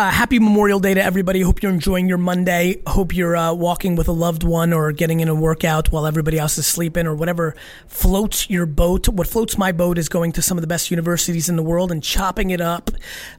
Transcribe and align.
Uh, 0.00 0.10
happy 0.10 0.38
Memorial 0.38 0.80
Day 0.80 0.94
to 0.94 1.04
everybody. 1.04 1.42
Hope 1.42 1.62
you're 1.62 1.70
enjoying 1.70 2.08
your 2.08 2.16
Monday. 2.16 2.80
Hope 2.86 3.14
you're 3.14 3.36
uh, 3.36 3.52
walking 3.52 3.96
with 3.96 4.08
a 4.08 4.12
loved 4.12 4.42
one 4.42 4.72
or 4.72 4.92
getting 4.92 5.20
in 5.20 5.28
a 5.28 5.34
workout 5.34 5.92
while 5.92 6.06
everybody 6.06 6.38
else 6.38 6.56
is 6.56 6.66
sleeping 6.66 7.06
or 7.06 7.14
whatever 7.14 7.54
floats 7.86 8.48
your 8.48 8.64
boat. 8.64 9.10
What 9.10 9.26
floats 9.26 9.58
my 9.58 9.72
boat 9.72 9.98
is 9.98 10.08
going 10.08 10.32
to 10.32 10.40
some 10.40 10.56
of 10.56 10.62
the 10.62 10.66
best 10.66 10.90
universities 10.90 11.50
in 11.50 11.56
the 11.56 11.62
world 11.62 11.92
and 11.92 12.02
chopping 12.02 12.48
it 12.48 12.62
up. 12.62 12.90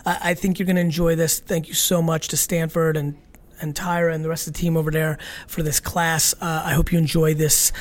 Uh, 0.06 0.20
I 0.22 0.36
think 0.36 0.60
you're 0.60 0.68
going 0.68 0.76
to 0.76 0.84
enjoy 0.84 1.16
this. 1.16 1.40
Thank 1.40 1.68
you 1.68 1.74
so 1.74 2.00
much 2.00 2.28
to 2.28 2.38
Stanford 2.38 2.96
and 2.96 3.18
and 3.60 3.74
Tyra 3.74 4.14
and 4.14 4.24
the 4.24 4.30
rest 4.30 4.46
of 4.46 4.54
the 4.54 4.60
team 4.60 4.78
over 4.78 4.92
there 4.92 5.18
for 5.48 5.64
this 5.64 5.80
class. 5.80 6.36
Uh, 6.40 6.62
I 6.64 6.74
hope 6.74 6.92
you 6.92 7.00
enjoy 7.00 7.34
this 7.34 7.72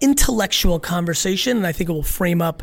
intellectual 0.00 0.80
conversation, 0.80 1.58
and 1.58 1.66
I 1.66 1.72
think 1.72 1.90
it 1.90 1.92
will 1.92 2.02
frame 2.02 2.40
up 2.40 2.62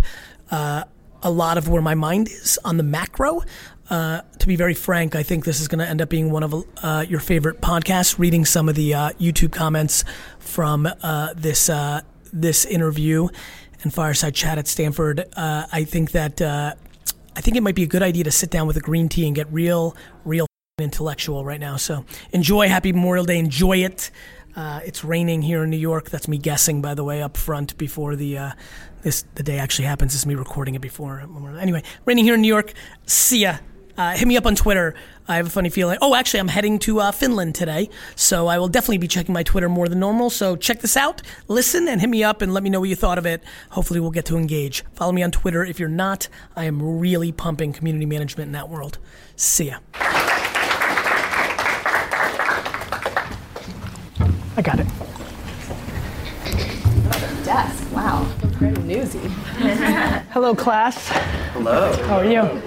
uh, 0.50 0.86
a 1.24 1.32
lot 1.32 1.58
of 1.58 1.70
where 1.70 1.82
my 1.82 1.96
mind 1.96 2.28
is 2.30 2.58
on 2.66 2.78
the 2.78 2.84
macro. 2.84 3.42
Uh, 3.92 4.22
to 4.40 4.48
be 4.48 4.56
very 4.56 4.74
frank, 4.74 5.16
I 5.16 5.24
think 5.24 5.44
this 5.44 5.60
is 5.60 5.68
going 5.68 5.80
to 5.80 5.86
end 5.86 6.02
up 6.02 6.08
being 6.08 6.32
one 6.32 6.44
of 6.44 6.64
uh, 6.82 7.06
your 7.10 7.20
favorite 7.20 7.60
podcasts. 7.60 8.18
Reading 8.18 8.46
some 8.46 8.70
of 8.70 8.76
the 8.76 8.94
uh, 8.94 9.10
YouTube 9.20 9.52
comments 9.52 10.06
from 10.40 10.88
uh, 11.04 11.34
this 11.36 11.70
uh, 11.70 12.00
this 12.32 12.64
interview 12.64 13.28
and 13.84 13.94
fireside 13.94 14.34
chat 14.34 14.58
at 14.58 14.70
Stanford, 14.70 15.26
uh, 15.36 15.66
I 15.74 15.84
think 15.84 16.12
that 16.12 16.42
I 16.42 17.42
think 17.42 17.58
it 17.58 17.64
might 17.64 17.76
be 17.76 17.84
a 17.84 17.88
good 17.88 18.02
idea 18.02 18.24
to 18.24 18.32
sit 18.32 18.50
down 18.50 18.66
with 18.66 18.78
a 18.78 18.80
green 18.80 19.10
tea 19.10 19.28
and 19.28 19.36
get 19.36 19.52
real, 19.52 19.94
real 20.24 20.48
intellectual 20.80 21.44
right 21.44 21.60
now. 21.60 21.76
So 21.76 22.06
enjoy. 22.32 22.70
Happy 22.70 22.94
Memorial 22.94 23.26
Day. 23.26 23.40
Enjoy 23.40 23.84
it. 23.84 24.10
it's 24.56 25.04
raining 25.04 25.42
here 25.42 25.66
in 25.66 25.70
New 25.70 25.76
York. 25.76 26.10
That's 26.10 26.30
me 26.30 26.38
guessing, 26.38 26.82
by 26.82 26.94
the 26.94 27.04
way, 27.04 27.22
up 27.22 27.36
front 27.36 27.78
before 27.78 28.16
the 28.16 28.54
this 29.02 29.26
the 29.36 29.44
day 29.44 29.60
actually 29.60 29.86
happens. 29.86 30.16
Is 30.16 30.26
me 30.26 30.36
recording 30.36 30.76
it 30.76 30.82
before. 30.82 31.28
Anyway, 31.60 31.84
raining 32.06 32.24
here 32.24 32.36
in 32.36 32.42
New 32.42 32.48
York. 32.48 32.72
See 33.06 33.40
ya. 33.40 33.58
Uh, 34.02 34.14
hit 34.14 34.28
me 34.28 34.36
up 34.36 34.48
on 34.48 34.56
Twitter. 34.56 34.96
I 35.28 35.36
have 35.36 35.46
a 35.46 35.50
funny 35.52 35.70
feeling. 35.70 36.00
Oh, 36.02 36.16
actually, 36.16 36.40
I'm 36.40 36.48
heading 36.48 36.80
to 36.80 37.00
uh, 37.02 37.12
Finland 37.12 37.54
today, 37.54 37.88
so 38.16 38.48
I 38.48 38.58
will 38.58 38.68
definitely 38.68 38.98
be 38.98 39.08
checking 39.08 39.32
my 39.32 39.44
Twitter 39.44 39.70
more 39.70 39.88
than 39.88 40.00
normal. 40.00 40.32
So 40.32 40.56
check 40.56 40.80
this 40.82 40.98
out, 40.98 41.22
listen, 41.48 41.88
and 41.88 42.02
hit 42.02 42.10
me 42.10 42.24
up 42.24 42.42
and 42.42 42.52
let 42.52 42.64
me 42.64 42.72
know 42.72 42.80
what 42.80 42.90
you 42.90 42.96
thought 42.96 43.20
of 43.20 43.28
it. 43.28 43.44
Hopefully, 43.70 44.00
we'll 44.00 44.10
get 44.10 44.26
to 44.26 44.38
engage. 44.38 44.84
Follow 44.96 45.12
me 45.12 45.22
on 45.22 45.30
Twitter 45.30 45.64
if 45.64 45.80
you're 45.80 45.88
not. 45.88 46.30
I 46.56 46.66
am 46.66 46.82
really 47.00 47.32
pumping 47.32 47.74
community 47.74 48.08
management 48.08 48.48
in 48.48 48.54
that 48.54 48.70
world. 48.70 48.98
See 49.36 49.66
ya. 49.66 49.78
I 54.58 54.64
got 54.64 54.80
it. 54.80 54.88
Desk. 57.46 57.92
Wow. 57.94 58.24
Very 58.58 58.74
newsy. 58.82 59.20
Hello, 60.34 60.56
class. 60.56 61.08
Hello. 61.54 61.94
How 62.08 62.18
are 62.18 62.26
you? 62.26 62.62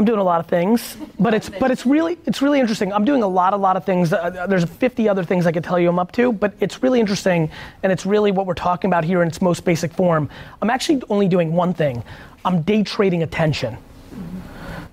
I'm 0.00 0.06
doing 0.06 0.18
a 0.18 0.24
lot 0.24 0.40
of 0.40 0.46
things, 0.46 0.96
but 1.18 1.34
it's 1.34 1.50
but 1.50 1.70
it's 1.70 1.84
really 1.84 2.16
it's 2.24 2.40
really 2.40 2.58
interesting. 2.58 2.90
I'm 2.90 3.04
doing 3.04 3.22
a 3.22 3.28
lot 3.28 3.52
a 3.52 3.56
lot 3.58 3.76
of 3.76 3.84
things. 3.84 4.14
Uh, 4.14 4.46
there's 4.48 4.64
50 4.64 5.06
other 5.10 5.22
things 5.22 5.46
I 5.46 5.52
could 5.52 5.62
tell 5.62 5.78
you 5.78 5.90
I'm 5.90 5.98
up 5.98 6.10
to, 6.12 6.32
but 6.32 6.54
it's 6.58 6.82
really 6.82 7.00
interesting, 7.00 7.50
and 7.82 7.92
it's 7.92 8.06
really 8.06 8.32
what 8.32 8.46
we're 8.46 8.54
talking 8.54 8.88
about 8.88 9.04
here 9.04 9.20
in 9.20 9.28
its 9.28 9.42
most 9.42 9.62
basic 9.62 9.92
form. 9.92 10.30
I'm 10.62 10.70
actually 10.70 11.02
only 11.10 11.28
doing 11.28 11.52
one 11.52 11.74
thing. 11.74 12.02
I'm 12.46 12.62
day 12.62 12.82
trading 12.82 13.24
attention. 13.24 13.76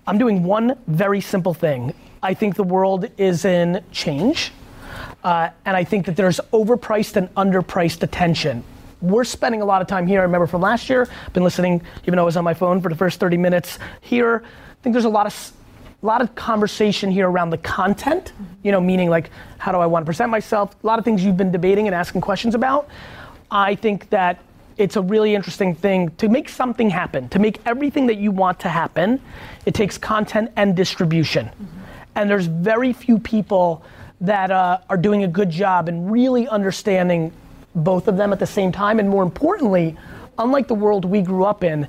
I'm 0.05 0.17
doing 0.17 0.43
one 0.43 0.77
very 0.87 1.21
simple 1.21 1.53
thing. 1.53 1.93
I 2.21 2.33
think 2.33 2.55
the 2.55 2.63
world 2.63 3.09
is 3.17 3.45
in 3.45 3.81
change, 3.93 4.51
uh, 5.23 5.51
and 5.63 5.77
I 5.77 5.85
think 5.85 6.05
that 6.07 6.17
there's 6.17 6.41
overpriced 6.51 7.15
and 7.15 7.33
underpriced 7.35 8.03
attention 8.03 8.61
we're 8.99 9.23
spending 9.23 9.61
a 9.61 9.65
lot 9.65 9.79
of 9.79 9.87
time 9.87 10.07
here. 10.07 10.21
I 10.21 10.23
remember 10.23 10.47
from 10.47 10.61
last 10.61 10.89
year, 10.89 11.07
been 11.31 11.43
listening, 11.43 11.83
even 12.05 12.15
though 12.15 12.23
I 12.23 12.25
was 12.25 12.35
on 12.35 12.43
my 12.43 12.55
phone 12.55 12.81
for 12.81 12.89
the 12.89 12.95
first 12.95 13.19
30 13.19 13.37
minutes 13.37 13.77
here 14.01 14.43
think 14.87 14.93
there's 14.93 15.03
a 15.03 15.09
lot 15.09 15.25
of 15.25 15.53
a 16.01 16.05
lot 16.05 16.21
of 16.21 16.33
conversation 16.35 17.11
here 17.11 17.29
around 17.29 17.49
the 17.49 17.57
content, 17.57 18.31
you 18.63 18.71
know, 18.71 18.79
meaning 18.79 19.09
like 19.09 19.31
how 19.57 19.73
do 19.73 19.79
I 19.79 19.85
want 19.85 20.03
to 20.03 20.05
present 20.05 20.31
myself? 20.31 20.75
A 20.81 20.87
lot 20.87 20.97
of 20.97 21.03
things 21.03 21.25
you've 21.25 21.35
been 21.35 21.51
debating 21.51 21.87
and 21.87 21.95
asking 21.95 22.21
questions 22.21 22.55
about. 22.55 22.87
I 23.51 23.75
think 23.75 24.09
that 24.11 24.39
it's 24.77 24.95
a 24.95 25.01
really 25.01 25.35
interesting 25.35 25.75
thing 25.75 26.11
to 26.17 26.29
make 26.29 26.47
something 26.47 26.89
happen, 26.89 27.27
to 27.29 27.39
make 27.39 27.59
everything 27.65 28.07
that 28.07 28.17
you 28.17 28.31
want 28.31 28.61
to 28.61 28.69
happen. 28.69 29.19
It 29.65 29.73
takes 29.73 29.97
content 29.97 30.51
and 30.55 30.73
distribution. 30.73 31.47
Mm-hmm. 31.47 31.79
And 32.15 32.29
there's 32.29 32.45
very 32.45 32.93
few 32.93 33.19
people 33.19 33.83
that 34.21 34.51
uh, 34.51 34.77
are 34.89 34.97
doing 34.97 35.23
a 35.23 35.27
good 35.27 35.49
job 35.49 35.89
in 35.89 36.09
really 36.09 36.47
understanding 36.47 37.33
both 37.75 38.07
of 38.07 38.15
them 38.15 38.31
at 38.31 38.39
the 38.39 38.47
same 38.47 38.71
time. 38.71 38.99
And 38.99 39.09
more 39.09 39.23
importantly, 39.23 39.97
unlike 40.37 40.69
the 40.69 40.75
world 40.75 41.03
we 41.03 41.21
grew 41.21 41.43
up 41.43 41.63
in, 41.65 41.87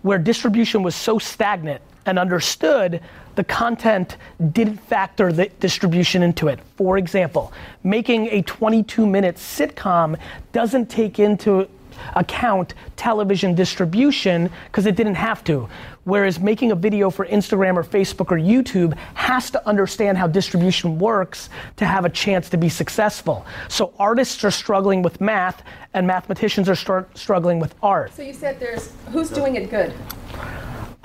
where 0.00 0.18
distribution 0.18 0.82
was 0.82 0.94
so 0.94 1.18
stagnant 1.18 1.82
and 2.08 2.18
understood 2.18 3.00
the 3.34 3.44
content 3.44 4.16
didn't 4.52 4.78
factor 4.78 5.30
the 5.30 5.48
distribution 5.60 6.22
into 6.22 6.48
it. 6.48 6.58
For 6.76 6.98
example, 6.98 7.52
making 7.84 8.28
a 8.28 8.42
22 8.42 9.06
minute 9.06 9.36
sitcom 9.36 10.18
doesn't 10.52 10.86
take 10.86 11.18
into 11.18 11.68
account 12.14 12.74
television 12.96 13.54
distribution 13.54 14.50
because 14.66 14.86
it 14.86 14.96
didn't 14.96 15.16
have 15.16 15.44
to. 15.44 15.68
Whereas 16.04 16.40
making 16.40 16.72
a 16.72 16.74
video 16.74 17.10
for 17.10 17.26
Instagram 17.26 17.76
or 17.76 17.84
Facebook 17.84 18.32
or 18.32 18.38
YouTube 18.38 18.96
has 19.14 19.50
to 19.50 19.68
understand 19.68 20.16
how 20.16 20.26
distribution 20.26 20.98
works 20.98 21.50
to 21.76 21.84
have 21.84 22.06
a 22.06 22.08
chance 22.08 22.48
to 22.50 22.56
be 22.56 22.70
successful. 22.70 23.44
So 23.68 23.92
artists 23.98 24.42
are 24.44 24.50
struggling 24.50 25.02
with 25.02 25.20
math 25.20 25.62
and 25.92 26.06
mathematicians 26.06 26.68
are 26.68 26.74
start 26.74 27.16
struggling 27.18 27.58
with 27.60 27.74
art. 27.82 28.14
So 28.14 28.22
you 28.22 28.32
said 28.32 28.58
there's 28.58 28.92
who's 29.12 29.28
doing 29.28 29.56
it 29.56 29.68
good? 29.68 29.92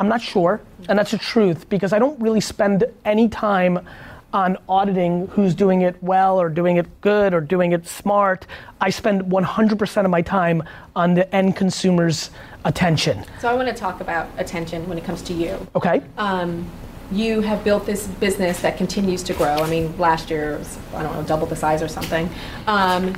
I'm 0.04 0.10
not 0.10 0.22
sure, 0.22 0.60
and 0.90 1.00
that's 1.00 1.12
the 1.12 1.18
truth 1.18 1.70
because 1.70 1.94
I 1.94 1.98
don't 1.98 2.20
really 2.20 2.42
spend 2.42 2.84
any 3.06 3.30
time 3.30 3.88
on 4.34 4.58
auditing 4.68 5.28
who's 5.28 5.56
doing 5.56 5.84
it 5.84 5.96
well 6.04 6.42
or 6.42 6.50
doing 6.50 6.76
it 6.76 6.88
good 7.00 7.34
or 7.34 7.40
doing 7.40 7.72
it 7.72 7.88
smart. 7.88 8.46
I 8.82 8.90
spend 8.90 9.22
100% 9.32 10.04
of 10.04 10.12
my 10.12 10.22
time 10.22 10.62
on 10.94 11.14
the 11.14 11.34
end 11.34 11.56
consumer's 11.56 12.32
attention. 12.66 13.24
So 13.40 13.48
I 13.48 13.54
want 13.54 13.70
to 13.70 13.74
talk 13.74 14.02
about 14.02 14.28
attention 14.38 14.90
when 14.90 14.98
it 14.98 15.06
comes 15.06 15.22
to 15.22 15.34
you. 15.34 15.66
Okay. 15.74 16.02
Um, 16.18 16.70
you 17.10 17.40
have 17.40 17.64
built 17.64 17.86
this 17.86 18.06
business 18.06 18.60
that 18.60 18.76
continues 18.76 19.24
to 19.24 19.34
grow. 19.34 19.56
I 19.56 19.70
mean, 19.70 19.98
last 19.98 20.30
year 20.30 20.58
was, 20.58 20.78
I 20.94 21.04
don't 21.04 21.14
know, 21.14 21.24
double 21.24 21.48
the 21.48 21.56
size 21.56 21.82
or 21.82 21.88
something. 21.88 22.30
Um, 22.68 23.16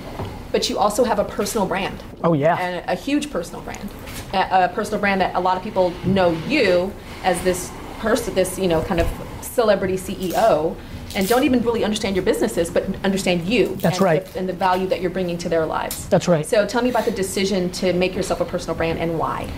but 0.56 0.70
you 0.70 0.80
also 0.80 1.04
have 1.04 1.20
a 1.20 1.26
personal 1.26 1.68
brand. 1.68 2.02
Oh 2.24 2.32
yeah. 2.32 2.56
And 2.58 2.90
a 2.90 2.96
huge 2.96 3.30
personal 3.30 3.60
brand. 3.64 3.90
A, 4.32 4.64
a 4.64 4.70
personal 4.70 5.02
brand 5.02 5.20
that 5.20 5.36
a 5.36 5.40
lot 5.42 5.58
of 5.58 5.64
people 5.64 5.90
know 6.06 6.32
you 6.48 6.94
as 7.26 7.44
this 7.44 7.74
person, 8.00 8.34
this 8.36 8.58
you 8.58 8.70
know 8.70 8.82
kind 8.82 9.02
of 9.02 9.08
celebrity 9.42 9.96
CEO, 9.98 10.74
and 11.14 11.28
don't 11.28 11.44
even 11.44 11.62
really 11.62 11.84
understand 11.84 12.16
your 12.16 12.24
businesses, 12.24 12.70
but 12.70 12.86
understand 13.04 13.46
you. 13.46 13.76
That's 13.82 13.98
and 13.98 14.06
right. 14.06 14.26
The, 14.26 14.40
and 14.40 14.48
the 14.48 14.54
value 14.54 14.88
that 14.88 15.02
you're 15.02 15.12
bringing 15.12 15.38
to 15.40 15.50
their 15.50 15.66
lives. 15.66 16.08
That's 16.08 16.30
right. 16.30 16.46
So 16.46 16.66
tell 16.66 16.82
me 16.82 16.90
about 16.90 17.04
the 17.04 17.12
decision 17.12 17.70
to 17.72 17.92
make 17.92 18.16
yourself 18.16 18.40
a 18.40 18.46
personal 18.46 18.78
brand 18.78 18.98
and 18.98 19.20
why. 19.20 19.52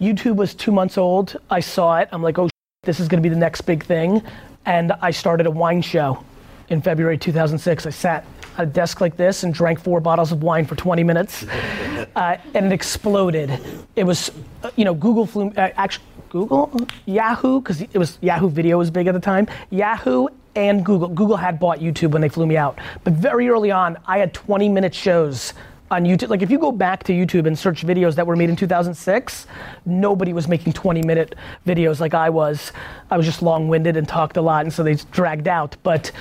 YouTube 0.00 0.34
was 0.34 0.52
two 0.52 0.72
months 0.72 0.98
old. 0.98 1.36
I 1.48 1.60
saw 1.60 1.98
it. 1.98 2.08
I'm 2.10 2.24
like, 2.24 2.40
oh, 2.40 2.50
this 2.82 2.98
is 2.98 3.06
going 3.06 3.22
to 3.22 3.28
be 3.28 3.32
the 3.32 3.40
next 3.40 3.60
big 3.60 3.84
thing. 3.84 4.20
And 4.66 4.90
I 5.00 5.12
started 5.12 5.46
a 5.46 5.50
wine 5.52 5.80
show 5.80 6.24
in 6.70 6.82
February 6.82 7.18
2006. 7.18 7.86
I 7.86 7.90
sat 7.90 8.26
a 8.58 8.66
desk 8.66 9.00
like 9.00 9.16
this 9.16 9.44
and 9.44 9.54
drank 9.54 9.80
four 9.80 10.00
bottles 10.00 10.32
of 10.32 10.42
wine 10.42 10.66
for 10.66 10.76
20 10.76 11.04
minutes, 11.04 11.44
uh, 12.16 12.36
and 12.54 12.66
it 12.66 12.72
exploded. 12.72 13.58
It 13.96 14.04
was, 14.04 14.30
uh, 14.62 14.70
you 14.76 14.84
know, 14.84 14.94
Google 14.94 15.26
flew, 15.26 15.48
uh, 15.56 15.70
actually, 15.76 16.04
Google, 16.28 16.70
Yahoo, 17.06 17.60
because 17.60 17.80
it 17.80 17.96
was 17.96 18.18
Yahoo 18.20 18.50
Video 18.50 18.78
was 18.78 18.90
big 18.90 19.06
at 19.06 19.14
the 19.14 19.20
time. 19.20 19.48
Yahoo 19.70 20.26
and 20.54 20.84
Google. 20.84 21.08
Google 21.08 21.36
had 21.36 21.58
bought 21.58 21.78
YouTube 21.78 22.10
when 22.10 22.20
they 22.20 22.28
flew 22.28 22.46
me 22.46 22.56
out, 22.56 22.78
but 23.04 23.14
very 23.14 23.48
early 23.48 23.70
on, 23.70 23.96
I 24.06 24.18
had 24.18 24.34
20 24.34 24.68
minute 24.68 24.94
shows 24.94 25.54
on 25.90 26.04
YouTube. 26.04 26.28
Like 26.28 26.42
if 26.42 26.50
you 26.50 26.58
go 26.58 26.72
back 26.72 27.02
to 27.04 27.12
YouTube 27.12 27.46
and 27.46 27.58
search 27.58 27.86
videos 27.86 28.14
that 28.16 28.26
were 28.26 28.36
made 28.36 28.50
in 28.50 28.56
2006, 28.56 29.46
nobody 29.86 30.32
was 30.32 30.48
making 30.48 30.74
20 30.74 31.02
minute 31.02 31.34
videos 31.66 32.00
like 32.00 32.14
I 32.14 32.28
was. 32.28 32.72
I 33.10 33.16
was 33.16 33.24
just 33.24 33.42
long 33.42 33.68
winded 33.68 33.96
and 33.96 34.06
talked 34.06 34.36
a 34.36 34.42
lot, 34.42 34.64
and 34.64 34.72
so 34.72 34.82
they 34.82 34.96
dragged 35.12 35.48
out. 35.48 35.76
But 35.82 36.12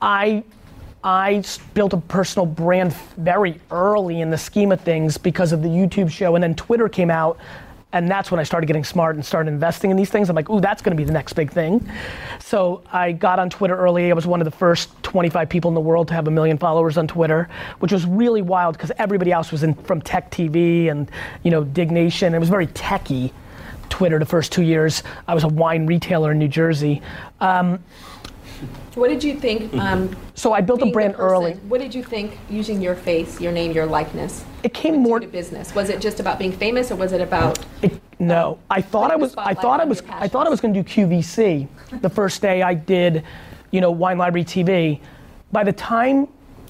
I 0.00 0.44
I 1.02 1.42
built 1.72 1.94
a 1.94 1.96
personal 1.96 2.44
brand 2.44 2.92
very 3.16 3.60
early 3.70 4.20
in 4.20 4.30
the 4.30 4.38
scheme 4.38 4.70
of 4.70 4.80
things 4.80 5.16
because 5.16 5.52
of 5.52 5.62
the 5.62 5.68
YouTube 5.68 6.10
show, 6.10 6.34
and 6.34 6.42
then 6.42 6.54
Twitter 6.54 6.88
came 6.90 7.10
out, 7.10 7.38
and 7.92 8.08
that's 8.08 8.30
when 8.30 8.38
I 8.38 8.42
started 8.42 8.66
getting 8.66 8.84
smart 8.84 9.16
and 9.16 9.24
started 9.24 9.50
investing 9.50 9.90
in 9.90 9.96
these 9.96 10.10
things. 10.10 10.28
I'm 10.28 10.36
like, 10.36 10.50
ooh, 10.50 10.60
that's 10.60 10.82
going 10.82 10.94
to 10.94 11.00
be 11.00 11.04
the 11.04 11.12
next 11.12 11.32
big 11.32 11.50
thing. 11.50 11.88
So 12.38 12.82
I 12.92 13.12
got 13.12 13.38
on 13.38 13.48
Twitter 13.48 13.76
early. 13.76 14.10
I 14.10 14.14
was 14.14 14.26
one 14.26 14.40
of 14.40 14.44
the 14.44 14.50
first 14.50 14.90
25 15.02 15.48
people 15.48 15.70
in 15.70 15.74
the 15.74 15.80
world 15.80 16.06
to 16.08 16.14
have 16.14 16.28
a 16.28 16.30
million 16.30 16.58
followers 16.58 16.98
on 16.98 17.08
Twitter, 17.08 17.48
which 17.78 17.92
was 17.92 18.04
really 18.04 18.42
wild 18.42 18.76
because 18.76 18.92
everybody 18.98 19.32
else 19.32 19.50
was 19.50 19.62
in 19.62 19.74
from 19.74 20.02
Tech 20.02 20.30
TV 20.30 20.90
and 20.90 21.10
you 21.42 21.50
know 21.50 21.64
Diggnation. 21.64 22.34
It 22.34 22.38
was 22.38 22.50
very 22.50 22.66
techy. 22.68 23.32
Twitter 23.88 24.18
the 24.18 24.24
first 24.24 24.52
two 24.52 24.62
years. 24.62 25.02
I 25.28 25.34
was 25.34 25.44
a 25.44 25.48
wine 25.48 25.84
retailer 25.84 26.30
in 26.30 26.38
New 26.38 26.48
Jersey. 26.48 27.02
Um, 27.40 27.82
What 29.00 29.08
did 29.08 29.24
you 29.24 29.34
think? 29.34 29.72
Um, 29.72 30.14
So 30.34 30.52
I 30.52 30.60
built 30.60 30.82
a 30.82 30.86
brand 30.92 31.14
person, 31.14 31.26
early. 31.26 31.52
What 31.68 31.80
did 31.80 31.94
you 31.94 32.04
think 32.04 32.36
using 32.50 32.82
your 32.82 32.94
face, 32.94 33.40
your 33.40 33.50
name, 33.50 33.72
your 33.72 33.86
likeness 33.86 34.44
It 34.62 34.74
came 34.74 34.96
more 34.98 35.18
to 35.18 35.26
business? 35.26 35.74
Was 35.74 35.88
it 35.88 36.02
just 36.02 36.20
about 36.20 36.38
being 36.38 36.52
famous, 36.52 36.90
or 36.90 36.96
was 36.96 37.12
it 37.12 37.22
about? 37.22 37.58
It, 37.80 37.98
no, 38.18 38.58
I 38.68 38.82
thought 38.82 39.10
I 39.10 39.16
was. 39.16 39.34
I 39.38 39.54
thought 39.54 39.80
I 39.80 39.86
was. 39.86 40.02
I 40.10 40.28
thought 40.28 40.46
I 40.46 40.50
was 40.50 40.60
going 40.60 40.74
to 40.74 40.82
do 40.82 40.86
QVC. 40.86 41.66
the 42.02 42.10
first 42.20 42.42
day 42.42 42.60
I 42.60 42.74
did, 42.74 43.24
you 43.70 43.80
know, 43.80 43.90
Wine 43.90 44.18
Library 44.18 44.44
TV. 44.44 45.00
By 45.50 45.64
the 45.64 45.72
time 45.72 46.28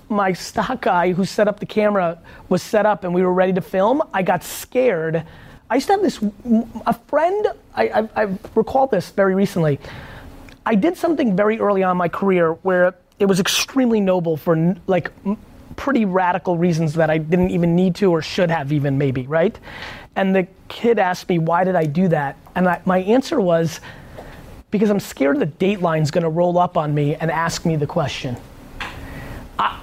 my 0.08 0.32
stock 0.32 0.82
guy 0.82 1.12
who 1.12 1.24
set 1.24 1.48
up 1.48 1.58
the 1.58 1.66
camera 1.66 2.16
was 2.48 2.62
set 2.62 2.86
up 2.86 3.02
and 3.02 3.12
we 3.12 3.22
were 3.22 3.34
ready 3.34 3.52
to 3.54 3.60
film, 3.60 4.04
I 4.14 4.22
got 4.22 4.44
scared. 4.44 5.24
I 5.68 5.74
used 5.74 5.88
to 5.88 5.94
have 5.94 6.02
this. 6.02 6.22
A 6.86 6.94
friend. 7.08 7.48
I, 7.74 7.88
I, 7.88 8.08
I 8.22 8.38
recalled 8.54 8.92
this 8.92 9.10
very 9.10 9.34
recently. 9.34 9.80
I 10.66 10.74
did 10.74 10.96
something 10.96 11.34
very 11.36 11.58
early 11.58 11.82
on 11.82 11.96
my 11.96 12.08
career 12.08 12.52
where 12.62 12.94
it 13.18 13.26
was 13.26 13.40
extremely 13.40 14.00
noble 14.00 14.36
for 14.36 14.76
like 14.86 15.10
pretty 15.76 16.04
radical 16.04 16.58
reasons 16.58 16.94
that 16.94 17.10
I 17.10 17.18
didn't 17.18 17.50
even 17.50 17.74
need 17.74 17.94
to 17.96 18.10
or 18.10 18.22
should 18.22 18.50
have 18.50 18.72
even 18.72 18.98
maybe, 18.98 19.26
right? 19.26 19.58
And 20.16 20.34
the 20.34 20.46
kid 20.68 20.98
asked 20.98 21.28
me, 21.28 21.38
why 21.38 21.64
did 21.64 21.76
I 21.76 21.84
do 21.84 22.08
that? 22.08 22.36
And 22.54 22.68
I, 22.68 22.80
my 22.84 22.98
answer 22.98 23.40
was, 23.40 23.80
because 24.70 24.90
I'm 24.90 25.00
scared 25.00 25.38
the 25.40 25.46
Dateline's 25.46 26.10
gonna 26.10 26.30
roll 26.30 26.58
up 26.58 26.76
on 26.76 26.94
me 26.94 27.14
and 27.14 27.30
ask 27.30 27.64
me 27.64 27.76
the 27.76 27.86
question. 27.86 28.36
I, 29.58 29.80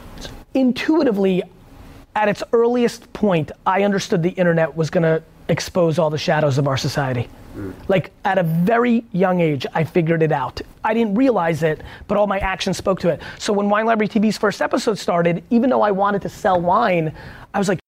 intuitively, 0.54 1.44
at 2.16 2.30
its 2.30 2.44
earliest 2.54 3.12
point, 3.14 3.52
I 3.66 3.84
understood 3.84 4.24
the 4.24 4.30
internet 4.30 4.76
was 4.76 4.90
gonna 4.90 5.24
expose 5.50 6.00
all 6.00 6.10
the 6.10 6.18
shadows 6.18 6.58
of 6.58 6.68
our 6.68 6.78
society. 6.78 7.30
Like 7.88 8.12
at 8.26 8.38
a 8.38 8.44
very 8.44 9.04
young 9.12 9.42
age, 9.42 9.66
I 9.74 9.84
figured 9.84 10.22
it 10.22 10.32
out. 10.32 10.62
I 10.84 10.94
didn't 10.94 11.16
realize 11.16 11.64
it, 11.64 11.82
but 12.08 12.18
all 12.18 12.28
my 12.28 12.40
actions 12.40 12.78
spoke 12.78 13.00
to 13.02 13.10
it. 13.10 13.22
So 13.40 13.54
when 13.54 13.70
Wine 13.70 13.86
Library 13.86 14.10
TV's 14.10 14.38
first 14.38 14.62
episode 14.62 14.98
started, 14.98 15.44
even 15.50 15.70
though 15.70 15.82
I 15.82 15.92
wanted 15.92 16.22
to 16.24 16.30
sell 16.30 16.60
wine, 16.60 17.14
I 17.54 17.60
was 17.60 17.68
like, 17.68 17.80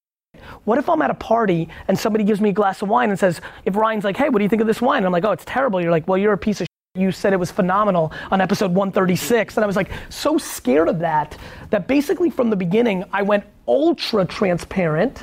what 0.64 0.78
if 0.78 0.88
I'm 0.88 1.00
at 1.02 1.10
a 1.10 1.14
party 1.14 1.68
and 1.88 1.98
somebody 1.98 2.24
gives 2.24 2.40
me 2.40 2.50
a 2.50 2.52
glass 2.52 2.82
of 2.82 2.88
wine 2.88 3.10
and 3.10 3.18
says, 3.18 3.40
if 3.64 3.76
Ryan's 3.76 4.04
like, 4.04 4.16
hey, 4.16 4.28
what 4.28 4.38
do 4.38 4.44
you 4.44 4.48
think 4.48 4.60
of 4.60 4.66
this 4.66 4.80
wine? 4.80 4.98
And 4.98 5.06
I'm 5.06 5.12
like, 5.12 5.24
oh, 5.24 5.32
it's 5.32 5.44
terrible. 5.44 5.80
You're 5.80 5.90
like, 5.90 6.06
well, 6.08 6.18
you're 6.18 6.32
a 6.32 6.38
piece 6.38 6.60
of 6.60 6.64
shit. 6.64 7.00
You 7.00 7.12
said 7.12 7.32
it 7.32 7.38
was 7.38 7.50
phenomenal 7.52 8.12
on 8.30 8.40
episode 8.40 8.72
136. 8.72 9.56
And 9.56 9.64
I 9.64 9.66
was 9.66 9.76
like, 9.76 9.90
so 10.08 10.38
scared 10.38 10.88
of 10.88 10.98
that, 10.98 11.38
that 11.70 11.86
basically 11.86 12.30
from 12.30 12.50
the 12.50 12.56
beginning, 12.56 13.04
I 13.12 13.22
went 13.22 13.44
ultra 13.68 14.24
transparent. 14.24 15.22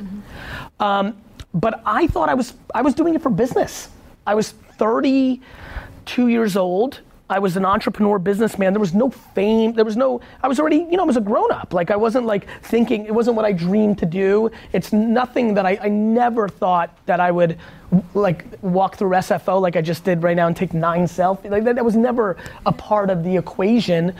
Um, 0.80 1.18
but 1.54 1.82
I 1.86 2.08
thought 2.08 2.30
I 2.30 2.36
was, 2.36 2.54
I 2.74 2.82
was 2.82 2.94
doing 2.94 3.16
it 3.16 3.22
for 3.22 3.30
business. 3.30 3.90
I 4.28 4.36
was 4.36 4.52
32 4.52 6.28
years 6.28 6.58
old. 6.58 7.00
I 7.30 7.40
was 7.40 7.58
an 7.58 7.66
entrepreneur 7.66 8.20
businessman. 8.20 8.74
There 8.74 8.80
was 8.80 8.94
no 8.94 9.10
fame. 9.10 9.74
There 9.74 9.84
was 9.86 9.98
no, 9.98 10.22
I 10.44 10.48
was 10.48 10.60
already, 10.60 10.78
you 10.78 10.98
know, 10.98 11.04
I 11.04 11.06
was 11.06 11.18
a 11.18 11.22
grown 11.22 11.52
up. 11.52 11.74
Like 11.74 11.92
I 11.92 11.96
wasn't 11.96 12.26
like 12.26 12.48
thinking, 12.62 13.06
it 13.06 13.14
wasn't 13.14 13.38
what 13.38 13.46
I 13.46 13.54
dreamed 13.54 13.98
to 14.00 14.06
do. 14.06 14.52
It's 14.74 14.92
nothing 14.94 15.54
that 15.56 15.66
I, 15.66 15.78
I 15.82 15.88
never 15.88 16.48
thought 16.50 16.98
that 17.06 17.20
I 17.22 17.32
would 17.32 17.58
like 18.14 18.46
walk 18.62 18.98
through 18.98 19.12
SFO 19.12 19.62
like 19.62 19.78
I 19.78 19.82
just 19.82 20.04
did 20.04 20.24
right 20.24 20.36
now 20.36 20.48
and 20.48 20.56
take 20.56 20.74
nine 20.74 21.06
selfies. 21.06 21.50
Like 21.50 21.64
that, 21.64 21.76
that 21.76 21.86
was 21.86 21.96
never 21.96 22.36
a 22.66 22.72
part 22.72 23.10
of 23.10 23.24
the 23.24 23.36
equation. 23.38 24.14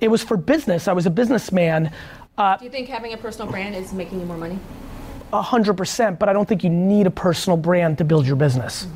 It 0.00 0.08
was 0.08 0.22
for 0.22 0.38
business. 0.38 0.88
I 0.88 0.92
was 0.94 1.04
a 1.04 1.10
businessman. 1.10 1.92
Uh, 2.36 2.56
Do 2.56 2.64
you 2.64 2.70
think 2.70 2.88
having 2.88 3.12
a 3.12 3.18
personal 3.18 3.50
brand 3.50 3.74
is 3.74 3.92
making 3.92 4.20
you 4.20 4.26
more 4.26 4.38
money? 4.38 4.58
a 5.32 5.40
hundred 5.40 5.74
percent, 5.74 6.18
but 6.18 6.28
I 6.28 6.32
don't 6.32 6.48
think 6.48 6.64
you 6.64 6.70
need 6.70 7.06
a 7.06 7.10
personal 7.10 7.56
brand 7.56 7.98
to 7.98 8.04
build 8.04 8.26
your 8.26 8.34
business. 8.34 8.88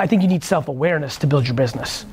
I 0.00 0.06
think 0.06 0.22
you 0.22 0.28
need 0.28 0.42
self-awareness 0.42 1.18
to 1.18 1.26
build 1.26 1.46
your 1.46 1.54
business. 1.54 2.06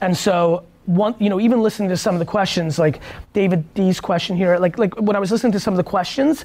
And 0.00 0.16
so 0.16 0.64
one, 0.86 1.14
you 1.20 1.30
know, 1.30 1.38
even 1.38 1.62
listening 1.62 1.88
to 1.90 1.96
some 1.96 2.16
of 2.16 2.18
the 2.18 2.24
questions, 2.24 2.76
like 2.76 3.00
David 3.32 3.72
D's 3.74 4.00
question 4.00 4.36
here, 4.36 4.58
like 4.58 4.78
like 4.78 5.00
when 5.00 5.14
I 5.14 5.20
was 5.20 5.30
listening 5.30 5.52
to 5.52 5.60
some 5.60 5.72
of 5.74 5.76
the 5.76 5.84
questions, 5.84 6.44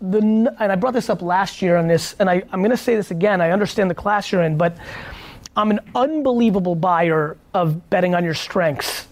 the 0.00 0.20
and 0.58 0.72
I 0.72 0.76
brought 0.76 0.94
this 0.94 1.10
up 1.10 1.20
last 1.20 1.60
year 1.60 1.76
on 1.76 1.86
this, 1.86 2.14
and 2.18 2.30
I, 2.30 2.42
I'm 2.50 2.62
gonna 2.62 2.78
say 2.78 2.96
this 2.96 3.10
again, 3.10 3.42
I 3.42 3.50
understand 3.50 3.90
the 3.90 3.94
class 3.94 4.32
you're 4.32 4.42
in, 4.42 4.56
but 4.56 4.74
I'm 5.54 5.70
an 5.70 5.80
unbelievable 5.94 6.76
buyer 6.76 7.36
of 7.52 7.90
betting 7.90 8.14
on 8.14 8.24
your 8.24 8.34
strengths 8.34 9.06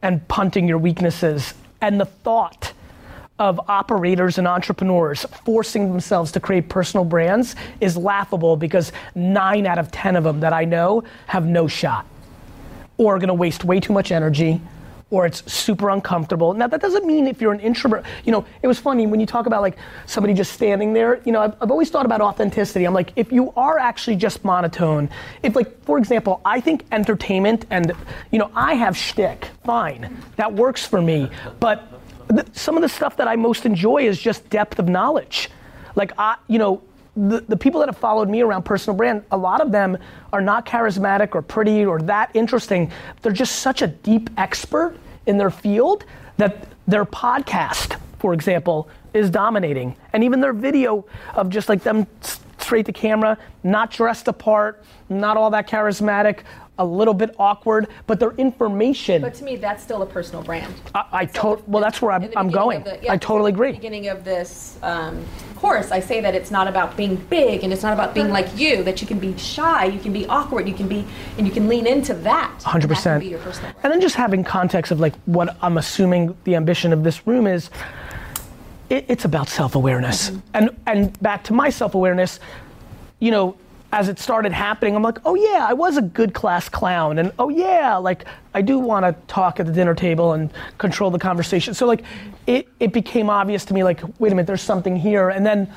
and 0.00 0.26
punting 0.28 0.68
your 0.68 0.78
weaknesses. 0.78 1.54
And 1.80 2.00
the 2.00 2.04
thought 2.04 2.72
of 3.40 3.58
operators 3.68 4.36
and 4.36 4.46
entrepreneurs 4.46 5.24
forcing 5.44 5.88
themselves 5.88 6.30
to 6.30 6.38
create 6.38 6.68
personal 6.68 7.04
brands 7.04 7.56
is 7.80 7.96
laughable 7.96 8.54
because 8.54 8.92
nine 9.14 9.66
out 9.66 9.78
of 9.78 9.90
10 9.90 10.14
of 10.14 10.24
them 10.24 10.40
that 10.40 10.52
I 10.52 10.66
know 10.66 11.02
have 11.26 11.46
no 11.46 11.66
shot 11.66 12.06
or 12.98 13.16
are 13.16 13.18
gonna 13.18 13.34
waste 13.34 13.64
way 13.64 13.80
too 13.80 13.94
much 13.94 14.12
energy 14.12 14.60
or 15.08 15.26
it's 15.26 15.50
super 15.50 15.88
uncomfortable. 15.88 16.52
Now 16.52 16.66
that 16.66 16.82
doesn't 16.82 17.06
mean 17.06 17.26
if 17.26 17.40
you're 17.40 17.52
an 17.52 17.60
introvert, 17.60 18.04
you 18.24 18.30
know, 18.30 18.44
it 18.62 18.68
was 18.68 18.78
funny 18.78 19.06
when 19.06 19.20
you 19.20 19.26
talk 19.26 19.46
about 19.46 19.62
like 19.62 19.76
somebody 20.04 20.34
just 20.34 20.52
standing 20.52 20.92
there, 20.92 21.22
you 21.24 21.32
know, 21.32 21.40
I've, 21.40 21.54
I've 21.62 21.70
always 21.70 21.88
thought 21.88 22.04
about 22.04 22.20
authenticity. 22.20 22.84
I'm 22.84 22.94
like, 22.94 23.12
if 23.16 23.32
you 23.32 23.52
are 23.56 23.78
actually 23.78 24.16
just 24.16 24.44
monotone, 24.44 25.08
if 25.42 25.56
like, 25.56 25.82
for 25.84 25.96
example, 25.96 26.42
I 26.44 26.60
think 26.60 26.84
entertainment 26.92 27.64
and, 27.70 27.92
you 28.30 28.38
know, 28.38 28.50
I 28.54 28.74
have 28.74 28.96
shtick, 28.96 29.48
fine, 29.64 30.16
that 30.36 30.52
works 30.52 30.86
for 30.86 31.00
me, 31.00 31.30
but 31.58 31.99
some 32.52 32.76
of 32.76 32.82
the 32.82 32.88
stuff 32.88 33.16
that 33.16 33.28
I 33.28 33.36
most 33.36 33.66
enjoy 33.66 34.06
is 34.06 34.20
just 34.20 34.48
depth 34.50 34.78
of 34.78 34.88
knowledge. 34.88 35.50
Like 35.94 36.12
I, 36.18 36.36
you 36.46 36.58
know, 36.58 36.82
the, 37.16 37.40
the 37.40 37.56
people 37.56 37.80
that 37.80 37.88
have 37.88 37.98
followed 37.98 38.28
me 38.28 38.40
around 38.40 38.64
personal 38.64 38.96
brand, 38.96 39.24
a 39.30 39.36
lot 39.36 39.60
of 39.60 39.72
them 39.72 39.98
are 40.32 40.40
not 40.40 40.64
charismatic 40.64 41.34
or 41.34 41.42
pretty 41.42 41.84
or 41.84 42.00
that 42.02 42.30
interesting. 42.34 42.90
They're 43.22 43.32
just 43.32 43.56
such 43.56 43.82
a 43.82 43.88
deep 43.88 44.30
expert 44.36 44.96
in 45.26 45.36
their 45.36 45.50
field 45.50 46.04
that 46.36 46.66
their 46.86 47.04
podcast, 47.04 47.98
for 48.18 48.32
example, 48.32 48.88
is 49.12 49.28
dominating. 49.28 49.96
And 50.12 50.22
even 50.24 50.40
their 50.40 50.52
video 50.52 51.04
of 51.34 51.50
just 51.50 51.68
like 51.68 51.82
them 51.82 52.06
straight 52.58 52.86
to 52.86 52.92
camera, 52.92 53.36
not 53.64 53.90
dressed 53.90 54.28
apart, 54.28 54.84
not 55.08 55.36
all 55.36 55.50
that 55.50 55.68
charismatic, 55.68 56.40
a 56.80 56.84
little 56.84 57.14
bit 57.14 57.34
awkward, 57.38 57.88
but 58.06 58.18
their 58.18 58.32
information. 58.32 59.20
But 59.22 59.34
to 59.34 59.44
me, 59.44 59.56
that's 59.56 59.82
still 59.82 60.00
a 60.02 60.06
personal 60.06 60.42
brand. 60.42 60.74
I, 60.94 61.04
I 61.12 61.24
to- 61.26 61.62
well, 61.66 61.82
that's 61.82 62.00
where 62.02 62.10
I'm, 62.12 62.30
I'm 62.36 62.50
going. 62.50 62.82
the- 62.82 62.98
yeah, 63.02 63.12
I 63.12 63.18
totally 63.18 63.52
agree. 63.52 63.72
beginning 63.72 64.08
of 64.08 64.24
this 64.24 64.78
um, 64.82 65.22
course, 65.56 65.90
I 65.90 66.00
say 66.00 66.20
that 66.22 66.34
it's 66.34 66.50
not 66.50 66.66
about 66.66 66.96
being 66.96 67.16
big 67.16 67.62
and 67.64 67.72
it's 67.72 67.82
not 67.82 67.92
about 67.92 68.14
being 68.14 68.30
like 68.30 68.48
you. 68.58 68.82
That 68.82 69.02
you 69.02 69.06
can 69.06 69.18
be 69.18 69.36
shy, 69.36 69.84
you 69.84 70.00
can 70.00 70.12
be 70.12 70.26
awkward, 70.26 70.66
you 70.66 70.74
can 70.74 70.88
be, 70.88 71.04
and 71.36 71.46
you 71.46 71.52
can 71.52 71.68
lean 71.68 71.86
into 71.86 72.14
that. 72.14 72.50
and 72.54 72.62
Hundred 72.64 72.88
That 72.88 72.94
can 72.94 72.96
percent. 72.96 73.20
be 73.20 73.28
your 73.28 73.40
personal 73.40 73.72
brand. 73.72 73.84
And 73.84 73.92
then 73.92 74.00
just 74.00 74.14
having 74.16 74.42
context 74.42 74.90
of 74.90 75.00
like 75.00 75.14
what 75.26 75.56
I'm 75.60 75.76
assuming 75.76 76.34
the 76.44 76.56
ambition 76.56 76.92
of 76.92 77.04
this 77.04 77.26
room 77.26 77.46
is. 77.46 77.70
It, 78.88 79.04
it's 79.06 79.24
about 79.24 79.48
self-awareness, 79.48 80.32
and 80.52 80.70
and 80.84 81.16
back 81.22 81.44
to 81.44 81.52
my 81.52 81.70
self-awareness. 81.70 82.40
You 83.20 83.30
know, 83.30 83.56
as 83.92 84.08
it 84.08 84.18
started 84.18 84.52
happening, 84.52 84.94
I'm 84.94 85.02
like, 85.02 85.18
oh 85.24 85.34
yeah, 85.34 85.66
I 85.68 85.72
was 85.72 85.96
a 85.96 86.02
good 86.02 86.32
class 86.32 86.68
clown, 86.68 87.18
and 87.18 87.32
oh 87.38 87.48
yeah, 87.48 87.96
like 87.96 88.24
I 88.54 88.62
do 88.62 88.78
want 88.78 89.04
to 89.04 89.12
talk 89.26 89.58
at 89.58 89.66
the 89.66 89.72
dinner 89.72 89.94
table 89.94 90.32
and 90.32 90.52
control 90.78 91.10
the 91.10 91.18
conversation. 91.18 91.74
So 91.74 91.86
like, 91.86 92.04
it 92.46 92.68
it 92.78 92.92
became 92.92 93.28
obvious 93.28 93.64
to 93.66 93.74
me, 93.74 93.82
like, 93.82 94.00
wait 94.20 94.32
a 94.32 94.34
minute, 94.34 94.46
there's 94.46 94.62
something 94.62 94.96
here, 94.96 95.30
and 95.30 95.44
then. 95.44 95.72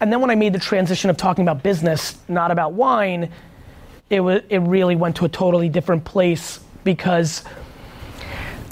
And 0.00 0.12
then 0.12 0.20
when 0.20 0.30
I 0.30 0.36
made 0.36 0.52
the 0.52 0.60
transition 0.60 1.10
of 1.10 1.16
talking 1.16 1.42
about 1.42 1.64
business, 1.64 2.18
not 2.28 2.52
about 2.52 2.74
wine, 2.74 3.32
it 4.10 4.20
was 4.20 4.42
it 4.48 4.58
really 4.58 4.94
went 4.94 5.16
to 5.16 5.24
a 5.24 5.28
totally 5.28 5.68
different 5.68 6.04
place 6.04 6.60
because 6.84 7.42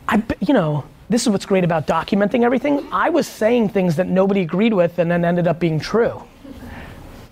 I 0.08 0.22
you 0.38 0.54
know 0.54 0.84
this 1.08 1.22
is 1.22 1.28
what's 1.28 1.46
great 1.46 1.64
about 1.64 1.86
documenting 1.88 2.42
everything. 2.42 2.86
I 2.92 3.10
was 3.10 3.26
saying 3.26 3.70
things 3.70 3.96
that 3.96 4.06
nobody 4.06 4.42
agreed 4.42 4.72
with 4.72 5.00
and 5.00 5.10
then 5.10 5.24
ended 5.24 5.46
up 5.48 5.58
being 5.58 5.80
true. 5.80 6.22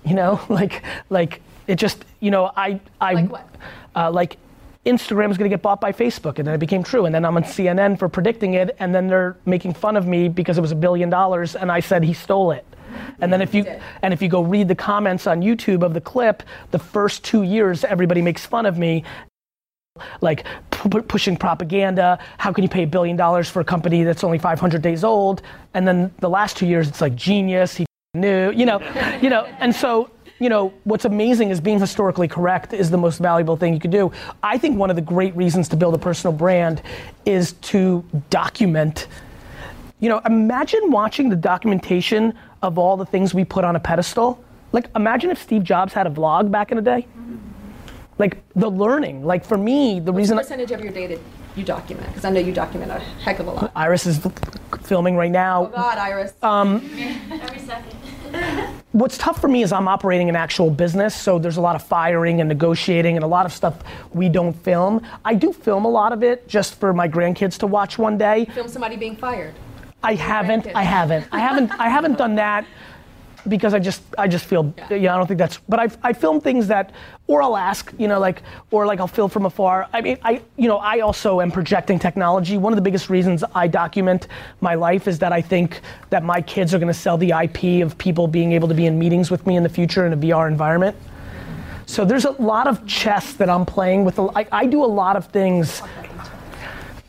You 0.09 0.15
know, 0.15 0.39
like 0.51 0.83
like 1.09 1.41
it 1.67 1.77
just 1.77 2.05
you 2.21 2.31
know 2.31 2.53
I 2.55 2.79
I 3.01 3.15
Like 3.15 3.33
what? 3.33 3.49
Uh, 3.97 4.11
like 4.11 4.37
Instagram 4.85 5.31
is 5.31 5.39
going 5.39 5.49
to 5.49 5.55
get 5.55 5.63
bought 5.63 5.81
by 5.81 5.93
Facebook, 5.93 6.39
and 6.39 6.47
then 6.47 6.55
it 6.55 6.59
became 6.59 6.83
true. 6.83 7.07
And 7.07 7.15
then 7.15 7.25
I'm 7.25 7.37
on 7.37 7.45
CNN 7.45 7.99
for 7.99 8.09
predicting 8.09 8.55
it, 8.55 8.77
and 8.79 8.95
then 8.95 9.07
they're 9.07 9.37
making 9.47 9.73
fun 9.73 9.97
of 9.97 10.07
me 10.07 10.29
because 10.29 10.59
it 10.59 10.61
was 10.61 10.73
a 10.73 10.77
billion 10.77 11.09
dollars, 11.09 11.57
and 11.57 11.73
I 11.73 11.81
said 11.81 12.05
he 12.05 12.13
stole 12.13 12.51
it. 12.51 12.67
And 13.21 13.33
then 13.33 13.41
if 13.41 13.55
you 13.55 13.65
and 14.03 14.13
if 14.13 14.21
you 14.21 14.29
go 14.29 14.43
read 14.43 14.69
the 14.69 14.75
comments 14.75 15.27
on 15.27 15.41
YouTube 15.41 15.83
of 15.83 15.95
the 15.95 16.01
clip, 16.01 16.43
the 16.71 16.79
first 16.79 17.25
two 17.25 17.43
years 17.43 17.83
everybody 17.85 18.21
makes 18.21 18.45
fun 18.45 18.67
of 18.67 18.77
me, 18.77 19.05
like 20.21 20.45
pu- 20.71 21.03
pushing 21.03 21.37
propaganda. 21.37 22.19
How 22.39 22.53
can 22.53 22.63
you 22.63 22.69
pay 22.69 22.83
a 22.83 22.87
billion 22.87 23.17
dollars 23.17 23.49
for 23.49 23.61
a 23.61 23.65
company 23.65 24.05
that's 24.05 24.23
only 24.23 24.39
500 24.39 24.83
days 24.83 25.03
old? 25.03 25.43
And 25.73 25.89
then 25.89 26.13
the 26.19 26.29
last 26.31 26.57
two 26.57 26.67
years, 26.67 26.89
it's 26.89 27.01
like 27.01 27.17
genius. 27.17 27.75
He 27.75 27.87
knew, 28.15 28.51
you 28.53 28.65
know, 28.65 28.81
you 29.21 29.29
know. 29.29 29.45
And 29.59 29.75
so, 29.75 30.11
you 30.39 30.49
know, 30.49 30.73
what's 30.85 31.05
amazing 31.05 31.51
is 31.51 31.61
being 31.61 31.79
historically 31.79 32.29
correct 32.29 32.73
is 32.73 32.91
the 32.91 32.97
most 32.97 33.19
valuable 33.19 33.57
thing 33.57 33.75
you 33.75 33.81
could 33.81 33.91
do. 33.91 34.13
I 34.43 34.57
think 34.57 34.79
one 34.79 34.91
of 34.91 34.97
the 34.97 35.03
great 35.03 35.35
reasons 35.37 35.69
to 35.71 35.77
build 35.77 35.95
a 35.95 35.99
personal 35.99 36.33
brand 36.33 36.83
is 37.27 37.53
to 37.53 38.05
document. 38.31 39.09
You 40.01 40.09
know, 40.09 40.21
imagine 40.27 40.91
watching 40.91 41.29
the 41.29 41.37
documentation 41.37 42.35
of 42.63 42.79
all 42.79 42.97
the 42.97 43.07
things 43.07 43.35
we 43.35 43.45
put 43.45 43.65
on 43.65 43.77
a 43.77 43.81
pedestal. 43.81 44.43
Like, 44.73 44.89
imagine 44.97 45.31
if 45.31 45.41
Steve 45.41 45.63
Jobs 45.63 45.93
had 45.93 46.07
a 46.07 46.11
vlog 46.11 46.51
back 46.51 46.73
in 46.73 46.77
the 46.77 46.83
day. 46.83 47.07
Like 48.19 48.43
the 48.55 48.71
learning. 48.71 49.25
Like 49.25 49.45
for 49.45 49.59
me, 49.59 49.99
the 49.99 50.13
reason. 50.13 50.37
What 50.37 50.45
percentage 50.45 50.71
of 50.71 50.81
your 50.81 50.93
day 50.93 51.09
did 51.09 51.21
you 51.57 51.65
document? 51.65 52.07
Because 52.09 52.25
I 52.25 52.31
know 52.31 52.41
you 52.41 52.53
document 52.53 52.93
a 52.93 52.99
heck 52.99 53.41
of 53.41 53.49
a 53.49 53.51
lot. 53.51 53.73
Iris 53.75 54.07
is 54.07 54.25
filming 54.83 55.17
right 55.17 55.33
now. 55.33 55.67
Oh 55.67 55.71
God, 55.71 55.99
Iris. 55.99 56.33
Um, 56.43 56.77
Every 57.31 57.59
second. 57.59 57.97
What's 58.93 59.19
tough 59.19 59.41
for 59.41 59.49
me 59.49 59.63
is 59.63 59.73
I'm 59.73 59.89
operating 59.89 60.29
an 60.29 60.37
actual 60.37 60.71
business, 60.71 61.15
so 61.15 61.39
there's 61.39 61.57
a 61.57 61.61
lot 61.61 61.75
of 61.75 61.83
firing 61.83 62.41
and 62.41 62.49
negotiating 62.49 63.17
and 63.17 63.25
a 63.25 63.29
lot 63.29 63.45
of 63.45 63.53
stuff 63.53 63.83
we 64.13 64.29
don't 64.29 64.53
film. 64.53 65.05
I 65.25 65.35
do 65.35 65.53
film 65.53 65.85
a 65.85 65.91
lot 65.91 66.13
of 66.13 66.23
it 66.23 66.47
just 66.47 66.79
for 66.79 66.93
my 66.93 67.09
grandkids 67.09 67.59
to 67.59 67.67
watch 67.67 67.99
one 67.99 68.17
day. 68.17 68.45
Film 68.55 68.69
somebody 68.69 68.97
being 68.97 69.17
fired. 69.17 69.55
I 70.05 70.15
haven't. 70.15 70.69
I 70.75 70.83
haven't. 70.83 71.27
I 71.33 71.41
haven't. 71.41 71.73
I 71.73 71.89
haven't 71.89 72.19
done 72.19 72.37
that 72.37 72.67
because 73.49 73.75
I 73.75 73.79
just 73.79 74.03
I 74.19 74.27
just 74.29 74.45
feel 74.45 74.73
Yeah. 74.91 74.97
yeah. 74.97 75.15
I 75.15 75.19
don't 75.19 75.27
think 75.27 75.39
that's. 75.39 75.59
But 75.69 75.81
I 75.81 75.89
I 76.09 76.13
film 76.13 76.41
things 76.41 76.67
that, 76.69 76.93
or 77.27 77.43
I'll 77.43 77.57
ask 77.57 77.93
you 77.99 78.09
know 78.09 78.19
like 78.19 78.43
or 78.71 78.87
like 78.87 79.01
I'll 79.01 79.07
film 79.09 79.31
from 79.31 79.47
afar. 79.47 79.89
I 79.93 80.01
mean 80.01 80.19
I 80.23 80.41
you 80.57 80.69
know 80.69 80.79
I 80.79 81.01
also 81.01 81.41
am 81.41 81.51
projecting 81.51 81.99
technology. 81.99 82.57
One 82.59 82.73
of 82.73 82.77
the 82.77 82.83
biggest 82.83 83.11
reasons 83.11 83.45
I 83.55 83.67
document 83.69 84.29
my 84.61 84.75
life 84.75 85.07
is 85.09 85.19
that 85.21 85.33
I 85.33 85.41
think 85.43 85.81
that 86.11 86.23
my 86.23 86.41
kids 86.41 86.73
are 86.75 86.79
going 86.79 86.93
to 86.93 86.99
sell 86.99 87.19
the 87.19 87.31
IP 87.31 87.85
of 87.85 87.97
people 87.99 88.27
being 88.27 88.53
able 88.53 88.69
to 88.69 88.75
be 88.75 88.87
in 88.87 88.99
meetings 88.99 89.31
with 89.31 89.47
me 89.47 89.57
in 89.57 89.63
the 89.63 89.69
future 89.69 90.07
in 90.07 90.13
a 90.13 90.17
VR 90.17 90.49
environment. 90.49 90.97
So 91.87 92.05
there's 92.07 92.25
a 92.25 92.31
lot 92.33 92.67
of 92.67 92.87
chess 92.87 93.35
that 93.35 93.51
I'm 93.51 93.67
playing 93.67 94.07
with. 94.07 94.19
I, 94.19 94.47
I 94.51 94.65
do 94.67 94.83
a 94.83 94.87
lot 95.03 95.17
of 95.17 95.27
things. 95.27 95.83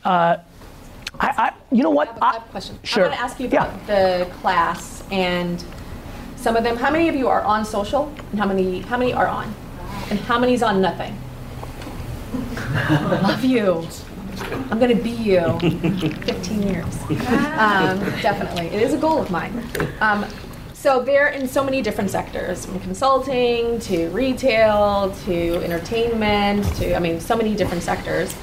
Uh, 0.04 0.36
I, 1.18 1.28
I 1.38 1.52
you 1.72 1.82
know 1.82 1.90
what? 1.90 2.16
I 2.20 2.34
have 2.34 2.42
a 2.46 2.50
question. 2.50 2.78
Sure. 2.82 3.04
I 3.04 3.08
want 3.08 3.18
to 3.18 3.24
ask 3.24 3.40
you 3.40 3.48
Yeah. 3.48 3.64
about 3.64 3.86
the 3.86 4.28
class 4.40 5.02
and 5.10 5.64
some 6.46 6.54
of 6.54 6.62
them. 6.62 6.76
How 6.76 6.92
many 6.92 7.08
of 7.08 7.16
you 7.16 7.26
are 7.26 7.42
on 7.42 7.64
social, 7.64 8.06
and 8.30 8.38
how 8.38 8.46
many 8.46 8.82
how 8.82 8.96
many 8.96 9.12
are 9.12 9.26
on, 9.26 9.52
and 10.10 10.20
how 10.20 10.38
many's 10.38 10.62
on 10.62 10.80
nothing? 10.80 11.18
Love 12.88 13.44
you. 13.44 13.84
I'm 14.70 14.78
gonna 14.78 14.94
be 14.94 15.10
you. 15.10 15.58
15 15.58 16.62
years. 16.62 17.02
Um, 17.58 17.98
definitely, 18.22 18.66
it 18.66 18.80
is 18.80 18.94
a 18.94 18.96
goal 18.96 19.20
of 19.20 19.28
mine. 19.28 19.60
Um, 20.00 20.24
so 20.72 21.02
they're 21.02 21.30
in 21.30 21.48
so 21.48 21.64
many 21.64 21.82
different 21.82 22.10
sectors, 22.10 22.64
from 22.64 22.78
consulting 22.78 23.80
to 23.80 24.08
retail 24.10 25.16
to 25.24 25.56
entertainment 25.64 26.64
to 26.76 26.94
I 26.94 27.00
mean, 27.00 27.18
so 27.18 27.34
many 27.36 27.56
different 27.56 27.82
sectors. 27.82 28.36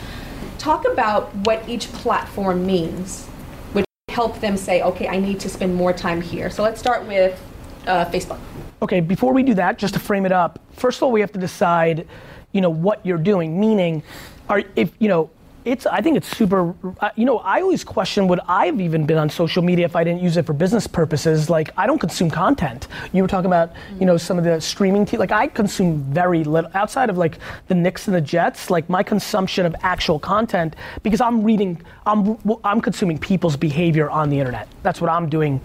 Talk 0.57 0.85
about 0.85 1.33
what 1.47 1.63
each 1.69 1.89
platform 1.93 2.65
means 2.65 3.27
which 3.71 3.85
help 4.09 4.41
them 4.41 4.57
say, 4.57 4.81
okay, 4.81 5.07
I 5.07 5.19
need 5.19 5.39
to 5.39 5.47
spend 5.47 5.73
more 5.73 5.93
time 5.93 6.19
here. 6.19 6.49
So 6.49 6.63
let's 6.63 6.81
start 6.81 7.07
with 7.07 7.39
uh, 7.87 8.05
Facebook. 8.05 8.39
Okay, 8.81 8.99
before 8.99 9.33
we 9.33 9.43
do 9.43 9.53
that, 9.53 9.77
just 9.77 9.93
to 9.93 9.99
frame 9.99 10.25
it 10.25 10.31
up, 10.31 10.59
first 10.73 10.97
of 10.99 11.03
all, 11.03 11.11
we 11.11 11.21
have 11.21 11.31
to 11.31 11.39
decide, 11.39 12.07
you 12.51 12.61
know, 12.61 12.69
what 12.69 13.05
you're 13.05 13.17
doing. 13.17 13.59
Meaning, 13.59 14.03
are 14.49 14.63
if 14.75 14.91
you 14.99 15.07
know, 15.07 15.29
it's. 15.63 15.85
I 15.85 16.01
think 16.01 16.17
it's 16.17 16.27
super. 16.27 16.75
Uh, 16.99 17.09
you 17.15 17.23
know, 17.23 17.37
I 17.39 17.61
always 17.61 17.85
question 17.85 18.27
would 18.27 18.41
I 18.45 18.65
have 18.65 18.81
even 18.81 19.05
been 19.05 19.17
on 19.17 19.29
social 19.29 19.63
media 19.63 19.85
if 19.85 19.95
I 19.95 20.03
didn't 20.03 20.21
use 20.21 20.35
it 20.35 20.45
for 20.45 20.51
business 20.51 20.85
purposes. 20.85 21.49
Like, 21.49 21.69
I 21.77 21.87
don't 21.87 21.99
consume 21.99 22.29
content. 22.29 22.89
You 23.13 23.21
were 23.21 23.29
talking 23.29 23.45
about, 23.45 23.71
you 23.99 24.05
know, 24.05 24.17
some 24.17 24.37
of 24.37 24.43
the 24.43 24.59
streaming. 24.59 25.05
T- 25.05 25.15
like, 25.15 25.31
I 25.31 25.47
consume 25.47 26.03
very 26.11 26.43
little 26.43 26.69
outside 26.73 27.09
of 27.09 27.17
like 27.17 27.37
the 27.69 27.75
Knicks 27.75 28.07
and 28.07 28.15
the 28.15 28.21
Jets. 28.21 28.69
Like, 28.69 28.89
my 28.89 29.01
consumption 29.01 29.65
of 29.65 29.73
actual 29.81 30.19
content 30.19 30.75
because 31.03 31.21
I'm 31.21 31.41
reading. 31.41 31.81
I'm 32.05 32.37
I'm 32.65 32.81
consuming 32.81 33.17
people's 33.17 33.55
behavior 33.55 34.09
on 34.09 34.29
the 34.29 34.39
internet. 34.39 34.67
That's 34.83 34.99
what 34.99 35.09
I'm 35.09 35.29
doing, 35.29 35.61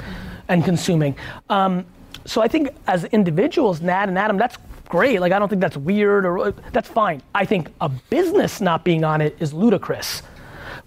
and 0.47 0.65
consuming. 0.65 1.17
Um, 1.51 1.85
so 2.29 2.43
I 2.43 2.49
think 2.49 2.69
as 2.87 3.05
individuals, 3.05 3.81
Nat 3.81 4.09
and 4.09 4.19
Adam, 4.19 4.37
that's 4.37 4.59
great. 4.89 5.21
Like 5.21 5.33
I 5.33 5.39
don't 5.39 5.49
think 5.49 5.63
that's 5.63 5.79
weird 5.79 6.27
or 6.27 6.53
that's 6.73 6.89
fine. 6.89 7.23
I 7.35 7.47
think 7.47 7.71
a 7.81 7.89
business 7.89 8.61
not 8.61 8.85
being 8.85 9.03
on 9.03 9.23
it 9.23 9.37
is 9.41 9.55
ludicrous, 9.55 10.23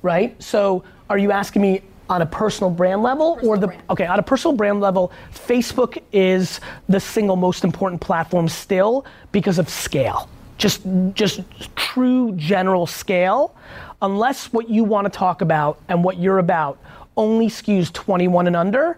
right? 0.04 0.42
So 0.42 0.84
are 1.10 1.18
you 1.18 1.32
asking 1.32 1.64
me 1.64 1.82
on 2.10 2.22
a 2.22 2.26
personal 2.26 2.70
brand 2.70 3.02
level 3.02 3.40
or 3.42 3.58
the 3.58 3.68
brand. 3.68 3.82
okay 3.90 4.06
on 4.06 4.20
a 4.20 4.24
personal 4.24 4.56
brand 4.56 4.82
level? 4.82 5.12
Facebook 5.34 5.98
is 6.12 6.60
the 6.90 7.00
single 7.00 7.36
most 7.36 7.64
important 7.64 8.00
platform 8.02 8.48
still 8.48 9.06
because 9.32 9.58
of 9.58 9.68
scale. 9.68 10.30
Just 10.60 10.82
just 11.14 11.42
true 11.76 12.34
general 12.36 12.86
scale. 12.86 13.56
Unless 14.04 14.54
what 14.54 14.70
you 14.70 14.84
want 14.84 15.06
to 15.06 15.18
talk 15.18 15.42
about 15.42 15.80
and 15.90 16.04
what 16.04 16.20
you're 16.20 16.40
about 16.40 16.80
only 17.18 17.48
skews 17.48 17.92
21 17.92 18.48
and 18.48 18.56
under, 18.56 18.98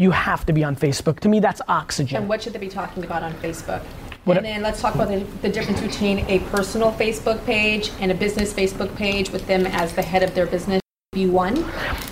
you 0.00 0.10
have 0.10 0.46
to 0.46 0.52
be 0.54 0.64
on 0.64 0.74
Facebook. 0.74 1.20
To 1.20 1.28
me, 1.28 1.40
that's 1.40 1.60
oxygen. 1.68 2.16
And 2.16 2.28
what 2.28 2.42
should 2.42 2.54
they 2.54 2.58
be 2.58 2.70
talking 2.70 3.04
about 3.04 3.22
on 3.22 3.34
Facebook? 3.34 3.82
What- 4.24 4.38
and 4.38 4.46
then 4.46 4.62
let's 4.62 4.80
talk 4.80 4.94
about 4.94 5.08
the, 5.08 5.18
the 5.42 5.50
difference 5.50 5.80
between 5.82 6.20
a 6.20 6.38
personal 6.50 6.90
Facebook 6.92 7.44
page 7.44 7.90
and 8.00 8.10
a 8.10 8.14
business 8.14 8.52
Facebook 8.54 8.96
page 8.96 9.30
with 9.30 9.46
them 9.46 9.66
as 9.66 9.94
the 9.94 10.02
head 10.02 10.22
of 10.22 10.34
their 10.34 10.46
business. 10.46 10.80
Be 11.12 11.26
one, 11.26 11.58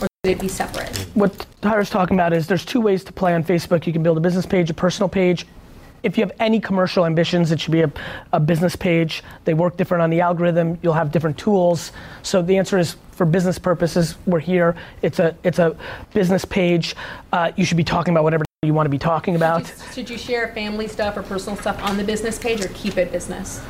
or 0.03 0.09
should 0.25 0.33
it 0.33 0.41
be 0.41 0.49
separate? 0.49 0.95
what 1.15 1.47
Tyra's 1.63 1.89
talking 1.89 2.17
about 2.17 2.33
is 2.35 2.47
there's 2.47 2.65
two 2.65 2.81
ways 2.81 3.05
to 3.05 3.13
play 3.13 3.33
on 3.33 3.43
Facebook. 3.43 3.87
You 3.87 3.93
can 3.93 4.03
build 4.03 4.19
a 4.19 4.21
business 4.21 4.45
page, 4.45 4.69
a 4.69 4.75
personal 4.75 5.09
page. 5.09 5.47
If 6.03 6.17
you 6.17 6.25
have 6.25 6.33
any 6.39 6.61
commercial 6.61 7.05
ambitions, 7.05 7.51
it 7.53 7.61
should 7.61 7.73
be 7.73 7.83
a, 7.83 7.93
a 8.33 8.41
business 8.41 8.77
page. 8.77 9.23
They 9.45 9.55
work 9.55 9.77
different 9.77 10.03
on 10.03 10.11
the 10.11 10.21
algorithm. 10.21 10.79
You'll 10.83 10.95
have 10.95 11.11
different 11.11 11.37
tools. 11.39 11.93
So 12.23 12.43
the 12.43 12.57
answer 12.57 12.79
is 12.79 12.97
for 13.13 13.27
business 13.27 13.59
purposes, 13.59 14.17
we're 14.27 14.39
here. 14.39 14.77
It's 15.03 15.19
a 15.19 15.35
it's 15.43 15.59
a 15.59 15.77
business 16.15 16.45
page. 16.45 16.95
Uh, 17.33 17.51
you 17.57 17.65
should 17.65 17.77
be 17.77 17.85
talking 17.85 18.15
about 18.15 18.23
whatever 18.23 18.45
you 18.63 18.75
want 18.75 18.87
to 18.87 18.91
be 18.91 18.99
talking 18.99 19.35
about. 19.35 19.67
Should 19.67 19.77
you, 19.79 19.93
should 19.93 20.11
you 20.11 20.19
share 20.19 20.53
family 20.55 20.87
stuff 20.89 21.17
or 21.17 21.23
personal 21.23 21.57
stuff 21.57 21.83
on 21.83 21.97
the 21.97 22.05
business 22.05 22.39
page, 22.39 22.65
or 22.65 22.69
keep 22.75 22.97
it 22.97 23.11
business? 23.11 23.61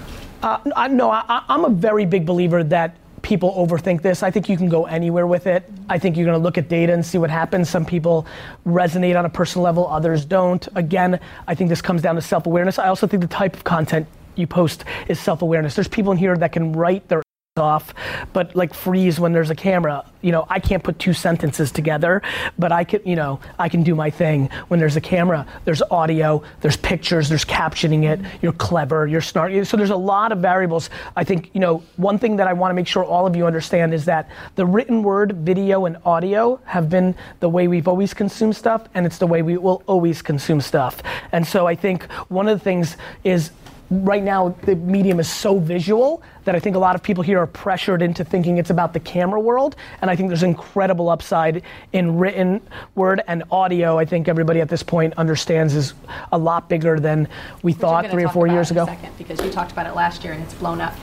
Uh, 0.42 0.58
I, 0.76 0.88
no, 0.88 1.10
I, 1.10 1.44
I'm 1.48 1.64
a 1.64 1.70
very 1.70 2.04
big 2.04 2.26
believer 2.26 2.62
that 2.64 2.94
people 3.22 3.54
overthink 3.54 4.02
this. 4.02 4.22
I 4.22 4.30
think 4.30 4.48
you 4.48 4.56
can 4.56 4.68
go 4.68 4.86
anywhere 4.86 5.26
with 5.26 5.46
it. 5.46 5.68
I 5.88 5.98
think 5.98 6.16
you're 6.16 6.26
going 6.26 6.38
to 6.38 6.42
look 6.42 6.58
at 6.58 6.68
data 6.68 6.92
and 6.92 7.04
see 7.04 7.18
what 7.18 7.30
happens. 7.30 7.68
Some 7.68 7.84
people 7.84 8.26
resonate 8.66 9.18
on 9.18 9.24
a 9.24 9.30
personal 9.30 9.64
level, 9.64 9.86
others 9.88 10.24
don't. 10.24 10.66
Again, 10.74 11.20
I 11.46 11.54
think 11.54 11.70
this 11.70 11.82
comes 11.82 12.02
down 12.02 12.14
to 12.14 12.22
self 12.22 12.46
awareness. 12.46 12.78
I 12.78 12.88
also 12.88 13.06
think 13.06 13.22
the 13.22 13.28
type 13.28 13.54
of 13.54 13.64
content 13.64 14.06
you 14.36 14.46
post 14.46 14.84
is 15.08 15.18
self 15.18 15.42
awareness. 15.42 15.74
There's 15.74 15.88
people 15.88 16.12
in 16.12 16.18
here 16.18 16.36
that 16.36 16.52
can 16.52 16.72
write 16.72 17.08
their 17.08 17.22
off, 17.58 17.94
but 18.32 18.54
like 18.56 18.72
freeze 18.72 19.20
when 19.20 19.32
there's 19.32 19.50
a 19.50 19.54
camera. 19.54 20.04
You 20.20 20.32
know, 20.32 20.46
I 20.48 20.58
can't 20.58 20.82
put 20.82 20.98
two 20.98 21.12
sentences 21.12 21.70
together, 21.70 22.22
but 22.58 22.72
I 22.72 22.84
can, 22.84 23.00
you 23.04 23.14
know, 23.14 23.40
I 23.58 23.68
can 23.68 23.82
do 23.82 23.94
my 23.94 24.10
thing 24.10 24.48
when 24.68 24.80
there's 24.80 24.96
a 24.96 25.00
camera. 25.00 25.46
There's 25.64 25.82
audio, 25.82 26.42
there's 26.60 26.76
pictures, 26.76 27.28
there's 27.28 27.44
captioning 27.44 28.04
it. 28.04 28.20
You're 28.42 28.52
clever, 28.52 29.06
you're 29.06 29.20
smart. 29.20 29.52
So 29.66 29.76
there's 29.76 29.90
a 29.90 29.96
lot 29.96 30.32
of 30.32 30.38
variables. 30.38 30.90
I 31.14 31.24
think, 31.24 31.50
you 31.52 31.60
know, 31.60 31.82
one 31.96 32.18
thing 32.18 32.36
that 32.36 32.48
I 32.48 32.52
want 32.52 32.70
to 32.70 32.74
make 32.74 32.86
sure 32.86 33.04
all 33.04 33.26
of 33.26 33.36
you 33.36 33.46
understand 33.46 33.94
is 33.94 34.04
that 34.06 34.28
the 34.56 34.66
written 34.66 35.02
word, 35.02 35.32
video, 35.32 35.86
and 35.86 35.96
audio 36.04 36.60
have 36.64 36.90
been 36.90 37.14
the 37.40 37.48
way 37.48 37.68
we've 37.68 37.86
always 37.88 38.12
consumed 38.14 38.56
stuff, 38.56 38.88
and 38.94 39.06
it's 39.06 39.18
the 39.18 39.26
way 39.26 39.42
we 39.42 39.56
will 39.56 39.82
always 39.86 40.22
consume 40.22 40.60
stuff. 40.60 41.02
And 41.32 41.46
so 41.46 41.66
I 41.66 41.74
think 41.74 42.10
one 42.28 42.48
of 42.48 42.58
the 42.58 42.64
things 42.64 42.96
is 43.24 43.50
right 43.90 44.22
now 44.22 44.54
the 44.62 44.76
medium 44.76 45.18
is 45.18 45.30
so 45.30 45.58
visual 45.58 46.22
that 46.44 46.54
I 46.54 46.60
think 46.60 46.76
a 46.76 46.78
lot 46.78 46.94
of 46.94 47.02
people 47.02 47.22
here 47.22 47.38
are 47.38 47.46
pressured 47.46 48.02
into 48.02 48.24
thinking 48.24 48.58
it's 48.58 48.70
about 48.70 48.92
the 48.92 49.00
camera 49.00 49.40
world. 49.40 49.76
And 50.02 50.10
I 50.10 50.16
think 50.16 50.28
there's 50.28 50.42
incredible 50.42 51.08
upside 51.08 51.62
in 51.92 52.18
written 52.18 52.60
word 52.94 53.22
and 53.26 53.44
audio. 53.50 53.98
I 53.98 54.04
think 54.04 54.28
everybody 54.28 54.60
at 54.60 54.68
this 54.68 54.82
point 54.82 55.14
understands 55.16 55.74
is 55.74 55.94
a 56.32 56.38
lot 56.38 56.68
bigger 56.68 57.00
than 57.00 57.28
we 57.62 57.72
Which 57.72 57.80
thought 57.80 58.10
three 58.10 58.24
or 58.24 58.28
four 58.30 58.46
years 58.46 58.70
ago. 58.70 58.86
second, 58.86 59.16
because 59.18 59.42
you 59.44 59.50
talked 59.50 59.72
about 59.72 59.86
it 59.86 59.94
last 59.94 60.24
year 60.24 60.32
and 60.32 60.42
it's 60.42 60.54
blown 60.54 60.80
up. 60.80 60.94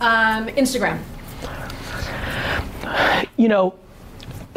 Um, 0.00 0.46
Instagram. 0.48 1.00
you 3.36 3.48
know, 3.48 3.74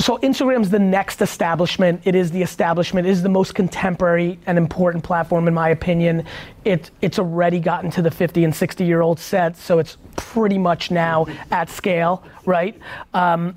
so 0.02 0.18
Instagram's 0.18 0.70
the 0.70 0.80
next 0.80 1.22
establishment. 1.22 2.02
It 2.06 2.16
is 2.16 2.32
the 2.32 2.42
establishment. 2.42 3.08
It 3.08 3.12
is 3.12 3.22
the 3.22 3.30
most 3.30 3.56
contemporary 3.56 4.40
and 4.46 4.58
important 4.58 5.04
platform, 5.04 5.48
in 5.48 5.54
my 5.54 5.70
opinion. 5.70 6.26
It, 6.66 6.92
it's 7.02 7.20
already 7.20 7.60
gotten 7.60 7.92
to 7.92 8.02
the 8.02 8.12
50 8.12 8.44
and 8.44 8.56
60 8.56 8.84
year 8.86 9.02
old 9.02 9.20
set, 9.20 9.58
so 9.58 9.80
it's 9.80 9.98
pretty 10.16 10.58
much 10.58 10.92
now 10.92 11.28
at 11.52 11.70
scale, 11.70 12.24
right? 12.46 12.78
Um, 13.14 13.56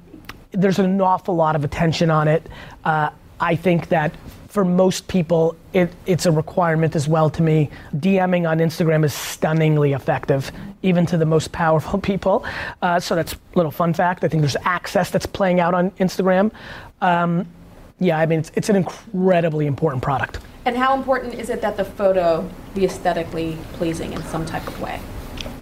there's 0.52 0.78
an 0.78 1.00
awful 1.00 1.34
lot 1.34 1.56
of 1.56 1.64
attention 1.64 2.10
on 2.10 2.28
it. 2.28 2.46
Uh, 2.84 3.10
I 3.40 3.56
think 3.56 3.88
that 3.88 4.14
for 4.48 4.64
most 4.64 5.08
people, 5.08 5.56
it, 5.72 5.92
it's 6.06 6.26
a 6.26 6.30
requirement 6.30 6.94
as 6.94 7.08
well 7.08 7.28
to 7.28 7.42
me. 7.42 7.70
DMing 7.96 8.48
on 8.48 8.58
Instagram 8.58 9.04
is 9.04 9.12
stunningly 9.12 9.94
effective, 9.94 10.52
even 10.82 11.06
to 11.06 11.16
the 11.16 11.26
most 11.26 11.50
powerful 11.50 11.98
people. 12.10 12.44
Uh, 12.80 13.00
so 13.00 13.16
that's 13.16 13.32
a 13.32 13.38
little 13.56 13.72
fun 13.72 13.92
fact. 13.92 14.22
I 14.22 14.28
think 14.28 14.42
there's 14.42 14.56
access 14.62 15.10
that's 15.10 15.26
playing 15.26 15.58
out 15.58 15.74
on 15.74 15.90
Instagram. 15.92 16.52
Um, 17.00 17.48
yeah, 17.98 18.18
I 18.18 18.26
mean, 18.26 18.40
it's, 18.40 18.52
it's 18.54 18.68
an 18.68 18.76
incredibly 18.76 19.66
important 19.66 20.02
product. 20.04 20.38
And 20.66 20.76
how 20.76 20.96
important 20.96 21.34
is 21.34 21.50
it 21.50 21.60
that 21.60 21.76
the 21.76 21.84
photo 21.84 22.48
be 22.74 22.84
aesthetically 22.84 23.58
pleasing 23.74 24.12
in 24.12 24.22
some 24.22 24.46
type 24.46 24.66
of 24.66 24.80
way? 24.80 25.00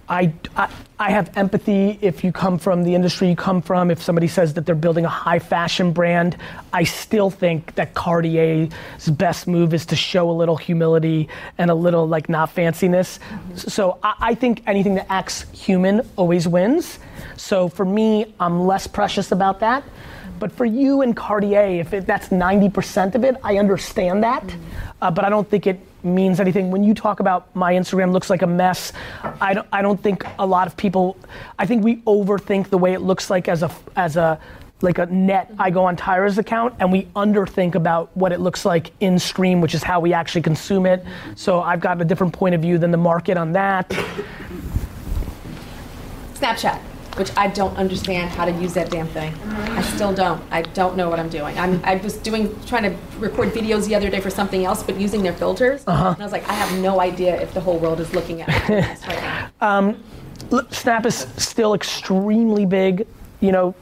I, 0.09 0.33
I, 0.55 0.69
I 0.99 1.11
have 1.11 1.35
empathy 1.37 1.97
if 2.01 2.23
you 2.23 2.31
come 2.31 2.57
from 2.57 2.83
the 2.83 2.93
industry 2.93 3.29
you 3.29 3.35
come 3.35 3.61
from. 3.61 3.89
If 3.89 4.01
somebody 4.01 4.27
says 4.27 4.53
that 4.55 4.65
they're 4.65 4.75
building 4.75 5.05
a 5.05 5.09
high 5.09 5.39
fashion 5.39 5.93
brand, 5.93 6.37
I 6.73 6.83
still 6.83 7.29
think 7.29 7.75
that 7.75 7.93
Cartier's 7.93 8.69
best 9.09 9.47
move 9.47 9.73
is 9.73 9.85
to 9.87 9.95
show 9.95 10.29
a 10.29 10.33
little 10.33 10.57
humility 10.57 11.29
and 11.57 11.71
a 11.71 11.75
little 11.75 12.07
like 12.07 12.27
not 12.27 12.53
fanciness. 12.53 13.19
So 13.55 13.99
I, 14.03 14.15
I 14.19 14.35
think 14.35 14.63
anything 14.67 14.95
that 14.95 15.07
acts 15.09 15.49
human 15.51 16.01
always 16.17 16.47
wins. 16.47 16.99
So 17.37 17.69
for 17.69 17.85
me, 17.85 18.33
I'm 18.39 18.67
less 18.67 18.87
precious 18.87 19.31
about 19.31 19.61
that. 19.61 19.83
But 20.39 20.51
for 20.51 20.65
you 20.65 21.01
and 21.01 21.15
Cartier, 21.15 21.79
if 21.79 21.93
it, 21.93 22.05
that's 22.05 22.27
90% 22.27 23.15
of 23.15 23.23
it, 23.23 23.37
I 23.43 23.57
understand 23.57 24.23
that. 24.23 24.43
Uh, 25.01 25.11
but 25.11 25.23
I 25.23 25.29
don't 25.29 25.49
think 25.49 25.67
it 25.67 25.79
means 26.03 26.39
anything. 26.39 26.71
When 26.71 26.83
you 26.83 26.93
talk 26.93 27.19
about 27.19 27.55
my 27.55 27.73
Instagram 27.73 28.11
looks 28.11 28.29
like 28.29 28.41
a 28.41 28.47
mess, 28.47 28.93
I 29.41 29.53
don't, 29.53 29.67
I 29.71 29.81
don't 29.81 30.01
think 30.01 30.25
a 30.39 30.45
lot 30.45 30.67
of 30.67 30.75
people, 30.77 31.17
I 31.57 31.65
think 31.65 31.83
we 31.83 31.97
overthink 31.97 32.69
the 32.69 32.77
way 32.77 32.93
it 32.93 33.01
looks 33.01 33.29
like 33.29 33.47
as 33.47 33.63
a, 33.63 33.71
as 33.95 34.17
a, 34.17 34.39
like 34.81 34.97
a 34.97 35.05
net, 35.05 35.49
I 35.57 35.69
go 35.69 35.85
on 35.85 35.95
Tyra's 35.95 36.37
account, 36.37 36.75
and 36.79 36.91
we 36.91 37.03
underthink 37.15 37.75
about 37.75 38.15
what 38.17 38.33
it 38.33 38.41
looks 38.41 38.65
like 38.65 38.91
in 38.99 39.17
stream, 39.17 39.61
which 39.61 39.73
is 39.73 39.81
how 39.81 40.01
we 40.01 40.11
actually 40.13 40.41
consume 40.41 40.85
it. 40.85 41.05
So 41.35 41.61
I've 41.61 41.79
got 41.79 42.01
a 42.01 42.05
different 42.05 42.33
point 42.33 42.53
of 42.53 42.61
view 42.61 42.77
than 42.77 42.91
the 42.91 42.97
market 42.97 43.37
on 43.37 43.53
that. 43.53 43.89
Snapchat, 46.33 46.81
which 47.15 47.31
I 47.37 47.47
don't 47.47 47.75
understand 47.77 48.31
how 48.31 48.45
to 48.45 48.51
use 48.51 48.73
that 48.73 48.89
damn 48.89 49.07
thing. 49.07 49.33
I 49.43 49.81
still 49.81 50.13
don't. 50.13 50.41
I 50.51 50.61
don't 50.61 50.97
know 50.97 51.09
what 51.09 51.19
I'm 51.19 51.29
doing. 51.29 51.57
I'm, 51.57 51.83
I 51.83 51.95
was 51.95 52.17
doing, 52.17 52.59
trying 52.65 52.83
to 52.83 52.97
record 53.19 53.49
videos 53.49 53.87
the 53.87 53.95
other 53.95 54.09
day 54.09 54.19
for 54.19 54.29
something 54.29 54.65
else, 54.65 54.83
but 54.83 54.99
using 54.99 55.21
their 55.23 55.33
filters. 55.33 55.83
And 55.87 56.21
I 56.21 56.23
was 56.23 56.31
like, 56.31 56.47
I 56.49 56.53
have 56.53 56.79
no 56.79 56.99
idea 56.99 57.39
if 57.41 57.53
the 57.53 57.61
whole 57.61 57.77
world 57.77 57.99
is 57.99 58.13
looking 58.13 58.41
at 58.41 58.47
me. 58.69 58.75
right 59.07 59.51
now. 59.61 59.95
Snap 60.71 61.05
is 61.05 61.27
still 61.37 61.73
extremely 61.73 62.65
big, 62.65 63.07
you 63.39 63.51
know, 63.51 63.73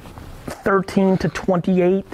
13 0.48 1.18
to 1.18 1.30
28. 1.30 2.06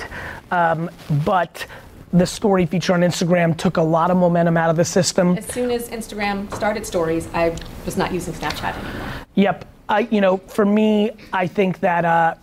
Um, 0.52 0.90
but 1.26 1.66
the 2.14 2.26
story 2.26 2.66
feature 2.66 2.94
on 2.94 3.02
Instagram 3.02 3.58
took 3.58 3.78
a 3.78 3.82
lot 3.82 4.12
of 4.12 4.18
momentum 4.18 4.58
out 4.58 4.70
of 4.70 4.76
the 4.76 4.86
system. 4.86 5.38
As 5.38 5.46
soon 5.46 5.72
as 5.72 5.90
Instagram 5.90 6.54
started 6.56 6.86
stories, 6.86 7.28
I 7.34 7.56
was 7.86 7.98
not 7.98 8.14
using 8.14 8.34
Snapchat 8.34 8.76
anymore. 8.76 9.12
Yep. 9.36 9.66
I, 9.90 10.02
you 10.12 10.22
know, 10.22 10.38
for 10.38 10.66
me, 10.66 11.12
I 11.32 11.48
think 11.48 11.80
that, 11.80 12.06
uh, 12.06 12.36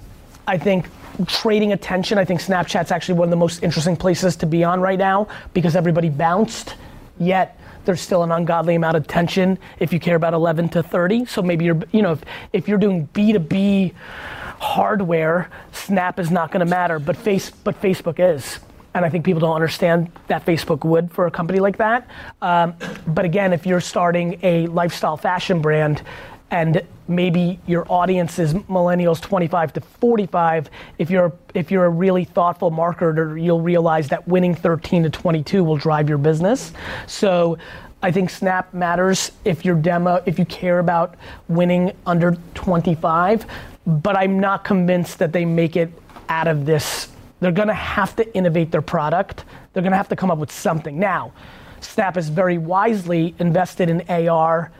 I 0.46 0.58
think 0.58 0.86
trading 1.26 1.72
attention, 1.72 2.18
I 2.18 2.24
think 2.24 2.40
Snapchat's 2.40 2.90
actually 2.90 3.18
one 3.18 3.26
of 3.26 3.30
the 3.30 3.36
most 3.36 3.62
interesting 3.62 3.96
places 3.96 4.36
to 4.36 4.46
be 4.46 4.64
on 4.64 4.80
right 4.80 4.98
now 4.98 5.28
because 5.52 5.76
everybody 5.76 6.08
bounced, 6.08 6.74
yet 7.18 7.58
there's 7.84 8.00
still 8.00 8.22
an 8.22 8.32
ungodly 8.32 8.74
amount 8.74 8.96
of 8.96 9.06
tension 9.06 9.58
if 9.78 9.92
you 9.92 10.00
care 10.00 10.16
about 10.16 10.32
11 10.32 10.70
to 10.70 10.82
30. 10.82 11.26
So 11.26 11.42
maybe 11.42 11.66
you're, 11.66 11.80
you 11.92 12.02
know, 12.02 12.12
if, 12.12 12.22
if 12.52 12.68
you're 12.68 12.78
doing 12.78 13.08
B2B 13.08 13.92
hardware, 14.58 15.50
Snap 15.72 16.18
is 16.18 16.30
not 16.30 16.50
going 16.50 16.60
to 16.60 16.70
matter, 16.70 16.98
but 16.98 17.16
face, 17.16 17.50
but 17.50 17.80
Facebook 17.80 18.16
is. 18.18 18.58
And 18.94 19.04
I 19.04 19.08
think 19.08 19.24
people 19.24 19.40
don't 19.40 19.54
understand 19.54 20.10
that 20.28 20.46
Facebook 20.46 20.84
would 20.84 21.10
for 21.10 21.26
a 21.26 21.30
company 21.30 21.58
like 21.58 21.76
that. 21.78 22.08
Um, 22.40 22.74
but 23.06 23.24
again, 23.24 23.52
if 23.52 23.66
you're 23.66 23.80
starting 23.80 24.38
a 24.42 24.68
lifestyle 24.68 25.16
fashion 25.16 25.60
brand 25.60 26.02
and 26.50 26.82
maybe 27.08 27.58
your 27.66 27.84
audience 27.90 28.38
is 28.38 28.54
millennials 28.54 29.20
25 29.20 29.72
to 29.74 29.80
45 29.80 30.70
if 30.98 31.10
you're 31.10 31.32
if 31.54 31.70
you're 31.70 31.86
a 31.86 31.90
really 31.90 32.24
thoughtful 32.24 32.70
marketer 32.70 33.42
you'll 33.42 33.60
realize 33.60 34.08
that 34.08 34.26
winning 34.28 34.54
13 34.54 35.02
to 35.02 35.10
22 35.10 35.64
will 35.64 35.76
drive 35.76 36.08
your 36.08 36.18
business. 36.18 36.72
So 37.06 37.58
i 38.02 38.10
think 38.10 38.30
snap 38.30 38.72
matters 38.74 39.32
if 39.44 39.64
your 39.64 39.76
demo 39.76 40.22
if 40.26 40.38
you 40.38 40.44
care 40.44 40.78
about 40.78 41.16
winning 41.48 41.92
under 42.06 42.36
25 42.54 43.46
but 43.86 44.16
i'm 44.16 44.38
not 44.38 44.64
convinced 44.64 45.18
that 45.18 45.32
they 45.32 45.44
make 45.44 45.76
it 45.76 45.90
out 46.28 46.48
of 46.48 46.66
this. 46.66 47.08
They're 47.40 47.52
to 47.68 47.74
have 47.74 48.16
to 48.16 48.34
innovate 48.34 48.70
their 48.70 48.82
product. 48.82 49.44
They're 49.72 49.82
to 49.92 49.96
have 49.96 50.08
to 50.08 50.16
come 50.16 50.30
up 50.30 50.38
with 50.38 50.52
something. 50.52 50.98
Now 50.98 51.32
snap 51.80 52.16
is 52.16 52.30
very 52.30 52.56
wisely 52.56 53.34
invested 53.38 53.90
in 53.90 54.00
ar 54.28 54.72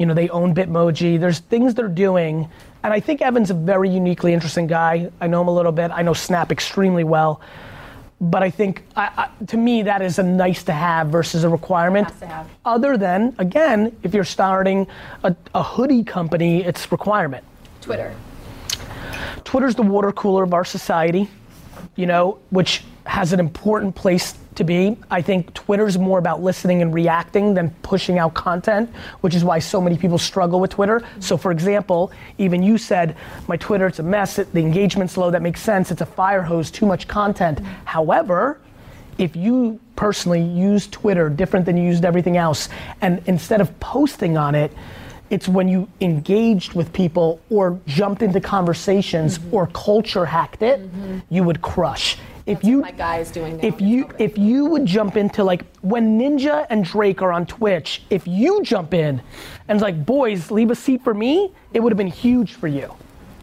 you 0.00 0.06
know, 0.06 0.14
they 0.14 0.30
own 0.30 0.54
Bitmoji. 0.54 1.20
There's 1.20 1.40
things 1.40 1.74
they're 1.74 1.86
doing. 1.86 2.48
And 2.82 2.90
I 2.90 3.00
think 3.00 3.20
Evan's 3.20 3.50
a 3.50 3.54
very 3.54 3.90
uniquely 3.90 4.32
interesting 4.32 4.66
guy. 4.66 5.10
I 5.20 5.26
know 5.26 5.42
him 5.42 5.48
a 5.48 5.54
little 5.54 5.72
bit. 5.72 5.90
I 5.90 6.00
know 6.00 6.14
Snap 6.14 6.50
extremely 6.50 7.04
well. 7.04 7.42
But 8.18 8.42
I 8.42 8.48
think, 8.48 8.82
I, 8.96 9.28
I, 9.40 9.44
to 9.44 9.58
me, 9.58 9.82
that 9.82 10.00
is 10.00 10.18
a 10.18 10.22
nice 10.22 10.62
to 10.64 10.72
have 10.72 11.08
versus 11.08 11.44
a 11.44 11.50
requirement. 11.50 12.08
Has 12.08 12.20
to 12.20 12.26
have. 12.26 12.48
Other 12.64 12.96
than, 12.96 13.34
again, 13.38 13.94
if 14.02 14.14
you're 14.14 14.24
starting 14.24 14.86
a, 15.22 15.36
a 15.54 15.62
hoodie 15.62 16.02
company, 16.02 16.64
it's 16.64 16.90
requirement. 16.90 17.44
Twitter. 17.82 18.14
Twitter's 19.44 19.74
the 19.74 19.82
water 19.82 20.12
cooler 20.12 20.44
of 20.44 20.54
our 20.54 20.64
society, 20.64 21.28
you 21.96 22.06
know, 22.06 22.38
which 22.48 22.84
has 23.10 23.32
an 23.32 23.40
important 23.40 23.92
place 23.96 24.34
to 24.54 24.62
be. 24.62 24.96
I 25.10 25.20
think 25.20 25.52
Twitter's 25.52 25.98
more 25.98 26.20
about 26.20 26.44
listening 26.44 26.80
and 26.80 26.94
reacting 26.94 27.54
than 27.54 27.70
pushing 27.82 28.20
out 28.20 28.34
content, 28.34 28.88
which 29.20 29.34
is 29.34 29.42
why 29.42 29.58
so 29.58 29.80
many 29.80 29.98
people 29.98 30.16
struggle 30.16 30.60
with 30.60 30.70
Twitter. 30.70 31.02
So, 31.18 31.36
for 31.36 31.50
example, 31.50 32.12
even 32.38 32.62
you 32.62 32.78
said, 32.78 33.16
my 33.48 33.56
Twitter, 33.56 33.88
it's 33.88 33.98
a 33.98 34.04
mess, 34.04 34.38
it, 34.38 34.52
the 34.52 34.60
engagement's 34.60 35.16
low, 35.16 35.28
that 35.32 35.42
makes 35.42 35.60
sense, 35.60 35.90
it's 35.90 36.02
a 36.02 36.06
fire 36.06 36.40
hose, 36.40 36.70
too 36.70 36.86
much 36.86 37.08
content. 37.08 37.58
However, 37.84 38.60
if 39.18 39.34
you 39.34 39.80
personally 39.96 40.42
use 40.42 40.86
Twitter 40.86 41.28
different 41.28 41.66
than 41.66 41.76
you 41.76 41.82
used 41.82 42.04
everything 42.04 42.36
else, 42.36 42.68
and 43.00 43.20
instead 43.26 43.60
of 43.60 43.78
posting 43.80 44.36
on 44.36 44.54
it, 44.54 44.72
it's 45.30 45.48
when 45.48 45.66
you 45.66 45.88
engaged 46.00 46.74
with 46.74 46.92
people 46.92 47.40
or 47.50 47.80
jumped 47.86 48.22
into 48.22 48.40
conversations 48.40 49.38
mm-hmm. 49.38 49.54
or 49.54 49.66
culture 49.66 50.26
hacked 50.26 50.62
it, 50.62 50.80
mm-hmm. 50.80 51.18
you 51.28 51.42
would 51.42 51.60
crush. 51.60 52.16
If 52.50 52.64
you 52.64 52.80
my 52.80 52.90
guy 52.90 53.18
is 53.18 53.30
doing 53.30 53.56
now. 53.56 53.66
if 53.66 53.80
you 53.80 54.08
if 54.18 54.36
you 54.36 54.66
would 54.66 54.84
jump 54.84 55.16
into 55.16 55.44
like 55.44 55.64
when 55.82 56.18
Ninja 56.18 56.66
and 56.68 56.84
Drake 56.84 57.22
are 57.22 57.30
on 57.30 57.46
Twitch, 57.46 58.02
if 58.10 58.26
you 58.26 58.62
jump 58.62 58.92
in 58.92 59.22
and 59.68 59.80
like 59.80 60.04
boys 60.04 60.50
leave 60.50 60.70
a 60.70 60.74
seat 60.74 61.02
for 61.04 61.14
me, 61.14 61.52
it 61.72 61.80
would 61.80 61.92
have 61.92 61.96
been 61.96 62.08
huge 62.08 62.54
for 62.54 62.66
you. 62.66 62.92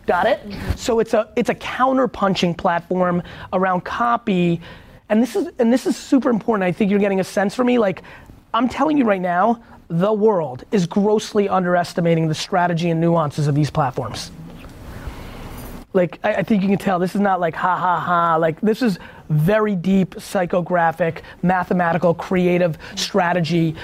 Got 0.06 0.28
it? 0.28 0.40
Mm-hmm. 0.42 0.76
So 0.76 1.00
it's 1.00 1.14
a 1.14 1.32
it's 1.38 1.50
a 1.50 1.56
counter 1.56 2.10
punching 2.10 2.56
platform 2.56 3.24
around 3.54 3.86
copy, 3.86 4.60
and 5.08 5.22
this 5.22 5.38
is 5.38 5.50
and 5.58 5.72
this 5.72 5.86
is 5.86 5.96
super 5.96 6.30
important. 6.30 6.64
I 6.64 6.74
think 6.74 6.92
you're 6.92 7.00
getting 7.00 7.22
a 7.22 7.26
sense 7.26 7.56
for 7.56 7.64
me. 7.64 7.80
Like 7.80 8.04
I'm 8.54 8.68
telling 8.68 8.98
you 8.98 9.06
right 9.06 9.22
now, 9.22 9.64
the 9.88 10.12
world 10.12 10.66
is 10.72 10.86
grossly 10.86 11.48
underestimating 11.48 12.28
the 12.28 12.36
strategy 12.36 12.90
and 12.90 13.00
nuances 13.00 13.48
of 13.48 13.56
these 13.56 13.70
platforms 13.70 14.32
like 15.94 16.20
I, 16.24 16.36
I, 16.36 16.44
think 16.44 16.62
you 16.62 16.70
can 16.70 16.78
tell 16.78 17.00
this 17.00 17.16
is 17.16 17.22
not 17.22 17.40
like 17.40 17.56
ha 17.56 17.78
ha 17.78 18.00
ha. 18.00 18.36
Like 18.36 18.60
this 18.62 18.82
is 18.82 19.00
very 19.30 19.76
deep 19.76 20.16
psychographic 20.16 21.22
mathematical 21.42 22.14
creative 22.14 22.78
strategy. 22.96 23.76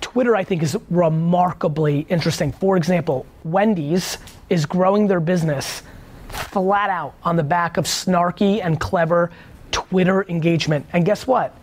Twitter 0.00 0.36
i 0.36 0.44
think 0.44 0.62
is 0.62 0.76
remarkably 0.90 2.06
interesting. 2.08 2.52
For 2.52 2.76
example 2.76 3.26
wendy's 3.44 4.18
is 4.48 4.64
growing 4.64 5.06
their 5.06 5.20
business 5.20 5.82
flat 6.28 6.90
out 6.90 7.14
on 7.24 7.36
the 7.36 7.42
back 7.42 7.76
of 7.76 7.84
snarky 7.84 8.64
and 8.64 8.78
clever 8.80 9.30
twitter 9.72 10.24
engagement. 10.28 10.86
And 10.92 11.04
guess 11.04 11.26
what 11.26 11.54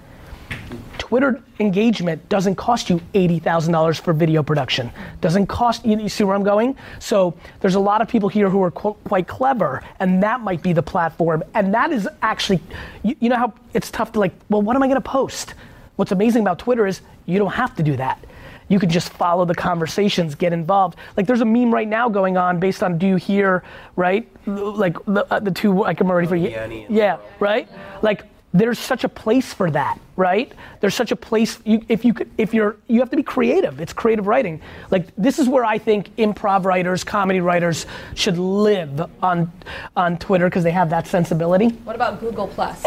Twitter 0.97 1.39
engagement 1.59 2.27
doesn't 2.29 2.55
cost 2.55 2.89
you 2.89 2.99
$80,000 3.13 4.01
for 4.01 4.11
video 4.11 4.41
production. 4.41 4.91
Doesn't 5.21 5.45
cost, 5.45 5.85
you, 5.85 5.99
you, 5.99 6.09
see 6.09 6.23
where 6.23 6.35
I'm 6.35 6.43
going? 6.43 6.75
So 6.99 7.35
there's 7.59 7.75
a 7.75 7.79
lot 7.79 8.01
of 8.01 8.07
people 8.07 8.27
here 8.27 8.49
who 8.49 8.63
are 8.63 8.71
qu- 8.71 8.95
quite 9.03 9.27
clever, 9.27 9.83
and 9.99 10.23
that 10.23 10.41
might 10.41 10.63
be 10.63 10.73
the 10.73 10.81
platform. 10.81 11.43
And 11.53 11.73
that 11.75 11.91
is 11.91 12.09
actually, 12.23 12.59
you, 13.03 13.15
you 13.19 13.29
know 13.29 13.35
how 13.35 13.53
it's 13.73 13.91
tough 13.91 14.13
to 14.13 14.19
like, 14.19 14.33
well, 14.49 14.63
what 14.63 14.75
am 14.75 14.81
I 14.81 14.87
gonna 14.87 14.99
post? 14.99 15.53
What's 15.95 16.11
amazing 16.11 16.41
about 16.41 16.57
Twitter 16.57 16.87
is 16.87 17.01
you 17.27 17.37
don't 17.37 17.53
have 17.53 17.75
to 17.75 17.83
do 17.83 17.95
that. 17.97 18.23
You 18.67 18.79
can 18.79 18.89
just 18.89 19.09
follow 19.09 19.45
the 19.45 19.53
conversations, 19.53 20.33
get 20.33 20.53
involved. 20.53 20.97
Like 21.15 21.27
there's 21.27 21.41
a 21.41 21.45
meme 21.45 21.71
right 21.71 21.87
now 21.87 22.09
going 22.09 22.35
on 22.35 22.59
based 22.59 22.81
on 22.81 22.97
do 22.97 23.05
you 23.05 23.15
hear, 23.15 23.63
right? 23.95 24.27
Like 24.47 24.97
the, 25.05 25.31
uh, 25.31 25.39
the 25.39 25.51
two, 25.51 25.77
like 25.79 26.01
I'm 26.01 26.09
already 26.09 26.27
for 26.27 26.35
you. 26.35 26.49
Yeah, 26.89 27.17
right? 27.39 27.69
Like 28.01 28.23
there's 28.55 28.79
such 28.79 29.03
a 29.03 29.09
place 29.09 29.53
for 29.53 29.69
that, 29.71 29.99
right? 30.15 30.49
There's 30.79 30.95
such 30.95 31.11
a 31.11 31.15
place. 31.17 31.59
You, 31.65 31.85
if 31.89 32.05
you 32.05 32.13
could, 32.13 32.29
if 32.37 32.53
you're, 32.53 32.77
you 32.87 33.01
have 33.01 33.09
to 33.09 33.17
be 33.17 33.23
creative. 33.23 33.81
It's 33.81 33.91
creative 33.91 34.27
writing. 34.27 34.61
Like 34.91 35.13
this 35.17 35.39
is 35.39 35.49
where 35.49 35.65
I 35.65 35.77
think 35.77 36.15
improv 36.15 36.63
writers, 36.63 37.03
comedy 37.03 37.41
writers 37.41 37.85
should 38.13 38.37
live 38.37 39.09
on 39.21 39.51
on 39.97 40.17
Twitter 40.17 40.45
because 40.45 40.63
they 40.63 40.71
have 40.71 40.89
that 40.91 41.05
sensibility. 41.05 41.67
What 41.67 41.97
about 41.97 42.21
Google 42.21 42.47
Plus? 42.47 42.81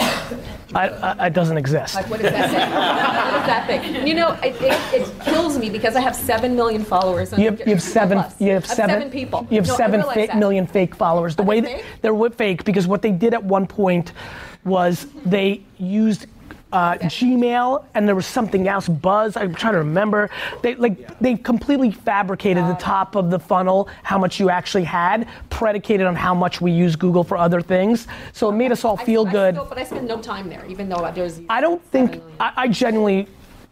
I, 0.75 0.89
I, 0.89 1.27
it 1.27 1.35
doesn't 1.35 1.59
exist. 1.59 1.95
Like 1.97 2.09
what 2.09 2.21
does 2.21 2.33
that 2.33 2.51
say? 2.51 2.59
what 2.75 3.41
is 3.41 3.47
that 3.47 3.67
thing? 3.67 4.07
You 4.07 4.15
know, 4.15 4.33
it, 4.43 4.55
it, 4.63 5.03
it, 5.03 5.21
kills 5.21 5.59
me 5.59 5.69
because 5.69 5.97
I 5.97 6.01
have 6.01 6.17
seven 6.17 6.57
million 6.57 6.83
followers. 6.83 7.35
On 7.35 7.41
you 7.41 7.51
have, 7.51 7.61
you 7.61 7.75
have 7.75 7.83
seven. 7.83 8.19
Plus. 8.19 8.41
You 8.41 8.53
have 8.53 8.67
seven, 8.67 8.91
seven, 8.91 9.11
people. 9.11 9.47
You 9.51 9.57
have 9.57 9.67
no, 9.67 9.77
seven 9.77 10.03
fa- 10.03 10.37
million 10.37 10.67
fake 10.67 10.95
followers. 10.95 11.37
The 11.37 11.43
Are 11.43 11.47
way 11.47 11.61
they 11.61 11.75
that 11.75 11.83
fake? 11.83 12.03
they're 12.03 12.31
fake 12.31 12.65
because 12.65 12.87
what 12.87 13.03
they 13.03 13.11
did 13.11 13.35
at 13.35 13.45
one 13.45 13.67
point 13.67 14.13
was 14.65 15.07
they 15.25 15.63
used 15.79 16.27
uh, 16.71 16.95
Gmail, 16.99 17.87
and 17.95 18.07
there 18.07 18.15
was 18.15 18.27
something 18.27 18.69
else, 18.69 18.89
Buzz. 18.89 19.39
I'm 19.39 19.55
trying 19.55 19.73
to 19.73 19.79
remember. 19.79 20.29
They 20.63 20.75
like 20.75 21.19
they 21.19 21.37
completely 21.37 21.91
fabricated 21.91 22.63
the 22.65 22.75
top 22.75 23.15
of 23.17 23.31
the 23.31 23.39
funnel, 23.39 23.89
how 24.03 24.19
much 24.19 24.39
you 24.39 24.51
actually 24.51 24.85
had, 24.85 25.27
predicated 25.49 26.07
on 26.07 26.15
how 26.15 26.35
much 26.35 26.61
we 26.61 26.71
use 26.71 26.95
Google 26.95 27.25
for 27.25 27.39
other 27.39 27.63
things. 27.63 28.07
So 28.35 28.51
it 28.51 28.53
made 28.53 28.71
us 28.71 28.85
all 28.85 28.99
I- 29.01 29.05
feel 29.05 29.27
I 29.27 29.33
good. 29.33 29.55
still- 29.55 29.65
but 29.65 29.79
I 29.79 29.85
spend 29.85 30.07
no 30.07 30.21
time 30.21 30.49
there, 30.51 30.65
even 30.69 30.91
though 30.91 31.11
there's. 31.15 31.41
I 31.49 31.63
don't 31.63 31.83
think 31.85 32.21
I, 32.39 32.53
I 32.57 32.69
genuinely 32.69 33.29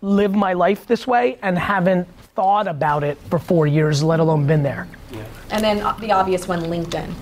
live 0.06 0.34
my 0.34 0.52
life 0.52 0.86
this 0.86 1.04
way 1.06 1.36
and 1.42 1.58
haven't 1.58 2.06
thought 2.36 2.68
about 2.68 3.02
it 3.02 3.18
for 3.28 3.38
four 3.40 3.66
years, 3.66 4.02
let 4.04 4.20
alone 4.20 4.46
been 4.46 4.62
there. 4.62 4.86
And 5.50 5.62
then 5.62 5.80
uh, 5.80 5.92
the 5.94 6.12
obvious 6.12 6.46
one, 6.48 6.60
LinkedIn. 6.62 7.12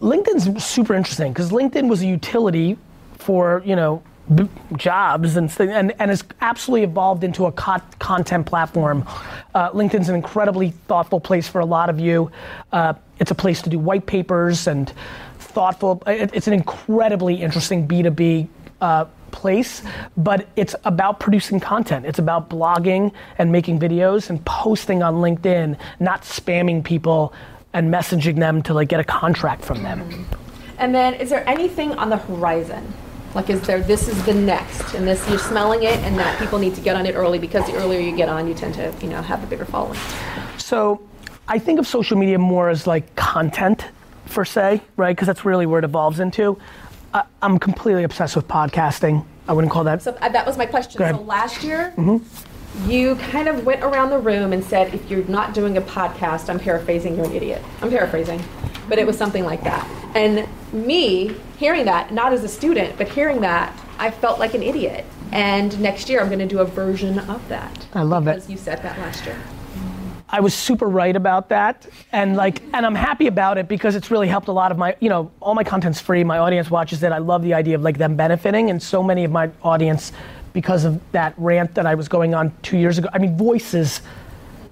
LinkedIn's 0.00 0.64
super 0.64 0.94
interesting 0.94 1.32
because 1.32 1.50
LinkedIn 1.50 1.88
was 1.88 2.02
a 2.02 2.06
utility 2.06 2.76
for 3.18 3.62
you 3.64 3.74
know 3.76 4.02
b- 4.34 4.48
jobs 4.76 5.36
and 5.36 5.50
th- 5.50 5.70
and 5.70 5.92
and 5.98 6.10
has 6.10 6.22
absolutely 6.42 6.84
evolved 6.84 7.24
into 7.24 7.46
a 7.46 7.52
co- 7.52 7.80
content 7.98 8.46
platform. 8.46 9.06
Uh, 9.54 9.70
LinkedIn's 9.70 10.08
an 10.10 10.14
incredibly 10.14 10.70
thoughtful 10.86 11.18
place 11.20 11.48
for 11.48 11.60
a 11.60 11.66
lot 11.66 11.88
of 11.90 11.98
you. 11.98 12.30
Uh, 12.72 12.92
it's 13.18 13.30
a 13.30 13.34
place 13.34 13.62
to 13.62 13.70
do 13.70 13.78
white 13.78 14.04
papers 14.06 14.66
and 14.66 14.92
thoughtful. 15.38 16.02
it- 16.06 16.30
it's 16.34 16.46
an 16.46 16.52
incredibly 16.52 17.34
interesting 17.42 17.86
B 17.86 18.02
two 18.02 18.10
B. 18.10 18.48
Uh, 18.80 19.04
place 19.32 19.82
but 20.16 20.48
it's 20.56 20.74
about 20.84 21.20
producing 21.20 21.60
content 21.60 22.06
it's 22.06 22.18
about 22.18 22.48
blogging 22.50 23.12
and 23.38 23.50
making 23.50 23.78
videos 23.78 24.30
and 24.30 24.44
posting 24.44 25.02
on 25.02 25.14
linkedin 25.16 25.76
not 25.98 26.22
spamming 26.22 26.82
people 26.82 27.32
and 27.72 27.92
messaging 27.92 28.38
them 28.38 28.62
to 28.62 28.74
like 28.74 28.88
get 28.88 29.00
a 29.00 29.04
contract 29.04 29.62
from 29.64 29.82
them 29.82 30.26
And 30.80 30.94
then, 30.94 31.12
is 31.14 31.28
there 31.28 31.46
anything 31.46 31.92
on 31.98 32.08
the 32.08 32.16
horizon? 32.16 32.90
Like, 33.34 33.50
is 33.50 33.60
there, 33.60 33.82
this 33.82 34.08
is 34.08 34.24
the 34.24 34.32
next, 34.32 34.94
and 34.94 35.06
this, 35.06 35.28
you're 35.28 35.38
smelling 35.38 35.82
it, 35.82 35.98
and 35.98 36.18
that 36.18 36.38
people 36.38 36.58
need 36.58 36.74
to 36.74 36.80
get 36.80 36.96
on 36.96 37.04
it 37.04 37.14
early 37.14 37.38
because 37.38 37.66
the 37.66 37.74
earlier 37.74 38.00
you 38.00 38.16
get 38.16 38.30
on, 38.30 38.48
you 38.48 38.54
tend 38.54 38.74
to, 38.74 38.92
you 39.02 39.08
know, 39.08 39.20
have 39.20 39.44
a 39.44 39.46
bigger 39.46 39.66
following. 39.66 40.00
So 40.56 41.02
I 41.46 41.58
think 41.58 41.78
of 41.78 41.86
social 41.86 42.16
media 42.16 42.38
more 42.38 42.70
as 42.70 42.86
like 42.86 43.14
content, 43.14 43.84
per 44.30 44.46
se, 44.46 44.80
right? 44.96 45.14
Because 45.14 45.26
that's 45.26 45.44
really 45.44 45.66
where 45.66 45.80
it 45.80 45.84
evolves 45.84 46.18
into. 46.18 46.58
I, 47.12 47.24
I'm 47.42 47.58
completely 47.58 48.04
obsessed 48.04 48.36
with 48.36 48.48
podcasting. 48.48 49.24
I 49.48 49.52
wouldn't 49.52 49.72
call 49.72 49.84
that. 49.84 50.02
So 50.02 50.16
uh, 50.20 50.28
that 50.28 50.46
was 50.46 50.56
my 50.56 50.66
question. 50.66 51.00
Mm-hmm. 51.00 51.16
So 51.16 51.22
last 51.22 51.62
year, 51.64 51.92
you 52.86 53.16
kind 53.16 53.48
of 53.48 53.66
went 53.66 53.82
around 53.82 54.10
the 54.10 54.18
room 54.18 54.52
and 54.52 54.62
said, 54.62 54.94
if 54.94 55.10
you're 55.10 55.24
not 55.24 55.54
doing 55.54 55.76
a 55.76 55.80
podcast, 55.80 56.48
I'm 56.48 56.60
paraphrasing, 56.60 57.16
you're 57.16 57.26
an 57.26 57.32
idiot. 57.32 57.62
I'm 57.82 57.90
paraphrasing, 57.90 58.42
but 58.88 58.98
it 58.98 59.06
was 59.06 59.18
something 59.18 59.44
like 59.44 59.64
that. 59.64 59.88
And 60.14 60.48
me 60.72 61.34
hearing 61.58 61.84
that, 61.86 62.12
not 62.12 62.32
as 62.32 62.44
a 62.44 62.48
student, 62.48 62.96
but 62.96 63.08
hearing 63.08 63.40
that, 63.40 63.76
I 63.98 64.10
felt 64.10 64.38
like 64.38 64.54
an 64.54 64.62
idiot. 64.62 65.04
And 65.32 65.78
next 65.80 66.08
year, 66.08 66.20
I'm 66.20 66.28
going 66.28 66.40
to 66.40 66.46
do 66.46 66.60
a 66.60 66.64
version 66.64 67.18
of 67.18 67.46
that. 67.48 67.86
I 67.92 68.02
love 68.02 68.26
it. 68.28 68.34
Because 68.34 68.50
you 68.50 68.56
said 68.56 68.82
that 68.82 68.98
last 68.98 69.24
year. 69.24 69.40
I 70.32 70.40
was 70.40 70.54
super 70.54 70.86
right 70.86 71.16
about 71.16 71.48
that, 71.48 71.86
and 72.12 72.36
like, 72.36 72.62
and 72.72 72.86
I'm 72.86 72.94
happy 72.94 73.26
about 73.26 73.58
it 73.58 73.66
because 73.66 73.96
it's 73.96 74.12
really 74.12 74.28
helped 74.28 74.46
a 74.46 74.52
lot 74.52 74.70
of 74.70 74.78
my, 74.78 74.94
you 75.00 75.08
know, 75.08 75.30
all 75.40 75.54
my 75.56 75.64
content's 75.64 76.00
free. 76.00 76.22
My 76.22 76.38
audience 76.38 76.70
watches 76.70 77.02
it. 77.02 77.10
I 77.10 77.18
love 77.18 77.42
the 77.42 77.54
idea 77.54 77.74
of 77.74 77.82
like 77.82 77.98
them 77.98 78.14
benefiting, 78.14 78.70
and 78.70 78.80
so 78.80 79.02
many 79.02 79.24
of 79.24 79.32
my 79.32 79.50
audience, 79.62 80.12
because 80.52 80.84
of 80.84 81.00
that 81.12 81.34
rant 81.36 81.74
that 81.74 81.84
I 81.84 81.96
was 81.96 82.06
going 82.08 82.34
on 82.34 82.52
two 82.62 82.78
years 82.78 82.96
ago. 82.96 83.08
I 83.12 83.18
mean, 83.18 83.36
voices, 83.36 84.02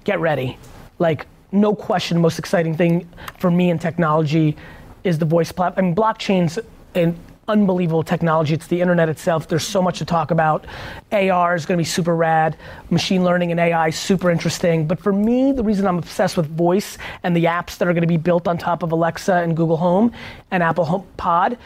get 0.05 0.19
ready. 0.19 0.57
Like, 0.97 1.27
no 1.51 1.75
question, 1.75 2.15
the 2.15 2.21
most 2.21 2.39
exciting 2.39 2.77
thing 2.77 3.09
for 3.37 3.51
me 3.51 3.69
in 3.69 3.79
technology 3.79 4.55
is 5.03 5.17
the 5.19 5.25
voice 5.25 5.51
platform. 5.51 5.85
I 5.85 5.87
mean, 5.87 5.95
blockchain's 5.95 6.59
an 6.95 7.17
unbelievable 7.49 8.03
technology. 8.03 8.53
It's 8.53 8.67
the 8.67 8.79
internet 8.79 9.09
itself. 9.09 9.47
There's 9.47 9.65
so 9.65 9.81
much 9.81 9.97
to 9.99 10.05
talk 10.05 10.29
about. 10.31 10.65
AR 11.11 11.55
is 11.55 11.65
going 11.65 11.77
to 11.77 11.81
be 11.81 11.85
super 11.85 12.15
rad. 12.15 12.55
Machine 12.91 13.23
learning 13.23 13.51
and 13.51 13.59
AI, 13.59 13.89
super 13.89 14.29
interesting. 14.29 14.87
But 14.87 14.99
for 14.99 15.11
me, 15.11 15.51
the 15.51 15.63
reason 15.63 15.87
I'm 15.87 15.97
obsessed 15.97 16.37
with 16.37 16.45
voice 16.45 16.97
and 17.23 17.35
the 17.35 17.45
apps 17.45 17.77
that 17.79 17.87
are 17.87 17.93
going 17.93 18.01
to 18.01 18.07
be 18.07 18.17
built 18.17 18.47
on 18.47 18.57
top 18.57 18.83
of 18.83 18.91
Alexa 18.91 19.33
and 19.33 19.57
Google 19.57 19.77
Home 19.77 20.13
and 20.51 20.61
Apple 20.61 20.85
Home 20.85 21.07
Pod 21.17 21.57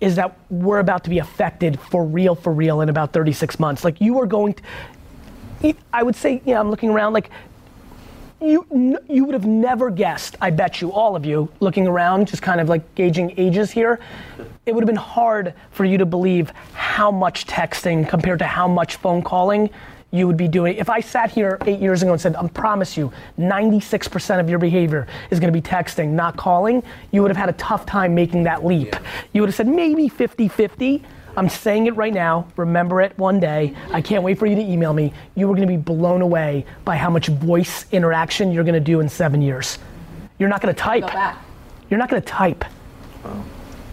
is 0.00 0.16
that 0.16 0.36
we're 0.50 0.80
about 0.80 1.04
to 1.04 1.10
be 1.10 1.18
affected 1.18 1.78
for 1.78 2.04
real, 2.04 2.34
for 2.34 2.52
real 2.52 2.80
in 2.80 2.88
about 2.88 3.12
36 3.12 3.60
months. 3.60 3.84
Like 3.84 4.00
you 4.00 4.18
are 4.20 4.26
going 4.26 4.54
to, 5.62 5.74
I 5.92 6.02
would 6.02 6.16
say, 6.16 6.42
yeah, 6.44 6.58
I'm 6.58 6.70
looking 6.70 6.90
around 6.90 7.12
like 7.12 7.30
you 8.40 8.66
you 9.08 9.24
would 9.24 9.34
have 9.34 9.46
never 9.46 9.90
guessed 9.90 10.36
i 10.40 10.50
bet 10.50 10.80
you 10.80 10.90
all 10.92 11.14
of 11.14 11.26
you 11.26 11.48
looking 11.60 11.86
around 11.86 12.26
just 12.26 12.42
kind 12.42 12.60
of 12.60 12.68
like 12.68 12.94
gauging 12.94 13.34
ages 13.36 13.70
here 13.70 14.00
it 14.66 14.74
would 14.74 14.82
have 14.82 14.86
been 14.86 14.96
hard 14.96 15.54
for 15.70 15.84
you 15.84 15.98
to 15.98 16.06
believe 16.06 16.50
how 16.72 17.10
much 17.10 17.46
texting 17.46 18.08
compared 18.08 18.38
to 18.38 18.46
how 18.46 18.66
much 18.66 18.96
phone 18.96 19.22
calling 19.22 19.68
you 20.12 20.26
would 20.26 20.36
be 20.36 20.48
doing. 20.48 20.76
If 20.76 20.90
i 20.90 21.00
sat 21.00 21.30
here 21.30 21.58
eight 21.66 21.80
years 21.80 22.02
ago 22.02 22.12
and 22.12 22.20
said 22.20 22.34
i 22.36 22.46
promise 22.48 22.96
you 22.96 23.12
96% 23.38 24.40
of 24.40 24.48
your 24.50 24.58
behavior 24.58 25.06
is 25.30 25.38
going 25.38 25.52
to 25.52 25.60
be 25.60 25.66
texting 25.66 26.08
not 26.08 26.36
calling 26.36 26.82
you 27.12 27.22
would 27.22 27.30
have 27.30 27.36
had 27.36 27.48
a 27.48 27.54
tough 27.54 27.86
time 27.86 28.14
making 28.14 28.42
that 28.44 28.64
leap. 28.64 28.96
You 29.32 29.42
would 29.42 29.48
have 29.48 29.54
said 29.54 29.68
maybe 29.68 30.08
50-50 30.08 31.02
I'm 31.40 31.48
saying 31.48 31.86
it 31.86 31.96
right 31.96 32.12
now. 32.12 32.46
Remember 32.58 33.00
it 33.00 33.16
one 33.18 33.40
day. 33.40 33.74
I 33.92 34.02
can't 34.02 34.22
wait 34.22 34.38
for 34.38 34.44
you 34.44 34.54
to 34.56 34.60
email 34.60 34.92
me. 34.92 35.10
You 35.36 35.46
are 35.50 35.54
going 35.56 35.66
to 35.66 35.72
be 35.74 35.78
blown 35.78 36.20
away 36.20 36.66
by 36.84 36.96
how 36.96 37.08
much 37.08 37.28
voice 37.28 37.86
interaction 37.92 38.52
you're 38.52 38.62
going 38.62 38.74
to 38.74 38.78
do 38.80 39.00
in 39.00 39.08
seven 39.08 39.40
years. 39.40 39.78
You're 40.38 40.50
not 40.50 40.60
going 40.60 40.74
to 40.74 40.78
type. 40.78 41.00
Go 41.04 41.08
back. 41.08 41.42
You're 41.88 41.96
not 41.96 42.10
going 42.10 42.20
to 42.20 42.28
type. 42.28 42.62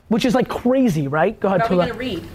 Which 0.10 0.26
is 0.26 0.36
like 0.36 0.50
crazy, 0.50 1.08
right? 1.08 1.40
Go 1.40 1.48
ahead, 1.48 1.62
Are 1.62 1.64
we 1.64 1.70
Tula. 1.70 1.86
going 1.86 1.94
to 1.94 1.98
read? 2.00 2.30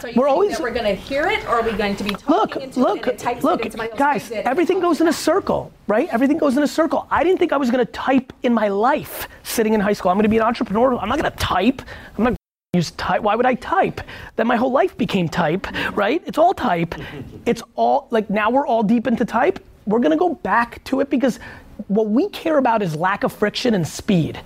So 0.00 0.08
you 0.08 0.14
We're 0.16 0.24
think 0.26 0.34
always- 0.34 0.50
that 0.56 0.60
we're 0.62 0.72
going 0.72 0.84
to 0.84 0.94
hear 0.96 1.28
it, 1.28 1.44
or 1.44 1.60
are 1.60 1.62
we 1.62 1.70
going 1.72 1.94
to 1.94 2.02
be 2.02 2.10
talking 2.10 2.34
Look, 2.34 2.56
into 2.56 2.80
look, 2.80 2.98
it 2.98 3.02
and 3.04 3.12
it 3.12 3.18
types 3.20 3.44
look, 3.44 3.64
it 3.64 3.96
guys, 3.96 4.32
everything 4.32 4.80
goes 4.80 5.00
in 5.00 5.06
a 5.06 5.12
circle, 5.12 5.72
right? 5.86 6.08
Everything 6.10 6.38
goes 6.38 6.56
in 6.56 6.64
a 6.64 6.68
circle. 6.68 7.06
I 7.08 7.22
didn't 7.22 7.38
think 7.38 7.52
I 7.52 7.56
was 7.56 7.70
gonna 7.70 7.84
type 7.84 8.32
in 8.42 8.52
my 8.52 8.66
life 8.66 9.28
sitting 9.44 9.74
in 9.74 9.80
high 9.80 9.92
school. 9.92 10.10
I'm 10.10 10.18
gonna 10.18 10.28
be 10.28 10.36
an 10.38 10.42
entrepreneur. 10.42 10.96
I'm 10.98 11.08
not 11.08 11.18
gonna 11.18 11.30
type. 11.36 11.82
I'm 12.18 12.24
not 12.24 12.36
use 12.76 12.90
type. 12.92 13.22
Why 13.22 13.34
would 13.34 13.46
I 13.46 13.54
type? 13.54 14.00
Then 14.36 14.46
my 14.46 14.56
whole 14.56 14.70
life 14.70 14.96
became 14.96 15.28
type, 15.28 15.66
right? 15.96 16.22
It's 16.26 16.38
all 16.38 16.54
type. 16.54 16.94
It's 17.46 17.62
all, 17.76 18.08
like 18.10 18.28
now 18.28 18.50
we're 18.50 18.66
all 18.66 18.82
deep 18.82 19.06
into 19.06 19.24
type. 19.24 19.64
We're 19.86 20.00
gonna 20.00 20.16
go 20.16 20.34
back 20.34 20.82
to 20.84 21.00
it 21.00 21.10
because 21.10 21.38
what 21.86 22.08
we 22.08 22.28
care 22.30 22.58
about 22.58 22.82
is 22.82 22.96
lack 22.96 23.22
of 23.22 23.32
friction 23.32 23.72
and 23.74 23.86
speed 23.86 24.40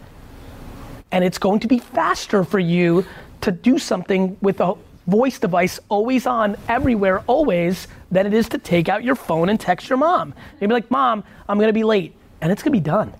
and 1.13 1.25
it's 1.25 1.39
going 1.39 1.61
to 1.61 1.67
be 1.67 1.79
faster 1.79 2.45
for 2.45 2.59
you 2.59 3.07
to 3.41 3.51
do 3.51 3.79
something 3.79 4.37
with 4.43 4.61
a 4.61 4.75
voice 5.07 5.39
device 5.39 5.81
always 5.89 6.27
on 6.27 6.57
everywhere 6.69 7.21
always 7.27 7.89
than 8.11 8.27
it 8.27 8.35
is 8.35 8.49
to 8.51 8.59
take 8.59 8.91
out 8.91 9.03
your 9.03 9.15
phone 9.15 9.49
and 9.49 9.59
text 9.59 9.89
your 9.89 9.97
mom 9.97 10.35
you'll 10.61 10.69
be 10.69 10.75
like 10.75 10.91
mom 10.91 11.25
i'm 11.49 11.57
going 11.57 11.69
to 11.69 11.73
be 11.73 11.85
late 11.85 12.15
and 12.43 12.53
it's 12.53 12.63
going 12.63 12.73
to 12.73 12.79
be 12.79 12.85
done 12.85 13.13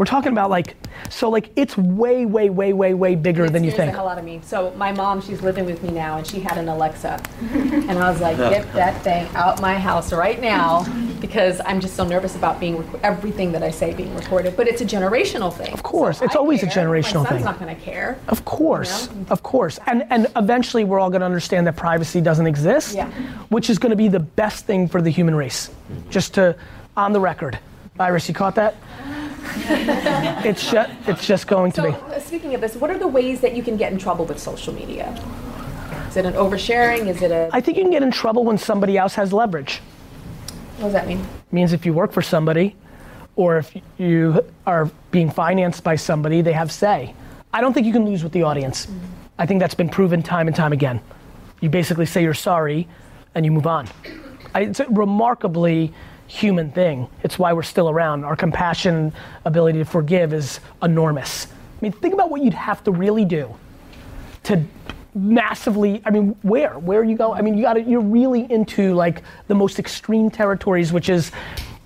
we're 0.00 0.06
talking 0.06 0.32
about 0.32 0.48
like 0.48 0.76
so 1.10 1.28
like 1.28 1.50
it's 1.56 1.76
way 1.76 2.24
way 2.24 2.48
way 2.48 2.72
way 2.72 2.94
way 2.94 3.14
bigger 3.14 3.44
It 3.44 3.52
than 3.52 3.62
you 3.62 3.70
scares 3.70 3.88
think 3.88 3.92
the 3.92 3.98
hell 3.98 4.08
out 4.08 4.16
of 4.16 4.24
me. 4.24 4.40
So 4.42 4.70
my 4.78 4.92
mom, 4.92 5.20
she's 5.20 5.42
living 5.42 5.66
with 5.66 5.82
me 5.82 5.90
now, 5.90 6.16
and 6.16 6.26
she 6.26 6.40
had 6.40 6.56
an 6.56 6.70
Alexa, 6.70 7.22
and 7.52 7.90
I 7.98 8.10
was 8.10 8.18
like, 8.18 8.38
get 8.38 8.72
that 8.72 9.02
thing 9.02 9.28
out 9.34 9.60
my 9.60 9.78
house 9.78 10.10
right 10.10 10.40
now, 10.40 10.84
because 11.20 11.60
I'm 11.66 11.80
just 11.80 11.96
so 11.96 12.04
nervous 12.06 12.34
about 12.34 12.58
being 12.58 12.78
rec- 12.78 13.02
everything 13.04 13.52
that 13.52 13.62
I 13.62 13.70
say 13.70 13.92
being 13.92 14.14
recorded. 14.14 14.56
But 14.56 14.68
it's 14.68 14.80
a 14.80 14.86
generational 14.86 15.52
thing. 15.52 15.70
Of 15.74 15.82
course, 15.82 16.22
it's 16.22 16.34
always 16.34 16.62
a 16.62 16.66
generational 16.66 17.24
my 17.24 17.28
son's 17.28 17.28
thing. 17.28 17.44
not 17.44 17.60
going 17.60 17.76
to 17.76 17.82
care. 17.82 18.18
Of 18.28 18.46
course, 18.46 19.08
You 19.08 19.16
know? 19.16 19.26
of 19.28 19.42
course. 19.42 19.78
And 19.86 20.06
and 20.08 20.28
eventually 20.34 20.84
we're 20.84 20.98
all 20.98 21.10
going 21.10 21.20
to 21.20 21.26
understand 21.26 21.66
that 21.66 21.76
privacy 21.76 22.22
doesn't 22.22 22.46
exist, 22.46 22.94
Yeah. 22.94 23.10
which 23.50 23.68
is 23.68 23.78
going 23.78 23.90
to 23.90 23.96
be 23.96 24.08
the 24.08 24.20
best 24.20 24.64
thing 24.64 24.88
for 24.88 25.02
the 25.02 25.10
human 25.10 25.34
race. 25.34 25.68
Just 26.08 26.32
to 26.34 26.56
on 26.96 27.12
the 27.12 27.20
record. 27.20 27.58
Iris, 27.98 28.28
you 28.28 28.34
caught 28.34 28.54
that? 28.54 28.76
it's 30.44 30.70
just 30.70 30.90
it's 31.06 31.26
just 31.26 31.46
going 31.46 31.72
to 31.72 31.82
So 31.82 31.90
be. 31.92 31.96
uh, 31.96 32.20
speaking 32.20 32.54
of 32.54 32.60
this, 32.60 32.76
what 32.76 32.90
are 32.90 32.98
the 32.98 33.08
ways 33.08 33.40
that 33.40 33.54
you 33.56 33.62
can 33.62 33.76
get 33.76 33.92
in 33.92 33.98
trouble 33.98 34.24
with 34.24 34.38
social 34.38 34.72
media? 34.74 35.12
Is 36.08 36.16
it 36.16 36.24
an 36.26 36.34
oversharing? 36.34 37.06
Is 37.06 37.22
it 37.22 37.30
a 37.30 37.48
I 37.52 37.60
think 37.60 37.76
you 37.78 37.84
can 37.84 37.92
get 37.92 38.02
in 38.02 38.10
trouble 38.10 38.44
when 38.44 38.58
somebody 38.58 38.98
else 38.98 39.14
has 39.14 39.32
leverage. 39.32 39.80
what 40.78 40.84
does 40.84 40.92
that 40.92 41.06
mean? 41.08 41.24
means 41.52 41.72
if 41.72 41.84
you 41.86 41.92
work 41.92 42.12
for 42.12 42.22
somebody 42.22 42.76
or 43.36 43.58
if 43.58 43.76
you 43.98 44.44
are 44.66 44.90
being 45.10 45.30
financed 45.30 45.82
by 45.82 45.96
somebody, 45.96 46.42
they 46.42 46.52
have 46.52 46.70
say. 46.70 47.14
I 47.52 47.60
don't 47.60 47.72
think 47.72 47.86
you 47.86 47.92
can 47.92 48.04
lose 48.04 48.22
with 48.22 48.32
the 48.32 48.42
audience. 48.42 48.86
I 49.38 49.46
think 49.46 49.60
that's 49.60 49.74
been 49.74 49.88
proven 49.88 50.22
time 50.22 50.46
and 50.46 50.54
time 50.54 50.72
again. 50.72 51.00
You 51.60 51.70
basically 51.70 52.06
say 52.06 52.22
you're 52.22 52.34
sorry 52.34 52.86
and 53.34 53.44
you 53.44 53.50
move 53.52 53.66
on. 53.66 53.88
I, 54.54 54.62
it's 54.62 54.80
remarkably 54.90 55.92
human 56.30 56.70
thing. 56.70 57.08
It's 57.22 57.38
why 57.38 57.52
we're 57.52 57.62
still 57.62 57.90
around. 57.90 58.24
Our 58.24 58.36
compassion, 58.36 59.12
ability 59.44 59.78
to 59.80 59.84
forgive 59.84 60.32
is 60.32 60.60
enormous. 60.82 61.46
I 61.46 61.50
mean, 61.80 61.92
think 61.92 62.14
about 62.14 62.30
what 62.30 62.42
you'd 62.42 62.54
have 62.54 62.84
to 62.84 62.92
really 62.92 63.24
do 63.24 63.54
to 64.44 64.62
massively 65.12 66.00
i 66.06 66.10
mean 66.10 66.36
where 66.42 66.78
where 66.78 67.02
you 67.02 67.16
go 67.16 67.34
i 67.34 67.42
mean 67.42 67.56
you 67.56 67.64
got 67.64 67.72
to 67.72 67.82
you're 67.82 68.00
really 68.00 68.50
into 68.50 68.94
like 68.94 69.22
the 69.48 69.54
most 69.54 69.80
extreme 69.80 70.30
territories 70.30 70.92
which 70.92 71.08
is 71.08 71.32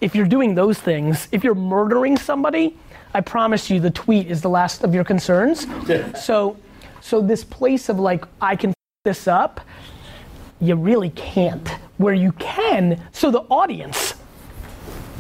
if 0.02 0.14
you're 0.14 0.26
doing 0.26 0.54
those 0.54 0.78
things 0.78 1.26
if 1.32 1.42
you're 1.42 1.54
murdering 1.54 2.18
somebody 2.18 2.76
i 3.14 3.22
promise 3.22 3.70
you 3.70 3.80
the 3.80 3.90
tweet 3.90 4.30
is 4.30 4.42
the 4.42 4.48
last 4.48 4.84
of 4.84 4.94
your 4.94 5.04
concerns 5.04 5.66
so 6.22 6.54
so 7.00 7.22
this 7.22 7.42
place 7.42 7.88
of 7.88 7.98
like 7.98 8.26
i 8.42 8.54
can 8.54 8.70
f- 8.70 8.74
this 9.04 9.26
up 9.26 9.62
you 10.60 10.76
really 10.76 11.10
can't. 11.10 11.68
Where 11.96 12.14
you 12.14 12.32
can, 12.32 13.00
so 13.12 13.30
the 13.30 13.42
audience, 13.42 14.14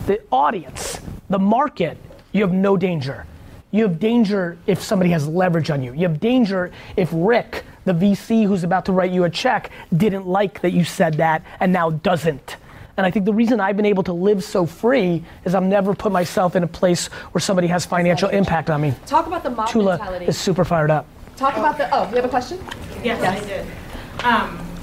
the 0.06 0.20
audience, 0.30 1.00
the 1.30 1.38
market, 1.38 1.96
you 2.32 2.42
have 2.42 2.52
no 2.52 2.76
danger. 2.76 3.26
You 3.70 3.84
have 3.84 3.98
danger 3.98 4.56
if 4.66 4.82
somebody 4.82 5.10
has 5.10 5.26
leverage 5.26 5.70
on 5.70 5.82
you. 5.82 5.92
You 5.92 6.02
have 6.08 6.20
danger 6.20 6.70
if 6.96 7.08
Rick, 7.12 7.64
the 7.84 7.92
VC 7.92 8.46
who's 8.46 8.62
about 8.64 8.84
to 8.86 8.92
write 8.92 9.10
you 9.10 9.24
a 9.24 9.30
check, 9.30 9.70
didn't 9.96 10.26
like 10.26 10.60
that 10.60 10.70
you 10.72 10.84
said 10.84 11.14
that 11.14 11.42
and 11.60 11.72
now 11.72 11.90
doesn't. 11.90 12.56
And 12.96 13.04
I 13.04 13.10
think 13.10 13.24
the 13.24 13.32
reason 13.32 13.58
I've 13.58 13.76
been 13.76 13.86
able 13.86 14.04
to 14.04 14.12
live 14.12 14.44
so 14.44 14.64
free 14.66 15.24
is 15.44 15.56
I've 15.56 15.64
never 15.64 15.94
put 15.94 16.12
myself 16.12 16.54
in 16.54 16.62
a 16.62 16.68
place 16.68 17.08
where 17.08 17.40
somebody 17.40 17.66
has 17.66 17.84
financial 17.84 18.28
impact 18.28 18.70
on 18.70 18.80
me. 18.80 18.94
Talk 19.06 19.26
about 19.26 19.42
the 19.42 19.50
mob 19.50 19.68
Tula 19.68 19.98
mentality. 19.98 20.26
is 20.26 20.38
super 20.38 20.64
fired 20.64 20.92
up. 20.92 21.06
Talk 21.36 21.56
about 21.56 21.76
the. 21.76 21.92
Oh, 21.92 22.08
you 22.10 22.14
have 22.14 22.24
a 22.24 22.28
question? 22.28 22.60
Yes, 23.02 23.20
Yes. 23.20 23.42
I 23.42 23.46
did. 23.46 24.24
Um, 24.24 24.73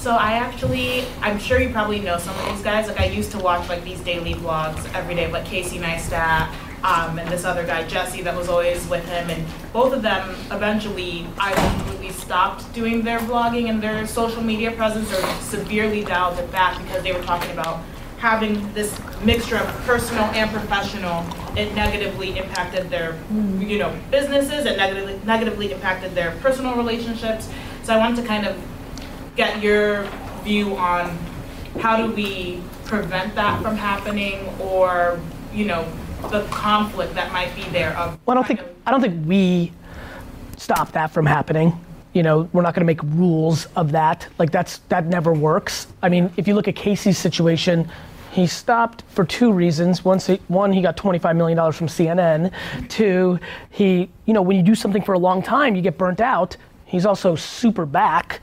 so 0.00 0.12
I 0.12 0.32
actually, 0.32 1.04
I'm 1.20 1.38
sure 1.38 1.60
you 1.60 1.68
probably 1.68 2.00
know 2.00 2.16
some 2.16 2.34
of 2.38 2.46
these 2.46 2.62
guys. 2.62 2.88
Like 2.88 3.00
I 3.00 3.04
used 3.04 3.30
to 3.32 3.38
watch 3.38 3.68
like 3.68 3.84
these 3.84 4.00
daily 4.00 4.32
vlogs 4.34 4.82
every 4.94 5.14
day, 5.14 5.30
like 5.30 5.44
Casey 5.44 5.78
Neistat, 5.78 6.48
um, 6.82 7.18
and 7.18 7.30
this 7.30 7.44
other 7.44 7.66
guy 7.66 7.86
Jesse 7.86 8.22
that 8.22 8.34
was 8.34 8.48
always 8.48 8.86
with 8.88 9.06
him, 9.06 9.28
and 9.28 9.46
both 9.74 9.92
of 9.92 10.00
them 10.00 10.34
eventually 10.50 11.26
I 11.38 11.52
completely 11.52 12.12
stopped 12.12 12.72
doing 12.72 13.02
their 13.02 13.18
vlogging 13.18 13.68
and 13.68 13.82
their 13.82 14.06
social 14.06 14.42
media 14.42 14.70
presence, 14.72 15.12
or 15.12 15.22
severely 15.42 16.02
dialed 16.02 16.38
it 16.38 16.50
back 16.50 16.82
because 16.82 17.02
they 17.02 17.12
were 17.12 17.22
talking 17.24 17.50
about 17.50 17.80
having 18.16 18.72
this 18.72 18.98
mixture 19.22 19.56
of 19.56 19.66
personal 19.84 20.24
and 20.24 20.50
professional, 20.50 21.24
it 21.56 21.74
negatively 21.74 22.38
impacted 22.38 22.88
their, 22.88 23.18
you 23.58 23.78
know, 23.78 23.94
businesses. 24.10 24.64
It 24.64 24.78
negatively 24.78 25.20
negatively 25.26 25.72
impacted 25.72 26.14
their 26.14 26.30
personal 26.42 26.74
relationships. 26.76 27.50
So 27.82 27.94
I 27.94 27.98
wanted 27.98 28.22
to 28.22 28.28
kind 28.28 28.46
of 28.46 28.56
get 29.40 29.62
your 29.62 30.02
view 30.42 30.76
on 30.76 31.16
how 31.80 31.96
do 31.96 32.12
we 32.12 32.60
prevent 32.84 33.34
that 33.34 33.62
from 33.62 33.74
happening, 33.74 34.38
or 34.60 35.18
you 35.54 35.64
know, 35.64 35.90
the 36.30 36.44
conflict 36.48 37.14
that 37.14 37.32
might 37.32 37.54
be 37.56 37.62
there. 37.70 37.94
Well, 37.94 38.20
I 38.28 38.34
don't 38.34 38.46
think 38.46 38.60
I 38.84 38.90
don't 38.90 39.00
think 39.00 39.26
we 39.26 39.72
stop 40.58 40.92
that 40.92 41.10
from 41.10 41.24
happening. 41.24 41.72
You 42.12 42.22
know, 42.22 42.50
we're 42.52 42.60
not 42.60 42.74
going 42.74 42.86
to 42.86 42.86
make 42.86 43.02
rules 43.02 43.64
of 43.76 43.92
that. 43.92 44.28
Like 44.38 44.50
that's 44.52 44.78
that 44.90 45.06
never 45.06 45.32
works. 45.32 45.86
I 46.02 46.10
mean, 46.10 46.30
if 46.36 46.46
you 46.46 46.52
look 46.52 46.68
at 46.68 46.76
Casey's 46.76 47.16
situation, 47.16 47.90
he 48.32 48.46
stopped 48.46 49.04
for 49.08 49.24
two 49.24 49.52
reasons. 49.52 50.04
One, 50.04 50.20
one, 50.48 50.70
he 50.70 50.82
got 50.82 50.98
25 50.98 51.34
million 51.34 51.56
dollars 51.56 51.76
from 51.76 51.86
CNN. 51.86 52.52
Two, 52.90 53.38
he, 53.70 54.10
you 54.26 54.34
know, 54.34 54.42
when 54.42 54.58
you 54.58 54.62
do 54.62 54.74
something 54.74 55.02
for 55.02 55.14
a 55.14 55.18
long 55.18 55.42
time, 55.42 55.74
you 55.76 55.80
get 55.80 55.96
burnt 55.96 56.20
out. 56.20 56.58
He's 56.84 57.06
also 57.06 57.36
super 57.36 57.86
back. 57.86 58.42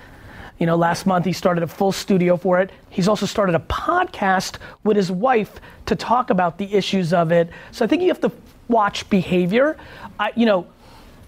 You 0.59 0.65
know, 0.65 0.75
last 0.75 1.05
month 1.05 1.25
he 1.25 1.33
started 1.33 1.63
a 1.63 1.67
full 1.67 1.91
studio 1.91 2.35
for 2.35 2.59
it. 2.59 2.71
He's 2.89 3.07
also 3.07 3.25
started 3.25 3.55
a 3.55 3.59
podcast 3.59 4.57
with 4.83 4.97
his 4.97 5.11
wife 5.11 5.59
to 5.85 5.95
talk 5.95 6.29
about 6.29 6.57
the 6.57 6.73
issues 6.73 7.13
of 7.13 7.31
it. 7.31 7.49
So 7.71 7.85
I 7.85 7.87
think 7.87 8.01
you 8.01 8.07
have 8.07 8.21
to 8.21 8.31
watch 8.67 9.09
behavior. 9.09 9.77
I, 10.19 10.31
you 10.35 10.45
know, 10.45 10.67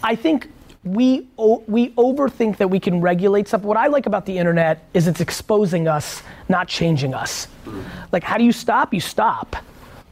I 0.03 0.15
think 0.15 0.49
we 0.83 1.27
we 1.67 1.89
overthink 1.91 2.57
that 2.57 2.69
we 2.69 2.79
can 2.79 3.01
regulate 3.01 3.47
stuff. 3.47 3.61
What 3.61 3.77
I 3.77 3.87
like 3.87 4.05
about 4.05 4.25
the 4.25 4.37
internet 4.37 4.87
is 4.93 5.07
it's 5.07 5.19
exposing 5.19 5.87
us, 5.87 6.23
not 6.47 6.67
changing 6.67 7.13
us. 7.13 7.47
Like, 8.11 8.23
how 8.23 8.37
do 8.37 8.43
you 8.43 8.51
stop? 8.51 8.93
You 8.93 9.01
stop. 9.01 9.57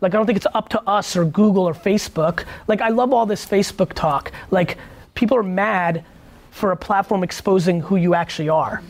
Like, 0.02 0.14
I 0.14 0.18
don't 0.18 0.28
think 0.28 0.38
it's 0.38 0.48
up 0.54 0.70
to 0.70 0.82
us 0.88 1.16
or 1.16 1.26
Google 1.26 1.68
or 1.68 1.74
Facebook. 1.74 2.44
Like, 2.68 2.82
I 2.82 2.90
love 2.90 3.14
all 3.14 3.26
this 3.26 3.46
Facebook 3.46 3.94
talk. 3.94 4.32
Like, 4.52 4.78
people 5.16 5.38
are 5.38 5.44
mad 5.44 6.04
for 6.52 6.72
a 6.72 6.78
platform 6.78 7.24
exposing 7.24 7.82
who 7.82 7.96
you 7.96 8.14
actually 8.14 8.50
are. 8.50 8.84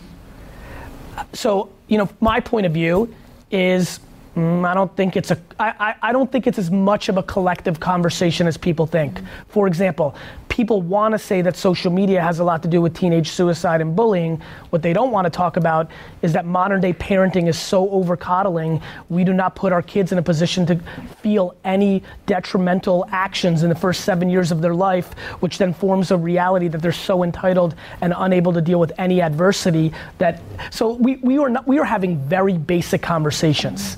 So, 1.34 1.69
you 1.88 1.97
know, 1.97 2.10
my 2.19 2.39
point 2.39 2.65
of 2.65 2.73
view 2.73 3.13
is 3.51 3.99
mm, 4.36 4.65
I 4.65 4.73
don't 4.73 4.95
think 4.95 5.15
it's 5.15 5.32
a 5.32 5.38
I, 5.60 5.73
I, 5.80 5.95
I 6.10 6.12
don't 6.12 6.32
think 6.32 6.47
it's 6.47 6.60
as 6.60 6.71
much 6.71 7.10
of 7.10 7.17
a 7.17 7.23
collective 7.23 7.80
conversation 7.80 8.47
as 8.47 8.58
people 8.58 8.86
think. 8.86 9.21
For 9.47 9.67
example, 9.67 10.15
people 10.57 10.81
want 10.81 11.11
to 11.11 11.19
say 11.19 11.43
that 11.43 11.55
social 11.55 11.91
media 11.91 12.19
has 12.19 12.39
a 12.39 12.43
lot 12.43 12.63
to 12.63 12.67
do 12.67 12.81
with 12.81 12.91
teenage 12.95 13.29
suicide 13.29 13.79
and 13.79 13.95
bullying. 13.95 14.41
What 14.71 14.81
they 14.81 14.91
don't 14.91 15.11
want 15.11 15.25
to 15.25 15.29
talk 15.29 15.55
about 15.55 15.91
is 16.23 16.33
that 16.33 16.45
modern 16.45 16.81
day 16.81 16.93
parenting 16.93 17.47
is 17.47 17.59
so 17.59 17.87
over 17.91 18.17
coddling, 18.17 18.81
we 19.07 19.23
do 19.23 19.33
not 19.33 19.55
put 19.55 19.71
our 19.71 19.83
kids 19.83 20.11
in 20.11 20.17
a 20.17 20.21
position 20.23 20.65
to 20.65 20.79
feel 21.21 21.55
any 21.63 22.01
detrimental 22.25 23.05
actions 23.11 23.61
in 23.61 23.69
the 23.69 23.75
first 23.75 24.01
seven 24.01 24.31
years 24.31 24.51
of 24.51 24.63
their 24.63 24.73
life, 24.73 25.13
which 25.41 25.59
then 25.59 25.75
forms 25.75 26.09
a 26.09 26.17
reality 26.17 26.67
that 26.69 26.81
they're 26.81 26.91
so 26.91 27.21
entitled 27.21 27.75
and 28.01 28.15
unable 28.17 28.51
to 28.51 28.61
deal 28.61 28.79
with 28.79 28.91
any 28.97 29.21
adversity 29.21 29.93
that 30.17 30.41
so 30.71 30.93
we, 30.93 31.17
we 31.17 31.37
are 31.37 31.49
not 31.49 31.67
we 31.67 31.77
are 31.77 31.85
having 31.85 32.17
very 32.17 32.57
basic 32.57 33.03
conversations. 33.03 33.95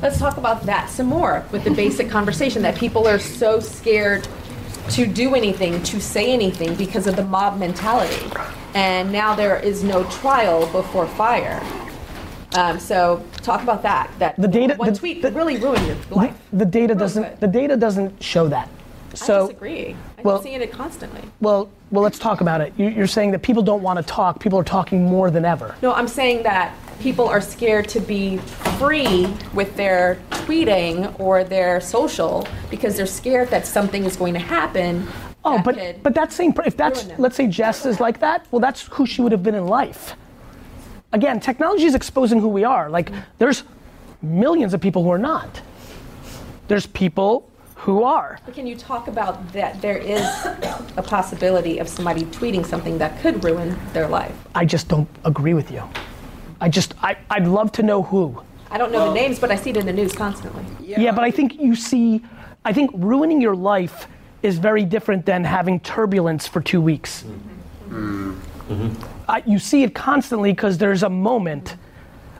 Let's 0.00 0.18
talk 0.18 0.38
about 0.38 0.62
that 0.62 0.88
some 0.88 1.06
more 1.06 1.44
with 1.52 1.64
the 1.64 1.70
basic 1.70 2.08
conversation 2.08 2.62
that 2.62 2.76
people 2.76 3.06
are 3.06 3.18
so 3.18 3.60
scared 3.60 4.26
to 4.90 5.06
do 5.06 5.34
anything, 5.34 5.82
to 5.84 6.00
say 6.00 6.32
anything 6.32 6.74
because 6.74 7.06
of 7.06 7.16
the 7.16 7.24
mob 7.24 7.58
mentality. 7.58 8.24
And 8.74 9.12
now 9.12 9.34
there 9.34 9.56
is 9.58 9.82
no 9.84 10.04
trial 10.04 10.66
before 10.72 11.06
fire. 11.06 11.62
Um, 12.54 12.78
so 12.78 13.24
talk 13.38 13.62
about 13.62 13.82
that. 13.82 14.10
That 14.18 14.36
The 14.36 14.48
data- 14.48 14.74
one 14.74 14.92
the- 14.92 14.98
tweet 14.98 15.22
the- 15.22 15.32
really 15.32 15.56
ruin 15.56 15.84
your 15.86 15.96
life. 16.10 16.34
The 16.52 16.66
data 16.66 16.94
doesn't 16.94 17.22
good. 17.22 17.40
the 17.40 17.46
data 17.46 17.76
doesn't 17.76 18.22
show 18.22 18.48
that. 18.48 18.68
So 19.14 19.36
I 19.36 19.40
disagree. 19.46 19.96
I'm 20.18 20.24
well- 20.24 20.42
seeing 20.42 20.60
it 20.60 20.72
constantly. 20.72 21.20
well 21.40 21.68
well 21.90 22.02
let's 22.02 22.18
talk 22.18 22.40
about 22.40 22.60
it. 22.60 22.72
You- 22.76 22.88
You're 22.88 23.06
saying 23.06 23.30
that 23.32 23.40
people 23.42 23.62
don't 23.62 23.82
want 23.82 23.98
to 23.98 24.02
talk. 24.02 24.38
People 24.38 24.58
are 24.58 24.64
talking 24.64 25.04
more 25.06 25.30
than 25.30 25.44
ever. 25.44 25.74
No, 25.82 25.92
I'm 25.94 26.08
saying 26.08 26.42
that 26.44 26.72
people 27.02 27.28
are 27.28 27.40
scared 27.40 27.88
to 27.88 28.00
be 28.00 28.38
free 28.78 29.26
with 29.52 29.74
their 29.76 30.18
tweeting 30.30 31.18
or 31.18 31.42
their 31.42 31.80
social 31.80 32.46
because 32.70 32.96
they're 32.96 33.06
scared 33.06 33.48
that 33.50 33.66
something 33.66 34.04
is 34.04 34.16
going 34.16 34.34
to 34.34 34.40
happen. 34.40 35.06
Oh, 35.44 35.60
but 35.60 36.02
but 36.04 36.14
that 36.14 36.32
same 36.32 36.54
if 36.64 36.76
that's 36.76 37.08
let's 37.18 37.34
say 37.34 37.48
Jess 37.48 37.84
is 37.84 37.98
like 37.98 38.20
that, 38.20 38.46
well 38.52 38.60
that's 38.60 38.82
who 38.86 39.04
she 39.04 39.20
would 39.20 39.32
have 39.32 39.42
been 39.42 39.56
in 39.56 39.66
life. 39.66 40.14
Again, 41.12 41.40
technology 41.40 41.84
is 41.84 41.94
exposing 41.94 42.40
who 42.40 42.48
we 42.48 42.62
are. 42.62 42.88
Like 42.88 43.10
there's 43.38 43.64
millions 44.22 44.72
of 44.72 44.80
people 44.80 45.02
who 45.02 45.10
are 45.10 45.18
not. 45.18 45.60
There's 46.68 46.86
people 46.86 47.50
who 47.74 48.04
are. 48.04 48.38
But 48.46 48.54
Can 48.54 48.68
you 48.68 48.76
talk 48.76 49.08
about 49.08 49.52
that 49.52 49.82
there 49.82 49.98
is 49.98 50.22
a 50.96 51.02
possibility 51.02 51.78
of 51.80 51.88
somebody 51.88 52.22
tweeting 52.26 52.64
something 52.64 52.96
that 52.98 53.20
could 53.20 53.42
ruin 53.42 53.76
their 53.92 54.06
life? 54.06 54.36
I 54.54 54.64
just 54.64 54.86
don't 54.86 55.08
agree 55.24 55.54
with 55.54 55.72
you. 55.72 55.82
I 56.62 56.68
just 56.68 56.94
I, 57.02 57.16
I'd 57.28 57.48
love 57.48 57.72
to 57.72 57.82
know 57.82 58.04
who. 58.04 58.40
I 58.70 58.78
don't 58.78 58.92
know 58.92 59.08
the 59.08 59.14
names, 59.14 59.40
but 59.40 59.50
I 59.50 59.56
see 59.56 59.70
it 59.70 59.76
in 59.76 59.84
the 59.84 59.92
news 59.92 60.12
constantly. 60.12 60.64
Yeah, 60.80 61.10
but 61.10 61.24
I 61.24 61.30
think 61.30 61.60
you 61.60 61.74
see, 61.74 62.22
I 62.64 62.72
think 62.72 62.92
ruining 62.94 63.40
your 63.40 63.56
life 63.56 64.06
is 64.44 64.58
very 64.58 64.84
different 64.84 65.26
than 65.26 65.42
having 65.42 65.80
turbulence 65.80 66.46
for 66.46 66.60
two 66.60 66.80
weeks. 66.80 67.24
Mm-hmm. 67.24 68.32
Mm-hmm. 68.72 69.04
I, 69.28 69.42
you 69.44 69.58
see 69.58 69.82
it 69.82 69.92
constantly 69.92 70.52
because 70.52 70.78
there's 70.78 71.02
a 71.02 71.10
moment. 71.10 71.76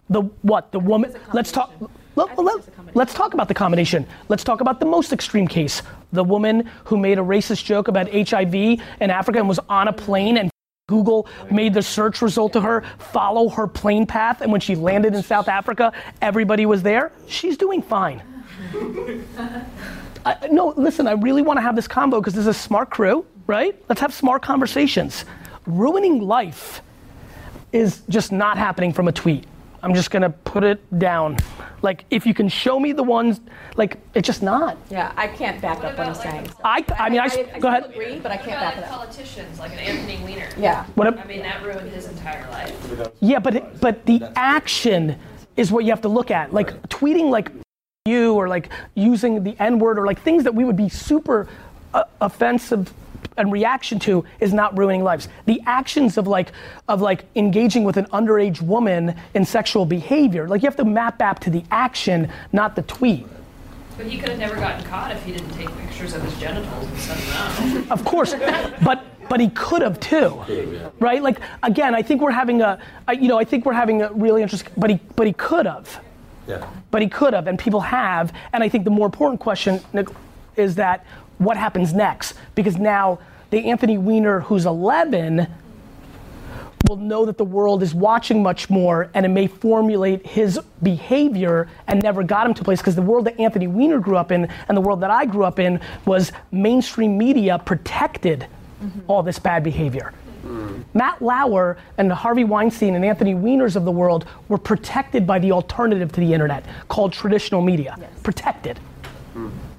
The 0.08 0.22
what? 0.42 0.70
The 0.70 0.78
woman. 0.78 1.12
Let's 1.32 1.50
talk. 1.50 1.72
Let, 2.14 2.38
let, 2.38 2.54
there's 2.54 2.68
a 2.68 2.70
combination. 2.70 2.98
let's 2.98 3.14
talk 3.14 3.34
about 3.34 3.48
the 3.48 3.54
combination. 3.54 4.06
Let's 4.28 4.44
talk 4.44 4.60
about 4.60 4.78
the 4.78 4.86
most 4.86 5.12
extreme 5.12 5.48
case. 5.48 5.82
The 6.12 6.22
woman 6.22 6.70
who 6.84 6.96
made 6.96 7.18
a 7.18 7.22
racist 7.22 7.64
joke 7.64 7.88
about 7.88 8.08
HIV 8.12 8.54
in 8.54 9.10
Africa 9.10 9.40
and 9.40 9.48
was 9.48 9.58
on 9.68 9.88
a 9.88 9.92
plane 9.92 10.36
and 10.36 10.51
Google 10.88 11.28
made 11.48 11.74
the 11.74 11.82
search 11.82 12.20
result 12.22 12.52
to 12.54 12.60
her 12.60 12.82
follow 12.98 13.48
her 13.48 13.68
plane 13.68 14.04
path, 14.04 14.40
and 14.40 14.50
when 14.50 14.60
she 14.60 14.74
landed 14.74 15.14
in 15.14 15.22
South 15.22 15.46
Africa, 15.46 15.92
everybody 16.20 16.66
was 16.66 16.82
there. 16.82 17.12
She's 17.28 17.56
doing 17.56 17.80
fine. 17.80 18.20
I, 20.26 20.48
no, 20.50 20.74
listen, 20.76 21.06
I 21.06 21.12
really 21.12 21.42
want 21.42 21.56
to 21.56 21.62
have 21.62 21.76
this 21.76 21.86
combo 21.86 22.20
because 22.20 22.34
this 22.34 22.42
is 22.42 22.48
a 22.48 22.54
smart 22.54 22.90
crew, 22.90 23.24
right? 23.46 23.80
Let's 23.88 24.00
have 24.00 24.12
smart 24.12 24.42
conversations. 24.42 25.24
Ruining 25.66 26.20
life 26.20 26.82
is 27.72 28.02
just 28.08 28.32
not 28.32 28.58
happening 28.58 28.92
from 28.92 29.06
a 29.06 29.12
tweet. 29.12 29.44
I'm 29.84 29.94
just 29.94 30.10
gonna 30.10 30.30
put 30.30 30.64
it 30.64 30.98
down. 30.98 31.38
Like, 31.82 32.04
if 32.10 32.24
you 32.26 32.32
can 32.32 32.48
show 32.48 32.78
me 32.78 32.92
the 32.92 33.02
ones, 33.02 33.40
like, 33.76 33.98
it's 34.14 34.26
just 34.26 34.42
not. 34.42 34.76
Yeah, 34.88 35.12
I 35.16 35.26
can't 35.26 35.60
back 35.60 35.78
What 35.78 35.86
up 35.92 35.98
what 35.98 36.06
I'm 36.06 36.12
like, 36.14 36.22
saying. 36.22 36.48
so. 36.48 36.54
I, 36.64 36.84
I 36.98 37.10
mean, 37.10 37.20
I 37.20 37.26
go 37.28 37.32
still 37.32 37.66
ahead. 37.66 37.84
agree, 37.90 38.18
but 38.20 38.30
I 38.30 38.36
can't 38.36 38.50
about 38.52 38.60
back 38.74 38.76
it 38.78 38.84
up. 38.84 38.90
politicians, 38.90 39.58
like 39.58 39.72
an 39.72 39.78
Anthony 39.80 40.22
Weiner? 40.24 40.48
Yeah. 40.56 40.84
What 40.94 41.18
I 41.18 41.24
mean, 41.26 41.42
that 41.42 41.62
ruined 41.64 41.90
his 41.90 42.06
entire 42.08 42.48
life. 42.50 43.10
yeah, 43.20 43.40
but 43.40 43.56
it, 43.56 43.80
but 43.80 44.06
the 44.06 44.22
action 44.36 45.18
is 45.56 45.70
what 45.72 45.84
you 45.84 45.90
have 45.90 46.02
to 46.02 46.08
look 46.08 46.30
at. 46.30 46.52
Like 46.54 46.80
tweeting 46.88 47.30
like 47.30 47.50
you 48.06 48.34
or 48.34 48.48
like 48.48 48.70
using 48.94 49.42
the 49.42 49.56
N 49.60 49.78
word 49.78 49.98
or 49.98 50.06
like 50.06 50.20
things 50.22 50.44
that 50.44 50.54
we 50.54 50.64
would 50.64 50.76
be 50.76 50.88
super 50.88 51.48
uh, 51.94 52.04
offensive 52.20 52.92
and 53.36 53.52
reaction 53.52 53.98
to 54.00 54.24
is 54.40 54.52
not 54.52 54.76
ruining 54.76 55.02
lives. 55.02 55.28
The 55.46 55.60
actions 55.66 56.18
of 56.18 56.26
like 56.26 56.52
of 56.88 57.00
like 57.00 57.24
engaging 57.34 57.84
with 57.84 57.96
an 57.96 58.06
underage 58.06 58.60
woman 58.60 59.14
in 59.34 59.44
sexual 59.44 59.84
behavior, 59.86 60.48
like 60.48 60.62
you 60.62 60.66
have 60.66 60.76
to 60.76 60.84
map 60.84 61.18
back 61.18 61.40
to 61.40 61.50
the 61.50 61.64
action, 61.70 62.30
not 62.52 62.76
the 62.76 62.82
tweet. 62.82 63.26
But 63.96 64.06
he 64.06 64.18
could 64.18 64.30
have 64.30 64.38
never 64.38 64.56
gotten 64.56 64.84
caught 64.86 65.12
if 65.12 65.22
he 65.24 65.32
didn't 65.32 65.50
take 65.50 65.68
pictures 65.78 66.14
of 66.14 66.22
his 66.22 66.38
genitals 66.40 66.88
and 66.88 66.98
send 66.98 67.20
them 67.20 67.86
out. 67.86 67.90
Of 67.98 68.04
course, 68.04 68.34
but 68.84 69.04
but 69.28 69.40
he 69.40 69.48
could 69.50 69.82
have 69.82 69.98
too, 70.00 70.42
right? 70.98 71.22
Like 71.22 71.40
again, 71.62 71.94
I 71.94 72.02
think 72.02 72.20
we're 72.20 72.30
having 72.32 72.60
a, 72.60 72.78
I, 73.08 73.12
you 73.12 73.28
know, 73.28 73.38
I 73.38 73.44
think 73.44 73.64
we're 73.64 73.72
having 73.72 74.02
a 74.02 74.12
really 74.12 74.42
interesting, 74.42 74.72
but 74.76 74.90
he, 74.90 75.00
but 75.16 75.26
he 75.26 75.32
could 75.32 75.64
have, 75.64 76.02
Yeah. 76.46 76.66
but 76.90 77.00
he 77.00 77.08
could 77.08 77.32
have, 77.32 77.46
and 77.46 77.58
people 77.58 77.80
have, 77.80 78.32
and 78.52 78.62
I 78.62 78.68
think 78.68 78.84
the 78.84 78.90
more 78.90 79.06
important 79.06 79.40
question 79.40 79.80
Nick, 79.94 80.08
is 80.56 80.74
that 80.74 81.06
what 81.44 81.56
happens 81.56 81.92
next? 81.92 82.34
Because 82.54 82.76
now 82.76 83.18
the 83.50 83.70
Anthony 83.70 83.98
Weiner 83.98 84.40
who's 84.40 84.66
11 84.66 85.46
will 86.88 86.96
know 86.96 87.24
that 87.24 87.38
the 87.38 87.44
world 87.44 87.82
is 87.82 87.94
watching 87.94 88.42
much 88.42 88.68
more 88.68 89.08
and 89.14 89.24
it 89.24 89.28
may 89.28 89.46
formulate 89.46 90.26
his 90.26 90.58
behavior 90.82 91.68
and 91.86 92.02
never 92.02 92.22
got 92.22 92.46
him 92.46 92.54
to 92.54 92.60
a 92.62 92.64
place 92.64 92.80
because 92.80 92.96
the 92.96 93.02
world 93.02 93.26
that 93.26 93.38
Anthony 93.38 93.66
Weiner 93.66 94.00
grew 94.00 94.16
up 94.16 94.32
in 94.32 94.48
and 94.68 94.76
the 94.76 94.80
world 94.80 95.00
that 95.00 95.10
I 95.10 95.24
grew 95.24 95.44
up 95.44 95.58
in 95.58 95.80
was 96.06 96.32
mainstream 96.50 97.16
media 97.16 97.58
protected 97.58 98.46
mm-hmm. 98.82 99.00
all 99.06 99.22
this 99.22 99.38
bad 99.38 99.62
behavior. 99.62 100.12
Matt 100.94 101.22
Lauer 101.22 101.78
and 101.98 102.10
the 102.10 102.14
Harvey 102.14 102.44
Weinstein 102.44 102.94
and 102.94 103.04
Anthony 103.04 103.34
Weiners 103.34 103.76
of 103.76 103.84
the 103.84 103.92
world 103.92 104.26
were 104.48 104.58
protected 104.58 105.26
by 105.26 105.38
the 105.38 105.52
alternative 105.52 106.12
to 106.12 106.20
the 106.20 106.32
internet 106.32 106.64
called 106.88 107.12
traditional 107.12 107.62
media. 107.62 107.96
Protected. 108.22 108.78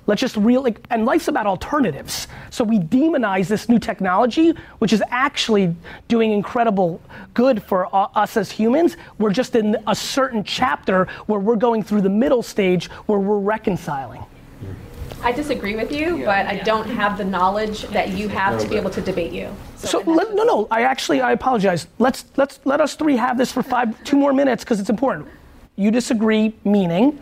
Let's 0.05 0.19
just 0.19 0.35
really, 0.35 0.75
and 0.89 1.05
life's 1.05 1.29
about 1.29 1.45
alternatives. 1.45 2.27
So 2.49 2.63
we 2.63 2.79
demonize 2.79 3.47
this 3.47 3.69
new 3.69 3.79
technology, 3.79 4.53
which 4.79 4.91
is 4.91 5.01
actually 5.09 5.75
doing 6.07 6.31
incredible 6.31 7.01
good 7.33 7.63
for 7.63 7.87
u- 7.93 7.99
us 8.15 8.35
as 8.35 8.51
humans. 8.51 8.97
We're 9.17 9.31
just 9.31 9.55
in 9.55 9.77
a 9.87 9.95
certain 9.95 10.43
chapter 10.43 11.05
where 11.27 11.39
we're 11.39 11.55
going 11.55 11.83
through 11.83 12.01
the 12.01 12.09
middle 12.09 12.43
stage 12.43 12.87
where 13.05 13.19
we're 13.19 13.39
reconciling. 13.39 14.23
I 15.21 15.31
disagree 15.31 15.75
with 15.75 15.89
you, 15.89 16.25
but 16.25 16.47
I 16.47 16.57
don't 16.57 16.89
have 16.89 17.17
the 17.17 17.23
knowledge 17.23 17.83
that 17.89 18.09
you 18.09 18.27
have 18.27 18.59
to 18.59 18.67
be 18.67 18.75
able 18.75 18.89
to 18.89 18.99
debate 18.99 19.31
you. 19.31 19.55
So 19.77 19.99
and 19.99 20.17
that's 20.17 20.29
let, 20.29 20.35
no, 20.35 20.43
no. 20.43 20.67
I 20.69 20.81
actually, 20.81 21.21
I 21.21 21.31
apologize. 21.31 21.87
Let's 21.97 22.25
let's 22.35 22.59
let 22.65 22.81
us 22.81 22.95
three 22.95 23.15
have 23.15 23.37
this 23.37 23.49
for 23.49 23.63
five, 23.63 24.03
two 24.03 24.17
more 24.17 24.33
minutes 24.33 24.65
because 24.65 24.81
it's 24.81 24.89
important. 24.89 25.29
You 25.77 25.91
disagree, 25.91 26.53
meaning? 26.65 27.21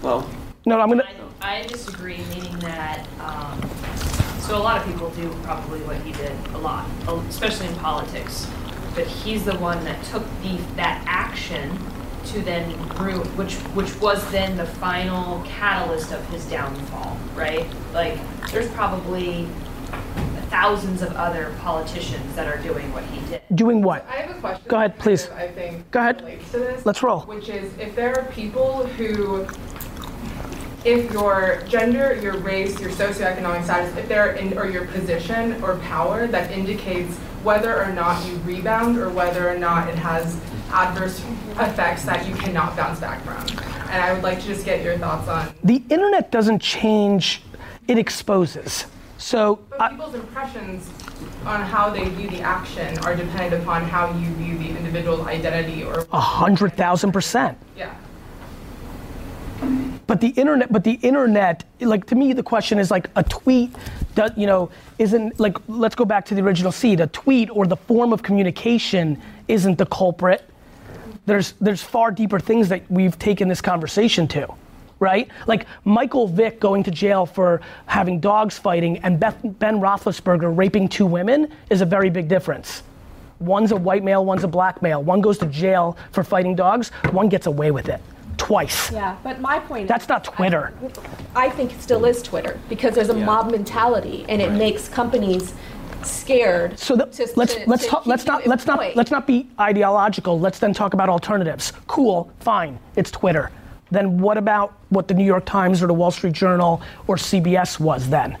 Well, 0.00 0.30
No, 0.68 0.80
I'm 0.80 0.88
gonna. 0.88 1.08
I, 1.40 1.58
I 1.58 1.62
disagree, 1.62 2.18
meaning 2.34 2.58
that, 2.58 3.06
um, 3.20 3.60
so 4.40 4.56
a 4.56 4.58
lot 4.58 4.78
of 4.80 4.86
people 4.86 5.10
do 5.10 5.32
probably 5.44 5.78
what 5.82 5.96
he 5.98 6.10
did 6.10 6.32
a 6.54 6.58
lot, 6.58 6.90
especially 7.28 7.68
in 7.68 7.74
politics. 7.76 8.50
But 8.96 9.06
he's 9.06 9.44
the 9.44 9.56
one 9.58 9.84
that 9.84 10.02
took 10.06 10.24
the, 10.42 10.56
that 10.74 11.04
action 11.06 11.78
to 12.26 12.42
then 12.42 12.76
grew, 12.88 13.20
which, 13.36 13.54
which 13.76 13.94
was 14.00 14.28
then 14.32 14.56
the 14.56 14.66
final 14.66 15.40
catalyst 15.44 16.10
of 16.10 16.28
his 16.30 16.44
downfall, 16.46 17.16
right? 17.36 17.64
Like, 17.92 18.18
there's 18.50 18.68
probably 18.72 19.46
thousands 20.50 21.02
of 21.02 21.14
other 21.14 21.54
politicians 21.60 22.34
that 22.34 22.48
are 22.48 22.60
doing 22.62 22.92
what 22.92 23.04
he 23.04 23.24
did. 23.28 23.42
Doing 23.54 23.82
what? 23.82 24.04
I 24.08 24.16
have 24.16 24.36
a 24.36 24.40
question. 24.40 24.64
Go 24.68 24.76
ahead, 24.78 24.98
please. 24.98 25.26
kind 25.26 25.42
of, 25.42 25.50
I 25.50 25.52
think 25.52 25.90
Go 25.92 26.00
ahead. 26.00 26.18
to 26.18 26.58
this. 26.58 26.86
Let's 26.86 27.02
roll. 27.02 27.20
Which 27.20 27.48
is 27.48 27.72
if 27.78 27.94
there 27.94 28.18
are 28.18 28.24
people 28.32 28.86
who, 28.86 29.46
if 30.86 31.12
your 31.12 31.62
gender, 31.68 32.14
your 32.22 32.38
race, 32.38 32.78
your 32.80 32.90
socioeconomic 32.90 33.64
status, 33.64 33.94
if 33.96 34.08
they're 34.08 34.32
in, 34.34 34.56
or 34.56 34.66
your 34.70 34.86
position 34.86 35.60
or 35.64 35.76
power 35.78 36.28
that 36.28 36.50
indicates 36.52 37.16
whether 37.42 37.82
or 37.82 37.92
not 37.92 38.24
you 38.24 38.36
rebound 38.38 38.96
or 38.96 39.10
whether 39.10 39.50
or 39.50 39.58
not 39.58 39.88
it 39.88 39.96
has 39.96 40.40
adverse 40.70 41.18
effects 41.58 42.04
that 42.04 42.26
you 42.28 42.34
cannot 42.36 42.76
bounce 42.76 43.00
back 43.00 43.20
from. 43.24 43.58
And 43.90 44.00
I 44.00 44.12
would 44.12 44.22
like 44.22 44.40
to 44.40 44.46
just 44.46 44.64
get 44.64 44.84
your 44.84 44.96
thoughts 44.96 45.28
on. 45.28 45.52
The 45.64 45.82
internet 45.90 46.30
doesn't 46.30 46.60
change; 46.60 47.42
it 47.88 47.98
exposes. 47.98 48.86
So. 49.18 49.58
But 49.70 49.80
I- 49.80 49.88
people's 49.90 50.14
impressions 50.14 50.88
on 51.44 51.62
how 51.62 51.90
they 51.90 52.08
view 52.10 52.28
the 52.30 52.42
action 52.42 52.96
are 52.98 53.16
dependent 53.16 53.62
upon 53.62 53.82
how 53.84 54.12
you 54.18 54.28
view 54.34 54.56
the 54.58 54.68
individual 54.68 55.22
identity 55.26 55.82
or. 55.82 56.06
A 56.12 56.20
hundred 56.20 56.76
thousand 56.76 57.10
percent. 57.10 57.58
Yeah. 57.76 57.92
But 60.06 60.20
the 60.20 60.28
internet, 60.28 60.72
but 60.72 60.84
the 60.84 60.98
internet, 61.02 61.64
like 61.80 62.06
to 62.06 62.14
me, 62.14 62.32
the 62.32 62.42
question 62.42 62.78
is 62.78 62.90
like 62.90 63.10
a 63.16 63.24
tweet, 63.24 63.74
does, 64.14 64.30
you 64.36 64.46
know, 64.46 64.70
isn't 64.98 65.40
like 65.40 65.56
let's 65.66 65.96
go 65.96 66.04
back 66.04 66.24
to 66.26 66.34
the 66.34 66.42
original 66.42 66.70
seed. 66.70 67.00
A 67.00 67.08
tweet 67.08 67.50
or 67.50 67.66
the 67.66 67.76
form 67.76 68.12
of 68.12 68.22
communication 68.22 69.20
isn't 69.48 69.78
the 69.78 69.86
culprit. 69.86 70.48
There's 71.26 71.52
there's 71.60 71.82
far 71.82 72.12
deeper 72.12 72.38
things 72.38 72.68
that 72.68 72.88
we've 72.88 73.18
taken 73.18 73.48
this 73.48 73.60
conversation 73.60 74.28
to, 74.28 74.46
right? 75.00 75.28
Like 75.48 75.66
Michael 75.84 76.28
Vick 76.28 76.60
going 76.60 76.84
to 76.84 76.92
jail 76.92 77.26
for 77.26 77.60
having 77.86 78.20
dogs 78.20 78.56
fighting 78.56 78.98
and 78.98 79.18
Beth, 79.18 79.36
Ben 79.42 79.80
Roethlisberger 79.80 80.56
raping 80.56 80.88
two 80.88 81.06
women 81.06 81.52
is 81.68 81.80
a 81.80 81.86
very 81.86 82.10
big 82.10 82.28
difference. 82.28 82.84
One's 83.40 83.72
a 83.72 83.76
white 83.76 84.04
male, 84.04 84.24
one's 84.24 84.44
a 84.44 84.48
black 84.48 84.82
male. 84.82 85.02
One 85.02 85.20
goes 85.20 85.36
to 85.38 85.46
jail 85.46 85.98
for 86.12 86.22
fighting 86.22 86.54
dogs. 86.54 86.90
One 87.10 87.28
gets 87.28 87.46
away 87.46 87.72
with 87.72 87.88
it 87.88 88.00
twice. 88.36 88.90
Yeah, 88.92 89.16
but 89.22 89.40
my 89.40 89.58
point 89.58 89.84
is 89.84 89.88
That's 89.88 90.04
is, 90.04 90.08
not 90.08 90.24
Twitter. 90.24 90.72
I 91.34 91.50
think 91.50 91.72
it 91.72 91.80
still 91.80 92.04
is 92.04 92.22
Twitter 92.22 92.58
because 92.68 92.94
there's 92.94 93.08
a 93.08 93.14
mob 93.14 93.50
mentality 93.50 94.24
and 94.28 94.40
it 94.40 94.52
makes 94.52 94.88
companies 94.88 95.54
scared. 96.02 96.78
So 96.78 96.96
the, 96.96 97.06
to- 97.06 97.32
let's 97.36 97.54
to- 97.54 97.64
let's 97.66 97.84
to 97.84 97.88
talk, 97.90 98.06
let's 98.06 98.26
not 98.26 98.46
let's 98.46 98.66
not 98.66 98.96
let's 98.96 99.10
not 99.10 99.26
be 99.26 99.48
ideological. 99.58 100.38
Let's 100.38 100.58
then 100.58 100.72
talk 100.72 100.94
about 100.94 101.08
alternatives. 101.08 101.72
Cool, 101.86 102.30
fine, 102.40 102.78
it's 102.96 103.10
Twitter. 103.10 103.50
Then 103.90 104.18
what 104.18 104.36
about 104.36 104.74
what 104.88 105.08
the 105.08 105.14
New 105.14 105.24
York 105.24 105.44
Times 105.44 105.82
or 105.82 105.86
the 105.86 105.94
Wall 105.94 106.10
Street 106.10 106.32
Journal 106.32 106.82
or 107.06 107.16
CBS 107.16 107.78
was 107.78 108.08
then? 108.08 108.36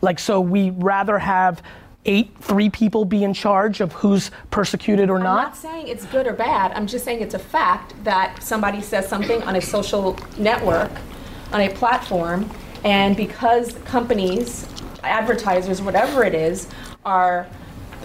Like 0.00 0.18
so 0.18 0.40
we 0.40 0.70
rather 0.70 1.18
have 1.18 1.62
eight 2.04 2.30
three 2.40 2.68
people 2.68 3.04
be 3.04 3.24
in 3.24 3.32
charge 3.32 3.80
of 3.80 3.92
who's 3.92 4.30
persecuted 4.50 5.08
or 5.10 5.18
not? 5.18 5.26
I'm 5.26 5.36
not? 5.36 5.42
not 5.44 5.56
saying 5.56 5.88
it's 5.88 6.04
good 6.06 6.26
or 6.26 6.32
bad. 6.32 6.72
I'm 6.72 6.86
just 6.86 7.04
saying 7.04 7.20
it's 7.20 7.34
a 7.34 7.38
fact 7.38 7.94
that 8.04 8.42
somebody 8.42 8.80
says 8.80 9.08
something 9.08 9.42
on 9.42 9.56
a 9.56 9.60
social 9.60 10.18
network, 10.38 10.90
on 11.52 11.60
a 11.60 11.68
platform, 11.70 12.50
and 12.84 13.16
because 13.16 13.74
companies, 13.84 14.66
advertisers, 15.02 15.80
whatever 15.80 16.24
it 16.24 16.34
is, 16.34 16.68
are 17.04 17.46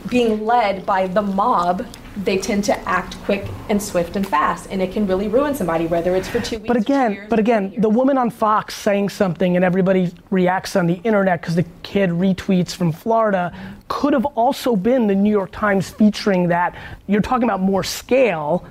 being 0.09 0.45
led 0.45 0.85
by 0.85 1.07
the 1.07 1.21
mob, 1.21 1.85
they 2.23 2.37
tend 2.37 2.63
to 2.65 2.77
act 2.87 3.15
quick 3.23 3.45
and 3.69 3.81
swift 3.81 4.15
and 4.15 4.27
fast, 4.27 4.67
and 4.71 4.81
it 4.81 4.91
can 4.91 5.05
really 5.07 5.27
ruin 5.27 5.53
somebody, 5.53 5.85
whether 5.87 6.15
it's 6.15 6.27
for 6.27 6.39
two 6.39 6.57
weeks. 6.57 6.67
But 6.67 6.77
again, 6.77 7.13
years, 7.13 7.29
but 7.29 7.39
again, 7.39 7.73
the 7.77 7.89
woman 7.89 8.17
on 8.17 8.29
Fox 8.29 8.75
saying 8.75 9.09
something 9.09 9.55
and 9.55 9.63
everybody 9.63 10.11
reacts 10.31 10.75
on 10.75 10.87
the 10.87 10.95
internet 11.03 11.41
because 11.41 11.55
the 11.55 11.65
kid 11.83 12.09
retweets 12.09 12.73
from 12.73 12.91
Florida 12.91 13.53
could 13.87 14.13
have 14.13 14.25
also 14.25 14.75
been 14.75 15.07
the 15.07 15.15
New 15.15 15.29
York 15.29 15.51
Times 15.51 15.89
featuring 15.89 16.47
that. 16.47 16.75
You're 17.07 17.21
talking 17.21 17.43
about 17.43 17.61
more 17.61 17.83
scale, 17.83 18.65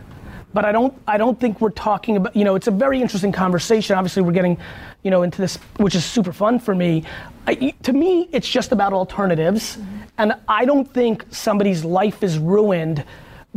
but 0.53 0.65
I 0.65 0.73
don't 0.73 0.95
I 1.07 1.17
don't 1.17 1.39
think 1.39 1.61
we're 1.61 1.71
talking 1.71 2.17
about 2.17 2.35
you 2.35 2.45
know 2.45 2.57
it's 2.57 2.67
a 2.67 2.73
very 2.73 3.01
interesting 3.01 3.33
conversation. 3.33 3.97
Obviously, 3.97 4.23
we're 4.23 4.33
getting 4.33 4.59
you 5.03 5.11
know 5.11 5.23
into 5.23 5.41
this, 5.41 5.57
which 5.77 5.95
is 5.95 6.05
super 6.05 6.33
fun 6.33 6.59
for 6.59 6.75
me. 6.75 7.05
I, 7.47 7.75
to 7.85 7.93
me, 7.93 8.29
it's 8.33 8.49
just 8.49 8.73
about 8.73 8.93
alternatives, 8.93 9.77
mm-hmm. 9.77 9.99
and 10.19 10.35
I 10.49 10.65
don't 10.65 10.93
think 10.93 11.25
somebody's 11.31 11.85
life 11.85 12.25
is 12.25 12.39
ruined 12.39 13.05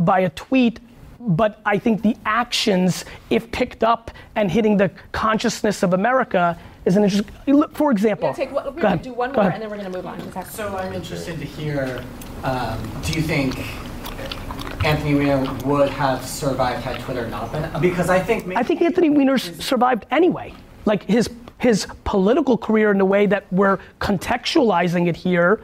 by 0.00 0.20
a 0.20 0.30
tweet 0.30 0.80
but 1.22 1.60
I 1.66 1.76
think 1.76 2.00
the 2.00 2.16
actions, 2.24 3.04
if 3.28 3.52
picked 3.52 3.84
up 3.84 4.10
and 4.36 4.50
hitting 4.50 4.78
the 4.78 4.90
consciousness 5.12 5.82
of 5.82 5.92
America, 5.92 6.58
is 6.86 6.96
an 6.96 7.04
interesting. 7.04 7.30
look, 7.46 7.76
For 7.76 7.90
example, 7.92 8.28
We're 8.28 8.32
gonna, 8.32 8.46
take, 8.46 8.54
one- 8.54 8.64
we're 8.64 8.70
Go 8.70 8.76
gonna 8.80 8.86
ahead. 8.94 9.02
do 9.02 9.12
one 9.12 9.28
Go 9.32 9.34
more, 9.42 9.42
ahead. 9.50 9.52
and 9.60 9.62
then 9.62 9.70
we're 9.70 9.76
gonna 9.84 9.94
move 9.94 10.06
on. 10.06 10.18
Okay. 10.34 10.42
So 10.48 10.74
I'm 10.78 10.94
interested 10.94 11.38
to 11.38 11.44
hear, 11.44 12.02
um, 12.42 12.78
do 13.04 13.12
you 13.12 13.20
think 13.20 13.58
Anthony 14.82 15.14
Weiner 15.14 15.46
would 15.66 15.90
have 15.90 16.24
survived 16.24 16.82
had 16.82 16.98
Twitter 17.00 17.28
not 17.28 17.52
been? 17.52 17.68
Because 17.82 18.08
I 18.08 18.18
think 18.18 18.46
maybe 18.46 18.56
I 18.58 18.62
think 18.62 18.80
Anthony 18.80 19.10
Weiner 19.10 19.36
survived 19.36 20.06
anyway. 20.10 20.54
Like 20.86 21.02
his 21.02 21.28
his 21.58 21.86
political 22.04 22.56
career 22.56 22.90
in 22.92 22.96
the 22.96 23.04
way 23.04 23.26
that 23.26 23.44
we're 23.52 23.78
contextualizing 24.00 25.06
it 25.06 25.16
here. 25.16 25.60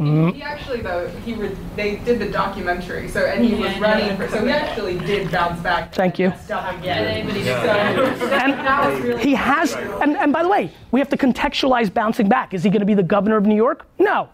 He 0.00 0.06
mm-hmm. 0.06 0.40
actually, 0.40 0.80
though, 0.80 1.08
he 1.26 1.34
re- 1.34 1.54
they 1.76 1.96
did 1.96 2.18
the 2.18 2.30
documentary, 2.30 3.06
so 3.06 3.20
and 3.26 3.44
he 3.44 3.54
was 3.54 3.78
running 3.78 4.16
for, 4.16 4.28
so 4.30 4.42
he 4.42 4.50
actually 4.50 4.98
did 5.00 5.30
bounce 5.30 5.60
back. 5.60 5.92
Thank 5.92 6.18
you. 6.18 6.32
Stuff 6.42 6.74
again. 6.78 7.04
anybody 7.04 7.44
So 7.44 7.50
And 8.32 9.04
really 9.04 9.22
he 9.22 9.34
has, 9.34 9.74
and, 9.74 10.16
and 10.16 10.32
by 10.32 10.42
the 10.42 10.48
way, 10.48 10.72
we 10.90 11.00
have 11.00 11.10
to 11.10 11.18
contextualize 11.18 11.92
bouncing 11.92 12.30
back. 12.30 12.54
Is 12.54 12.62
he 12.62 12.70
going 12.70 12.80
to 12.80 12.86
be 12.86 12.94
the 12.94 13.02
governor 13.02 13.36
of 13.36 13.44
New 13.44 13.54
York? 13.54 13.86
No. 13.98 14.30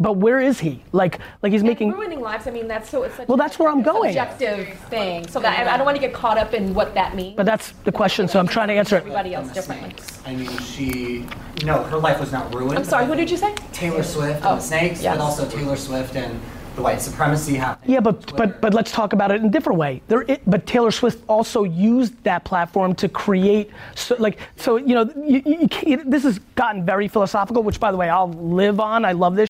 But 0.00 0.12
where 0.16 0.40
is 0.40 0.60
he? 0.60 0.82
Like, 0.92 1.18
like 1.42 1.50
he's 1.52 1.62
And 1.62 1.68
making. 1.68 1.90
ruining 1.90 2.20
lives. 2.20 2.46
I 2.46 2.50
mean, 2.52 2.68
that's 2.68 2.88
so. 2.88 3.02
It's 3.02 3.16
such 3.16 3.26
Well, 3.26 3.36
that's 3.36 3.58
where 3.58 3.68
I'm 3.68 3.82
going. 3.82 4.10
Objective 4.10 4.68
thing. 4.90 5.26
So 5.26 5.40
that 5.40 5.58
I, 5.66 5.74
I 5.74 5.76
don't 5.76 5.86
want 5.86 5.96
to 5.96 6.00
get 6.00 6.12
caught 6.12 6.38
up 6.38 6.54
in 6.54 6.72
what 6.72 6.94
that 6.94 7.16
means. 7.16 7.36
But 7.36 7.46
that's 7.46 7.72
the 7.84 7.90
question, 7.92 8.28
so 8.28 8.38
I'm 8.38 8.46
trying 8.46 8.68
to 8.68 8.74
answer 8.74 8.96
it. 8.96 9.00
everybody 9.00 9.34
else 9.34 9.50
differently. 9.50 9.94
I 10.24 10.36
mean, 10.36 10.56
she, 10.58 11.26
no, 11.64 11.82
her 11.84 11.96
life 11.98 12.20
was 12.20 12.30
not 12.30 12.54
ruined. 12.54 12.78
I'm 12.78 12.84
sorry. 12.84 13.06
Who 13.06 13.16
did 13.16 13.28
you 13.30 13.36
say? 13.36 13.54
Taylor 13.72 14.02
Swift 14.04 14.44
Oh, 14.44 14.50
and 14.52 14.58
the 14.60 14.64
snakes, 14.64 15.02
yes. 15.02 15.16
but 15.16 15.22
also 15.22 15.48
Taylor 15.48 15.76
Swift 15.76 16.14
and 16.14 16.40
the 16.76 16.82
white 16.82 17.00
supremacy 17.00 17.56
happening. 17.56 17.92
Yeah, 17.94 17.98
but 17.98 18.36
but 18.36 18.60
but 18.60 18.72
let's 18.74 18.92
talk 18.92 19.12
about 19.12 19.32
it 19.32 19.40
in 19.40 19.46
a 19.46 19.50
different 19.50 19.80
way. 19.80 20.00
There, 20.06 20.24
i 20.30 20.38
but 20.46 20.64
Taylor 20.64 20.92
Swift 20.92 21.24
also 21.28 21.64
used 21.64 22.22
that 22.22 22.44
platform 22.44 22.94
to 22.96 23.08
create, 23.08 23.70
so, 23.96 24.14
like, 24.20 24.38
so 24.54 24.76
you 24.76 24.94
know, 24.94 25.10
you, 25.16 25.42
you 25.44 25.66
can't, 25.66 26.08
this 26.08 26.22
has 26.22 26.38
gotten 26.54 26.84
very 26.86 27.08
philosophical. 27.08 27.64
Which, 27.64 27.80
by 27.80 27.90
the 27.90 27.96
way, 27.96 28.08
I'll 28.08 28.30
live 28.32 28.78
on. 28.78 29.04
I 29.04 29.10
love 29.10 29.34
this. 29.34 29.47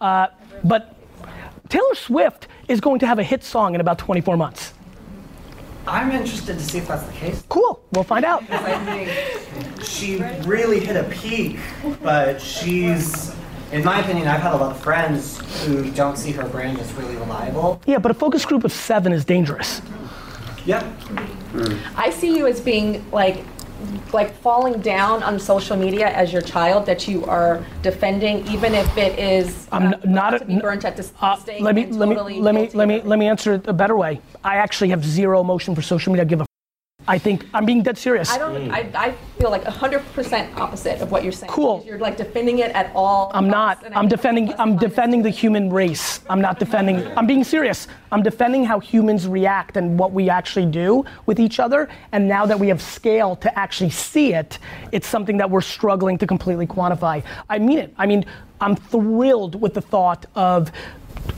Uh, 0.00 0.28
but 0.62 0.96
Taylor 1.68 1.94
Swift 1.94 2.48
is 2.68 2.80
going 2.80 2.98
to 3.00 3.06
have 3.06 3.18
a 3.18 3.22
hit 3.24 3.42
song 3.42 3.74
in 3.74 3.80
about 3.80 3.98
24 3.98 4.36
months. 4.36 4.74
I'm 5.86 6.10
interested 6.12 6.58
to 6.58 6.64
see 6.64 6.78
if 6.78 6.88
that's 6.88 7.04
the 7.04 7.12
case. 7.12 7.42
Cool. 7.48 7.82
We'll 7.92 8.04
find 8.04 8.24
out. 8.24 8.42
I 8.50 8.78
think 8.84 9.82
she 9.82 10.22
really 10.46 10.80
hit 10.80 10.96
a 10.96 11.04
peak, 11.10 11.58
but 12.02 12.40
she's, 12.40 13.34
in 13.70 13.84
my 13.84 14.00
opinion, 14.00 14.26
I've 14.28 14.40
had 14.40 14.54
a 14.54 14.56
lot 14.56 14.70
of 14.70 14.82
friends 14.82 15.40
who 15.64 15.90
don't 15.90 16.16
see 16.16 16.32
her 16.32 16.48
brand 16.48 16.78
as 16.78 16.90
really 16.94 17.16
reliable. 17.16 17.82
Yeah, 17.86 17.98
but 17.98 18.10
a 18.10 18.14
focus 18.14 18.46
group 18.46 18.64
of 18.64 18.72
seven 18.72 19.12
is 19.12 19.24
dangerous. 19.26 19.82
Yep. 20.64 20.86
I 21.96 22.10
see 22.10 22.36
you 22.36 22.46
as 22.46 22.60
being 22.60 23.08
like 23.10 23.44
like 24.12 24.32
falling 24.40 24.80
down 24.80 25.22
on 25.22 25.38
social 25.38 25.76
media 25.76 26.08
as 26.08 26.32
your 26.32 26.42
child 26.42 26.86
that 26.86 27.06
you 27.08 27.24
are 27.26 27.64
defending, 27.82 28.46
even 28.48 28.74
if 28.74 28.96
it 28.96 29.18
is 29.18 29.66
I'm 29.72 29.94
uh, 29.94 29.96
not 30.04 30.40
a- 30.40 30.44
burnt 30.60 30.84
at 30.84 30.96
the 30.96 31.04
Uh, 31.20 31.36
stake. 31.36 31.60
let 31.62 31.74
me 31.74 31.86
let 31.86 32.08
me 32.08 32.14
totally 32.14 32.40
let 32.40 32.54
me 32.54 32.70
let 32.74 32.88
me 32.88 33.00
let 33.02 33.18
me 33.18 33.26
answer 33.28 33.54
it 33.54 33.66
a 33.66 33.72
better 33.72 33.96
way. 33.96 34.20
I 34.44 34.56
actually 34.56 34.90
have 34.90 35.04
zero 35.04 35.40
emotion 35.40 35.74
for 35.74 35.82
social 35.82 36.12
media. 36.12 36.22
I 36.24 36.26
give 36.26 36.40
a. 36.40 36.46
I 37.06 37.18
think 37.18 37.46
I'm 37.52 37.66
being 37.66 37.82
dead 37.82 37.98
serious. 37.98 38.30
I 38.30 38.38
don't. 38.38 38.70
I, 38.70 38.90
I 38.94 39.12
feel 39.38 39.50
like 39.50 39.64
hundred 39.64 40.00
percent 40.14 40.56
opposite 40.58 41.00
of 41.02 41.10
what 41.10 41.22
you're 41.22 41.32
saying. 41.32 41.52
Cool. 41.52 41.84
You're 41.86 41.98
like 41.98 42.16
defending 42.16 42.60
it 42.60 42.70
at 42.72 42.90
all. 42.94 43.30
I'm 43.34 43.48
not. 43.48 43.76
costs, 43.76 43.86
and 43.86 43.94
I 43.94 43.98
I'm 43.98 44.08
defending. 44.08 44.54
I'm 44.58 44.76
defending 44.76 45.22
the 45.22 45.30
human 45.30 45.70
race. 45.70 46.20
I'm 46.30 46.40
not 46.40 46.58
defending. 46.58 47.06
I'm 47.16 47.26
being 47.26 47.44
serious. 47.44 47.88
I'm 48.10 48.22
defending 48.22 48.64
how 48.64 48.80
humans 48.80 49.26
react 49.26 49.76
and 49.76 49.98
what 49.98 50.12
we 50.12 50.30
actually 50.30 50.66
do 50.66 51.04
with 51.26 51.38
each 51.38 51.60
other. 51.60 51.88
And 52.12 52.26
now 52.26 52.46
that 52.46 52.58
we 52.58 52.68
have 52.68 52.80
scale 52.80 53.36
to 53.36 53.58
actually 53.58 53.90
see 53.90 54.32
it, 54.32 54.58
it's 54.92 55.06
something 55.06 55.36
that 55.36 55.50
we're 55.50 55.60
struggling 55.60 56.16
to 56.18 56.26
completely 56.26 56.66
quantify. 56.66 57.22
I 57.50 57.58
mean 57.58 57.78
it. 57.78 57.94
I 57.98 58.06
mean, 58.06 58.24
I'm 58.60 58.76
thrilled 58.76 59.60
with 59.60 59.74
the 59.74 59.82
thought 59.82 60.24
of 60.34 60.72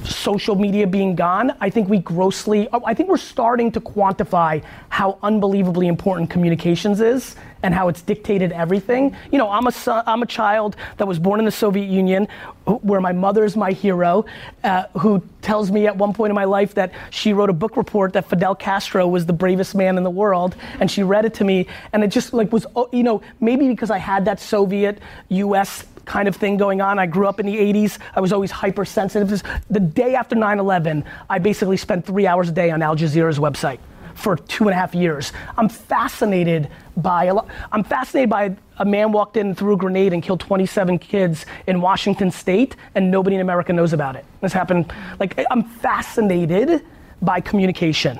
social 0.05 0.55
media 0.55 0.87
being 0.87 1.15
gone, 1.15 1.57
I 1.61 1.71
think 1.71 1.89
we 1.89 1.99
grossly, 1.99 2.69
I 2.73 2.95
think 2.95 3.09
we're 3.09 3.17
starting 3.17 3.73
to 3.73 3.81
quantify 3.81 4.63
how 4.89 5.19
unbelievably 5.23 5.87
important 5.89 6.31
communications 6.31 7.01
is 7.01 7.37
and 7.63 7.75
how 7.75 7.89
it's 7.89 8.03
dictated 8.03 8.53
everything. 8.53 9.17
You 9.33 9.39
know, 9.39 9.51
I'm 9.51 9.67
a 9.67 9.73
son, 9.73 10.05
I'm 10.07 10.23
a 10.23 10.27
child 10.27 10.77
that 10.99 11.07
was 11.07 11.19
born 11.19 11.41
in 11.41 11.47
the 11.47 11.53
Soviet 11.53 11.89
Union, 11.89 12.29
where 12.65 13.01
my 13.01 13.13
mother's 13.13 13.57
my 13.57 13.73
hero, 13.73 14.25
uh, 14.63 14.85
who 14.99 15.23
tells 15.43 15.71
me 15.71 15.87
at 15.87 15.97
one 15.97 16.13
point 16.13 16.31
in 16.31 16.35
my 16.35 16.45
life 16.45 16.75
that 16.75 16.93
she 17.11 17.33
wrote 17.33 17.51
a 17.51 17.55
book 17.55 17.77
report 17.77 18.13
that 18.13 18.29
Fidel 18.29 18.55
Castro 18.55 19.07
was 19.09 19.27
the 19.27 19.33
bravest 19.33 19.75
man 19.75 19.97
in 19.97 20.05
the 20.05 20.11
world, 20.11 20.55
and 20.81 20.91
she 20.91 21.03
read 21.03 21.25
it 21.25 21.35
to 21.35 21.45
me, 21.45 21.67
and 21.93 22.05
it 22.05 22.09
just 22.09 22.33
like 22.33 22.53
was, 22.53 22.67
oh, 22.77 22.89
you 22.93 23.03
know, 23.03 23.23
maybe 23.41 23.69
because 23.69 23.91
I 23.91 23.99
had 23.99 24.25
that 24.27 24.41
Soviet 24.41 25.01
U.S 25.29 25.85
kind 26.07 26.29
of 26.29 26.37
thing 26.37 26.57
going 26.57 26.81
on. 26.81 26.99
I 26.99 27.07
grew 27.07 27.27
up 27.27 27.39
in 27.39 27.47
the 27.47 27.57
80s. 27.57 27.99
I 28.15 28.21
was 28.21 28.33
always 28.33 28.51
hypersensitive. 28.51 29.43
The 29.69 29.81
day 29.81 30.15
after 30.15 30.35
9 30.35 30.59
11, 30.59 31.05
I 31.29 31.39
basically 31.39 31.77
spent 31.77 32.07
three 32.07 32.27
hours 32.27 32.49
a 32.49 32.53
day 32.53 32.71
on 32.71 32.81
Al 32.81 32.97
Jazeera's 32.97 33.39
website 33.39 33.79
for 34.15 34.37
two 34.37 34.65
and 34.65 34.73
a 34.73 34.75
half 34.75 34.95
years. 34.95 35.33
I'm 35.59 35.69
fascinated 35.69 36.71
by 36.97 37.25
a 37.25 37.35
lot. 37.35 37.49
I'm 37.71 37.85
fascinated 37.85 38.31
by 38.31 38.57
a 38.79 38.85
man 38.85 39.13
walked 39.13 39.37
in, 39.37 39.55
threw 39.55 39.75
a 39.75 39.77
grenade, 39.77 40.13
and 40.13 40.23
killed 40.23 40.41
27 40.41 40.99
kids 40.99 41.45
in 41.67 41.81
Washington 41.81 42.31
State, 42.31 42.77
and 42.95 43.11
nobody 43.11 43.37
in 43.37 43.43
America 43.43 43.73
knows 43.73 43.93
about 43.93 44.17
it. 44.17 44.25
This 44.41 44.53
happened. 44.53 44.93
Like, 45.21 45.45
I'm 45.51 45.65
fascinated 45.65 46.83
by 47.21 47.41
communication. 47.41 48.19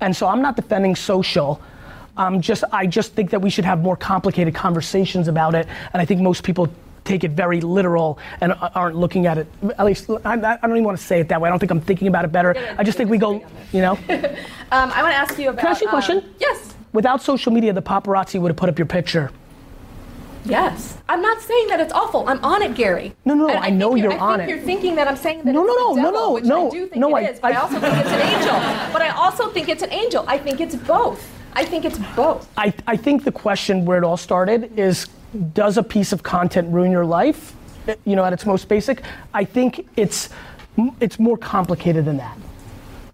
And 0.00 0.14
so 0.16 0.28
I'm 0.28 0.42
not 0.42 0.56
defending 0.56 0.94
social. 0.94 1.60
Um, 2.16 2.40
just 2.40 2.64
I 2.72 2.86
just 2.86 3.14
think 3.14 3.30
that 3.30 3.40
we 3.40 3.50
should 3.50 3.64
have 3.64 3.80
more 3.80 3.96
complicated 3.96 4.54
conversations 4.54 5.28
about 5.28 5.54
it, 5.54 5.66
and 5.92 6.02
I 6.02 6.04
think 6.04 6.20
most 6.20 6.44
people 6.44 6.68
take 7.04 7.24
it 7.24 7.32
very 7.32 7.60
literal 7.60 8.18
and 8.40 8.54
aren't 8.74 8.96
looking 8.96 9.26
at 9.26 9.38
it. 9.38 9.46
At 9.78 9.86
least 9.86 10.08
I, 10.24 10.34
I 10.34 10.36
don't 10.36 10.70
even 10.72 10.84
want 10.84 10.98
to 10.98 11.04
say 11.04 11.20
it 11.20 11.28
that 11.28 11.40
way. 11.40 11.48
I 11.48 11.50
don't 11.50 11.58
think 11.58 11.70
I'm 11.72 11.80
thinking 11.80 12.08
about 12.08 12.24
it 12.24 12.32
better. 12.32 12.54
I 12.78 12.84
just 12.84 12.96
think 12.96 13.10
we 13.10 13.18
go, 13.18 13.44
you 13.72 13.80
know. 13.80 13.98
Um, 14.72 14.90
I 14.94 15.02
want 15.02 15.12
to 15.12 15.16
ask 15.18 15.38
you 15.38 15.50
about. 15.50 15.58
Can 15.60 15.68
I 15.68 15.70
ask 15.72 15.82
you 15.82 15.86
a 15.86 15.90
um, 15.90 15.94
question? 15.94 16.34
yes. 16.40 16.74
Without 16.94 17.20
social 17.20 17.52
media, 17.52 17.74
the 17.74 17.82
paparazzi 17.82 18.40
would 18.40 18.48
have 18.48 18.56
put 18.56 18.70
up 18.70 18.78
your 18.78 18.86
picture. 18.86 19.30
Yes. 20.46 20.96
I'm 21.10 21.20
not 21.20 21.42
saying 21.42 21.68
that 21.68 21.78
it's 21.78 21.92
awful. 21.92 22.26
I'm 22.26 22.42
on 22.42 22.62
it, 22.62 22.74
Gary. 22.74 23.14
No, 23.26 23.34
no, 23.34 23.48
no, 23.48 23.52
And 23.52 23.62
I 23.62 23.68
know 23.68 23.94
you're 23.96 24.14
I 24.14 24.18
on 24.18 24.38
think 24.38 24.48
it. 24.48 24.56
You're 24.56 24.64
thinking 24.64 24.94
that 24.94 25.08
I'm 25.08 25.16
saying 25.16 25.42
that 25.44 25.52
No, 25.52 25.62
it's 25.62 25.68
no, 25.68 25.74
no, 25.74 25.94
no, 25.94 26.02
devil, 26.02 26.12
no, 26.20 26.32
which 26.32 26.44
no, 26.44 26.66
I 26.68 26.70
do 26.70 26.86
think 26.86 26.96
no, 26.96 27.16
it 27.16 27.20
I- 27.20 27.28
is, 27.32 27.40
but 27.40 27.52
I, 27.52 27.56
I- 27.56 27.60
also 27.60 27.80
think 27.80 27.96
it's 27.98 28.08
an 28.10 28.20
angel. 28.20 28.92
But 28.94 29.02
I 29.02 29.08
also 29.10 29.50
think 29.50 29.68
it's 29.68 29.82
an 29.82 29.92
angel. 29.92 30.24
I 30.26 30.38
think 30.38 30.60
it's 30.62 30.74
both. 30.74 31.30
I 31.54 31.64
think 31.64 31.84
it's 31.84 31.98
both. 32.16 32.48
I, 32.56 32.72
I 32.86 32.96
think 32.96 33.24
the 33.24 33.32
question 33.32 33.84
where 33.84 33.98
it 33.98 34.04
all 34.04 34.16
started 34.16 34.78
is 34.78 35.08
does 35.54 35.78
a 35.78 35.82
piece 35.82 36.12
of 36.12 36.22
content 36.22 36.72
ruin 36.72 36.90
your 36.90 37.04
life? 37.04 37.54
You 38.04 38.16
know, 38.16 38.24
at 38.24 38.32
its 38.32 38.46
most 38.46 38.68
basic. 38.68 39.02
I 39.34 39.44
think 39.44 39.88
it's 39.96 40.28
it's 41.00 41.18
more 41.18 41.36
complicated 41.36 42.04
than 42.04 42.16
that. 42.18 42.38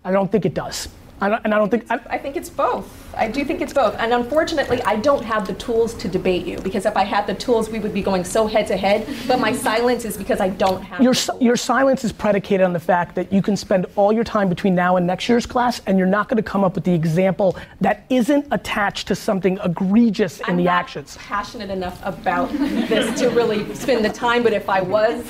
I 0.04 0.12
don't 0.12 0.30
think 0.30 0.44
it 0.44 0.54
does. 0.54 0.88
I 1.20 1.28
don't, 1.28 1.44
and 1.44 1.54
I 1.54 1.58
don't 1.58 1.70
think 1.70 1.90
I, 1.90 2.00
I 2.10 2.18
think 2.18 2.36
it's 2.36 2.50
both. 2.50 3.07
I 3.18 3.26
do 3.26 3.44
think 3.44 3.60
it's 3.60 3.72
both. 3.72 3.96
And 3.98 4.12
unfortunately, 4.14 4.80
I 4.82 4.94
don't 4.96 5.24
have 5.24 5.44
the 5.44 5.54
tools 5.54 5.92
to 5.94 6.08
debate 6.08 6.46
you 6.46 6.58
because 6.58 6.86
if 6.86 6.96
I 6.96 7.02
had 7.02 7.26
the 7.26 7.34
tools, 7.34 7.68
we 7.68 7.80
would 7.80 7.92
be 7.92 8.00
going 8.00 8.22
so 8.22 8.46
head 8.46 8.68
to 8.68 8.76
head. 8.76 9.08
But 9.26 9.40
my 9.40 9.52
silence 9.52 10.04
is 10.04 10.16
because 10.16 10.40
I 10.40 10.50
don't 10.50 10.80
have. 10.82 11.02
your 11.02 11.14
si- 11.14 11.32
your 11.40 11.56
silence 11.56 12.04
is 12.04 12.12
predicated 12.12 12.64
on 12.64 12.72
the 12.72 12.80
fact 12.80 13.16
that 13.16 13.32
you 13.32 13.42
can 13.42 13.56
spend 13.56 13.86
all 13.96 14.12
your 14.12 14.22
time 14.22 14.48
between 14.48 14.76
now 14.76 14.96
and 14.96 15.06
next 15.06 15.28
year's 15.28 15.46
class, 15.46 15.82
and 15.86 15.98
you're 15.98 16.06
not 16.06 16.28
going 16.28 16.36
to 16.36 16.48
come 16.48 16.62
up 16.62 16.76
with 16.76 16.84
the 16.84 16.94
example 16.94 17.56
that 17.80 18.04
isn't 18.08 18.46
attached 18.52 19.08
to 19.08 19.16
something 19.16 19.58
egregious 19.64 20.38
in 20.40 20.50
I'm 20.50 20.56
the 20.56 20.64
not 20.64 20.74
actions. 20.74 21.16
passionate 21.20 21.70
enough 21.70 22.00
about 22.04 22.50
this 22.52 23.18
to 23.20 23.30
really 23.30 23.74
spend 23.74 24.04
the 24.04 24.10
time. 24.10 24.44
But 24.44 24.52
if 24.52 24.68
I 24.68 24.80
was, 24.80 25.24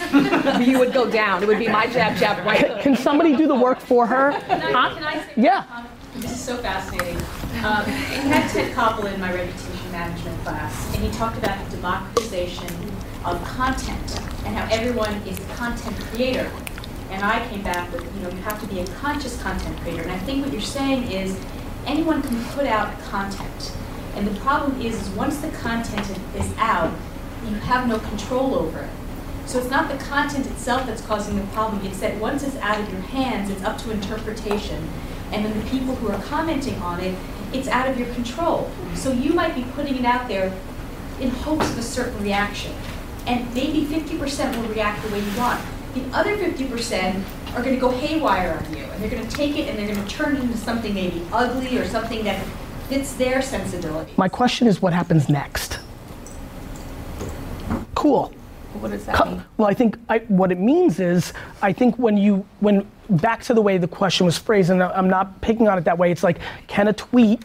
you 0.61 0.79
would 0.79 0.93
go 0.93 1.11
down. 1.11 1.43
It 1.43 1.47
would 1.47 1.59
be 1.59 1.69
my 1.69 1.87
jab, 1.87 2.19
jab, 2.19 2.45
right. 2.45 2.69
hook. 2.69 2.81
Can 2.83 2.97
somebody 2.97 3.35
do 3.35 3.47
the 3.47 3.55
work 3.55 3.81
for 3.81 4.07
her? 4.07 4.33
Can 4.33 4.77
I, 4.77 4.95
can 4.95 5.05
I 5.05 5.15
say 5.25 5.33
Yeah. 5.37 5.87
This 6.17 6.33
is 6.33 6.41
so 6.41 6.57
fascinating. 6.57 7.17
Um, 7.59 7.85
we 7.87 8.31
had 8.31 8.49
Ted 8.51 8.73
Koppel 8.73 9.13
in 9.13 9.21
my 9.21 9.35
reputation 9.35 9.91
management 9.91 10.41
class, 10.43 10.95
and 10.95 11.05
he 11.05 11.11
talked 11.11 11.37
about 11.39 11.59
the 11.65 11.77
democratization 11.77 12.69
of 13.25 13.43
content 13.43 14.21
and 14.47 14.57
how 14.57 14.69
everyone 14.71 15.13
is 15.27 15.41
a 15.41 15.55
content 15.55 15.99
creator. 15.99 16.49
And 17.11 17.25
I 17.25 17.45
came 17.49 17.63
back 17.65 17.93
with, 17.93 18.05
you 18.15 18.23
know, 18.23 18.29
you 18.31 18.37
have 18.43 18.61
to 18.61 18.67
be 18.69 18.79
a 18.79 18.87
conscious 18.87 19.43
content 19.43 19.77
creator. 19.81 20.03
And 20.03 20.13
I 20.13 20.19
think 20.19 20.45
what 20.45 20.53
you're 20.53 20.63
saying 20.63 21.11
is 21.11 21.37
anyone 21.85 22.23
can 22.23 22.45
put 22.53 22.67
out 22.67 22.97
content. 23.01 23.73
And 24.15 24.25
the 24.25 24.39
problem 24.39 24.81
is, 24.81 24.95
is 25.03 25.09
once 25.11 25.39
the 25.39 25.51
content 25.51 26.17
is 26.37 26.53
out, 26.59 26.95
you 27.45 27.57
have 27.57 27.89
no 27.89 27.99
control 27.99 28.55
over 28.55 28.83
it. 28.83 28.91
So 29.47 29.59
it's 29.59 29.71
not 29.71 29.91
the 29.91 29.99
content 30.05 30.47
itself 30.47 30.87
that's 30.87 31.03
causing 31.03 31.35
the 31.35 31.47
problem, 31.49 31.85
it's 31.85 31.99
that 32.01 32.17
once 32.19 32.45
it's 32.45 32.57
out 32.59 32.79
of 32.79 32.89
your 32.93 33.01
hands, 33.01 33.51
it's 33.51 33.65
up 33.65 33.79
to 33.79 33.91
interpretation. 33.91 34.89
And 35.33 35.45
then 35.45 35.59
the 35.59 35.71
people 35.71 35.97
who 35.97 36.09
are 36.09 36.23
commenting 36.23 36.77
on 36.77 37.01
it, 37.01 37.19
it's 37.53 37.69
out 37.69 37.89
of 37.89 37.99
your 37.99 38.13
control. 38.15 38.71
So 38.95 39.13
you 39.13 39.33
might 39.33 39.55
be 39.55 39.65
putting 39.75 39.97
it 39.97 40.05
out 40.05 40.29
there 40.29 40.53
in 41.21 41.31
hopes 41.31 41.71
of 41.71 41.79
a 41.79 41.83
certain 41.83 42.23
reaction. 42.23 42.73
And 43.27 43.53
maybe 43.55 43.85
50% 43.85 44.57
will 44.57 44.69
react 44.69 45.03
the 45.05 45.13
way 45.13 45.21
you 45.21 45.39
want. 45.39 45.65
The 45.95 46.05
other 46.17 46.37
50% 46.37 47.23
are 47.55 47.63
going 47.63 47.75
to 47.75 47.81
go 47.81 47.91
haywire 47.91 48.63
on 48.65 48.77
you. 48.77 48.85
And 48.85 49.03
they're 49.03 49.11
going 49.11 49.27
to 49.27 49.37
take 49.37 49.57
it 49.57 49.69
and 49.69 49.79
they're 49.79 49.93
going 49.93 50.07
to 50.07 50.15
turn 50.15 50.37
it 50.37 50.43
into 50.43 50.57
something 50.57 50.95
maybe 50.95 51.27
ugly 51.33 51.79
or 51.79 51.87
something 51.87 52.25
that 52.25 52.45
fits 52.89 53.15
their 53.15 53.43
sensibility. 53.43 54.13
My 54.17 54.29
question 54.29 54.67
is 54.67 54.81
what 54.81 54.93
happens 54.93 55.29
next? 55.29 55.79
Cool. 57.95 58.33
What 58.75 58.91
does 58.93 59.07
that 59.07 59.27
mean? 59.27 59.43
Well, 59.57 59.69
I 59.69 59.75
think 59.75 59.99
I, 60.09 60.19
what 60.29 60.53
it 60.53 60.59
means 60.59 61.01
is, 61.01 61.33
I 61.63 61.73
think 61.73 61.99
when 61.99 62.17
you, 62.17 62.47
when 62.61 62.87
back 63.11 63.43
to 63.45 63.55
the 63.55 63.63
way 63.63 63.79
the 63.79 63.89
question 63.89 64.27
was 64.27 64.39
phrased, 64.39 64.71
and 64.71 64.83
I'm 64.83 65.09
not 65.09 65.41
picking 65.41 65.69
on 65.69 65.79
it 65.79 65.85
that 65.85 65.99
way, 65.99 66.13
it's 66.13 66.23
like, 66.23 66.39
can 66.67 66.89
a 66.89 66.93
tweet, 66.93 67.43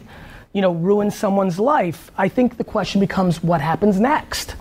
you 0.52 0.60
know, 0.60 0.72
ruin 0.72 1.10
someone's 1.10 1.58
life? 1.58 2.10
I 2.16 2.28
think 2.28 2.56
the 2.56 2.64
question 2.64 3.00
becomes, 3.00 3.42
what 3.42 3.60
happens 3.60 3.98
next? 3.98 4.54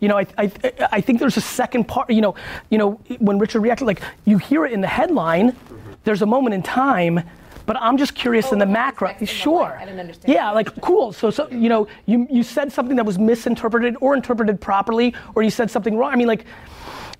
You 0.00 0.08
know, 0.08 0.18
I, 0.18 0.26
I, 0.36 0.52
I 0.90 1.00
think 1.00 1.20
there's 1.20 1.36
a 1.36 1.40
second 1.40 1.86
part, 1.86 2.10
you 2.10 2.20
know, 2.20 2.34
you 2.70 2.78
know, 2.78 2.92
when 3.18 3.38
Richard 3.38 3.60
reacted, 3.60 3.86
like, 3.86 4.02
you 4.24 4.38
hear 4.38 4.66
it 4.66 4.72
in 4.72 4.80
the 4.80 4.88
headline, 4.88 5.56
there's 6.02 6.22
a 6.22 6.26
moment 6.26 6.54
in 6.54 6.62
time, 6.62 7.20
but 7.66 7.76
I'm 7.80 7.96
just 7.96 8.14
curious 8.14 8.46
Oh, 8.48 8.52
in 8.54 8.58
the 8.58 8.66
macro. 8.66 9.08
in 9.10 9.16
the 9.18 9.26
Sure. 9.26 9.76
I 9.80 9.84
didn't 9.84 10.00
understand. 10.00 10.32
Yeah, 10.32 10.50
like 10.50 10.80
cool. 10.80 11.12
So, 11.12 11.30
so 11.30 11.48
you 11.50 11.68
know, 11.68 11.86
you 12.06 12.26
you 12.30 12.42
said 12.42 12.72
something 12.72 12.96
that 12.96 13.06
was 13.06 13.18
misinterpreted 13.18 13.96
or 14.00 14.14
interpreted 14.14 14.60
properly, 14.60 15.14
or 15.34 15.42
you 15.42 15.50
said 15.50 15.70
something 15.70 15.96
wrong. 15.96 16.12
I 16.12 16.16
mean, 16.16 16.26
like, 16.28 16.44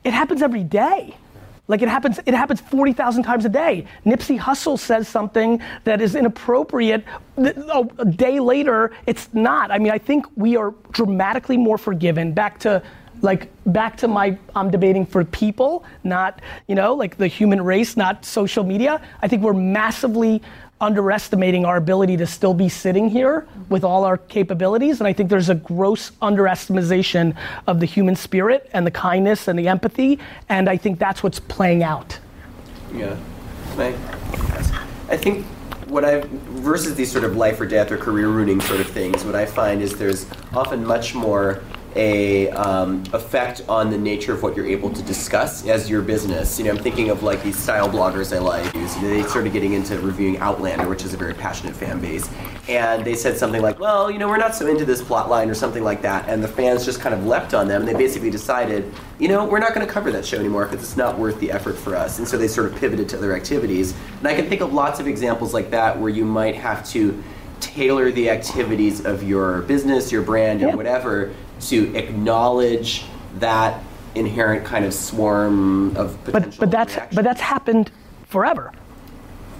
it 0.05 0.13
happens 0.13 0.43
every 0.43 0.65
day. 0.65 1.15
Like 1.69 1.81
it 1.81 1.89
happens, 1.89 2.19
it 2.27 2.35
happens 2.35 2.61
40,000 2.61 3.23
times 3.23 3.45
a 3.45 3.49
day. 3.49 3.87
Nipsey 4.05 4.37
Hussle 4.39 4.77
says 4.79 5.07
something 5.07 5.63
that 5.85 6.01
is 6.03 6.17
inappropriate. 6.17 7.05
oh, 7.39 7.89
A 7.99 8.05
day 8.05 8.41
later, 8.41 8.91
it's 9.07 9.29
not. 9.33 9.71
I 9.71 9.79
mean, 9.79 9.93
I 9.93 9.99
think 9.99 10.27
we 10.37 10.57
are 10.57 10.75
dramatically 10.91 11.57
more 11.57 11.79
forgiven. 11.79 12.33
Back 12.33 12.59
to, 12.61 12.83
like, 13.23 13.49
back 13.67 13.97
to 13.99 14.09
my, 14.09 14.37
I'm 14.55 14.71
debating 14.71 15.07
for 15.07 15.25
people, 15.25 15.85
not, 16.05 16.41
you 16.67 16.75
know, 16.75 16.95
like 16.95 17.17
the 17.17 17.29
human 17.29 17.63
race, 17.63 17.97
not 17.97 18.25
social 18.25 18.65
media. 18.65 19.01
I 19.23 19.29
think 19.29 19.43
we're 19.43 19.53
massively 19.53 20.43
underestimating 20.81 21.65
our 21.65 21.77
ability 21.77 22.17
to 22.17 22.27
still 22.27 22.53
be 22.53 22.69
sitting 22.69 23.09
here 23.09 23.47
with 23.69 23.85
all 23.85 24.05
our 24.05 24.19
capabilities. 24.19 25.01
And 25.01 25.07
I 25.07 25.13
think 25.13 25.31
there's 25.31 25.49
a 25.49 25.55
gross 25.55 26.11
underestimation 26.21 27.37
of 27.69 27.79
the 27.79 27.87
human 27.87 28.17
spirit 28.17 28.69
and 28.73 28.85
the 28.85 28.91
kindness 28.91 29.47
and 29.47 29.57
the 29.57 29.69
empathy. 29.69 30.19
And 30.49 30.69
I 30.69 30.77
think 30.77 30.99
that's 30.99 31.23
what's 31.23 31.39
playing 31.39 31.85
out. 31.85 32.19
Yeah. 32.93 33.17
I, 33.79 33.95
I 35.09 35.17
think 35.17 35.47
what 35.87 36.05
I 36.05 36.25
versus 36.27 36.97
these 36.97 37.13
sort 37.13 37.25
of 37.25 37.37
life 37.37 37.61
or 37.61 37.67
death 37.67 37.93
or 37.93 37.97
career 37.97 38.29
ruining 38.29 38.61
sort 38.61 38.81
of 38.81 38.89
things, 38.89 39.25
what 39.25 39.37
I 39.37 39.47
find 39.47 39.81
is 39.81 39.97
there's 39.97 40.27
often 40.53 40.85
much 40.85 41.15
more 41.15 41.63
a 41.97 42.51
um, 42.51 43.03
effect 43.13 43.63
on 43.69 43.91
the 43.91 43.99
nature 43.99 44.33
of 44.33 44.43
what 44.43 44.57
you're 44.57 44.67
able 44.67 44.91
to 44.91 45.03
discuss 45.03 45.67
as 45.67 45.91
your 45.91 46.03
business. 46.03 46.59
You 46.59 46.65
know, 46.65 46.71
I'm 46.73 46.79
thinking 46.79 47.11
of 47.11 47.23
like 47.23 47.43
these 47.43 47.59
style 47.59 47.89
bloggers 47.89 48.35
I 48.35 48.39
like. 48.39 48.73
They 49.01 49.23
started 49.25 49.53
getting 49.53 49.73
into 49.75 49.99
reviewing 50.01 50.39
Outlander, 50.39 50.89
which 50.89 51.05
is 51.05 51.15
a 51.15 51.17
very 51.17 51.35
passionate 51.35 51.77
fan 51.77 52.01
base, 52.01 52.29
and 52.69 53.05
they 53.05 53.15
said 53.15 53.37
something 53.37 53.63
like, 53.63 53.79
"Well, 53.79 54.11
you 54.11 54.19
know, 54.19 54.29
we're 54.29 54.37
not 54.37 54.55
so 54.55 54.67
into 54.67 54.85
this 54.85 55.03
plot 55.03 55.29
line" 55.29 55.51
or 55.51 55.55
something 55.55 55.85
like 55.85 56.03
that, 56.03 56.29
and 56.29 56.43
the 56.43 56.49
fans 56.49 56.85
just 56.85 57.01
kind 57.01 57.15
of 57.15 57.27
leapt 57.27 57.55
on 57.55 57.69
them. 57.69 57.83
And 57.83 57.89
they 57.89 57.95
basically 57.95 58.31
decided, 58.31 58.93
you 59.19 59.29
know, 59.29 59.45
we're 59.45 59.59
not 59.59 59.75
going 59.75 59.87
to 59.87 59.93
cover 59.93 60.11
that 60.13 60.25
show 60.25 60.39
anymore 60.39 60.67
because 60.67 60.83
it's 60.83 60.97
not 60.97 61.19
worth 61.19 61.39
the 61.41 61.51
effort 61.51 61.75
for 61.77 61.95
us. 61.97 62.19
And 62.19 62.27
so 62.29 62.37
they 62.39 62.49
sort 62.49 62.73
of 62.73 62.79
pivoted 62.79 63.09
to 63.11 63.19
other 63.19 63.35
activities. 63.35 63.95
And 64.19 64.29
I 64.29 64.35
can 64.35 64.49
think 64.49 64.61
of 64.61 64.73
lots 64.73 65.01
of 65.01 65.07
examples 65.07 65.53
like 65.53 65.71
that 65.71 65.99
where 65.99 66.11
you 66.11 66.25
might 66.25 66.55
have 66.55 66.89
to 66.91 67.23
tailor 67.61 68.11
the 68.11 68.29
activities 68.29 69.05
of 69.05 69.23
your 69.23 69.63
business, 69.63 70.11
your 70.11 70.23
brand, 70.23 70.63
or 70.63 70.69
Yeah. 70.69 70.75
whatever 70.75 71.31
to 71.63 71.95
acknowledge 71.97 73.05
that 73.39 73.83
inherent 74.15 74.65
kind 74.65 74.85
of 74.85 74.93
swarm 74.93 75.97
of 75.97 76.23
potential 76.25 76.51
But, 76.51 76.59
but, 76.59 76.71
that's, 76.71 76.95
reaction. 76.97 77.17
but 77.17 77.25
that's 77.25 77.41
happened 77.41 77.91
forever. 78.29 78.73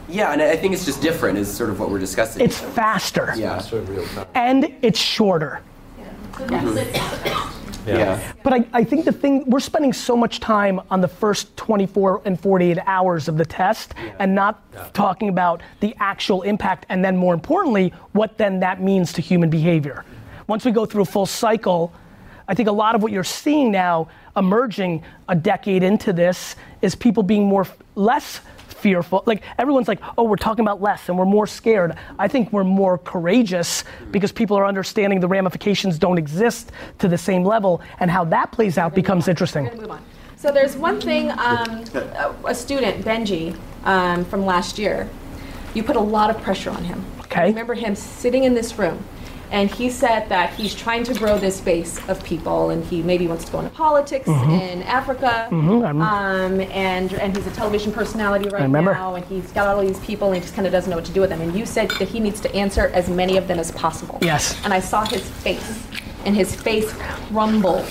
yeah, 0.09 0.33
and 0.33 0.43
I 0.43 0.57
think 0.57 0.75
it's 0.75 0.85
just 0.85 1.01
different. 1.01 1.39
Is 1.39 1.51
sort 1.55 1.71
of 1.71 1.81
what 1.81 1.91
we're 1.91 1.99
discussing. 1.99 2.43
It's 2.45 2.59
faster. 2.59 3.33
yeah, 3.37 3.63
And 4.35 4.75
it's 4.83 4.99
shorter. 4.99 5.63
So 6.39 6.47
that's 6.47 6.77
it. 6.77 6.97
yeah, 7.87 8.33
But 8.43 8.53
I, 8.55 8.65
I 8.73 8.85
think 8.85 9.05
the 9.05 9.13
thing, 9.13 9.49
we're 9.51 9.61
spending 9.61 9.93
so 9.93 10.17
much 10.17 10.41
time 10.41 10.81
on 10.91 11.01
the 11.01 11.09
first 11.09 11.55
24 11.57 12.23
and 12.25 12.39
48 12.41 12.79
hours 12.87 13.29
of 13.29 13.37
the 13.37 13.45
test 13.45 13.95
and 14.19 14.35
not 14.35 14.63
talking 14.95 15.29
about 15.29 15.63
the 15.81 15.95
actual 16.01 16.43
impact 16.43 16.87
and 16.89 17.05
then 17.05 17.17
more 17.17 17.35
importantly, 17.35 17.93
what 18.13 18.39
then 18.39 18.61
that 18.61 18.81
means 18.83 19.13
to 19.15 19.21
human 19.23 19.51
behavior. 19.51 20.05
Once 20.47 20.65
we 20.65 20.71
go 20.71 20.85
through 20.87 21.03
a 21.03 21.07
full 21.07 21.27
cycle, 21.27 21.93
I 22.49 22.55
think 22.55 22.69
a 22.69 22.73
lot 22.73 22.95
of 22.95 23.03
what 23.03 23.13
you're 23.13 23.25
seeing 23.25 23.71
now 23.71 24.09
emerging 24.37 25.03
a 25.29 25.35
decade 25.35 25.83
into 25.83 26.13
this 26.13 26.57
is 26.81 26.95
people 26.95 27.23
being 27.23 27.45
more, 27.45 27.67
less 27.95 28.41
fearful. 28.83 29.23
Like 29.27 29.43
everyone's 29.59 29.89
like, 29.89 30.01
oh, 30.19 30.25
we're 30.25 30.37
talking 30.37 30.65
about 30.65 30.83
less 30.83 31.09
and 31.09 31.17
we're 31.17 31.25
more 31.25 31.47
scared. 31.47 31.95
I 32.19 32.29
think 32.29 32.53
we're 32.53 32.65
more 32.65 32.99
courageous 32.99 33.85
because 34.11 34.33
people 34.33 34.57
are 34.57 34.67
understanding 34.67 35.21
the 35.21 35.29
ramifications 35.29 35.99
don't 35.99 36.19
exist 36.19 36.73
to 36.99 37.09
the 37.09 37.19
same 37.19 37.45
level, 37.45 37.81
and 38.01 38.11
how 38.11 38.25
that 38.25 38.51
plays 38.51 38.79
out 38.79 38.95
becomes 38.95 39.29
interesting. 39.29 39.65
We're 39.65 39.71
gonna 39.71 39.83
move 39.83 39.91
on. 39.93 40.05
So 40.37 40.51
there's 40.51 40.77
one 40.77 41.01
thing, 41.01 41.31
um, 41.31 41.85
a, 41.95 42.35
a 42.47 42.55
student, 42.55 43.05
Benji, 43.05 43.57
um, 43.85 44.25
from 44.25 44.45
last 44.45 44.79
year, 44.79 45.09
you 45.73 45.85
put 45.85 45.95
a 45.95 46.01
lot 46.01 46.31
of 46.31 46.43
pressure 46.43 46.71
on 46.71 46.83
him. 46.83 47.05
Okay. 47.21 47.43
I 47.43 47.47
remember 47.47 47.75
him 47.75 47.95
sitting 47.95 48.43
in 48.43 48.55
this 48.55 48.77
room, 48.77 49.05
and 49.53 49.71
he 49.71 49.91
said 49.91 50.29
that 50.31 50.55
he's 50.55 50.75
trying 50.75 51.05
to 51.05 51.15
grow 51.15 51.39
this 51.39 51.61
base 51.61 51.99
of 52.09 52.25
people, 52.25 52.71
and 52.71 52.83
he 52.85 53.03
maybe 53.03 53.29
wants 53.29 53.45
to 53.45 53.53
go 53.53 53.59
into 53.61 53.71
politics 53.71 54.27
in 54.27 54.83
Africa, 54.85 55.47
Mm-hmm. 55.51 56.01
um, 56.03 56.61
and 56.73 57.13
and 57.15 57.37
he's 57.37 57.47
a 57.47 57.51
television 57.53 57.93
personality 57.93 58.49
right 58.49 58.63
now, 58.95 59.15
and 59.15 59.25
he's 59.27 59.53
got 59.53 59.69
all 59.69 59.81
these 59.83 60.01
people, 60.01 60.29
and 60.29 60.37
he 60.37 60.41
just 60.41 60.55
kind 60.55 60.67
of 60.67 60.73
doesn't 60.73 60.91
know 60.91 60.97
what 60.97 61.05
to 61.05 61.13
do 61.13 61.21
with 61.21 61.31
them. 61.31 61.41
And 61.43 61.55
you 61.57 61.67
said 61.67 61.91
that 61.99 62.09
he 62.09 62.19
needs 62.19 62.41
to 62.41 62.55
answer 62.55 62.91
as 62.95 63.09
many 63.09 63.37
of 63.37 63.47
them 63.47 63.59
as 63.59 63.71
possible. 63.73 64.19
Yes. 64.23 64.59
And 64.65 64.73
I 64.75 64.81
saw 64.81 65.05
his 65.05 65.23
face, 65.29 65.87
and 66.25 66.35
his 66.35 66.55
face 66.55 66.91
crumbled. 67.29 67.85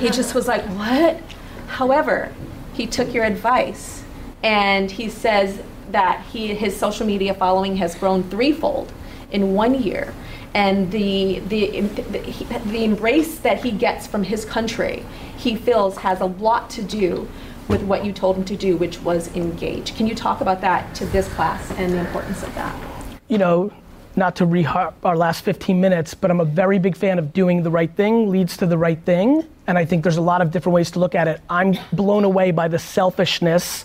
he 0.00 0.08
just 0.10 0.34
was 0.34 0.46
like, 0.48 0.62
"What?" 0.78 1.20
However, 1.66 2.32
he 2.74 2.86
took 2.86 3.12
your 3.12 3.24
advice, 3.24 4.04
and 4.44 4.90
he 4.90 5.08
says 5.08 5.60
that 5.90 6.24
he 6.32 6.54
his 6.54 6.76
social 6.76 7.06
media 7.06 7.34
following 7.34 7.76
has 7.78 7.94
grown 7.96 8.22
threefold 8.24 8.92
in 9.32 9.54
one 9.54 9.74
year, 9.82 10.14
and 10.56 10.90
the 10.90 11.40
the 11.40 11.80
the, 11.80 12.84
embrace 12.84 13.38
that 13.38 13.62
he 13.62 13.70
gets 13.70 14.06
from 14.06 14.24
his 14.24 14.44
country, 14.44 15.04
he 15.36 15.54
feels 15.54 15.98
has 15.98 16.20
a 16.20 16.26
lot 16.26 16.70
to 16.70 16.82
do 16.82 17.28
with 17.68 17.82
what 17.82 18.04
you 18.04 18.12
told 18.12 18.36
him 18.36 18.44
to 18.44 18.56
do, 18.56 18.76
which 18.76 19.00
was 19.02 19.28
engage. 19.36 19.94
Can 19.96 20.06
you 20.06 20.14
talk 20.14 20.40
about 20.40 20.60
that 20.62 20.94
to 20.96 21.06
this 21.06 21.28
class 21.34 21.70
and 21.72 21.92
the 21.92 21.98
importance 21.98 22.42
of 22.42 22.54
that? 22.54 22.74
you 23.28 23.38
know, 23.38 23.72
not 24.14 24.36
to 24.36 24.46
reharp 24.46 24.94
our 25.04 25.16
last 25.16 25.44
15 25.44 25.80
minutes, 25.80 26.14
but 26.14 26.30
I'm 26.30 26.40
a 26.40 26.44
very 26.44 26.78
big 26.78 26.96
fan 26.96 27.18
of 27.18 27.32
doing 27.32 27.62
the 27.62 27.70
right 27.70 27.90
thing 27.90 28.30
leads 28.30 28.56
to 28.58 28.66
the 28.66 28.78
right 28.78 28.98
thing. 29.02 29.44
And 29.66 29.76
I 29.76 29.84
think 29.84 30.02
there's 30.02 30.16
a 30.16 30.22
lot 30.22 30.40
of 30.40 30.50
different 30.50 30.74
ways 30.74 30.90
to 30.92 30.98
look 30.98 31.14
at 31.14 31.28
it. 31.28 31.40
I'm 31.50 31.74
blown 31.92 32.24
away 32.24 32.50
by 32.50 32.68
the 32.68 32.78
selfishness 32.78 33.84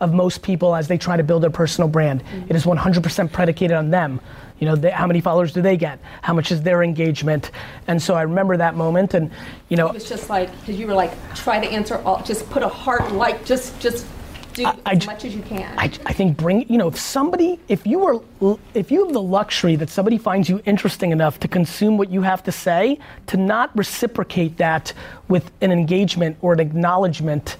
of 0.00 0.12
most 0.12 0.42
people 0.42 0.74
as 0.74 0.88
they 0.88 0.98
try 0.98 1.16
to 1.16 1.22
build 1.22 1.42
their 1.42 1.50
personal 1.50 1.88
brand. 1.88 2.22
It 2.48 2.56
is 2.56 2.64
100% 2.64 3.32
predicated 3.32 3.76
on 3.76 3.90
them. 3.90 4.20
You 4.60 4.66
know, 4.66 4.76
they, 4.76 4.90
how 4.90 5.06
many 5.06 5.20
followers 5.20 5.52
do 5.52 5.62
they 5.62 5.76
get? 5.76 5.98
How 6.22 6.34
much 6.34 6.52
is 6.52 6.62
their 6.62 6.82
engagement? 6.82 7.50
And 7.88 8.00
so 8.00 8.14
I 8.14 8.22
remember 8.22 8.56
that 8.58 8.76
moment, 8.76 9.14
and 9.14 9.30
you 9.70 9.76
know, 9.76 9.88
It 9.88 9.94
was 9.94 10.08
just 10.08 10.28
like, 10.28 10.50
because 10.60 10.78
you 10.78 10.86
were 10.86 10.94
like, 10.94 11.12
try 11.34 11.58
to 11.58 11.66
answer 11.66 11.96
all, 12.04 12.22
just 12.22 12.48
put 12.50 12.62
a 12.62 12.68
heart 12.68 13.10
like, 13.12 13.44
just, 13.44 13.80
just 13.80 14.06
do 14.52 14.66
I- 14.66 14.76
I 14.84 14.92
as 14.92 14.98
j- 14.98 15.06
much 15.06 15.24
as 15.24 15.34
you 15.34 15.42
can. 15.42 15.72
I, 15.78 15.84
I 16.04 16.12
think 16.12 16.36
bring 16.36 16.68
you 16.68 16.76
know 16.76 16.88
if 16.88 16.98
somebody 16.98 17.60
if 17.68 17.86
you 17.86 18.04
are 18.04 18.56
if 18.74 18.90
you 18.90 19.04
have 19.04 19.12
the 19.12 19.22
luxury 19.22 19.76
that 19.76 19.88
somebody 19.88 20.18
finds 20.18 20.48
you 20.48 20.60
interesting 20.66 21.12
enough 21.12 21.38
to 21.40 21.46
consume 21.48 21.96
what 21.96 22.10
you 22.10 22.22
have 22.22 22.42
to 22.42 22.50
say 22.50 22.98
to 23.28 23.36
not 23.36 23.70
reciprocate 23.78 24.56
that 24.56 24.92
with 25.28 25.52
an 25.60 25.70
engagement 25.70 26.36
or 26.42 26.52
an 26.52 26.58
acknowledgement 26.58 27.58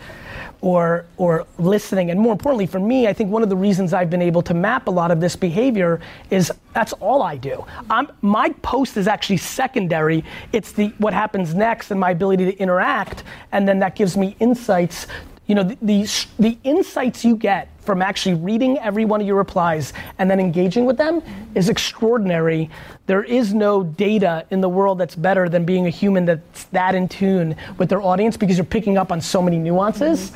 or 0.61 1.07
or 1.17 1.47
listening. 1.59 2.11
And 2.11 2.21
more 2.21 2.33
importantly 2.33 2.67
for 2.67 2.81
me 2.81 3.07
I 3.07 3.13
think 3.13 3.31
one 3.31 3.43
of 3.43 3.49
the 3.49 3.57
reasons 3.57 3.93
I've 3.93 4.11
been 4.11 4.23
able 4.23 4.43
to 4.43 4.55
map 4.55 4.89
a 4.89 4.91
lot 4.91 5.11
of 5.11 5.21
this 5.21 5.37
behavior 5.37 6.01
is 6.31 6.53
that's 6.75 6.93
all 6.95 7.23
I 7.23 7.37
do. 7.37 7.65
I'm, 7.89 8.09
my 8.23 8.51
post 8.63 8.97
is 8.97 9.09
actually 9.09 9.39
secondary. 9.39 10.25
It's 10.53 10.73
the 10.73 10.89
what 10.99 11.13
happens 11.13 11.55
next 11.55 11.91
and 11.91 11.99
my 11.99 12.11
ability 12.11 12.45
to 12.47 12.57
interact 12.59 13.25
and 13.53 13.67
then 13.67 13.79
that 13.81 13.97
gives 13.97 14.17
me 14.17 14.37
insights 14.41 15.07
you 15.51 15.57
know, 15.57 15.65
the, 15.65 15.77
the, 15.83 16.27
the 16.39 16.59
insights 16.63 17.25
you 17.25 17.35
get 17.35 17.69
from 17.81 18.03
actually 18.03 18.37
reading 18.37 18.79
every 18.79 19.05
one 19.05 19.21
of 19.21 19.27
your 19.27 19.35
replies 19.35 19.93
and 20.19 20.31
then 20.31 20.39
engaging 20.39 20.85
with 20.85 20.97
them 20.97 21.21
is 21.57 21.69
extraordinary. 21.69 22.71
There 23.07 23.25
is 23.25 23.53
no 23.53 23.83
data 23.83 24.47
in 24.51 24.61
the 24.61 24.69
world 24.69 24.99
that's 24.99 25.17
better 25.17 25.49
than 25.49 25.65
being 25.65 25.89
a 25.89 25.91
human 25.91 26.25
that's 26.25 26.65
that 26.67 26.95
in 26.95 27.09
tune 27.09 27.57
with 27.79 27.89
their 27.89 28.01
audience 28.01 28.37
because 28.37 28.57
you're 28.57 28.65
picking 28.65 28.97
up 28.97 29.11
on 29.11 29.21
so 29.21 29.43
many 29.43 29.59
nuances. 29.59 30.31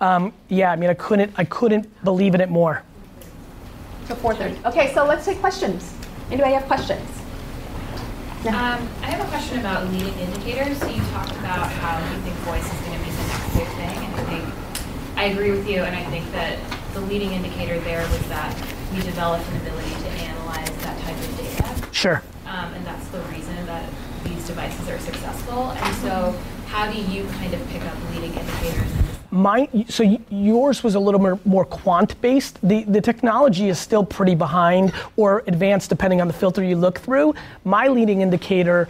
Um, 0.00 0.32
yeah, 0.48 0.72
I 0.72 0.76
mean, 0.76 0.88
I 0.88 0.94
couldn't, 0.94 1.30
I 1.36 1.44
couldn't 1.44 2.02
believe 2.02 2.34
in 2.34 2.40
it 2.40 2.48
more. 2.48 2.82
So 4.08 4.14
4:30. 4.14 4.64
Okay, 4.64 4.94
so 4.94 5.04
let's 5.04 5.26
take 5.26 5.40
questions. 5.40 5.92
Anybody 6.30 6.54
have 6.54 6.64
questions? 6.64 7.06
Um, 8.48 8.52
I 9.00 9.08
have 9.08 9.24
a 9.24 9.28
question 9.30 9.58
about 9.58 9.90
leading 9.90 10.12
indicators. 10.18 10.76
So 10.76 10.88
you 10.88 11.00
talked 11.12 11.32
about 11.32 11.64
how 11.80 11.96
you 11.96 12.20
think 12.20 12.36
voice 12.44 12.64
is 12.64 12.80
going 12.84 12.98
to 12.98 13.04
be 13.04 13.10
the 13.10 13.26
next 13.28 13.56
big 13.56 13.68
thing, 13.68 13.88
and 13.88 13.88
I 13.88 14.00
think 14.00 14.03
I 15.24 15.28
agree 15.28 15.52
with 15.52 15.66
you. 15.66 15.80
And 15.80 15.96
I 15.96 16.04
think 16.10 16.30
that 16.32 16.58
the 16.92 17.00
leading 17.00 17.32
indicator 17.32 17.80
there 17.80 18.02
was 18.02 18.28
that 18.28 18.54
we 18.94 19.00
developed 19.00 19.48
an 19.48 19.56
ability 19.62 19.88
to 19.88 20.08
analyze 20.20 20.68
that 20.82 21.00
type 21.00 21.16
of 21.16 21.38
data, 21.38 21.92
Sure. 21.92 22.22
um, 22.44 22.74
and 22.74 22.84
that's 22.84 23.08
the 23.08 23.20
reason 23.34 23.56
that 23.64 23.88
these 24.22 24.46
devices 24.46 24.86
are 24.86 24.98
successful. 24.98 25.70
And 25.70 25.96
so, 25.96 26.38
how 26.66 26.92
do 26.92 27.00
you 27.00 27.24
kind 27.38 27.54
of 27.54 27.66
pick 27.70 27.80
up 27.86 27.94
leading 28.10 28.34
indicators? 28.34 28.86
My, 29.30 29.66
so 29.88 30.18
yours 30.28 30.84
was 30.84 30.94
a 30.94 31.00
little 31.00 31.20
more, 31.20 31.40
more 31.46 31.64
quant 31.64 32.20
based. 32.20 32.58
The, 32.62 32.84
the 32.84 33.00
technology 33.00 33.70
is 33.70 33.78
still 33.78 34.04
pretty 34.04 34.34
behind 34.34 34.92
or 35.16 35.42
advanced 35.46 35.88
depending 35.88 36.20
on 36.20 36.26
the 36.26 36.34
filter 36.34 36.62
you 36.62 36.76
look 36.76 36.98
through. 36.98 37.34
My 37.64 37.88
leading 37.88 38.20
indicator, 38.20 38.88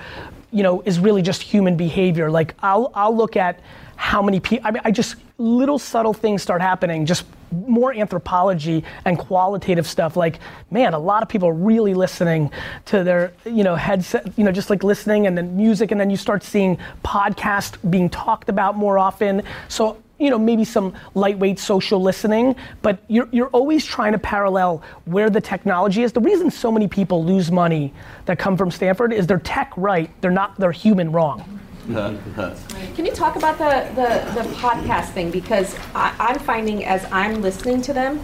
you 0.51 0.65
know, 0.65 0.81
is 0.81 0.99
really 0.99 1.23
just 1.23 1.43
human 1.43 1.77
behavior. 1.77 2.29
Like 2.29 2.57
I'll, 2.61 2.91
I'll 2.93 3.17
look 3.17 3.37
at 3.37 3.61
how 3.95 4.21
many 4.21 4.41
people, 4.41 4.67
I 4.67 4.73
mean, 4.73 4.83
I 4.85 4.91
just, 4.91 5.15
little 5.39 5.79
subtle 5.79 6.13
things 6.13 6.43
start 6.43 6.63
happening, 6.63 7.07
just 7.07 7.27
more 7.51 7.93
anthropology 7.93 8.85
and 9.05 9.19
qualitative 9.19 9.87
stuff. 9.87 10.17
Like, 10.17 10.39
man, 10.71 10.95
a 10.95 10.99
lot 10.99 11.23
of 11.23 11.29
people 11.29 11.49
are 11.49 11.55
really 11.55 11.95
listening 11.95 12.51
to 12.87 13.05
their, 13.05 13.33
you 13.45 13.65
know, 13.65 13.75
headset, 13.75 14.37
you 14.39 14.45
know, 14.45 14.53
just 14.53 14.71
like 14.71 14.85
listening 14.85 15.27
and 15.27 15.37
then 15.37 15.57
music, 15.57 15.91
and 15.91 16.01
then 16.01 16.11
you 16.11 16.17
start 16.17 16.43
seeing 16.43 16.79
podcast 17.05 17.79
being 17.91 18.09
talked 18.09 18.49
about 18.49 18.77
more 18.77 18.99
often. 18.99 19.43
So 19.69 19.99
you 20.19 20.31
know, 20.31 20.39
maybe 20.39 20.65
some 20.65 20.95
lightweight 21.15 21.59
social 21.59 22.01
listening, 22.01 22.55
but 22.83 23.03
you're, 23.09 23.29
you're 23.33 23.49
always 23.49 23.85
trying 23.85 24.13
to 24.13 24.19
parallel 24.19 24.83
where 25.07 25.29
the 25.29 25.41
technology 25.41 26.05
is. 26.05 26.13
The 26.13 26.21
reason 26.21 26.53
so 26.53 26.71
many 26.71 26.87
people 26.87 27.25
lose 27.25 27.51
money 27.51 27.93
that 28.27 28.39
come 28.39 28.57
from 28.57 28.71
Stanford 28.71 29.13
is 29.13 29.27
they're 29.27 29.41
tech 29.41 29.73
right, 29.77 30.09
they're 30.21 30.31
not, 30.31 30.59
they're 30.59 30.71
human 30.73 31.11
wrong. 31.11 31.61
Can 32.95 33.05
you 33.05 33.13
talk 33.13 33.37
about 33.37 33.59
the, 33.59 33.89
the, 33.95 34.43
the 34.43 34.49
podcast 34.57 35.11
thing? 35.11 35.31
Because 35.31 35.77
I, 35.95 36.15
I'm 36.19 36.39
finding 36.39 36.85
as 36.85 37.05
I'm 37.13 37.43
listening 37.43 37.83
to 37.83 37.93
them, 37.93 38.21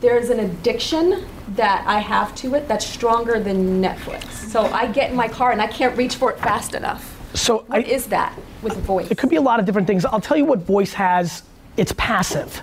there's 0.00 0.30
an 0.30 0.40
addiction 0.40 1.24
that 1.54 1.84
I 1.86 2.00
have 2.00 2.34
to 2.36 2.54
it 2.54 2.68
that's 2.68 2.86
stronger 2.86 3.40
than 3.40 3.82
Netflix. 3.82 4.24
So 4.50 4.66
I 4.66 4.86
get 4.86 5.10
in 5.10 5.16
my 5.16 5.28
car 5.28 5.52
and 5.52 5.62
I 5.62 5.66
can't 5.66 5.96
reach 5.96 6.16
for 6.16 6.30
it 6.30 6.38
fast 6.38 6.74
enough. 6.74 7.18
So 7.34 7.58
What 7.66 7.86
I, 7.86 7.88
is 7.88 8.06
that 8.08 8.38
with 8.62 8.76
voice? 8.78 9.10
It 9.10 9.18
could 9.18 9.30
be 9.30 9.36
a 9.36 9.40
lot 9.40 9.58
of 9.58 9.66
different 9.66 9.86
things. 9.86 10.04
I'll 10.04 10.20
tell 10.20 10.36
you 10.36 10.44
what 10.44 10.60
voice 10.60 10.92
has. 10.92 11.42
It's 11.76 11.92
passive. 11.96 12.62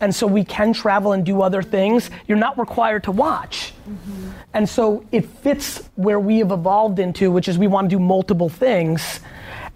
And 0.00 0.14
so 0.14 0.26
we 0.26 0.44
can 0.44 0.72
travel 0.72 1.12
and 1.12 1.24
do 1.24 1.42
other 1.42 1.62
things. 1.62 2.10
You're 2.26 2.38
not 2.38 2.58
required 2.58 3.04
to 3.04 3.12
watch. 3.12 3.72
Mm-hmm. 3.88 4.30
And 4.56 4.66
so 4.66 5.04
it 5.12 5.26
fits 5.26 5.86
where 5.96 6.18
we 6.18 6.38
have 6.38 6.50
evolved 6.50 6.98
into, 6.98 7.30
which 7.30 7.46
is 7.46 7.58
we 7.58 7.66
want 7.66 7.90
to 7.90 7.96
do 7.96 8.02
multiple 8.02 8.48
things. 8.48 9.20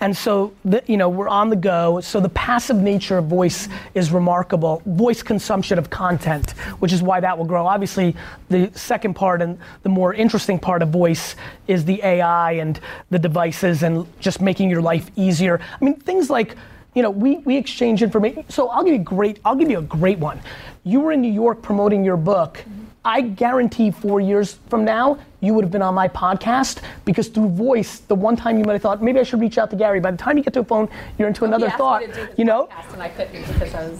And 0.00 0.16
so, 0.16 0.54
the, 0.64 0.82
you 0.86 0.96
know, 0.96 1.10
we're 1.10 1.28
on 1.28 1.50
the 1.50 1.56
go. 1.56 2.00
So 2.00 2.18
the 2.18 2.30
passive 2.30 2.78
nature 2.78 3.18
of 3.18 3.26
voice 3.26 3.68
is 3.94 4.10
remarkable. 4.10 4.80
Voice 4.86 5.22
consumption 5.22 5.78
of 5.78 5.90
content, 5.90 6.52
which 6.78 6.94
is 6.94 7.02
why 7.02 7.20
that 7.20 7.36
will 7.36 7.44
grow. 7.44 7.66
Obviously, 7.66 8.16
the 8.48 8.70
second 8.72 9.12
part 9.12 9.42
and 9.42 9.58
the 9.82 9.90
more 9.90 10.14
interesting 10.14 10.58
part 10.58 10.80
of 10.80 10.88
voice 10.88 11.36
is 11.66 11.84
the 11.84 12.02
AI 12.02 12.52
and 12.52 12.80
the 13.10 13.18
devices 13.18 13.82
and 13.82 14.06
just 14.18 14.40
making 14.40 14.70
your 14.70 14.80
life 14.80 15.10
easier. 15.14 15.60
I 15.78 15.84
mean, 15.84 15.96
things 15.96 16.30
like, 16.30 16.56
you 16.94 17.02
know, 17.02 17.10
we, 17.10 17.36
we 17.40 17.58
exchange 17.58 18.02
information. 18.02 18.46
So 18.48 18.70
I'll 18.70 18.82
give 18.82 18.94
you 18.94 19.00
a 19.00 19.04
great, 19.04 19.40
I'll 19.44 19.56
give 19.56 19.70
you 19.70 19.80
a 19.80 19.82
great 19.82 20.18
one. 20.18 20.40
You 20.84 21.00
were 21.00 21.12
in 21.12 21.20
New 21.20 21.30
York 21.30 21.60
promoting 21.60 22.02
your 22.02 22.16
book. 22.16 22.64
I 23.04 23.22
guarantee 23.22 23.90
four 23.90 24.20
years 24.20 24.58
from 24.68 24.84
now, 24.84 25.18
you 25.40 25.54
would 25.54 25.64
have 25.64 25.72
been 25.72 25.80
on 25.80 25.94
my 25.94 26.06
podcast 26.06 26.82
because 27.06 27.28
through 27.28 27.48
voice, 27.48 28.00
the 28.00 28.14
one 28.14 28.36
time 28.36 28.58
you 28.58 28.64
might 28.64 28.74
have 28.74 28.82
thought, 28.82 29.02
maybe 29.02 29.18
I 29.18 29.22
should 29.22 29.40
reach 29.40 29.56
out 29.56 29.70
to 29.70 29.76
Gary. 29.76 30.00
By 30.00 30.10
the 30.10 30.18
time 30.18 30.36
you 30.36 30.44
get 30.44 30.52
to 30.54 30.60
a 30.60 30.64
phone, 30.64 30.88
you're 31.16 31.28
into 31.28 31.46
another 31.46 31.70
thought. 31.70 32.02
me 32.02 32.08
to 32.08 32.26
do 32.26 32.28
You 32.36 32.44
know? 32.44 32.68
podcast 32.70 32.92
And 32.92 33.02
I 33.02 33.08
couldn't 33.08 33.32
because 33.32 33.74
I 33.74 33.88
was 33.88 33.98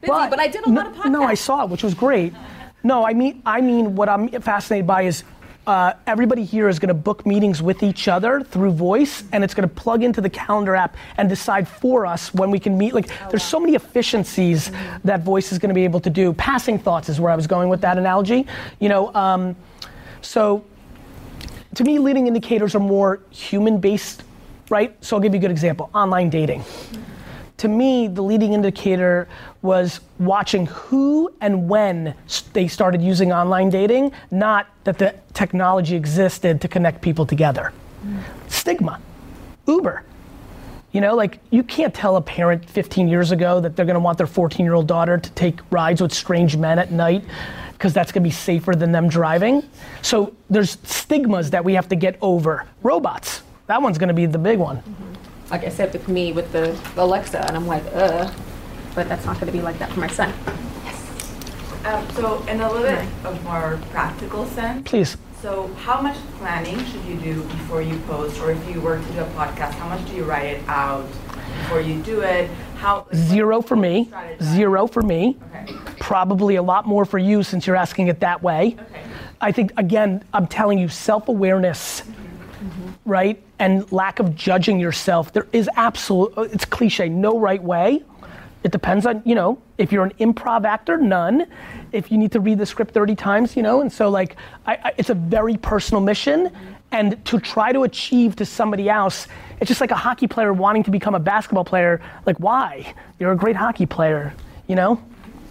busy, 0.00 0.06
but, 0.06 0.38
I 0.38 0.48
did 0.48 0.66
a 0.66 0.70
no, 0.70 0.82
lot 0.82 0.90
of 0.90 0.96
podcasts. 0.96 1.10
No, 1.10 1.22
I 1.22 1.34
saw 1.34 1.64
it, 1.64 1.70
which 1.70 1.82
was 1.82 1.94
great. 1.94 2.34
No, 2.82 3.06
I 3.06 3.14
mean, 3.14 3.40
I 3.46 3.62
mean, 3.62 3.94
what 3.94 4.10
I'm 4.10 4.28
fascinated 4.42 4.86
by 4.86 5.02
is 5.02 5.24
uh, 5.66 5.94
everybody 6.06 6.44
here 6.44 6.68
is 6.68 6.78
going 6.78 6.88
to 6.88 6.94
book 6.94 7.24
meetings 7.24 7.62
with 7.62 7.82
each 7.82 8.08
other 8.08 8.42
through 8.42 8.72
voice, 8.72 9.24
and 9.32 9.42
it's 9.42 9.54
going 9.54 9.68
to 9.68 9.74
plug 9.74 10.02
into 10.02 10.20
the 10.20 10.30
calendar 10.30 10.74
app 10.74 10.96
and 11.16 11.28
decide 11.28 11.66
for 11.66 12.06
us 12.06 12.32
when 12.34 12.50
we 12.50 12.58
can 12.58 12.76
meet. 12.76 12.94
Like, 12.94 13.08
there's 13.30 13.42
so 13.42 13.58
many 13.58 13.74
efficiencies 13.74 14.70
that 15.04 15.22
voice 15.22 15.52
is 15.52 15.58
going 15.58 15.70
to 15.70 15.74
be 15.74 15.84
able 15.84 16.00
to 16.00 16.10
do. 16.10 16.32
Passing 16.34 16.78
thoughts 16.78 17.08
is 17.08 17.20
where 17.20 17.32
I 17.32 17.36
was 17.36 17.46
going 17.46 17.68
with 17.68 17.80
that 17.80 17.98
analogy. 17.98 18.46
You 18.80 18.88
know, 18.88 19.14
um, 19.14 19.56
so 20.20 20.64
to 21.74 21.84
me, 21.84 21.98
leading 21.98 22.26
indicators 22.26 22.74
are 22.74 22.80
more 22.80 23.20
human 23.30 23.78
based, 23.78 24.22
right? 24.70 24.96
So 25.04 25.16
I'll 25.16 25.22
give 25.22 25.34
you 25.34 25.38
a 25.38 25.40
good 25.40 25.50
example 25.50 25.90
online 25.94 26.30
dating. 26.30 26.62
To 27.64 27.68
me, 27.70 28.08
the 28.08 28.20
leading 28.20 28.52
indicator 28.52 29.26
was 29.62 30.00
watching 30.18 30.66
who 30.66 31.32
and 31.40 31.66
when 31.66 32.14
they 32.52 32.68
started 32.68 33.00
using 33.00 33.32
online 33.32 33.70
dating, 33.70 34.12
not 34.30 34.66
that 34.84 34.98
the 34.98 35.14
technology 35.32 35.96
existed 35.96 36.60
to 36.60 36.68
connect 36.68 37.00
people 37.00 37.24
together. 37.24 37.72
Stigma, 38.48 39.00
Uber. 39.66 40.02
You 40.92 41.00
know, 41.00 41.14
like 41.14 41.38
you 41.48 41.62
can't 41.62 41.94
tell 41.94 42.16
a 42.16 42.20
parent 42.20 42.68
15 42.68 43.08
years 43.08 43.30
ago 43.30 43.60
that 43.60 43.76
they're 43.76 43.86
gonna 43.86 43.98
want 43.98 44.18
their 44.18 44.26
14 44.26 44.66
year 44.66 44.74
old 44.74 44.86
daughter 44.86 45.16
to 45.16 45.30
take 45.30 45.60
rides 45.70 46.02
with 46.02 46.12
strange 46.12 46.58
men 46.58 46.78
at 46.78 46.92
night 46.92 47.24
because 47.72 47.94
that's 47.94 48.12
gonna 48.12 48.24
be 48.24 48.30
safer 48.30 48.74
than 48.74 48.92
them 48.92 49.08
driving. 49.08 49.62
So 50.02 50.34
there's 50.50 50.76
stigmas 50.84 51.48
that 51.48 51.64
we 51.64 51.72
have 51.72 51.88
to 51.88 51.96
get 51.96 52.18
over. 52.20 52.66
Robots, 52.82 53.40
that 53.68 53.80
one's 53.80 53.96
gonna 53.96 54.12
be 54.12 54.26
the 54.26 54.36
big 54.36 54.58
one. 54.58 54.82
Like 55.54 55.62
I 55.62 55.68
said 55.68 55.92
with 55.92 56.08
me 56.08 56.32
with 56.32 56.50
the 56.50 56.76
Alexa, 56.96 57.46
and 57.46 57.56
I'm 57.56 57.68
like, 57.68 57.84
uh, 57.94 58.28
but 58.96 59.08
that's 59.08 59.24
not 59.24 59.34
going 59.36 59.46
to 59.46 59.52
be 59.52 59.62
like 59.62 59.78
that 59.78 59.92
for 59.92 60.00
my 60.00 60.08
son. 60.08 60.32
Um, 61.84 62.10
so 62.10 62.42
in 62.48 62.60
a 62.60 62.72
little 62.72 62.88
bit 62.88 63.06
of 63.24 63.40
more 63.44 63.78
practical 63.90 64.46
sense, 64.46 64.82
Please. 64.88 65.16
so 65.40 65.68
how 65.74 66.00
much 66.00 66.16
planning 66.38 66.76
should 66.86 67.04
you 67.04 67.14
do 67.18 67.44
before 67.44 67.82
you 67.82 67.96
post, 68.00 68.40
or 68.40 68.50
if 68.50 68.68
you 68.68 68.80
were 68.80 68.98
to 68.98 69.12
do 69.12 69.20
a 69.20 69.26
podcast, 69.26 69.74
how 69.74 69.88
much 69.88 70.04
do 70.08 70.16
you 70.16 70.24
write 70.24 70.46
it 70.46 70.62
out 70.66 71.06
before 71.62 71.80
you 71.80 72.02
do 72.02 72.22
it? 72.22 72.50
How 72.78 73.06
like, 73.06 73.14
Zero 73.14 73.62
for 73.62 73.76
me. 73.76 74.10
Zero 74.42 74.88
for 74.88 75.02
me. 75.02 75.36
Okay. 75.54 75.72
Probably 76.00 76.56
a 76.56 76.62
lot 76.64 76.84
more 76.84 77.04
for 77.04 77.18
you 77.18 77.44
since 77.44 77.64
you're 77.64 77.76
asking 77.76 78.08
it 78.08 78.18
that 78.18 78.42
way. 78.42 78.76
Okay. 78.76 79.02
I 79.40 79.52
think, 79.52 79.72
again, 79.76 80.24
I'm 80.32 80.48
telling 80.48 80.80
you, 80.80 80.88
self 80.88 81.28
awareness, 81.28 82.02
right? 83.04 83.42
And 83.58 83.90
lack 83.92 84.18
of 84.18 84.34
judging 84.34 84.80
yourself. 84.80 85.32
There 85.32 85.46
is 85.52 85.68
absolute, 85.76 86.32
it's 86.36 86.64
cliche, 86.64 87.08
no 87.08 87.38
right 87.38 87.62
way. 87.62 88.02
It 88.62 88.72
depends 88.72 89.04
on, 89.04 89.22
you 89.26 89.34
know, 89.34 89.60
if 89.76 89.92
you're 89.92 90.04
an 90.04 90.12
improv 90.18 90.64
actor, 90.64 90.96
none. 90.96 91.46
If 91.92 92.10
you 92.10 92.16
need 92.16 92.32
to 92.32 92.40
read 92.40 92.58
the 92.58 92.64
script 92.66 92.94
30 92.94 93.14
times, 93.14 93.56
you 93.56 93.62
know, 93.62 93.82
and 93.82 93.92
so 93.92 94.08
like, 94.08 94.36
I, 94.66 94.74
I, 94.76 94.92
it's 94.96 95.10
a 95.10 95.14
very 95.14 95.56
personal 95.58 96.00
mission. 96.00 96.50
And 96.90 97.22
to 97.26 97.40
try 97.40 97.72
to 97.72 97.82
achieve 97.82 98.36
to 98.36 98.46
somebody 98.46 98.88
else, 98.88 99.26
it's 99.60 99.68
just 99.68 99.80
like 99.80 99.90
a 99.90 99.96
hockey 99.96 100.26
player 100.26 100.52
wanting 100.52 100.82
to 100.84 100.90
become 100.90 101.14
a 101.14 101.20
basketball 101.20 101.64
player. 101.64 102.00
Like, 102.24 102.38
why? 102.38 102.94
You're 103.18 103.32
a 103.32 103.36
great 103.36 103.56
hockey 103.56 103.84
player, 103.84 104.32
you 104.66 104.76
know? 104.76 105.02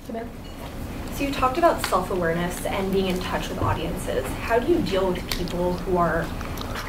So 0.07 1.23
you 1.23 1.31
talked 1.31 1.59
about 1.59 1.85
self-awareness 1.85 2.65
and 2.65 2.91
being 2.91 3.07
in 3.07 3.19
touch 3.19 3.47
with 3.49 3.59
audiences. 3.59 4.25
How 4.25 4.57
do 4.57 4.71
you 4.71 4.79
deal 4.81 5.11
with 5.11 5.37
people 5.37 5.73
who 5.73 5.97
are 5.97 6.25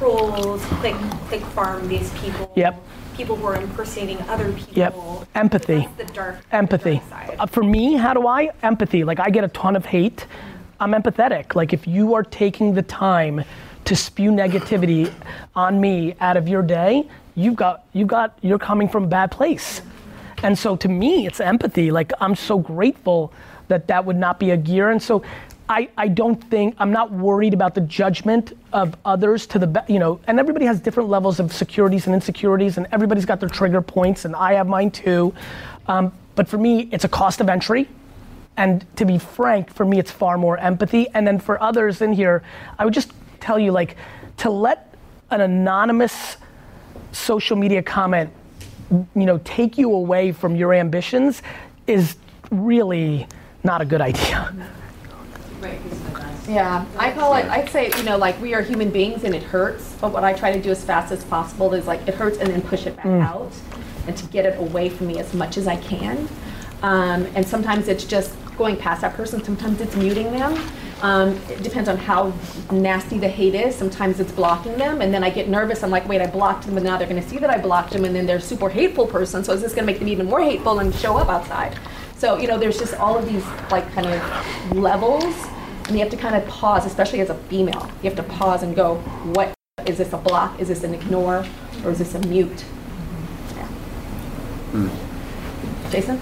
trolls, 0.04 0.62
click 0.80 0.94
click 1.28 1.40
farm-based 1.56 2.14
people? 2.16 2.52
Yep. 2.56 2.82
People 3.16 3.36
who 3.36 3.46
are 3.46 3.56
impersonating 3.56 4.20
other 4.28 4.52
people. 4.52 4.74
Yep. 4.74 5.28
Empathy. 5.34 5.88
Dark. 6.12 6.44
empathy. 6.52 7.00
Uh, 7.38 7.46
for 7.46 7.62
me, 7.62 7.94
how 7.94 8.12
do 8.12 8.26
I? 8.26 8.50
Empathy. 8.62 9.04
Like 9.04 9.20
I 9.20 9.30
get 9.30 9.44
a 9.44 9.48
ton 9.48 9.76
of 9.76 9.86
hate. 9.86 10.26
I'm 10.80 10.92
empathetic. 10.92 11.54
Like 11.54 11.72
if 11.72 11.86
you 11.86 12.14
are 12.14 12.22
taking 12.22 12.74
the 12.74 12.82
time 12.82 13.44
to 13.84 13.96
spew 13.96 14.30
negativity 14.30 15.12
on 15.54 15.80
me 15.80 16.14
out 16.20 16.36
of 16.36 16.48
your 16.48 16.62
day, 16.62 17.08
you've 17.34 17.56
got 17.56 17.84
you've 17.92 18.08
got 18.08 18.38
you're 18.42 18.58
coming 18.58 18.88
from 18.88 19.04
a 19.04 19.08
bad 19.08 19.30
place. 19.30 19.80
And 20.42 20.58
so 20.58 20.76
to 20.76 20.88
me, 20.88 21.26
it's 21.26 21.40
empathy. 21.40 21.90
Like 21.90 22.12
I'm 22.20 22.34
so 22.34 22.58
grateful 22.58 23.32
that 23.68 23.86
that 23.86 24.04
would 24.04 24.16
not 24.16 24.38
be 24.38 24.50
a 24.50 24.56
gear. 24.56 24.90
And 24.90 25.02
so 25.02 25.22
I, 25.68 25.88
I 25.96 26.08
don't 26.08 26.42
think 26.50 26.74
I'm 26.78 26.92
not 26.92 27.10
worried 27.10 27.54
about 27.54 27.74
the 27.74 27.80
judgment 27.80 28.52
of 28.72 28.94
others 29.04 29.46
to 29.48 29.58
the 29.58 29.84
you 29.88 29.98
know 29.98 30.20
and 30.26 30.38
everybody 30.38 30.66
has 30.66 30.78
different 30.78 31.08
levels 31.08 31.40
of 31.40 31.52
securities 31.52 32.06
and 32.06 32.14
insecurities 32.14 32.76
and 32.76 32.86
everybody's 32.92 33.24
got 33.24 33.40
their 33.40 33.48
trigger 33.48 33.80
points 33.80 34.26
and 34.26 34.36
I 34.36 34.52
have 34.54 34.66
mine 34.66 34.90
too. 34.90 35.32
Um, 35.88 36.12
but 36.34 36.48
for 36.48 36.58
me 36.58 36.88
it's 36.92 37.04
a 37.04 37.08
cost 37.08 37.40
of 37.40 37.48
entry. 37.48 37.88
And 38.56 38.86
to 38.96 39.06
be 39.06 39.18
frank 39.18 39.72
for 39.72 39.86
me 39.86 39.98
it's 39.98 40.10
far 40.10 40.36
more 40.36 40.58
empathy. 40.58 41.08
And 41.14 41.26
then 41.26 41.38
for 41.38 41.62
others 41.62 42.02
in 42.02 42.12
here 42.12 42.42
I 42.78 42.84
would 42.84 42.94
just 42.94 43.12
tell 43.40 43.58
you 43.58 43.72
like 43.72 43.96
to 44.38 44.50
let 44.50 44.94
an 45.30 45.40
anonymous 45.40 46.36
social 47.12 47.56
media 47.56 47.82
comment 47.82 48.30
you 48.90 49.24
know 49.24 49.40
take 49.44 49.78
you 49.78 49.94
away 49.94 50.30
from 50.30 50.56
your 50.56 50.74
ambitions 50.74 51.42
is 51.86 52.16
really 52.50 53.26
not 53.62 53.80
a 53.80 53.84
good 53.84 54.02
idea 54.02 54.52
Yeah, 56.48 56.84
I 56.98 57.10
call 57.12 57.34
it, 57.34 57.46
I'd 57.46 57.70
say, 57.70 57.90
you 57.96 58.02
know, 58.02 58.18
like 58.18 58.40
we 58.40 58.54
are 58.54 58.60
human 58.60 58.90
beings 58.90 59.24
and 59.24 59.34
it 59.34 59.42
hurts, 59.42 59.96
but 60.00 60.12
what 60.12 60.24
I 60.24 60.34
try 60.34 60.52
to 60.52 60.60
do 60.60 60.70
as 60.70 60.84
fast 60.84 61.10
as 61.10 61.24
possible 61.24 61.72
is 61.72 61.86
like 61.86 62.06
it 62.06 62.14
hurts 62.14 62.38
and 62.38 62.48
then 62.48 62.60
push 62.60 62.86
it 62.86 62.96
back 62.96 63.06
out 63.06 63.52
and 64.06 64.16
to 64.16 64.26
get 64.26 64.44
it 64.44 64.58
away 64.58 64.90
from 64.90 65.06
me 65.06 65.18
as 65.18 65.32
much 65.32 65.56
as 65.56 65.66
I 65.66 65.76
can. 65.76 66.28
Um, 66.82 67.26
and 67.34 67.46
sometimes 67.46 67.88
it's 67.88 68.04
just 68.04 68.34
going 68.58 68.76
past 68.76 69.00
that 69.00 69.14
person, 69.14 69.42
sometimes 69.42 69.80
it's 69.80 69.96
muting 69.96 70.30
them. 70.32 70.60
Um, 71.02 71.30
it 71.50 71.62
depends 71.62 71.88
on 71.88 71.96
how 71.96 72.32
nasty 72.70 73.18
the 73.18 73.28
hate 73.28 73.54
is. 73.54 73.74
Sometimes 73.74 74.20
it's 74.20 74.32
blocking 74.32 74.76
them, 74.78 75.02
and 75.02 75.12
then 75.12 75.24
I 75.24 75.28
get 75.28 75.48
nervous. 75.48 75.82
I'm 75.82 75.90
like, 75.90 76.08
wait, 76.08 76.20
I 76.22 76.26
blocked 76.26 76.64
them, 76.64 76.76
and 76.76 76.86
now 76.86 76.96
they're 76.96 77.08
going 77.08 77.20
to 77.20 77.28
see 77.28 77.36
that 77.38 77.50
I 77.50 77.58
blocked 77.58 77.92
them, 77.92 78.04
and 78.04 78.14
then 78.14 78.24
they're 78.26 78.38
a 78.38 78.40
super 78.40 78.70
hateful 78.70 79.06
person. 79.06 79.44
So 79.44 79.52
is 79.52 79.60
this 79.60 79.74
going 79.74 79.86
to 79.86 79.92
make 79.92 79.98
them 79.98 80.08
even 80.08 80.26
more 80.26 80.40
hateful 80.40 80.78
and 80.78 80.94
show 80.94 81.18
up 81.18 81.28
outside? 81.28 81.78
So 82.16 82.38
you 82.38 82.46
know, 82.46 82.58
there's 82.58 82.78
just 82.78 82.94
all 82.94 83.18
of 83.18 83.26
these 83.26 83.44
like 83.70 83.90
kind 83.92 84.06
of 84.06 84.76
levels, 84.76 85.34
and 85.86 85.92
you 85.92 85.98
have 86.00 86.10
to 86.10 86.16
kind 86.16 86.34
of 86.34 86.46
pause, 86.48 86.86
especially 86.86 87.20
as 87.20 87.30
a 87.30 87.34
female. 87.34 87.90
You 88.02 88.10
have 88.10 88.16
to 88.16 88.22
pause 88.22 88.62
and 88.62 88.74
go, 88.74 88.96
what 89.34 89.52
is 89.86 89.98
this 89.98 90.12
a 90.12 90.16
block? 90.16 90.58
Is 90.60 90.68
this 90.68 90.82
an 90.84 90.94
ignore? 90.94 91.44
Or 91.84 91.90
is 91.90 91.98
this 91.98 92.14
a 92.14 92.20
mute? 92.20 92.64
Yeah. 93.56 93.66
Hmm. 94.72 95.90
Jason? 95.90 96.20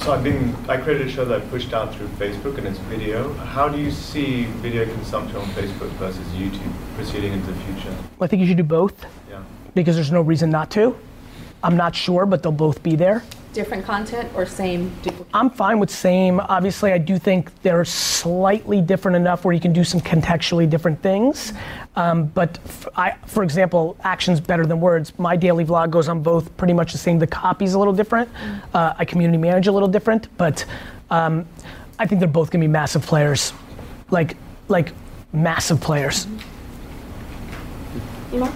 So 0.00 0.12
I've 0.12 0.24
been, 0.24 0.54
I 0.68 0.76
created 0.78 1.06
a 1.08 1.10
show 1.10 1.24
that 1.26 1.42
I 1.42 1.44
pushed 1.46 1.72
out 1.74 1.94
through 1.94 2.08
Facebook 2.08 2.56
and 2.58 2.66
it's 2.66 2.78
video. 2.80 3.32
How 3.34 3.68
do 3.68 3.78
you 3.78 3.90
see 3.90 4.44
video 4.44 4.84
consumption 4.86 5.36
on 5.36 5.46
Facebook 5.48 5.90
versus 5.98 6.26
YouTube 6.28 6.72
proceeding 6.96 7.32
into 7.34 7.46
the 7.52 7.60
future? 7.60 7.94
I 8.20 8.26
think 8.26 8.40
you 8.40 8.46
should 8.48 8.56
do 8.56 8.62
both 8.62 9.04
Yeah. 9.30 9.42
because 9.74 9.96
there's 9.96 10.12
no 10.12 10.22
reason 10.22 10.50
not 10.50 10.70
to 10.72 10.96
I'm 11.62 11.76
not 11.76 11.94
sure 11.94 12.24
but 12.24 12.42
they'll 12.42 12.52
both 12.52 12.82
be 12.82 12.96
there 12.96 13.22
Different 13.52 13.84
content 13.84 14.30
or 14.36 14.46
same 14.46 14.90
duplicate? 15.02 15.26
I'm 15.34 15.50
fine 15.50 15.80
with 15.80 15.90
same. 15.90 16.38
Obviously, 16.38 16.92
I 16.92 16.98
do 16.98 17.18
think 17.18 17.50
they're 17.62 17.84
slightly 17.84 18.80
different 18.80 19.16
enough 19.16 19.44
where 19.44 19.52
you 19.52 19.60
can 19.60 19.72
do 19.72 19.82
some 19.82 20.00
contextually 20.00 20.70
different 20.70 21.02
things. 21.02 21.52
Um, 21.96 22.26
but 22.26 22.58
f- 22.64 22.88
I, 22.96 23.16
for 23.26 23.42
example, 23.42 23.96
action's 24.04 24.40
better 24.40 24.64
than 24.64 24.80
words. 24.80 25.18
My 25.18 25.34
daily 25.36 25.64
vlog 25.64 25.90
goes 25.90 26.08
on 26.08 26.22
both 26.22 26.56
pretty 26.56 26.74
much 26.74 26.92
the 26.92 26.98
same. 26.98 27.18
The 27.18 27.26
copy's 27.26 27.74
a 27.74 27.78
little 27.78 27.92
different. 27.92 28.28
Uh, 28.72 28.94
I 28.96 29.04
community 29.04 29.38
manage 29.38 29.66
a 29.66 29.72
little 29.72 29.88
different, 29.88 30.28
but 30.38 30.64
um, 31.10 31.44
I 31.98 32.06
think 32.06 32.20
they're 32.20 32.28
both 32.28 32.50
gonna 32.52 32.62
be 32.62 32.68
massive 32.68 33.02
players, 33.04 33.52
like 34.10 34.36
like 34.68 34.92
massive 35.32 35.80
players. 35.80 36.28
Elon? 38.32 38.48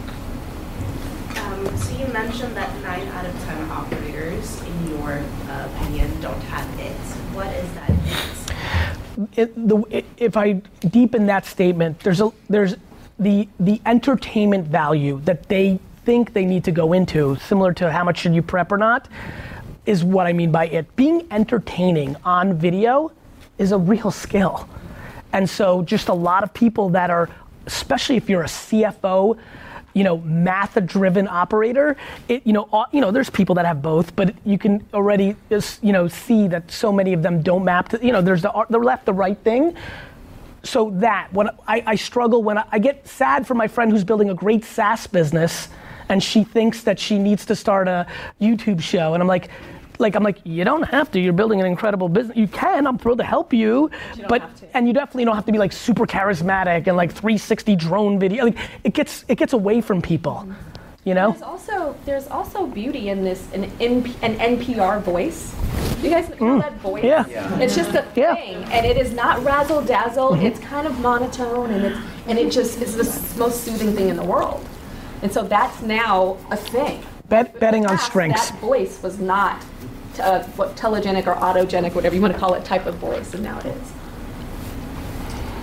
Um, 1.36 1.76
so 1.76 1.99
you 1.99 2.07
mentioned 2.12 2.57
that 2.57 2.72
nine 2.82 3.09
out 3.09 3.26
of 3.26 3.32
ten 3.32 3.43
operators, 3.43 3.43
in 3.43 3.43
opinion, 5.12 6.11
don't 6.20 6.40
have 6.42 6.80
it. 6.80 6.92
What 7.34 7.48
is 7.55 7.72
that 7.74 7.94
it, 9.36 9.68
the, 9.68 9.82
it, 9.90 10.05
if 10.16 10.36
I 10.36 10.55
deepen 10.88 11.26
that 11.26 11.46
statement, 11.46 12.00
there's 12.00 12.20
a 12.20 12.32
there's 12.48 12.76
the 13.18 13.48
the 13.61 13.80
entertainment 13.86 14.66
value 14.66 15.20
that 15.24 15.48
they 15.48 15.78
think 16.05 16.32
they 16.32 16.44
need 16.44 16.64
to 16.64 16.72
go 16.72 16.92
into, 16.92 17.36
similar 17.36 17.72
to 17.74 17.90
how 17.90 18.05
much 18.05 18.18
should 18.18 18.34
you 18.34 18.42
prep 18.42 18.72
or 18.72 18.78
not, 18.78 19.09
is 19.86 20.05
what 20.05 20.26
I 20.26 20.32
mean 20.32 20.50
by 20.50 20.66
it. 20.66 20.94
Being 20.96 21.26
entertaining 21.30 22.16
on 22.24 22.55
video 22.55 23.12
is 23.59 23.72
a 23.72 23.78
real 23.78 24.11
skill, 24.11 24.68
and 25.32 25.48
so 25.48 25.82
just 25.82 26.09
a 26.09 26.14
lot 26.14 26.42
of 26.42 26.52
people 26.52 26.88
that 26.90 27.11
are, 27.11 27.28
especially 27.66 28.16
if 28.16 28.28
you're 28.28 28.42
a 28.42 28.46
CFO. 28.46 29.38
You 29.95 30.05
know, 30.05 30.18
math-driven 30.18 31.28
operator. 31.28 31.97
It, 32.28 32.47
you 32.47 32.53
know, 32.53 32.68
all, 32.72 32.86
you 32.92 33.01
know. 33.01 33.11
There's 33.11 33.30
people 33.30 33.55
that 33.55 33.64
have 33.64 33.80
both, 33.80 34.14
but 34.14 34.34
you 34.45 34.59
can 34.59 34.84
already, 34.92 35.36
you 35.51 35.92
know, 35.92 36.09
see 36.09 36.49
that 36.49 36.70
so 36.70 36.92
many 36.92 37.12
of 37.12 37.22
them 37.22 37.42
don't 37.42 37.64
map 37.64 37.88
to. 37.90 38.05
You 38.05 38.12
know, 38.12 38.20
there's 38.20 38.42
the 38.42 38.66
the 38.68 38.78
left, 38.78 39.07
the 39.07 39.12
right 39.12 39.38
thing 39.38 39.76
so 40.64 40.90
that 40.95 41.30
when 41.32 41.49
I, 41.68 41.82
I 41.86 41.95
struggle 41.95 42.42
when 42.42 42.59
I, 42.59 42.64
I, 42.72 42.78
get 42.78 43.07
sad 43.07 43.47
for 43.47 43.55
my 43.55 43.68
friend 43.68 43.92
who's 43.92 44.03
building 44.03 44.30
a 44.30 44.34
great 44.34 44.64
SaaS 44.64 45.07
business 45.07 45.68
and 46.09 46.22
she 46.22 46.42
thinks 46.42 46.82
that 46.82 46.99
she 46.99 47.18
needs 47.18 47.45
to 47.47 47.55
start 47.55 47.86
a 47.86 48.07
YouTube 48.40 48.80
show 48.80 49.12
and 49.14 49.22
I'm 49.22 49.28
like 49.28 49.51
like 50.01 50.14
I'm 50.14 50.22
like 50.22 50.38
you 50.45 50.64
don't 50.64 50.82
have 50.82 51.11
to 51.12 51.20
you're 51.20 51.32
building 51.32 51.61
an 51.61 51.66
incredible 51.66 52.09
business 52.09 52.36
you 52.36 52.49
can 52.49 52.86
I'm 52.86 52.99
thrilled 52.99 53.18
to 53.18 53.24
help 53.24 53.53
you, 53.53 53.90
you 54.16 54.24
but 54.28 54.42
and 54.74 54.86
you 54.86 54.92
definitely 54.92 55.24
don't 55.24 55.34
have 55.34 55.47
to 55.47 55.53
be 55.53 55.59
like 55.59 55.72
super 55.72 56.07
charismatic 56.07 56.86
and 56.86 56.97
like 56.97 57.12
360 57.12 57.76
drone 57.76 58.18
video 58.18 58.45
like 58.45 58.59
it 58.82 58.95
gets 58.95 59.24
it 59.28 59.36
gets 59.36 59.53
away 59.53 59.80
from 59.80 60.03
people 60.03 60.45
mm-hmm. 60.47 60.53
you 61.05 61.14
know 61.14 61.30
There's 61.32 61.42
also 61.42 61.97
there's 62.05 62.28
also 62.28 62.66
beauty 62.66 63.09
in 63.09 63.22
this 63.24 63.53
an 63.53 63.70
NP, 63.78 64.14
an 64.22 64.36
NPR 64.59 65.01
voice. 65.03 65.55
You 66.03 66.11
guys 66.11 66.28
know 66.28 66.36
mm. 66.36 66.61
that 66.61 66.76
voice? 66.80 67.03
Yeah. 67.03 67.26
Yeah. 67.26 67.59
It's 67.61 67.74
just 67.74 67.95
a 67.95 68.03
thing, 68.03 68.61
Yeah. 68.61 68.68
and 68.70 68.84
it 68.84 68.99
is 68.99 69.14
not 69.14 69.42
razzle 69.42 69.82
dazzle. 69.82 70.32
Mm-hmm. 70.32 70.47
It's 70.47 70.61
kind 70.61 70.86
of 70.86 71.01
monotone, 71.01 71.70
and 71.70 71.84
it's 71.86 71.99
and 72.26 72.38
it 72.38 72.53
just 72.53 72.80
is 72.82 72.95
the 72.97 73.38
most 73.38 73.64
soothing 73.64 73.95
thing 73.97 74.11
in 74.11 74.16
the 74.16 74.24
world. 74.24 74.66
And 75.22 75.32
so 75.32 75.42
that's 75.42 75.80
now 75.80 76.36
a 76.51 76.57
thing. 76.57 77.03
Bet, 77.29 77.59
betting 77.59 77.87
on 77.87 77.97
Past, 77.97 78.07
strengths 78.07 78.51
That 78.51 78.61
voice 78.61 79.03
was 79.03 79.18
not 79.18 79.62
uh, 80.20 80.43
what 80.57 80.77
telegenic 80.77 81.27
or 81.27 81.35
autogenic, 81.35 81.95
whatever 81.95 82.14
you 82.14 82.20
want 82.20 82.35
to 82.35 82.39
call 82.39 82.55
it, 82.55 82.64
type 82.64 82.87
of 82.87 82.97
voice, 82.97 83.35
and 83.35 83.43
now 83.43 83.59
it 83.61 83.66
is. 83.66 83.93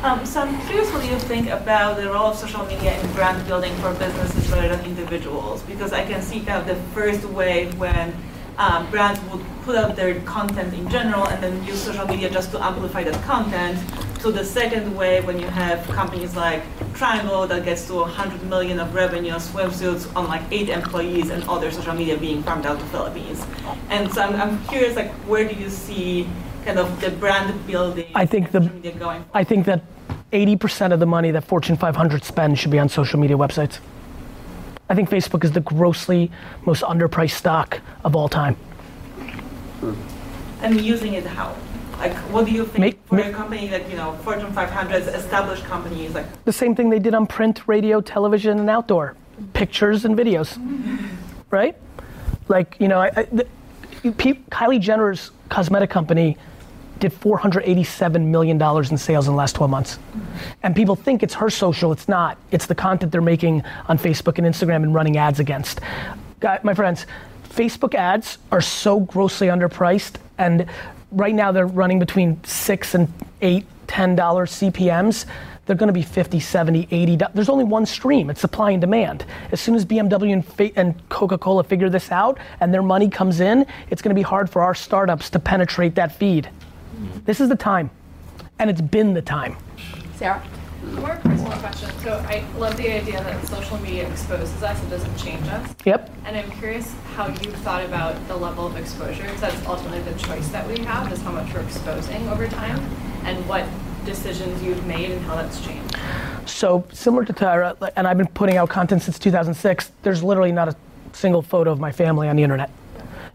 Um, 0.03 0.25
so 0.25 0.41
I'm 0.41 0.59
curious 0.65 0.91
what 0.91 1.05
you 1.05 1.15
think 1.19 1.49
about 1.49 1.97
the 1.97 2.09
role 2.09 2.31
of 2.31 2.37
social 2.37 2.65
media 2.65 2.99
in 2.99 3.13
brand 3.13 3.47
building 3.47 3.73
for 3.75 3.93
businesses 3.93 4.49
rather 4.49 4.75
than 4.75 4.83
individuals, 4.83 5.61
because 5.63 5.93
I 5.93 6.03
can 6.03 6.23
see 6.23 6.39
kind 6.39 6.59
of 6.59 6.65
the 6.65 6.81
first 6.93 7.23
way 7.25 7.71
when 7.73 8.11
um, 8.57 8.89
brands 8.89 9.21
would 9.31 9.45
put 9.63 9.75
out 9.75 9.95
their 9.95 10.19
content 10.21 10.73
in 10.73 10.89
general 10.89 11.27
and 11.27 11.43
then 11.43 11.63
use 11.65 11.83
social 11.83 12.07
media 12.07 12.31
just 12.31 12.51
to 12.51 12.63
amplify 12.63 13.03
that 13.03 13.23
content. 13.23 13.77
To 14.21 14.31
the 14.31 14.45
second 14.45 14.95
way 14.95 15.19
when 15.21 15.39
you 15.39 15.47
have 15.47 15.83
companies 15.87 16.35
like 16.35 16.61
Triangl 16.93 17.47
that 17.49 17.65
gets 17.65 17.87
to 17.87 17.95
100 17.95 18.43
million 18.43 18.79
of 18.79 18.93
revenue, 18.93 19.33
swimsuits 19.33 20.15
on 20.15 20.27
like 20.27 20.43
eight 20.51 20.69
employees, 20.69 21.31
and 21.31 21.43
other 21.49 21.71
social 21.71 21.95
media 21.95 22.15
being 22.17 22.43
farmed 22.43 22.67
out 22.67 22.79
to 22.79 22.85
Philippines. 22.85 23.43
And 23.89 24.13
so 24.13 24.21
I'm, 24.21 24.35
I'm 24.39 24.63
curious, 24.65 24.95
like, 24.95 25.11
where 25.27 25.47
do 25.47 25.55
you 25.55 25.71
see 25.71 26.29
kind 26.63 26.77
of 26.77 27.01
the 27.01 27.09
brand 27.09 27.65
building 27.65 28.11
I 28.13 28.27
think 28.27 28.51
the 28.51 28.61
social 28.61 28.75
media 28.75 28.91
going? 28.91 29.25
I 29.33 29.43
think 29.43 29.65
that 29.65 29.81
80% 30.31 30.93
of 30.93 30.99
the 30.99 31.07
money 31.07 31.31
that 31.31 31.43
Fortune 31.43 31.75
500 31.75 32.23
spend 32.23 32.59
should 32.59 32.69
be 32.69 32.77
on 32.77 32.89
social 32.89 33.19
media 33.19 33.37
websites. 33.37 33.79
I 34.87 34.93
think 34.93 35.09
Facebook 35.09 35.43
is 35.43 35.51
the 35.53 35.61
grossly 35.61 36.29
most 36.65 36.83
underpriced 36.83 37.31
stock 37.31 37.81
of 38.03 38.15
all 38.15 38.29
time. 38.29 38.55
And 40.61 40.79
using 40.79 41.13
it 41.13 41.25
how? 41.25 41.55
Like, 42.01 42.15
what 42.33 42.45
do 42.45 42.51
you 42.51 42.65
think 42.65 42.79
Make- 42.79 42.99
for 43.05 43.15
make- 43.15 43.27
a 43.27 43.31
company 43.31 43.69
like, 43.69 43.87
you 43.89 43.95
know, 43.95 44.13
Fortune 44.23 44.51
500, 44.51 45.03
established 45.13 45.63
companies, 45.65 46.15
like, 46.15 46.25
The 46.45 46.51
same 46.51 46.73
thing 46.75 46.89
they 46.89 46.97
did 46.99 47.13
on 47.13 47.27
print, 47.27 47.61
radio, 47.67 48.01
television, 48.01 48.59
and 48.59 48.69
outdoor 48.69 49.15
pictures 49.53 50.03
and 50.03 50.17
videos, 50.17 50.57
right? 51.51 51.75
Like, 52.47 52.75
you 52.79 52.87
know, 52.87 52.99
I, 52.99 53.11
I, 53.15 53.23
the, 53.31 53.45
Kylie 54.03 54.79
Jenner's 54.79 55.29
cosmetic 55.49 55.91
company 55.91 56.37
did 56.99 57.11
$487 57.13 58.25
million 58.25 58.61
in 58.61 58.97
sales 58.97 59.27
in 59.27 59.33
the 59.33 59.37
last 59.37 59.55
12 59.55 59.69
months. 59.69 59.99
And 60.63 60.75
people 60.75 60.95
think 60.95 61.21
it's 61.23 61.35
her 61.35 61.49
social, 61.51 61.91
it's 61.91 62.07
not. 62.07 62.37
It's 62.51 62.65
the 62.65 62.75
content 62.75 63.11
they're 63.11 63.21
making 63.21 63.63
on 63.87 63.97
Facebook 63.99 64.37
and 64.39 64.47
Instagram 64.47 64.83
and 64.83 64.93
running 64.93 65.17
ads 65.17 65.39
against. 65.39 65.81
My 66.63 66.73
friends, 66.73 67.05
Facebook 67.49 67.93
ads 67.93 68.39
are 68.51 68.61
so 68.61 68.99
grossly 69.01 69.47
underpriced, 69.47 70.15
and 70.37 70.65
right 71.11 71.35
now 71.35 71.51
they're 71.51 71.67
running 71.67 71.99
between 71.99 72.43
six 72.43 72.95
and 72.95 73.11
eight, 73.41 73.65
ten 73.87 74.15
dollar 74.15 74.45
CPMs. 74.45 75.25
They're 75.65 75.75
going 75.75 75.87
to 75.87 75.93
be 75.93 76.01
50, 76.01 76.39
70, 76.39 76.87
80. 76.89 77.17
There's 77.33 77.47
only 77.47 77.63
one 77.63 77.85
stream. 77.85 78.29
It's 78.29 78.41
supply 78.41 78.71
and 78.71 78.81
demand. 78.81 79.25
As 79.51 79.61
soon 79.61 79.75
as 79.75 79.85
BMW 79.85 80.33
and, 80.33 80.71
and 80.75 81.09
Coca-Cola 81.09 81.63
figure 81.63 81.89
this 81.89 82.11
out 82.11 82.39
and 82.59 82.73
their 82.73 82.81
money 82.81 83.09
comes 83.09 83.39
in, 83.39 83.65
it's 83.89 84.01
going 84.01 84.09
to 84.09 84.19
be 84.19 84.23
hard 84.23 84.49
for 84.49 84.63
our 84.63 84.73
startups 84.73 85.29
to 85.29 85.39
penetrate 85.39 85.95
that 85.95 86.13
feed. 86.13 86.49
This 87.25 87.39
is 87.39 87.47
the 87.47 87.55
time, 87.55 87.89
and 88.59 88.69
it's 88.69 88.81
been 88.81 89.13
the 89.13 89.21
time. 89.21 89.55
Sarah? 90.15 90.43
More 90.83 91.15
personal 91.23 91.51
question. 91.59 91.89
So 91.99 92.13
I 92.27 92.43
love 92.57 92.75
the 92.77 92.91
idea 92.91 93.23
that 93.23 93.45
social 93.47 93.77
media 93.77 94.07
exposes 94.09 94.63
us, 94.63 94.81
it 94.83 94.89
doesn't 94.89 95.15
change 95.17 95.47
us. 95.47 95.73
Yep. 95.85 96.09
And 96.25 96.35
I'm 96.35 96.49
curious 96.51 96.93
how 97.15 97.27
you've 97.27 97.55
thought 97.57 97.83
about 97.85 98.15
the 98.27 98.35
level 98.35 98.65
of 98.65 98.75
exposure, 98.75 99.23
because 99.23 99.41
that's 99.41 99.65
ultimately 99.67 100.01
the 100.01 100.17
choice 100.19 100.47
that 100.49 100.67
we 100.67 100.83
have, 100.85 101.11
is 101.11 101.21
how 101.21 101.31
much 101.31 101.53
we're 101.53 101.61
exposing 101.61 102.27
over 102.29 102.47
time, 102.47 102.79
and 103.25 103.47
what 103.47 103.65
decisions 104.05 104.61
you've 104.63 104.85
made 104.87 105.11
and 105.11 105.21
how 105.25 105.35
that's 105.35 105.63
changed. 105.63 105.95
So 106.45 106.83
similar 106.91 107.23
to 107.25 107.33
Tyra, 107.33 107.79
like- 107.79 107.93
and 107.95 108.07
I've 108.07 108.17
been 108.17 108.27
putting 108.27 108.57
out 108.57 108.69
content 108.69 109.03
since 109.03 109.19
2006. 109.19 109.91
There's 110.01 110.23
literally 110.23 110.51
not 110.51 110.67
a 110.67 110.75
single 111.13 111.41
photo 111.43 111.71
of 111.71 111.79
my 111.79 111.91
family 111.91 112.27
on 112.27 112.35
the 112.35 112.43
internet. 112.43 112.71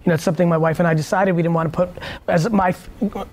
You 0.07 0.11
know, 0.11 0.15
it's 0.15 0.23
something 0.23 0.49
my 0.49 0.57
wife 0.57 0.79
and 0.79 0.87
I 0.87 0.95
decided 0.95 1.35
we 1.35 1.43
didn't 1.43 1.55
want 1.55 1.73
to 1.73 1.77
put. 1.77 1.89
As 2.29 2.49
my, 2.51 2.73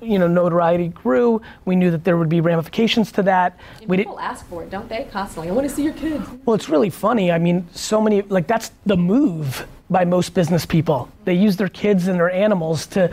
you 0.01 0.17
know, 0.17 0.27
notoriety 0.27 0.87
grew, 0.87 1.39
we 1.65 1.75
knew 1.75 1.91
that 1.91 2.03
there 2.03 2.17
would 2.17 2.29
be 2.29 2.41
ramifications 2.41 3.11
to 3.11 3.21
that. 3.23 3.59
And 3.79 3.89
We 3.89 3.97
didn't. 3.97 4.07
people 4.09 4.19
ask 4.19 4.43
for 4.47 4.63
it, 4.63 4.71
don't 4.71 4.89
they? 4.89 5.07
Constantly. 5.11 5.49
I 5.49 5.53
want 5.53 5.69
to 5.69 5.75
see 5.75 5.83
your 5.83 5.93
kids. 5.93 6.27
Well, 6.45 6.55
it's 6.55 6.69
really 6.69 6.89
funny. 6.89 7.31
I 7.31 7.37
mean, 7.37 7.67
so 7.73 8.01
many 8.01 8.23
like 8.23 8.47
that's 8.47 8.71
the 8.87 8.97
move 8.97 9.67
by 9.91 10.03
most 10.03 10.33
business 10.33 10.65
people. 10.65 11.09
They 11.25 11.35
use 11.35 11.57
their 11.57 11.69
kids 11.69 12.07
and 12.07 12.15
their 12.19 12.31
animals 12.31 12.87
to 12.87 13.11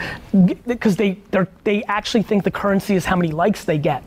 because 0.66 0.96
they 0.96 1.18
they 1.30 1.46
they 1.64 1.84
actually 1.84 2.22
think 2.22 2.44
the 2.44 2.50
currency 2.50 2.94
is 2.94 3.04
how 3.04 3.16
many 3.16 3.30
likes 3.30 3.64
they 3.64 3.76
get. 3.76 4.02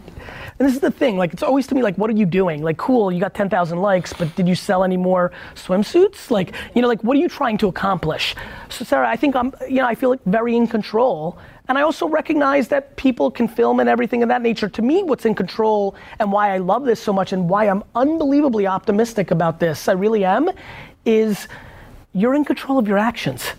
And 0.60 0.68
this 0.68 0.76
is 0.76 0.82
the 0.82 0.92
thing. 0.92 1.18
Like 1.18 1.34
it's 1.34 1.44
always 1.44 1.68
to 1.68 1.76
me 1.76 1.82
like, 1.82 1.98
what 1.98 2.10
are 2.10 2.16
you 2.16 2.26
doing? 2.26 2.62
Like, 2.62 2.78
cool, 2.78 3.12
you 3.12 3.20
got 3.20 3.34
10,000 3.34 3.80
likes, 3.80 4.14
but 4.14 4.34
did 4.36 4.48
you 4.48 4.56
sell 4.56 4.84
any 4.84 4.98
more 4.98 5.32
swimsuits? 5.56 6.30
Like, 6.30 6.54
you 6.76 6.82
know, 6.82 6.88
like 6.88 7.04
what 7.04 7.18
are 7.18 7.20
you 7.20 7.30
trying 7.30 7.58
to 7.60 7.68
accomplish? 7.68 8.36
So, 8.70 8.86
Sarah, 8.86 9.10
I 9.10 9.16
think 9.16 9.36
I'm, 9.36 9.54
you 9.68 9.78
know, 9.78 9.88
I 9.88 9.96
feel 9.96 10.10
like 10.10 10.24
very 10.26 10.56
in 10.56 10.68
control. 10.68 11.38
And 11.70 11.78
I 11.78 11.82
also 11.82 12.08
recognize 12.08 12.68
that 12.68 12.96
people 12.98 13.32
can 13.32 13.48
film 13.48 13.80
and 13.80 13.88
everything 13.88 14.22
of 14.22 14.30
that 14.30 14.42
nature. 14.42 14.68
To 14.68 14.82
me, 14.82 15.02
what's 15.02 15.26
in 15.26 15.34
control 15.34 15.96
and 16.20 16.32
why 16.32 16.54
I 16.54 16.58
love 16.58 16.84
this 16.84 17.02
so 17.02 17.14
much 17.14 17.32
and 17.32 17.50
why 17.50 17.70
I'm 17.70 17.84
unbelievably 17.96 18.68
optimistic 18.68 19.32
about 19.32 19.60
this, 19.60 19.88
I 19.88 19.94
really 19.94 20.26
am, 20.26 20.50
is 21.06 21.48
you're 22.12 22.36
in 22.36 22.44
control 22.44 22.78
of 22.78 22.88
your 22.88 22.98
actions. 22.98 23.54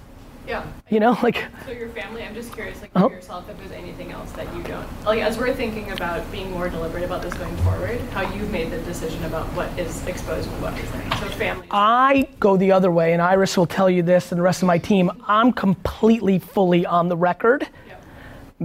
Yeah. 0.46 0.66
You 0.90 1.00
know, 1.00 1.16
like, 1.22 1.44
So 1.64 1.72
your 1.72 1.88
family, 1.88 2.22
I'm 2.22 2.34
just 2.34 2.52
curious, 2.52 2.80
like 2.80 2.90
Oh. 2.94 3.08
for 3.08 3.14
yourself, 3.14 3.48
if 3.48 3.56
there's 3.58 3.72
anything 3.72 4.12
else 4.12 4.30
that 4.32 4.52
you 4.54 4.62
don't, 4.62 4.86
like 5.04 5.20
as 5.20 5.38
we're 5.38 5.54
thinking 5.54 5.90
about 5.92 6.30
being 6.30 6.50
more 6.50 6.68
deliberate 6.68 7.02
about 7.04 7.22
this 7.22 7.32
going 7.34 7.56
forward, 7.58 7.98
how 8.12 8.22
you've 8.34 8.50
made 8.50 8.70
the 8.70 8.78
decision 8.78 9.24
about 9.24 9.46
what 9.54 9.68
is 9.78 10.06
exposed 10.06 10.50
and 10.50 10.62
what 10.62 10.74
isn't. 10.78 11.12
So 11.14 11.26
family. 11.36 11.66
I 11.70 12.28
go 12.40 12.56
the 12.56 12.72
other 12.72 12.90
way, 12.90 13.12
and 13.14 13.22
Iris 13.22 13.56
will 13.56 13.66
tell 13.66 13.88
you 13.88 14.02
this, 14.02 14.32
and 14.32 14.38
the 14.38 14.42
rest 14.42 14.62
of 14.62 14.66
my 14.66 14.78
team. 14.78 15.10
I'm 15.26 15.52
completely, 15.52 16.38
fully 16.38 16.84
on 16.84 17.08
the 17.08 17.16
record 17.16 17.66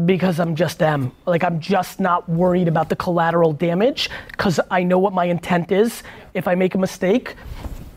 because 0.05 0.39
I'm 0.39 0.55
just 0.55 0.79
them. 0.79 1.11
Like, 1.25 1.43
I'm 1.43 1.59
just 1.59 1.99
not 1.99 2.27
worried 2.29 2.67
about 2.67 2.89
the 2.89 2.95
collateral 2.95 3.53
damage 3.53 4.09
because 4.27 4.59
I 4.69 4.83
know 4.83 4.99
what 4.99 5.13
my 5.13 5.25
intent 5.25 5.71
is. 5.71 6.03
If 6.33 6.47
I 6.47 6.55
make 6.55 6.75
a 6.75 6.77
mistake, 6.77 7.35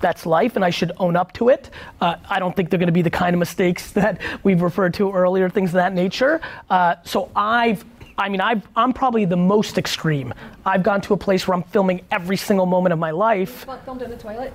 that's 0.03 0.27
life, 0.27 0.57
and 0.57 0.65
I 0.65 0.71
should 0.71 0.93
own 0.99 1.17
up 1.17 1.33
to 1.35 1.49
it. 1.49 1.71
Uh, 2.01 2.17
I 2.29 2.39
don't 2.39 2.55
think 2.55 2.69
they're 2.69 2.79
going 2.79 2.89
to 2.89 2.93
be 2.93 3.03
the 3.03 3.11
kind 3.11 3.35
of 3.35 3.39
mistakes 3.39 3.91
that 3.93 4.21
we've 4.43 4.61
referred 4.61 4.95
to 4.95 5.13
earlier, 5.13 5.49
things 5.49 5.71
of 5.71 5.75
that 5.75 5.95
nature. 5.95 6.41
Uh, 6.69 6.97
so 7.05 7.31
I've 7.35 7.85
I 8.19 8.29
mean, 8.29 8.43
I've, 8.43 8.69
I'm 8.77 8.93
probably 8.93 9.25
the 9.25 9.39
most 9.39 9.79
extreme. 9.79 10.35
I've 10.67 10.83
gone 10.83 11.01
to 11.01 11.15
a 11.15 11.17
place 11.17 11.49
where 11.49 11.57
I'm 11.57 11.63
filming 11.63 12.05
every 12.11 12.37
single 12.37 12.67
moment 12.67 12.93
of 12.93 12.99
my 12.99 13.11
life. 13.11 13.67
Filmed 13.87 14.03
in 14.03 14.11
the 14.11 14.19
toilet? 14.19 14.53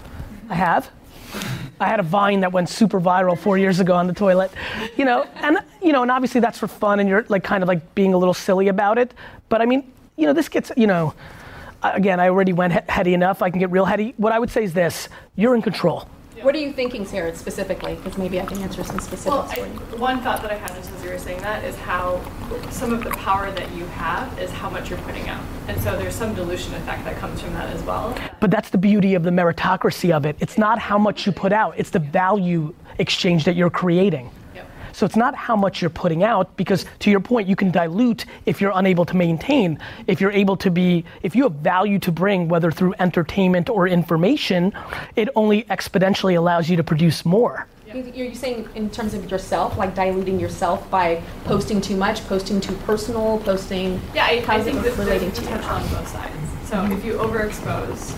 I 0.47 0.53
have. 0.53 0.91
I 1.79 1.87
had 1.87 1.99
a 1.99 2.03
vine 2.03 2.39
that 2.41 2.51
went 2.51 2.69
super 2.69 2.99
viral 2.99 3.37
four 3.37 3.57
years 3.57 3.79
ago 3.79 3.93
on 3.93 4.07
the 4.07 4.13
toilet, 4.13 4.51
you 4.95 5.05
know, 5.05 5.27
and 5.35 5.57
you 5.81 5.91
know, 5.91 6.01
and 6.01 6.09
obviously 6.09 6.39
that's 6.41 6.57
for 6.57 6.67
fun, 6.67 6.99
and 6.99 7.09
you're 7.09 7.25
like 7.29 7.43
kind 7.43 7.63
of 7.63 7.67
like 7.67 7.93
being 7.93 8.13
a 8.13 8.17
little 8.17 8.33
silly 8.33 8.67
about 8.67 8.97
it. 8.97 9.13
But 9.49 9.61
I 9.61 9.65
mean, 9.65 9.91
you 10.15 10.25
know, 10.25 10.33
this 10.33 10.49
gets, 10.49 10.71
you 10.75 10.87
know, 10.87 11.13
again, 11.83 12.19
I 12.19 12.29
already 12.29 12.53
went 12.53 12.73
he- 12.73 12.79
heady 12.89 13.13
enough. 13.13 13.41
I 13.41 13.49
can 13.49 13.59
get 13.59 13.71
real 13.71 13.85
heady. 13.85 14.13
What 14.17 14.33
I 14.33 14.39
would 14.39 14.49
say 14.49 14.63
is 14.63 14.73
this: 14.73 15.09
you're 15.35 15.55
in 15.55 15.61
control. 15.61 16.07
What 16.43 16.53
are 16.53 16.59
you 16.59 16.71
thinking, 16.71 17.03
Sarah, 17.03 17.35
specifically? 17.35 17.95
Because 17.95 18.15
maybe 18.15 18.39
I 18.39 18.45
can 18.45 18.61
answer 18.61 18.83
some 18.83 18.99
specifics 18.99 19.25
Well, 19.25 19.47
for 19.47 19.61
I, 19.61 19.65
you. 19.65 19.73
one 19.97 20.21
thought 20.21 20.43
that 20.43 20.51
I 20.51 20.55
had 20.55 20.75
just 20.75 20.91
as 20.91 21.03
you 21.03 21.09
were 21.09 21.17
saying 21.17 21.41
that 21.41 21.63
is 21.63 21.75
how 21.77 22.21
some 22.69 22.93
of 22.93 23.03
the 23.03 23.09
power 23.09 23.49
that 23.51 23.71
you 23.73 23.85
have 23.87 24.37
is 24.37 24.51
how 24.51 24.69
much 24.69 24.91
you're 24.91 24.99
putting 24.99 25.27
out. 25.27 25.41
And 25.67 25.81
so 25.81 25.97
there's 25.97 26.13
some 26.13 26.35
dilution 26.35 26.75
effect 26.75 27.05
that 27.05 27.17
comes 27.17 27.41
from 27.41 27.53
that 27.53 27.73
as 27.73 27.81
well. 27.81 28.15
But 28.39 28.51
that's 28.51 28.69
the 28.69 28.77
beauty 28.77 29.15
of 29.15 29.23
the 29.23 29.31
meritocracy 29.31 30.11
of 30.11 30.27
it. 30.27 30.35
It's 30.39 30.59
not 30.59 30.77
how 30.77 30.99
much 30.99 31.25
you 31.25 31.31
put 31.31 31.51
out; 31.51 31.73
it's 31.75 31.89
the 31.89 31.99
value 31.99 32.71
exchange 32.99 33.43
that 33.45 33.55
you're 33.55 33.71
creating. 33.71 34.29
So 34.97 35.05
it's 35.05 35.15
not 35.15 35.35
how 35.35 35.55
much 35.55 35.79
you're 35.79 35.91
putting 35.91 36.23
out, 36.23 36.57
because 36.57 36.83
to 37.01 37.11
your 37.11 37.19
point, 37.19 37.47
you 37.47 37.55
can 37.55 37.69
dilute 37.69 38.25
if 38.47 38.59
you're 38.59 38.71
unable 38.73 39.05
to 39.05 39.15
maintain. 39.15 39.77
If 40.07 40.19
you're 40.19 40.31
able 40.31 40.57
to 40.57 40.71
be, 40.71 41.05
if 41.21 41.35
you 41.35 41.43
have 41.43 41.51
value 41.51 41.99
to 41.99 42.11
bring, 42.11 42.47
whether 42.47 42.71
through 42.71 42.95
entertainment 42.97 43.69
or 43.69 43.87
information, 43.87 44.73
it 45.15 45.29
only 45.35 45.65
exponentially 45.65 46.35
allows 46.35 46.67
you 46.67 46.77
to 46.77 46.83
produce 46.83 47.25
more. 47.25 47.67
You- 47.93 48.11
You're 48.15 48.33
saying 48.33 48.69
in 48.73 48.89
terms 48.89 49.13
of 49.13 49.29
yourself, 49.29 49.77
like 49.77 49.93
diluting 49.93 50.39
yourself 50.39 50.89
by 50.89 51.21
posting 51.45 51.79
too 51.79 51.95
much, 51.95 52.27
posting 52.27 52.59
too 52.59 52.73
personal, 52.87 53.37
posting. 53.45 54.01
Yeah, 54.15 54.25
I, 54.25 54.29
I 54.31 54.39
how's 54.41 54.63
think 54.63 54.77
it 54.77 54.83
that 54.83 54.97
relating 54.97 55.31
to 55.31 55.41
you? 55.41 55.47
potential 55.47 55.73
on 55.73 55.87
both 55.89 56.07
sides. 56.07 56.33
So 56.67 56.83
if 56.91 57.05
you 57.05 57.13
overexpose, 57.13 58.17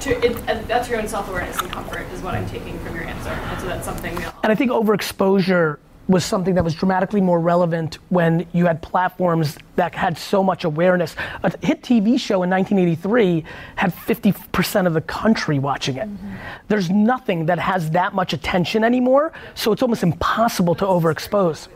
to, 0.00 0.26
it, 0.26 0.36
and 0.48 0.66
that's 0.66 0.88
your 0.88 1.00
own 1.00 1.06
self-awareness 1.06 1.60
and 1.60 1.70
comfort 1.70 2.04
is 2.12 2.20
what 2.20 2.34
I'm 2.34 2.48
taking 2.48 2.76
from 2.80 2.96
your 2.96 3.04
answer. 3.04 3.30
And 3.30 3.60
so 3.60 3.68
that's 3.68 3.84
something 3.84 4.12
we 4.16 4.24
And 4.42 4.50
I 4.50 4.56
think 4.56 4.72
overexposure 4.72 5.78
was 6.10 6.24
something 6.24 6.56
that 6.56 6.64
was 6.64 6.74
dramatically 6.74 7.20
more 7.20 7.38
relevant 7.38 7.98
when 8.08 8.44
you 8.52 8.66
had 8.66 8.82
platforms 8.82 9.56
that 9.76 9.94
had 9.94 10.18
so 10.18 10.42
much 10.42 10.64
awareness. 10.64 11.14
A 11.44 11.52
hit 11.64 11.82
TV 11.82 12.18
show 12.18 12.42
in 12.42 12.50
1983 12.50 13.44
had 13.76 13.94
50% 13.94 14.86
of 14.88 14.92
the 14.92 15.00
country 15.02 15.60
watching 15.60 15.96
it. 15.96 16.08
There's 16.66 16.90
nothing 16.90 17.46
that 17.46 17.60
has 17.60 17.90
that 17.92 18.12
much 18.12 18.32
attention 18.32 18.82
anymore, 18.82 19.32
so 19.54 19.70
it's 19.70 19.82
almost 19.82 20.02
impossible 20.02 20.74
to 20.74 20.84
overexpose. 20.84 21.68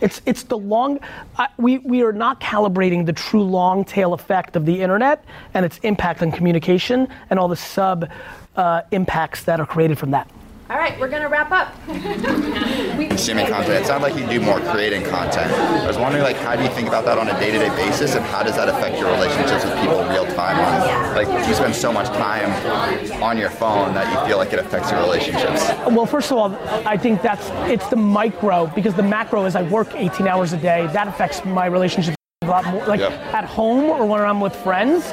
It's, 0.00 0.22
it's 0.24 0.44
the 0.44 0.56
long, 0.56 1.00
I, 1.36 1.48
we, 1.58 1.78
we 1.78 2.02
are 2.02 2.12
not 2.12 2.40
calibrating 2.40 3.04
the 3.04 3.12
true 3.12 3.42
long 3.42 3.84
tail 3.84 4.14
effect 4.14 4.56
of 4.56 4.64
the 4.64 4.80
internet 4.80 5.24
and 5.52 5.66
its 5.66 5.78
impact 5.78 6.22
on 6.22 6.32
communication 6.32 7.08
and 7.28 7.38
all 7.38 7.48
the 7.48 7.56
sub 7.56 8.08
uh, 8.56 8.82
impacts 8.92 9.44
that 9.44 9.60
are 9.60 9.66
created 9.66 9.98
from 9.98 10.12
that. 10.12 10.30
All 10.70 10.78
right, 10.78 10.98
we're 10.98 11.08
gonna 11.08 11.28
wrap 11.28 11.50
up. 11.52 11.74
consuming 11.86 13.46
content. 13.46 13.84
It 13.84 13.86
sounds 13.86 14.02
like 14.02 14.16
you 14.16 14.26
do 14.26 14.40
more 14.40 14.60
creating 14.60 15.02
content. 15.04 15.52
I 15.52 15.86
was 15.86 15.98
wondering, 15.98 16.24
like, 16.24 16.36
how 16.36 16.56
do 16.56 16.62
you 16.62 16.70
think 16.70 16.88
about 16.88 17.04
that 17.04 17.18
on 17.18 17.28
a 17.28 17.38
day-to-day 17.38 17.68
basis, 17.76 18.14
and 18.14 18.24
how 18.24 18.42
does 18.42 18.56
that 18.56 18.70
affect 18.70 18.98
your 18.98 19.12
relationships 19.12 19.62
with 19.62 19.78
people 19.80 20.02
real 20.08 20.24
time? 20.34 20.58
On, 20.58 21.14
like, 21.14 21.46
you 21.46 21.54
spend 21.54 21.74
so 21.74 21.92
much 21.92 22.06
time 22.16 22.50
on 23.22 23.36
your 23.36 23.50
phone 23.50 23.92
that 23.92 24.10
you 24.10 24.26
feel 24.26 24.38
like 24.38 24.54
it 24.54 24.58
affects 24.58 24.90
your 24.90 25.00
relationships. 25.00 25.68
Well, 25.86 26.06
first 26.06 26.32
of 26.32 26.38
all, 26.38 26.54
I 26.86 26.96
think 26.96 27.20
that's 27.20 27.50
it's 27.70 27.86
the 27.88 27.96
micro 27.96 28.66
because 28.68 28.94
the 28.94 29.02
macro 29.02 29.44
is 29.44 29.56
I 29.56 29.62
work 29.64 29.94
18 29.94 30.26
hours 30.26 30.54
a 30.54 30.56
day. 30.56 30.86
That 30.88 31.08
affects 31.08 31.44
my 31.44 31.66
relationships 31.66 32.16
a 32.46 32.50
lot 32.50 32.64
more. 32.66 32.84
Like 32.86 33.00
at 33.00 33.44
home 33.44 33.84
or 33.84 34.06
when 34.06 34.20
I'm 34.20 34.40
with 34.40 34.54
friends, 34.56 35.04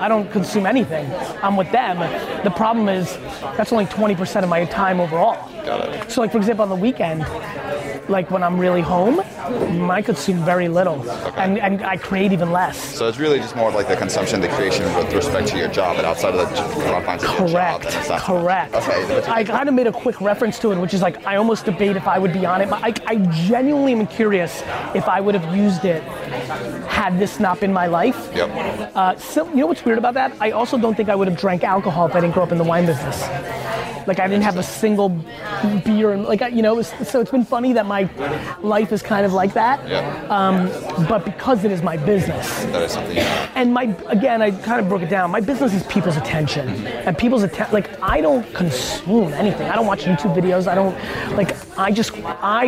I 0.00 0.08
don't 0.08 0.30
consume 0.30 0.66
anything. 0.66 1.10
I'm 1.42 1.56
with 1.56 1.70
them. 1.72 1.98
The 2.44 2.50
problem 2.50 2.88
is 2.88 3.16
that's 3.56 3.72
only 3.72 3.86
20% 3.86 4.42
of 4.42 4.48
my 4.48 4.64
time 4.66 5.00
overall. 5.00 5.36
Got 5.64 5.88
it. 5.88 6.10
So, 6.10 6.20
like 6.20 6.32
for 6.32 6.38
example, 6.38 6.62
on 6.62 6.68
the 6.68 6.76
weekend, 6.76 7.22
like 8.08 8.30
when 8.30 8.42
I'm 8.42 8.58
really 8.58 8.80
home, 8.80 9.20
I 9.90 10.02
consume 10.02 10.44
very 10.44 10.68
little, 10.68 11.08
and 11.36 11.58
and 11.58 11.82
I 11.82 11.96
create 11.96 12.32
even 12.32 12.52
less. 12.52 12.76
So 12.76 13.08
it's 13.08 13.18
really 13.18 13.38
just 13.38 13.56
more 13.56 13.68
of 13.68 13.74
like 13.74 13.88
the 13.88 13.96
consumption, 13.96 14.40
the 14.40 14.48
creation 14.48 14.84
with 14.96 15.12
respect 15.12 15.48
to 15.48 15.58
your 15.58 15.68
job, 15.68 15.96
but 15.96 16.04
outside 16.04 16.34
of 16.34 16.48
the 16.48 16.56
confines 16.56 17.24
of 17.24 17.38
your 17.38 17.48
job, 17.48 17.82
not. 17.84 18.20
Correct. 18.22 18.74
Okay. 18.74 19.22
I 19.30 19.44
kind 19.44 19.68
of 19.68 19.74
made 19.74 19.86
a 19.86 19.92
quick 19.92 20.20
reference 20.20 20.58
to 20.60 20.72
it, 20.72 20.78
which 20.78 20.94
is 20.94 21.02
like 21.02 21.26
I 21.26 21.36
almost 21.36 21.64
debate 21.64 21.96
if 21.96 22.06
I 22.06 22.18
would 22.18 22.32
be 22.32 22.46
on 22.46 22.60
it. 22.60 22.68
I, 22.72 22.92
I 23.06 23.16
genuinely 23.48 23.92
am 23.92 24.06
curious 24.06 24.62
if 24.94 25.08
I 25.08 25.20
would 25.20 25.34
have 25.34 25.56
used 25.56 25.84
it 25.84 26.02
had 26.88 27.18
this 27.18 27.38
not 27.40 27.60
been 27.60 27.72
my 27.72 27.86
life. 27.86 28.30
Yep. 28.34 28.92
Uh, 28.94 29.16
so, 29.16 29.48
you 29.50 29.56
know 29.56 29.66
what's 29.66 29.84
weird 29.84 29.98
about 29.98 30.14
that? 30.14 30.32
I 30.40 30.52
also 30.52 30.78
don't 30.78 30.94
think 30.94 31.08
I 31.08 31.14
would 31.14 31.28
have 31.28 31.38
drank 31.38 31.64
alcohol 31.64 32.06
if 32.06 32.14
I 32.14 32.20
didn't 32.20 32.34
grow 32.34 32.42
up 32.42 32.52
in 32.52 32.58
the 32.58 32.64
wine 32.64 32.86
business. 32.86 33.20
Like 34.06 34.20
I 34.20 34.28
didn't 34.28 34.44
have 34.44 34.56
a 34.56 34.62
single 34.62 35.08
beer, 35.84 36.12
and 36.12 36.24
like 36.24 36.40
you 36.52 36.62
know, 36.62 36.74
it 36.74 36.76
was, 36.76 36.88
so 37.08 37.20
it's 37.20 37.30
been 37.30 37.44
funny 37.44 37.72
that 37.72 37.86
my 37.86 37.95
life 38.62 38.92
is 38.92 39.02
kind 39.02 39.24
of 39.26 39.32
like 39.32 39.52
that. 39.54 39.86
Yeah. 39.88 40.26
Um, 40.28 40.68
but 41.08 41.24
because 41.24 41.64
it 41.64 41.70
is 41.72 41.82
my 41.82 41.96
business, 41.96 42.46
That 42.66 42.82
is 42.82 42.92
something. 42.92 43.16
Yeah. 43.16 43.50
and 43.54 43.72
my 43.72 43.84
again, 44.08 44.42
I 44.42 44.50
kind 44.50 44.80
of 44.80 44.88
broke 44.88 45.02
it 45.02 45.10
down. 45.10 45.30
My 45.30 45.40
business 45.40 45.74
is 45.74 45.82
people's 45.84 46.16
attention, 46.16 46.68
and 47.06 47.16
people's 47.16 47.42
attention. 47.42 47.72
Like 47.72 48.00
I 48.02 48.20
don't 48.20 48.44
consume 48.54 49.32
anything. 49.32 49.68
I 49.68 49.74
don't 49.74 49.86
watch 49.86 50.04
YouTube 50.04 50.34
videos. 50.36 50.66
I 50.66 50.74
don't 50.74 50.96
like. 51.36 51.56
I 51.78 51.90
just 51.92 52.12
I 52.24 52.64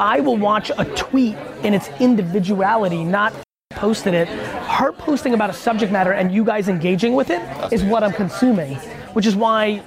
I 0.00 0.20
will 0.20 0.36
watch 0.36 0.70
a 0.76 0.84
tweet 0.96 1.36
in 1.62 1.74
its 1.74 1.88
individuality, 2.00 3.04
not 3.04 3.32
posted 3.70 4.14
it. 4.14 4.28
Her 4.28 4.92
posting 4.92 5.34
about 5.34 5.50
a 5.50 5.52
subject 5.52 5.92
matter 5.92 6.12
and 6.12 6.32
you 6.32 6.44
guys 6.44 6.68
engaging 6.68 7.14
with 7.14 7.30
it 7.30 7.40
is 7.72 7.82
what 7.84 8.02
I'm 8.02 8.12
consuming, 8.12 8.74
which 9.14 9.26
is 9.26 9.36
why. 9.36 9.82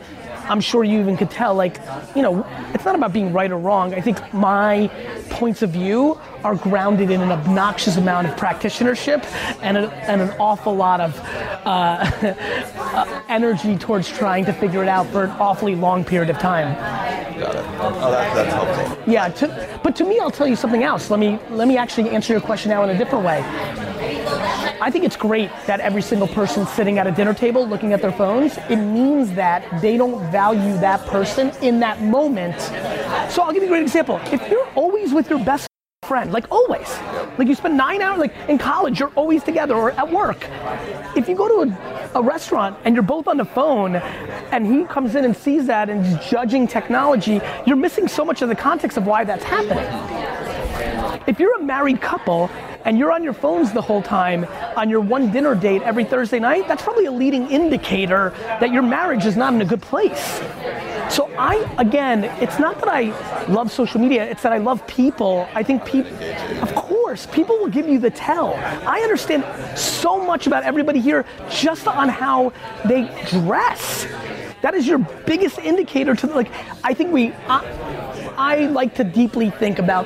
I'm 0.50 0.62
sure 0.62 0.84
you 0.84 1.00
even 1.00 1.16
could 1.16 1.30
tell, 1.30 1.54
like, 1.54 1.80
you 2.16 2.22
know, 2.24 2.46
it's 2.74 2.84
not 2.84 2.96
about 2.96 3.14
being 3.14 3.32
right 3.32 3.52
or 3.52 3.58
wrong. 3.58 3.94
I 3.94 4.02
think 4.02 4.34
my 4.34 4.90
points 5.30 5.62
of 5.62 5.70
view 5.70 6.20
are 6.44 6.56
grounded 6.56 7.12
in 7.12 7.22
an 7.22 7.32
obnoxious 7.32 7.98
amount 7.98 8.28
of 8.28 8.36
practitionership 8.36 9.24
and, 9.62 9.78
a, 9.78 9.92
and 10.10 10.22
an 10.22 10.30
awful 10.40 10.76
lot 10.76 11.02
of 11.02 11.20
uh, 11.20 12.10
uh, 12.76 13.22
energy 13.28 13.78
towards 13.78 14.10
trying 14.10 14.46
to 14.46 14.54
figure 14.54 14.82
it 14.82 14.90
out 14.90 15.08
for 15.08 15.26
an 15.26 15.32
awfully 15.32 15.76
long 15.76 16.04
period 16.04 16.30
of 16.30 16.38
time. 16.40 16.74
Got 17.40 17.56
it. 17.56 17.66
Oh, 17.80 18.12
that, 18.12 18.36
that's 18.36 18.54
helpful. 18.54 19.12
Yeah, 19.12 19.30
to, 19.30 19.80
but 19.84 19.96
to 19.96 20.04
me, 20.04 20.20
I'll 20.20 20.32
tell 20.32 20.48
you 20.48 20.56
something 20.58 20.84
else. 20.84 21.10
Let 21.10 21.20
me 21.20 21.40
let 21.50 21.68
me 21.68 21.78
actually 21.78 22.10
answer 22.10 22.34
your 22.34 22.42
question 22.42 22.70
now 22.70 22.84
in 22.84 22.90
a 22.90 22.98
different 22.98 23.24
way. 23.24 23.42
I 24.82 24.90
think 24.92 25.06
it's 25.06 25.16
great 25.16 25.50
that 25.66 25.80
every 25.80 26.02
single 26.02 26.28
person 26.28 26.66
sitting 26.68 27.00
at 27.00 27.08
a 27.08 27.12
dinner 27.12 27.34
table 27.34 27.68
looking 27.68 27.94
at 27.94 28.02
their 28.02 28.12
phones, 28.12 28.58
it 28.70 28.78
means 28.78 29.34
that 29.34 29.82
they 29.82 29.98
don't 29.98 30.30
value 30.32 30.78
that 30.80 31.06
person 31.08 31.52
in 31.62 31.80
that 31.80 32.02
moment. 32.02 32.60
So 33.32 33.42
I'll 33.42 33.54
give 33.54 33.64
you 33.64 33.70
a 33.70 33.72
great 33.72 33.84
example. 33.84 34.20
If 34.26 34.50
you're 34.50 34.68
always 34.76 35.14
with 35.14 35.30
your 35.30 35.40
best 35.40 35.69
friend, 36.10 36.32
like 36.32 36.48
always, 36.50 36.90
like 37.38 37.48
you 37.48 37.54
spend 37.54 37.78
nine 37.78 38.02
hours, 38.02 38.18
like 38.18 38.34
in 38.48 38.58
college, 38.58 39.00
you're 39.00 39.12
always 39.16 39.44
together 39.44 39.76
or 39.76 39.92
at 39.92 40.12
work. 40.12 40.50
If 41.16 41.30
you 41.30 41.36
go 41.36 41.48
to 41.48 41.72
a, 41.72 42.20
a 42.20 42.22
restaurant 42.24 42.76
and 42.84 42.96
you're 42.96 43.04
both 43.04 43.28
on 43.28 43.38
the 43.38 43.46
phone 43.46 43.98
and 44.52 44.66
he 44.66 44.86
comes 44.86 45.14
in 45.14 45.24
and 45.24 45.38
sees 45.38 45.68
that 45.68 45.88
and 45.88 46.04
is 46.04 46.18
judging 46.28 46.66
technology, 46.66 47.40
you're 47.68 47.76
missing 47.76 48.08
so 48.08 48.26
much 48.26 48.42
of 48.42 48.50
the 48.50 48.56
context 48.56 48.98
of 48.98 49.06
why 49.06 49.24
that's 49.24 49.44
happening. 49.44 49.86
If 51.28 51.40
you're 51.40 51.56
a 51.62 51.64
married 51.64 52.02
couple 52.02 52.50
and 52.86 52.98
you're 52.98 53.12
on 53.12 53.24
your 53.24 53.34
phones 53.34 53.72
the 53.72 53.82
whole 53.82 54.02
time 54.02 54.46
on 54.76 54.90
your 54.90 55.02
one 55.02 55.32
dinner 55.32 55.56
date 55.56 55.82
every 55.84 56.04
Thursday 56.04 56.40
night, 56.40 56.68
that's 56.68 56.82
probably 56.82 57.06
a 57.06 57.12
leading 57.12 57.50
indicator 57.50 58.34
that 58.60 58.72
your 58.72 58.82
marriage 58.82 59.26
is 59.26 59.36
not 59.36 59.54
in 59.54 59.62
a 59.62 59.66
good 59.66 59.82
place. 59.82 60.42
So 61.10 61.30
I, 61.38 61.56
again, 61.78 62.26
it's 62.42 62.60
not 62.60 62.80
that 62.80 62.90
I 62.90 63.46
love 63.48 63.72
social 63.72 64.00
media, 64.00 64.30
it's 64.30 64.44
that 64.44 64.54
I 64.54 64.60
love 64.60 64.86
people. 64.86 65.48
I 65.56 65.64
think 65.64 65.84
people, 65.84 66.16
of 66.62 66.76
course, 66.76 67.26
people 67.26 67.58
will 67.58 67.70
give 67.70 67.88
you 67.88 67.98
the 68.00 68.12
tell. 68.12 68.54
I 68.88 69.02
understand 69.02 69.44
so 69.78 70.24
much 70.24 70.46
about 70.46 70.64
everybody 70.64 71.00
here 71.00 71.26
just 71.50 71.88
on 71.88 72.10
how 72.10 72.54
they 72.86 73.10
dress. 73.30 74.06
That 74.62 74.74
is 74.74 74.86
your 74.88 75.00
biggest 75.26 75.58
indicator 75.60 76.16
to 76.16 76.28
like, 76.28 76.52
I 76.84 76.94
think 76.94 77.14
we, 77.14 77.32
I, 77.48 77.64
I 78.38 78.56
like 78.68 78.96
to 78.96 79.04
deeply 79.04 79.50
think 79.50 79.80
about 79.80 80.06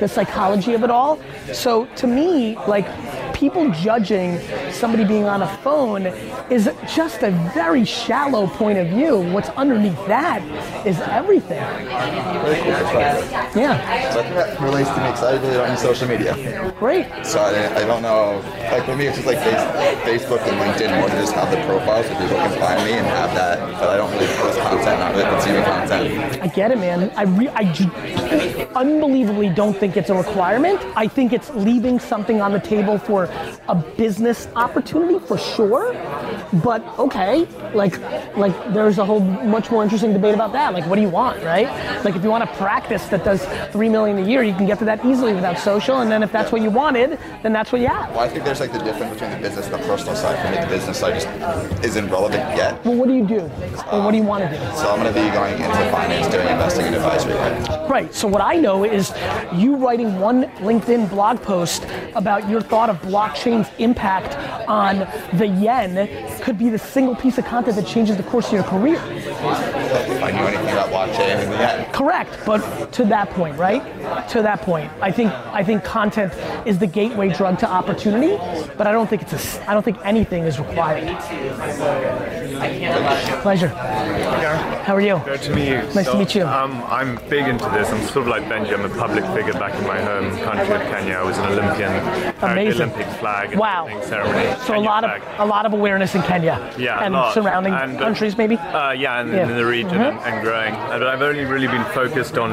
the 0.00 0.08
psychology 0.08 0.74
of 0.74 0.82
it 0.84 0.90
all. 0.90 1.20
So 1.52 1.86
to 1.96 2.06
me, 2.06 2.56
like 2.66 2.86
people 3.34 3.70
judging 3.72 4.40
somebody 4.70 5.04
being 5.04 5.24
on 5.24 5.42
a 5.42 5.48
phone 5.58 6.06
is 6.50 6.70
just 6.94 7.22
a 7.22 7.30
very 7.52 7.84
shallow 7.84 8.46
point 8.46 8.78
of 8.78 8.88
view. 8.88 9.18
What's 9.32 9.50
underneath 9.50 9.98
that 10.06 10.40
is 10.86 10.98
everything. 11.00 11.60
Very 11.60 12.60
cool. 12.62 13.60
Yeah. 13.60 14.12
So 14.12 14.20
I 14.20 14.22
think 14.22 14.34
that 14.36 14.60
relates 14.60 14.88
to 14.90 14.96
me 14.96 15.06
because 15.10 15.22
I 15.24 15.32
really 15.42 15.54
don't 15.54 15.70
use 15.70 15.80
social 15.80 16.08
media. 16.08 16.74
Great. 16.78 17.06
So 17.24 17.40
I, 17.40 17.82
I 17.82 17.84
don't 17.84 18.02
know. 18.02 18.42
Like 18.70 18.84
for 18.84 18.96
me, 18.96 19.06
it's 19.06 19.16
just 19.16 19.26
like 19.26 19.38
Facebook 19.38 20.40
and 20.46 20.56
LinkedIn 20.60 20.98
more 20.98 21.08
to 21.08 21.14
just 21.16 21.32
have 21.34 21.50
the 21.50 21.56
profiles 21.66 22.06
so 22.06 22.12
people 22.12 22.36
can 22.36 22.58
find 22.60 22.84
me 22.84 22.92
and 22.92 23.06
have 23.06 23.34
that. 23.34 23.58
But 23.78 23.88
I 23.90 23.96
don't 23.96 24.10
really 24.12 24.26
post 24.34 24.58
content, 24.60 25.00
not 25.00 25.14
really 25.14 25.30
consuming 25.30 25.64
content. 25.64 26.42
I 26.42 26.46
get 26.48 26.70
it, 26.70 26.78
man. 26.78 27.10
I, 27.16 27.22
re- 27.22 27.48
I 27.48 27.72
j- 27.72 28.68
unbelievably 28.74 29.50
don't 29.50 29.76
think 29.76 29.96
it's 29.96 30.10
a 30.10 30.14
requirement. 30.14 30.80
I 30.96 31.08
think 31.08 31.32
it's 31.32 31.50
leaving 31.50 31.98
something 31.98 32.40
on 32.40 32.52
the 32.52 32.60
table 32.60 32.98
for 32.98 33.23
for 33.26 33.62
a 33.68 33.74
business 33.74 34.48
opportunity 34.56 35.18
for 35.26 35.38
sure. 35.38 35.92
But 36.62 36.82
okay, 36.98 37.46
like 37.74 37.98
like 38.36 38.54
there's 38.72 38.98
a 38.98 39.04
whole 39.04 39.20
much 39.20 39.70
more 39.70 39.82
interesting 39.82 40.12
debate 40.12 40.34
about 40.34 40.52
that. 40.52 40.72
Like 40.72 40.86
what 40.86 40.96
do 40.96 41.02
you 41.02 41.08
want, 41.08 41.42
right? 41.42 41.66
Like 42.04 42.16
if 42.16 42.22
you 42.22 42.30
want 42.30 42.44
a 42.44 42.52
practice 42.56 43.06
that 43.08 43.24
does 43.24 43.44
three 43.72 43.88
million 43.88 44.18
a 44.18 44.26
year, 44.26 44.42
you 44.42 44.54
can 44.54 44.66
get 44.66 44.78
to 44.78 44.84
that 44.84 45.04
easily 45.04 45.32
without 45.32 45.58
social. 45.58 46.00
And 46.00 46.10
then 46.10 46.22
if 46.22 46.32
that's 46.32 46.52
what 46.52 46.62
you 46.62 46.70
wanted, 46.70 47.18
then 47.42 47.52
that's 47.52 47.72
what 47.72 47.80
you 47.80 47.88
have. 47.88 48.10
Well, 48.10 48.20
I 48.20 48.28
think 48.28 48.44
there's 48.44 48.60
like 48.60 48.72
the 48.72 48.78
difference 48.78 49.14
between 49.14 49.30
the 49.30 49.48
business 49.48 49.66
and 49.66 49.74
the 49.74 49.86
personal 49.86 50.14
side. 50.16 50.38
For 50.44 50.50
me, 50.50 50.60
the 50.64 50.74
business 50.74 50.98
side 50.98 51.20
just 51.20 51.84
isn't 51.84 52.10
relevant 52.10 52.56
yet. 52.56 52.84
Well, 52.84 52.94
what 52.94 53.08
do 53.08 53.14
you 53.14 53.26
do, 53.26 53.40
or 53.92 54.02
what 54.04 54.10
do 54.12 54.16
you 54.16 54.22
want 54.22 54.44
to 54.44 54.56
do? 54.56 54.62
Um, 54.62 54.76
so 54.76 54.90
I'm 54.90 55.00
going 55.00 55.12
to 55.12 55.20
be 55.20 55.30
going 55.30 55.54
into 55.54 55.90
finance, 55.90 56.28
doing 56.28 56.48
investing 56.48 56.86
and 56.86 56.96
advisory. 56.96 57.34
Right? 57.34 57.90
Right. 57.90 58.14
So 58.14 58.28
what 58.28 58.40
I 58.40 58.56
know 58.56 58.84
is 58.84 59.12
you 59.54 59.76
writing 59.76 60.18
one 60.18 60.44
LinkedIn 60.58 61.10
blog 61.10 61.40
post 61.42 61.86
about 62.14 62.48
your 62.48 62.60
thought 62.60 62.90
of 62.90 63.00
blockchain's 63.14 63.70
impact 63.78 64.34
on 64.68 65.06
the 65.38 65.46
yen 65.46 65.92
could 66.42 66.58
be 66.58 66.68
the 66.68 66.78
single 66.78 67.14
piece 67.14 67.38
of 67.38 67.44
content 67.44 67.76
that 67.76 67.86
changes 67.86 68.16
the 68.16 68.22
course 68.24 68.46
of 68.48 68.52
your 68.54 68.64
career. 68.64 69.00
If 69.14 70.22
I 70.22 70.30
knew 70.32 70.38
anything 70.46 70.68
about 70.76 70.88
blockchain 70.90 71.36
and 71.42 71.52
the 71.52 71.56
yen. 71.58 71.92
Correct. 71.92 72.38
But 72.44 72.92
to 72.94 73.04
that 73.04 73.30
point, 73.30 73.56
right? 73.56 73.82
To 74.30 74.42
that 74.42 74.62
point, 74.62 74.90
I 75.00 75.12
think 75.12 75.30
I 75.60 75.62
think 75.62 75.84
content 75.84 76.32
is 76.66 76.78
the 76.78 76.86
gateway 76.88 77.28
drug 77.28 77.58
to 77.60 77.68
opportunity, 77.68 78.36
but 78.76 78.86
I 78.88 78.92
don't 78.92 79.08
think 79.08 79.22
it's 79.22 79.32
a 79.32 79.36
s- 79.36 79.60
I 79.68 79.74
don't 79.74 79.84
think 79.84 79.98
anything 80.04 80.42
is 80.44 80.58
required. 80.58 81.06
Pleasure. 83.42 83.68
How 83.68 84.94
are 84.96 85.00
you? 85.00 85.20
Good 85.24 85.42
to 85.42 85.54
meet 85.54 85.68
you. 85.68 85.82
Nice 85.94 86.06
to 86.10 86.18
meet 86.18 86.34
you. 86.34 86.44
Um, 86.46 86.82
I'm 86.88 87.16
big 87.28 87.46
into 87.46 87.68
this. 87.70 87.88
I'm 87.90 88.02
sort 88.08 88.26
of 88.26 88.28
like 88.28 88.44
Benji. 88.44 88.72
I'm 88.74 88.84
a 88.84 88.94
public 89.04 89.24
figure 89.36 89.52
back 89.54 89.74
in 89.80 89.86
my 89.86 90.00
home 90.00 90.30
country 90.38 90.74
of 90.74 90.82
Kenya. 90.92 91.14
I 91.14 91.22
was 91.22 91.38
an 91.38 91.46
Olympian. 91.52 91.92
carried 91.92 92.40
the 92.40 92.46
Amazing. 92.46 92.82
Olympic 92.82 93.03
flag. 93.20 93.56
Wow. 93.56 93.88
Ceremony. 94.02 94.44
So 94.60 94.72
a 94.74 94.76
Kenya 94.76 94.88
lot 94.88 95.04
of 95.04 95.22
a 95.38 95.44
lot 95.46 95.66
of 95.66 95.72
awareness 95.72 96.14
in 96.14 96.22
Kenya 96.22 96.72
Yeah, 96.78 97.00
a 97.00 97.04
and 97.04 97.34
surrounding 97.34 97.72
And, 97.74 97.96
uh, 97.96 98.00
countries, 98.00 98.36
maybe. 98.36 98.56
Uh, 98.56 98.90
yeah, 98.92 99.20
and 99.20 99.32
Yeah. 99.32 99.48
in 99.48 99.56
the 99.56 99.64
region 99.64 99.98
Mhm. 99.98 100.08
and, 100.10 100.20
and 100.34 100.42
growing. 100.44 100.74
But 100.74 101.06
I've 101.06 101.22
only 101.22 101.44
really 101.44 101.66
been 101.68 101.84
focused 101.86 102.38
on 102.38 102.52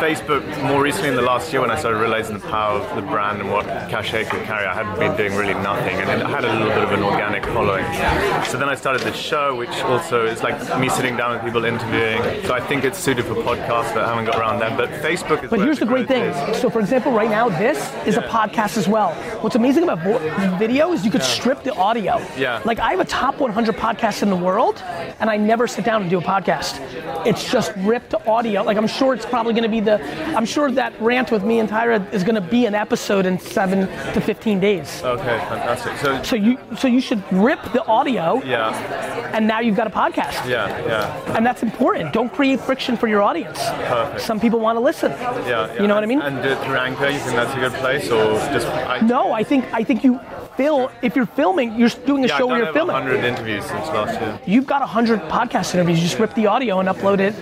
Facebook 0.00 0.42
more 0.62 0.82
recently 0.82 1.08
in 1.10 1.16
the 1.16 1.22
last 1.22 1.52
year 1.52 1.60
when 1.62 1.70
I 1.70 1.76
started 1.76 1.98
realizing 1.98 2.38
the 2.38 2.46
power 2.48 2.78
of 2.80 2.96
the 2.96 3.02
brand 3.02 3.40
and 3.40 3.50
what 3.50 3.66
cachet 3.88 4.24
could 4.24 4.44
carry. 4.44 4.66
I 4.66 4.74
hadn't 4.74 4.98
been 4.98 5.16
doing 5.16 5.34
really 5.36 5.54
nothing, 5.54 5.96
and 5.96 6.08
it 6.10 6.26
had 6.26 6.44
a 6.44 6.52
little 6.52 6.68
bit 6.68 6.82
of 6.82 6.92
an 6.92 7.02
organic 7.02 7.44
following. 7.46 7.84
So 8.44 8.58
then 8.58 8.68
I 8.68 8.74
started 8.74 9.02
this 9.02 9.16
show, 9.16 9.54
which 9.54 9.82
also 9.84 10.24
is 10.26 10.42
like 10.42 10.56
me 10.78 10.88
sitting 10.88 11.16
down 11.16 11.32
with 11.32 11.42
people 11.44 11.64
interviewing. 11.64 12.20
So 12.44 12.54
I 12.54 12.60
think 12.60 12.84
it's 12.84 12.98
suited 12.98 13.24
for 13.24 13.34
podcasts, 13.34 13.92
but 13.94 14.04
I 14.04 14.08
haven't 14.08 14.26
got 14.26 14.36
around 14.36 14.60
them. 14.60 14.76
But 14.76 14.90
Facebook 15.02 15.44
is. 15.44 15.50
But 15.50 15.60
here's 15.60 15.78
the 15.78 15.86
great 15.86 16.08
thing. 16.08 16.32
So, 16.54 16.70
for 16.70 16.80
example, 16.80 17.12
right 17.12 17.30
now, 17.30 17.48
this 17.48 17.92
is 18.06 18.16
a 18.16 18.22
podcast 18.22 18.76
as 18.76 18.88
well. 18.88 19.10
What's 19.40 19.56
amazing 19.56 19.79
about 19.84 19.98
vo- 20.00 20.56
video 20.58 20.92
is 20.92 21.04
you 21.04 21.10
could 21.10 21.22
strip 21.22 21.62
the 21.62 21.74
audio. 21.74 22.18
Yeah. 22.36 22.60
Like, 22.64 22.78
I 22.78 22.90
have 22.90 23.00
a 23.00 23.04
top 23.04 23.38
100 23.40 23.76
podcast 23.76 24.22
in 24.22 24.30
the 24.30 24.36
world, 24.36 24.82
and 25.20 25.28
I 25.30 25.36
never 25.36 25.66
sit 25.66 25.84
down 25.84 26.02
and 26.02 26.10
do 26.10 26.18
a 26.18 26.22
podcast. 26.22 26.80
It's 27.26 27.50
just 27.50 27.72
ripped 27.78 28.14
audio. 28.26 28.62
Like, 28.62 28.76
I'm 28.76 28.86
sure 28.86 29.14
it's 29.14 29.26
probably 29.26 29.52
going 29.52 29.64
to 29.64 29.68
be 29.68 29.80
the. 29.80 30.00
I'm 30.36 30.44
sure 30.46 30.70
that 30.72 30.92
rant 31.00 31.30
with 31.30 31.44
me 31.44 31.58
and 31.60 31.68
Tyra 31.68 32.12
is 32.12 32.22
going 32.24 32.34
to 32.36 32.40
be 32.40 32.66
an 32.66 32.74
episode 32.74 33.26
in 33.26 33.38
seven 33.38 33.80
to 34.14 34.20
15 34.20 34.60
days. 34.60 35.02
Okay, 35.02 35.38
fantastic. 35.48 35.96
So. 35.98 36.22
So 36.22 36.36
you, 36.36 36.58
so 36.76 36.86
you 36.88 37.00
should 37.00 37.22
rip 37.32 37.60
the 37.72 37.84
audio, 37.86 38.42
Yeah. 38.44 39.30
and 39.34 39.46
now 39.46 39.60
you've 39.60 39.76
got 39.76 39.86
a 39.86 39.90
podcast. 39.90 40.48
Yeah. 40.48 40.68
Yeah. 40.86 41.36
And 41.36 41.44
that's 41.44 41.62
important. 41.62 42.12
Don't 42.12 42.32
create 42.32 42.60
friction 42.60 42.96
for 42.96 43.08
your 43.08 43.22
audience. 43.22 43.58
Perfect. 43.58 44.20
Some 44.22 44.38
people 44.40 44.60
want 44.60 44.76
to 44.76 44.80
listen. 44.80 45.10
Yeah, 45.12 45.46
yeah. 45.46 45.80
You 45.82 45.86
know 45.88 45.94
what 45.94 46.02
I 46.04 46.06
mean? 46.06 46.20
And 46.20 46.42
do 46.42 46.48
it 46.50 46.58
through 46.64 46.76
Anchor. 46.76 47.08
You 47.08 47.18
think 47.18 47.34
that's 47.36 47.54
a 47.54 47.60
good 47.60 47.72
place, 47.74 48.10
or 48.10 48.34
just? 48.52 48.66
I, 48.68 49.00
No, 49.00 49.32
I 49.32 49.42
think 49.44 49.69
I 49.72 49.84
think 49.84 50.04
you 50.04 50.20
fill 50.56 50.90
if 51.02 51.16
you're 51.16 51.26
filming, 51.26 51.78
you're 51.78 51.88
doing 51.88 52.24
a 52.24 52.28
yeah, 52.28 52.38
show 52.38 52.46
where 52.46 52.58
you're 52.62 52.72
filming. 52.72 52.94
100 52.94 53.24
interviews 53.24 53.64
since 53.64 53.86
last 53.88 54.20
year. 54.20 54.40
You've 54.46 54.66
got 54.66 54.82
hundred 54.88 55.20
podcast 55.22 55.74
interviews. 55.74 55.98
You 55.98 56.08
just 56.08 56.18
rip 56.18 56.34
the 56.34 56.46
audio 56.46 56.80
and 56.80 56.88
upload 56.88 57.20
it. 57.20 57.34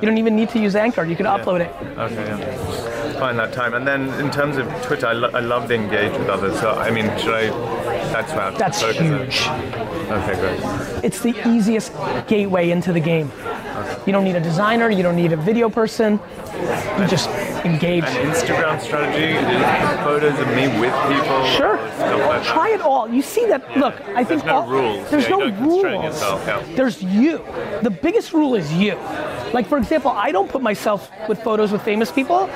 You 0.00 0.08
don't 0.08 0.18
even 0.18 0.36
need 0.36 0.50
to 0.50 0.58
use 0.58 0.74
Anchor. 0.76 1.04
You 1.04 1.16
can 1.16 1.26
upload 1.26 1.60
it. 1.60 1.72
Okay, 1.98 2.14
yeah. 2.14 3.18
Find 3.20 3.38
that 3.38 3.52
time. 3.52 3.74
And 3.74 3.86
then 3.86 4.08
in 4.20 4.30
terms 4.30 4.56
of 4.56 4.66
Twitter, 4.82 5.06
I, 5.06 5.12
lo- 5.12 5.30
I 5.32 5.40
love 5.40 5.68
to 5.68 5.74
engage 5.74 6.12
with 6.18 6.28
others. 6.28 6.58
So, 6.58 6.72
I 6.72 6.90
mean, 6.90 7.06
should 7.18 7.34
I? 7.34 7.83
That's 8.14 8.30
where 8.30 8.42
I 8.42 8.44
have 8.44 8.52
to 8.54 8.58
That's 8.60 8.80
focus 8.80 9.00
huge. 9.00 9.48
Okay, 10.08 10.34
great. 10.38 11.04
It's 11.04 11.20
the 11.20 11.34
easiest 11.52 11.92
gateway 12.28 12.70
into 12.70 12.92
the 12.92 13.00
game. 13.00 13.32
You 14.06 14.12
don't 14.12 14.22
need 14.22 14.36
a 14.36 14.40
designer. 14.40 14.88
You 14.88 15.02
don't 15.02 15.16
need 15.16 15.32
a 15.32 15.36
video 15.36 15.68
person. 15.68 16.20
You 17.00 17.06
just 17.08 17.28
engage. 17.64 18.04
And 18.04 18.32
Instagram 18.32 18.80
strategy, 18.80 19.34
photos 20.04 20.38
of 20.38 20.46
me 20.54 20.68
with 20.80 20.94
people. 21.08 21.44
Sure. 21.46 21.76
Like. 21.98 22.44
Try 22.44 22.70
it 22.70 22.80
all. 22.82 23.08
You 23.08 23.20
see 23.20 23.46
that? 23.46 23.76
Look, 23.76 24.00
I 24.10 24.22
think 24.22 24.42
There's 24.42 24.44
no 24.44 24.54
all, 24.60 24.68
rules. 24.68 25.10
There's 25.10 25.24
Yeah, 25.24 25.36
no 25.36 25.50
rules. 25.66 25.82
yourself, 25.82 26.46
yeah. 26.46 26.62
There's 26.76 27.02
you. 27.02 27.44
The 27.82 27.90
biggest 27.90 28.32
rule 28.32 28.54
is 28.54 28.72
you. 28.72 28.94
Like 29.52 29.66
for 29.66 29.78
example, 29.78 30.12
I 30.12 30.30
don't 30.30 30.48
put 30.48 30.62
myself 30.62 31.10
with 31.28 31.42
photos 31.42 31.72
with 31.72 31.82
famous 31.82 32.12
people. 32.12 32.48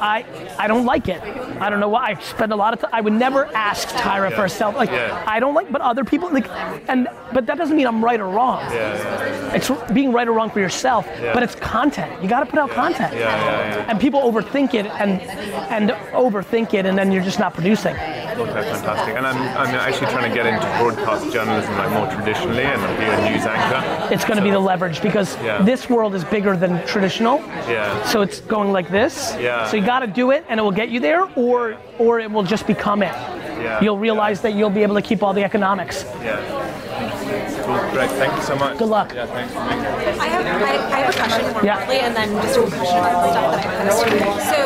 I 0.00 0.24
I 0.58 0.66
don't 0.66 0.84
like 0.84 1.08
it. 1.08 1.22
I 1.60 1.70
don't 1.70 1.80
know 1.80 1.88
why. 1.88 2.10
I 2.10 2.20
spend 2.20 2.52
a 2.52 2.56
lot 2.56 2.72
of 2.74 2.80
time. 2.80 2.90
I 2.92 3.00
would 3.00 3.12
never 3.12 3.46
ask 3.54 3.88
Tyra 3.88 4.32
for 4.32 4.44
a 4.44 4.48
selfie. 4.48 4.74
Like 4.76 4.90
Yeah. 4.96 5.24
I 5.26 5.40
don't 5.40 5.54
like, 5.54 5.70
but 5.70 5.80
other 5.80 6.04
people 6.04 6.30
like, 6.32 6.48
and 6.88 7.08
but 7.32 7.46
that 7.46 7.56
doesn't 7.58 7.76
mean 7.76 7.86
I'm 7.86 8.04
right 8.04 8.20
or 8.20 8.28
wrong. 8.28 8.60
Yeah, 8.72 9.54
It's 9.54 9.70
being 9.92 10.12
right 10.12 10.26
or 10.28 10.32
wrong 10.32 10.50
for 10.50 10.60
yourself. 10.60 11.06
Yeah. 11.06 11.32
But 11.34 11.42
it's 11.42 11.54
content. 11.54 12.10
You 12.22 12.28
got 12.28 12.40
to 12.40 12.46
put 12.46 12.58
out 12.58 12.70
content. 12.70 13.12
yeah, 13.14 13.20
yeah, 13.20 13.76
yeah. 13.76 13.90
And 13.90 14.00
people 14.00 14.20
overthink 14.22 14.74
it 14.74 14.86
and 14.86 15.20
and 15.76 15.90
overthink 16.12 16.74
it, 16.74 16.86
and 16.86 16.96
then 16.98 17.12
you're 17.12 17.22
just 17.24 17.38
not 17.38 17.52
producing. 17.54 17.94
Okay, 17.94 18.52
fantastic. 18.52 19.16
And 19.16 19.26
I'm, 19.26 19.36
I'm 19.56 19.74
actually 19.74 20.10
trying 20.12 20.28
to 20.30 20.34
get 20.34 20.46
into 20.46 20.66
broadcast 20.78 21.32
journalism 21.32 21.72
like 21.78 21.90
more 21.92 22.06
traditionally 22.10 22.64
and 22.64 22.80
be 22.98 23.04
a 23.04 23.30
news 23.30 23.46
anchor. 23.46 24.14
It's 24.14 24.24
going 24.24 24.36
to 24.36 24.42
be 24.44 24.50
the 24.50 24.60
leverage 24.60 25.00
because 25.02 25.36
Yeah. 25.42 25.62
this 25.62 25.88
world 25.88 26.14
is 26.14 26.22
bigger 26.24 26.54
than 26.56 26.84
traditional. 26.86 27.38
Yeah. 27.68 28.02
So 28.04 28.20
it's 28.22 28.40
going 28.40 28.72
like 28.72 28.90
this. 28.90 29.34
Yeah. 29.40 29.66
So 29.68 29.76
you 29.76 29.84
got 29.86 30.00
to 30.00 30.06
do 30.06 30.30
it, 30.32 30.44
and 30.48 30.60
it 30.60 30.62
will 30.62 30.70
get 30.82 30.88
you 30.90 31.00
there, 31.00 31.22
or 31.36 31.76
or 31.98 32.20
it 32.20 32.30
will 32.30 32.42
just 32.42 32.66
become 32.66 33.02
it. 33.02 33.14
Yeah. 33.66 33.82
You'll 33.82 33.98
realize 33.98 34.40
that 34.42 34.54
you'll 34.54 34.70
be 34.70 34.82
able 34.82 34.94
to 34.94 35.02
keep 35.02 35.22
all 35.22 35.34
the 35.34 35.42
economics. 35.42 36.04
Yeah. 36.22 36.38
Cool. 37.66 37.82
Great. 37.90 38.10
Thank 38.14 38.30
you 38.36 38.42
so 38.42 38.54
much. 38.56 38.78
Good 38.78 38.88
luck. 38.88 39.12
Yeah, 39.12 39.26
thanks 39.26 39.52
for 39.52 39.58
being 39.66 39.80
here. 39.82 39.90
I 40.22 40.28
have, 40.30 40.46
I, 40.46 40.72
I 40.86 40.98
have 41.02 41.10
a 41.10 41.18
question 41.18 41.52
more 41.52 41.64
Yeah. 41.66 41.76
broadly, 41.82 41.98
and 41.98 42.14
then 42.14 42.30
just 42.46 42.54
a 42.56 42.62
question 42.62 42.98
about 43.02 43.26
the 43.26 43.30
stuff 43.34 43.50
that 43.50 43.66
I 43.66 43.88
posted. 43.90 44.22
So, 44.54 44.60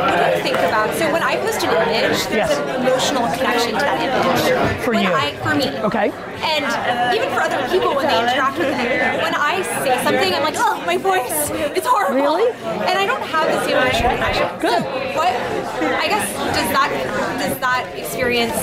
what 0.00 0.16
do 0.16 0.36
you 0.36 0.42
think 0.42 0.56
about? 0.64 0.88
So, 0.96 1.12
when 1.12 1.22
I 1.22 1.36
post 1.44 1.60
an 1.62 1.70
image, 1.76 1.92
there's 1.92 2.24
Yes. 2.32 2.56
an 2.56 2.80
emotional 2.88 3.28
connection 3.36 3.72
to 3.76 3.84
that 3.84 4.00
image. 4.00 4.80
For 4.84 4.92
when 4.96 5.04
you. 5.04 5.12
I, 5.12 5.36
for 5.44 5.52
me. 5.54 5.68
Okay. 5.84 6.08
And 6.40 6.64
even 7.12 7.28
for 7.34 7.40
other 7.44 7.60
people 7.68 7.92
when 7.94 8.06
they 8.08 8.16
interact 8.16 8.56
with 8.56 8.72
it, 8.72 9.20
when 9.20 9.34
I 9.34 9.60
say 9.84 9.92
something, 10.00 10.32
I'm 10.32 10.42
like, 10.46 10.56
oh, 10.56 10.80
my 10.86 10.96
voice, 10.96 11.50
it's 11.76 11.84
horrible. 11.86 12.16
Really? 12.16 12.48
And 12.88 12.96
I 12.96 13.04
don't 13.04 13.20
have 13.28 13.44
the 13.52 13.60
same 13.68 13.76
emotional 13.76 14.16
connection. 14.16 14.48
Good. 14.56 14.80
So 14.80 15.18
what? 15.18 15.34
I 16.00 16.06
guess 16.08 16.24
does 16.32 16.70
that 16.72 16.88
does 17.42 17.58
that 17.58 17.84
experience 17.98 18.54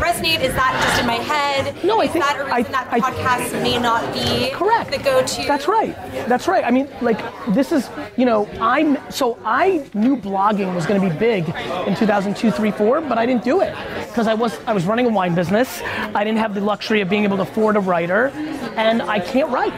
resonate? 0.00 0.40
Is 0.40 0.54
that 0.54 0.72
just 0.88 1.00
in 1.00 1.06
my 1.06 1.20
head? 1.20 1.76
No, 1.84 2.00
I 2.00 2.04
is 2.04 2.10
think- 2.12 2.24
that 2.24 2.36
a 2.40 2.44
reason 2.44 2.74
I- 2.74 2.84
that 2.84 2.88
I- 2.90 2.98
podcast 3.12 3.62
may 3.62 3.78
not 3.78 4.12
be 4.12 4.50
Correct. 4.52 4.90
the 4.90 4.98
go-to. 4.98 5.46
That's 5.46 5.68
right. 5.68 5.94
That's 6.28 6.48
right. 6.48 6.64
I 6.64 6.70
mean, 6.70 6.88
like, 7.00 7.18
this 7.48 7.72
is, 7.72 7.88
you 8.16 8.24
know, 8.24 8.46
I'm, 8.60 8.98
so 9.10 9.38
I 9.44 9.88
knew 9.94 10.16
blogging 10.16 10.74
was 10.74 10.86
going 10.86 11.00
to 11.00 11.08
be 11.08 11.16
big 11.16 11.48
in 11.86 11.94
2002, 11.94 12.50
3, 12.50 12.70
4, 12.70 13.00
but 13.02 13.18
I 13.18 13.26
didn't 13.26 13.44
do 13.44 13.60
it 13.60 13.74
because 14.08 14.26
I 14.26 14.34
was, 14.34 14.58
I 14.66 14.72
was 14.72 14.84
running 14.84 15.06
a 15.06 15.10
wine 15.10 15.34
business. 15.34 15.80
I 15.82 16.24
didn't 16.24 16.38
have 16.38 16.54
the 16.54 16.60
luxury 16.60 17.00
of 17.00 17.08
being 17.08 17.24
able 17.24 17.36
to 17.36 17.42
afford 17.42 17.76
a 17.76 17.80
writer, 17.80 18.28
and 18.76 19.02
I 19.02 19.20
can't 19.20 19.50
write. 19.50 19.72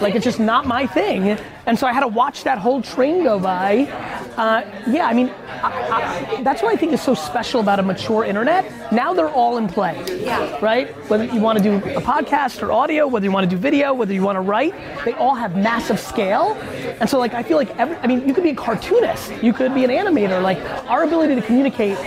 Like, 0.00 0.14
it's 0.14 0.24
just 0.24 0.40
not 0.40 0.66
my 0.66 0.86
thing. 0.86 1.38
And 1.66 1.78
so 1.78 1.86
I 1.86 1.92
had 1.92 2.00
to 2.00 2.08
watch 2.08 2.44
that 2.44 2.58
whole 2.58 2.80
train 2.80 3.24
go 3.24 3.38
by. 3.38 3.86
Uh, 4.36 4.62
yeah, 4.88 5.06
I 5.06 5.12
mean, 5.12 5.28
I, 5.48 6.36
I, 6.38 6.42
that's 6.42 6.62
what 6.62 6.72
I 6.72 6.76
think 6.76 6.92
is 6.92 7.02
so 7.02 7.14
special 7.14 7.60
about 7.60 7.78
a 7.78 7.82
mature 7.82 8.24
internet. 8.24 8.92
Now 8.92 9.12
they're 9.12 9.28
all 9.28 9.58
in 9.58 9.68
play. 9.68 10.02
Yeah. 10.22 10.58
Right? 10.62 10.88
Whether 11.10 11.24
you 11.24 11.40
want 11.40 11.58
to 11.58 11.64
do 11.64 11.76
a 11.76 12.00
podcast 12.00 12.57
or 12.62 12.72
audio, 12.72 13.06
whether 13.06 13.24
you 13.24 13.32
want 13.32 13.48
to 13.48 13.50
do 13.50 13.56
video, 13.60 13.92
whether 13.94 14.12
you 14.12 14.22
want 14.22 14.36
to 14.36 14.40
write, 14.40 14.74
they 15.04 15.12
all 15.14 15.34
have 15.34 15.56
massive 15.56 15.98
scale. 16.00 16.54
And 17.00 17.08
so, 17.08 17.18
like, 17.18 17.34
I 17.34 17.42
feel 17.42 17.56
like 17.56 17.74
every, 17.78 17.96
I 17.96 18.06
mean, 18.06 18.26
you 18.26 18.34
could 18.34 18.44
be 18.44 18.50
a 18.50 18.54
cartoonist, 18.54 19.30
you 19.42 19.52
could 19.52 19.74
be 19.74 19.84
an 19.84 19.90
animator. 19.90 20.42
Like, 20.42 20.58
our 20.88 21.04
ability 21.04 21.34
to 21.36 21.42
communicate. 21.42 21.98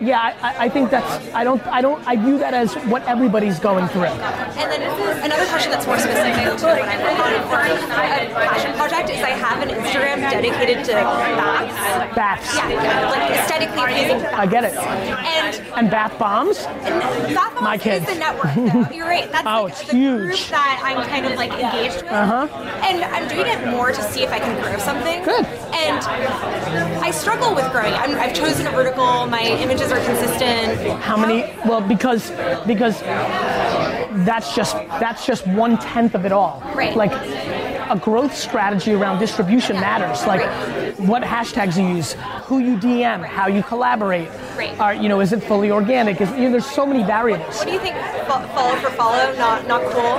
Yeah, 0.00 0.34
I, 0.42 0.66
I- 0.66 0.68
think 0.68 0.90
that's. 0.90 1.32
I 1.34 1.44
don't. 1.44 1.64
I 1.68 1.80
don't. 1.80 2.04
I 2.06 2.16
view 2.16 2.36
that 2.38 2.52
as 2.52 2.74
what 2.90 3.04
everybody's 3.04 3.58
going 3.60 3.86
through. 3.88 4.04
And 4.04 4.70
then 4.70 4.82
another 5.24 5.46
question 5.46 5.70
that's 5.70 5.86
more 5.86 5.98
specific 5.98 6.34
to 6.58 6.66
what 6.66 6.82
I 6.82 6.98
work 7.02 7.18
on 7.20 7.48
for 7.48 7.60
a 7.62 8.34
passion 8.34 8.72
project 8.74 9.10
is 9.10 9.22
I 9.22 9.30
have 9.30 9.62
an 9.62 9.68
Instagram 9.74 10.18
dedicated 10.30 10.84
to 10.86 10.92
baths. 10.92 12.14
Baths. 12.16 12.56
Yeah, 12.56 13.10
like 13.10 13.30
aesthetically 13.30 13.76
pleasing. 13.76 14.26
I 14.26 14.46
get 14.46 14.64
it. 14.64 14.74
And 14.74 15.62
And 15.76 15.90
bath 15.90 16.18
bombs. 16.18 16.58
Bath 16.64 17.60
My 17.62 17.78
kids. 17.78 18.06
is 18.08 18.14
the 18.14 18.18
network. 18.18 18.54
Though. 18.54 18.94
You're 18.94 19.06
right. 19.06 19.30
That's 19.32 19.46
Oh, 19.46 19.63
like 19.64 19.72
it's 19.72 19.84
the 19.84 19.92
group 19.92 20.32
huge. 20.34 20.50
that 20.50 20.80
I'm 20.84 21.06
kind 21.08 21.26
of 21.26 21.34
like 21.36 21.52
engaged 21.52 22.02
with. 22.02 22.12
Uh-huh. 22.12 22.48
And 22.84 23.02
I'm 23.04 23.28
doing 23.28 23.46
it 23.46 23.70
more 23.70 23.92
to 23.92 24.02
see 24.02 24.22
if 24.22 24.30
I 24.30 24.38
can 24.38 24.60
grow 24.62 24.78
something. 24.78 25.24
Good. 25.24 25.46
And 25.74 25.98
I 27.02 27.10
struggle 27.10 27.54
with 27.54 27.70
growing. 27.72 27.94
I'm, 27.94 28.16
I've 28.16 28.34
chosen 28.34 28.66
a 28.66 28.70
vertical. 28.70 29.26
My 29.26 29.42
images 29.42 29.90
are 29.90 30.04
consistent. 30.04 31.00
How 31.00 31.14
How 31.14 31.26
many? 31.26 31.42
Well, 31.64 31.80
because 31.80 32.30
because 32.66 33.00
that's 34.24 34.54
just 34.54 34.74
that's 35.00 35.24
just 35.26 35.46
one 35.46 35.78
tenth 35.78 36.14
of 36.14 36.26
it 36.26 36.32
all. 36.32 36.60
Right. 36.74 36.96
Like 36.96 37.12
a 37.90 37.98
growth 37.98 38.34
strategy 38.36 38.92
around 38.92 39.18
distribution 39.18 39.76
matters. 39.76 40.26
Like 40.26 40.42
what 40.98 41.22
hashtags 41.22 41.76
you 41.80 41.96
use, 41.96 42.14
who 42.44 42.58
you 42.58 42.76
DM, 42.76 43.24
how 43.24 43.48
you 43.48 43.62
collaborate. 43.62 44.28
Right. 44.56 44.78
Are 44.78 44.94
you 44.94 45.08
know 45.08 45.20
is 45.20 45.32
it 45.32 45.42
fully 45.42 45.70
organic? 45.70 46.20
Is, 46.20 46.30
you 46.32 46.42
know, 46.42 46.50
there's 46.52 46.66
so 46.66 46.86
many 46.86 47.02
variables. 47.02 47.56
What 47.58 47.66
do 47.66 47.72
you 47.72 47.80
think? 47.80 47.96
Follow 48.26 48.76
for 48.76 48.90
follow, 48.90 49.34
not 49.36 49.66
not 49.66 49.82
cool. 49.92 50.14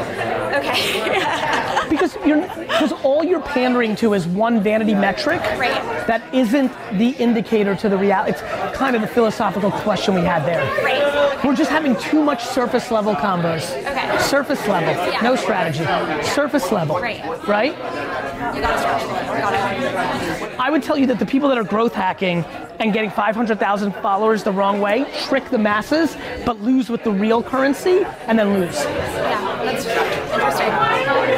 Okay. 0.58 1.88
because 1.90 2.16
you're 2.26 2.42
because 2.58 2.92
all 3.04 3.24
you're 3.24 3.42
pandering 3.42 3.96
to 3.98 4.14
is 4.14 4.28
one 4.28 4.62
vanity 4.62 4.94
metric 4.94 5.40
Right. 5.58 6.08
that 6.08 6.22
isn't 6.34 6.72
the 6.98 7.10
indicator 7.12 7.76
to 7.76 7.90
the 7.90 7.98
reality. 7.98 8.32
It's 8.32 8.42
kind 8.78 8.96
of 8.96 9.02
the 9.02 9.08
philosophical 9.08 9.72
question 9.72 10.14
we 10.16 10.22
had 10.22 10.46
there. 10.46 10.64
Right. 10.84 11.44
We're 11.44 11.56
just 11.56 11.70
having 11.70 11.96
too 11.98 12.22
much 12.24 12.44
surface 12.44 12.92
level 12.92 13.14
combos. 13.16 13.64
Okay. 13.86 14.18
Surface 14.20 14.66
level, 14.68 14.94
Yeah. 15.12 15.22
no 15.22 15.36
strategy. 15.36 15.84
Surface 16.30 16.72
level. 16.72 17.00
Right. 17.00 17.24
Right? 17.48 17.55
You 17.64 17.72
got 17.72 18.16
it. 18.26 18.56
You 18.56 18.62
got 18.62 20.42
it. 20.44 20.60
I 20.60 20.70
would 20.70 20.84
tell 20.84 20.98
you 20.98 21.06
that 21.08 21.20
the 21.20 21.26
people 21.26 21.48
that 21.50 21.58
are 21.58 21.64
growth 21.64 21.94
hacking 21.94 22.44
and 22.80 22.92
getting 22.92 23.10
500,000 23.10 23.92
followers 23.96 24.44
the 24.44 24.52
wrong 24.52 24.82
way 24.82 25.06
trick 25.24 25.50
the 25.50 25.58
masses, 25.58 26.18
but 26.46 26.60
lose 26.62 26.90
with 26.90 27.04
the 27.04 27.12
real 27.12 27.42
currency 27.42 28.04
and 28.28 28.38
then 28.38 28.54
lose. 28.54 28.76
Yeah, 28.76 29.64
that's 29.64 29.86
interesting. 29.86 30.68
Okay. 30.68 31.36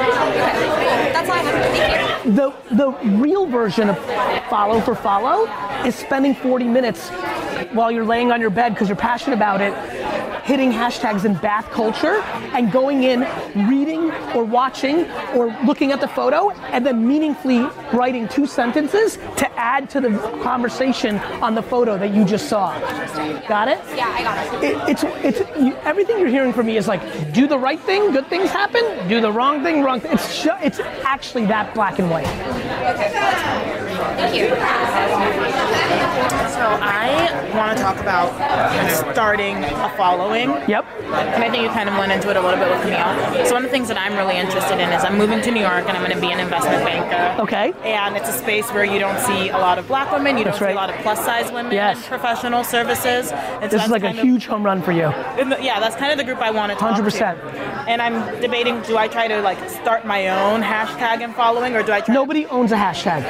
That's 1.14 1.30
all 1.30 1.36
I 1.36 1.42
have. 1.42 1.76
Thank 1.76 2.26
you. 2.26 2.32
The 2.34 2.52
the 2.76 2.92
real 3.20 3.46
version 3.46 3.90
of 3.90 3.98
follow 4.50 4.82
for 4.82 4.96
follow 4.96 5.46
is 5.86 5.96
spending 5.96 6.36
40 6.36 6.66
minutes 6.66 7.10
while 7.72 7.92
you're 7.92 8.06
laying 8.06 8.32
on 8.32 8.42
your 8.42 8.50
bed 8.50 8.74
because 8.74 8.90
you're 8.90 8.98
passionate 8.98 9.36
about 9.36 9.62
it, 9.62 9.74
hitting 10.48 10.72
hashtags 10.72 11.26
in 11.26 11.34
bath 11.36 11.70
culture 11.72 12.22
and 12.56 12.72
going 12.72 13.04
in, 13.04 13.28
reading 13.68 14.12
or 14.34 14.46
watching 14.46 15.06
or 15.36 15.48
looking 15.66 15.92
at 15.92 16.00
the 16.00 16.08
photo 16.08 16.52
and 16.72 16.86
then 16.86 17.06
meaningfully 17.06 17.60
writing 17.92 18.30
two 18.30 18.48
sentences 18.48 19.18
to 19.36 19.52
add 19.60 19.90
to 19.90 20.00
the 20.00 20.10
conversation 20.42 21.18
on 21.44 21.54
the 21.54 21.62
photo 21.62 21.98
that 21.98 22.14
you 22.14 22.24
just 22.24 22.48
saw. 22.48 22.80
Got 23.50 23.68
it? 23.68 23.80
Yeah, 23.94 24.10
I 24.10 24.24
got 24.24 24.64
it. 24.64 24.72
It, 24.72 24.90
it's 24.90 25.04
it's 25.42 25.58
you, 25.60 25.76
everything 25.84 26.18
you're 26.18 26.30
hearing 26.30 26.54
from 26.54 26.68
me 26.68 26.78
is 26.78 26.88
like 26.88 27.02
do 27.34 27.46
the 27.46 27.60
right 27.60 27.80
thing, 27.82 28.12
good 28.12 28.28
things 28.28 28.50
happen. 28.50 28.84
Do 29.10 29.20
the 29.20 29.32
wrong 29.32 29.64
thing, 29.64 29.84
wrong. 29.84 30.00
Thing. 30.00 30.14
It's 30.14 30.46
it's 30.62 30.80
actually 31.04 31.46
that 31.48 31.74
black 31.74 32.00
and 32.00 32.10
white. 32.10 32.28
Okay. 32.96 33.87
Thank 34.18 34.36
you. 34.36 34.48
So 36.58 36.64
I 36.82 37.52
want 37.56 37.78
to 37.78 37.84
talk 37.84 37.98
about 38.00 38.34
starting 39.14 39.58
a 39.64 39.94
following. 39.96 40.50
Yep. 40.68 40.86
And 41.04 41.44
I 41.44 41.50
think 41.50 41.64
you 41.64 41.70
kind 41.70 41.88
of 41.90 41.98
went 41.98 42.12
into 42.12 42.30
it 42.30 42.36
a 42.36 42.42
little 42.42 42.58
bit 42.60 42.70
with 42.70 42.86
Neil. 42.86 43.46
So 43.46 43.54
one 43.54 43.64
of 43.64 43.70
the 43.70 43.74
things 43.76 43.88
that 43.90 43.98
I'm 43.98 44.14
really 44.16 44.36
interested 44.38 44.80
in 44.80 44.90
is 44.92 45.04
I'm 45.04 45.18
moving 45.18 45.42
to 45.42 45.52
New 45.52 45.62
York 45.62 45.86
and 45.88 45.92
I'm 45.98 46.04
going 46.04 46.16
to 46.16 46.20
be 46.22 46.32
an 46.32 46.40
investment 46.40 46.84
banker. 46.84 47.42
Okay. 47.44 47.74
And 47.84 48.16
it's 48.18 48.30
a 48.30 48.34
space 48.34 48.70
where 48.72 48.84
you 48.86 49.00
don't 49.00 49.20
see 49.20 49.50
a 49.50 49.58
lot 49.58 49.78
of 49.78 49.88
black 49.88 50.12
women, 50.12 50.38
you 50.38 50.44
That's 50.46 50.58
don't 50.60 50.68
see 50.70 50.74
a 50.74 50.76
lot 50.76 50.90
of 50.90 50.96
plus 50.98 51.24
size 51.24 51.52
women 51.52 51.72
Yes. 51.72 51.98
in 51.98 52.04
professional 52.10 52.64
services. 52.64 53.32
And 53.32 53.70
so 53.72 53.78
This 53.78 53.86
is 53.86 53.92
like 53.92 54.04
a 54.04 54.08
kind 54.08 54.20
of- 54.20 54.24
huge 54.26 54.46
home 54.48 54.64
run 54.64 54.82
for 54.82 54.92
you. 54.92 55.14
the- 55.38 55.58
yeah, 55.62 55.80
that's 55.80 55.96
kind 55.96 56.12
of 56.12 56.18
the 56.18 56.24
group 56.24 56.42
I 56.42 56.52
want 56.52 56.72
to 56.72 56.78
talk 56.78 56.92
100%. 56.98 57.38
to. 57.40 57.48
And 57.88 58.02
I'm 58.02 58.42
debating: 58.42 58.82
do 58.82 58.98
I 58.98 59.08
try 59.08 59.28
to 59.28 59.42
like 59.42 59.58
start 59.70 60.06
my 60.06 60.28
own 60.30 60.62
hashtag 60.62 61.22
and 61.24 61.34
following, 61.36 61.76
or 61.76 61.84
do 61.84 61.92
I 61.94 62.02
try? 62.02 62.14
Nobody 62.14 62.46
owns 62.48 62.72
a 62.72 62.76
hashtag. 62.76 63.24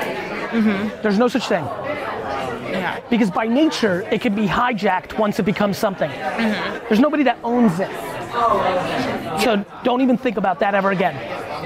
Mm-hmm. 0.57 1.01
There's 1.01 1.17
no 1.17 1.27
such 1.27 1.47
thing. 1.47 1.63
Yeah. 1.63 2.99
Because 3.09 3.29
by 3.29 3.47
nature, 3.47 4.01
it 4.11 4.21
can 4.21 4.35
be 4.35 4.47
hijacked 4.47 5.17
once 5.17 5.39
it 5.39 5.43
becomes 5.43 5.77
something. 5.77 6.09
Mm-hmm. 6.09 6.87
There's 6.87 6.99
nobody 6.99 7.23
that 7.23 7.37
owns 7.43 7.79
it. 7.79 7.89
So 9.43 9.63
don't 9.83 10.01
even 10.01 10.17
think 10.17 10.37
about 10.37 10.59
that 10.59 10.73
ever 10.75 10.91
again. 10.91 11.15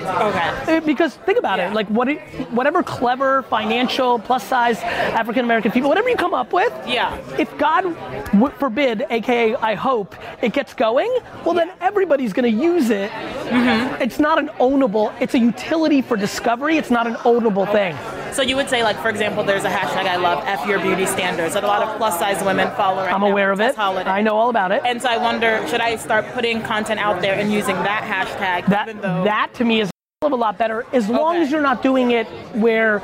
Okay. 0.01 0.77
Uh, 0.77 0.81
Because 0.81 1.15
think 1.15 1.37
about 1.37 1.59
it, 1.59 1.73
like 1.73 1.87
what, 1.87 2.07
it, 2.09 2.19
whatever 2.51 2.83
clever, 2.83 3.43
financial, 3.43 4.19
plus 4.19 4.43
size 4.43 4.79
African 4.81 5.45
American 5.45 5.71
people, 5.71 5.89
whatever 5.89 6.09
you 6.09 6.15
come 6.15 6.33
up 6.33 6.53
with, 6.53 6.73
Yeah. 6.87 7.15
if 7.37 7.55
God 7.57 7.83
w- 8.31 8.49
forbid, 8.57 9.05
aka 9.09 9.55
I 9.55 9.75
hope, 9.75 10.15
it 10.41 10.53
gets 10.53 10.73
going, 10.73 11.11
well 11.45 11.53
then 11.53 11.71
everybody's 11.81 12.33
going 12.33 12.51
to 12.51 12.63
use 12.63 12.89
it. 12.89 13.11
Mm-hmm. 13.11 14.01
It's 14.01 14.19
not 14.19 14.39
an 14.39 14.49
ownable, 14.59 15.13
it's 15.21 15.33
a 15.33 15.39
utility 15.39 16.01
for 16.01 16.17
discovery. 16.17 16.77
It's 16.77 16.91
not 16.91 17.05
an 17.07 17.15
ownable 17.15 17.71
thing. 17.71 17.95
So 18.33 18.41
you 18.41 18.55
would 18.55 18.69
say, 18.69 18.81
like, 18.81 18.97
for 19.01 19.09
example, 19.09 19.43
there's 19.43 19.65
a 19.65 19.69
hashtag 19.69 20.07
I 20.07 20.15
love, 20.15 20.41
F 20.45 20.65
your 20.65 20.79
beauty 20.79 21.05
standards, 21.05 21.53
that 21.53 21.65
a 21.65 21.67
lot 21.67 21.83
of 21.83 21.97
plus 21.97 22.17
size 22.17 22.41
women 22.43 22.69
follow 22.77 23.03
right 23.03 23.13
I'm 23.13 23.23
aware 23.23 23.51
of 23.51 23.59
it. 23.59 23.75
Holiday. 23.75 24.09
I 24.09 24.21
know 24.21 24.37
all 24.37 24.49
about 24.49 24.71
it. 24.71 24.81
And 24.85 25.01
so 25.01 25.09
I 25.09 25.17
wonder, 25.17 25.65
should 25.67 25.81
I 25.81 25.97
start 25.97 26.25
putting 26.29 26.60
content 26.63 26.99
out 26.99 27.21
there 27.21 27.35
and 27.35 27.51
using 27.51 27.75
that 27.75 28.03
hashtag? 28.03 28.69
That 28.69 28.89
even 28.89 29.01
though 29.01 29.23
that 29.23 29.53
to 29.55 29.65
me 29.65 29.81
is 29.81 29.89
a 29.89 29.91
a 30.23 30.27
lot 30.35 30.55
better 30.55 30.85
as 30.93 31.09
long 31.09 31.37
as 31.37 31.49
you're 31.49 31.63
not 31.63 31.81
doing 31.81 32.11
it 32.11 32.27
where 32.53 33.01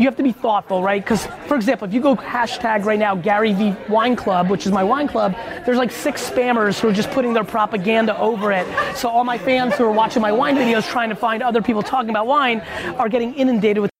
you 0.00 0.04
have 0.06 0.16
to 0.16 0.22
be 0.24 0.32
thoughtful, 0.32 0.82
right? 0.82 1.00
Because 1.00 1.24
for 1.46 1.54
example, 1.54 1.86
if 1.86 1.94
you 1.94 2.00
go 2.00 2.16
hashtag 2.16 2.84
right 2.84 2.98
now 2.98 3.14
Gary 3.14 3.52
Vee 3.52 3.76
Wine 3.88 4.16
Club, 4.16 4.50
which 4.50 4.66
is 4.66 4.72
my 4.72 4.82
wine 4.82 5.06
club, 5.06 5.36
there's 5.64 5.78
like 5.78 5.92
six 5.92 6.28
spammers 6.28 6.80
who 6.80 6.88
are 6.88 6.92
just 6.92 7.08
putting 7.12 7.34
their 7.34 7.44
propaganda 7.44 8.18
over 8.18 8.50
it. 8.50 8.66
So 8.96 9.08
all 9.08 9.22
my 9.22 9.38
fans 9.38 9.76
who 9.76 9.84
are 9.84 9.92
watching 9.92 10.20
my 10.20 10.32
wine 10.32 10.56
videos 10.56 10.90
trying 10.90 11.10
to 11.10 11.14
find 11.14 11.40
other 11.40 11.62
people 11.62 11.84
talking 11.84 12.10
about 12.10 12.26
wine 12.26 12.60
are 12.98 13.08
getting 13.08 13.34
inundated 13.34 13.82
with 13.82 13.90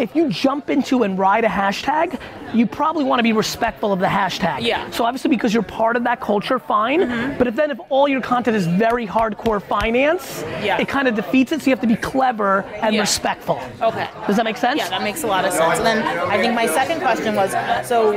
if 0.00 0.16
you 0.16 0.28
jump 0.30 0.70
into 0.70 1.04
and 1.04 1.18
ride 1.18 1.44
a 1.44 1.48
hashtag, 1.48 2.18
you 2.54 2.66
probably 2.66 3.04
want 3.04 3.18
to 3.18 3.22
be 3.22 3.32
respectful 3.32 3.92
of 3.92 3.98
the 3.98 4.06
hashtag. 4.06 4.62
Yeah. 4.62 4.88
So 4.90 5.04
obviously 5.04 5.30
because 5.30 5.52
you're 5.52 5.62
part 5.62 5.96
of 5.96 6.04
that 6.04 6.20
culture, 6.20 6.58
fine. 6.58 7.00
Mm-hmm. 7.00 7.38
But 7.38 7.46
if 7.48 7.56
then 7.56 7.70
if 7.70 7.78
all 7.88 8.06
your 8.08 8.20
content 8.20 8.56
is 8.56 8.66
very 8.66 9.06
hardcore 9.06 9.60
finance, 9.62 10.42
Yeah. 10.62 10.78
it 10.80 10.88
kind 10.88 11.08
of 11.08 11.14
defeats 11.14 11.52
it. 11.52 11.60
So 11.62 11.66
you 11.66 11.72
have 11.72 11.80
to 11.80 11.86
be 11.86 11.96
clever 11.96 12.62
and 12.82 12.94
Yeah. 12.94 13.00
respectful. 13.00 13.60
Okay. 13.82 14.08
Does 14.26 14.36
that 14.36 14.44
make 14.44 14.56
sense? 14.56 14.78
Yeah, 14.78 14.88
that 14.88 15.02
makes 15.02 15.22
a 15.24 15.26
lot 15.26 15.44
of 15.44 15.52
sense. 15.52 15.78
And 15.78 15.86
then 15.86 16.06
I 16.28 16.38
think 16.38 16.54
my 16.54 16.66
second 16.66 17.00
question 17.00 17.34
was, 17.34 17.50
so 17.86 18.12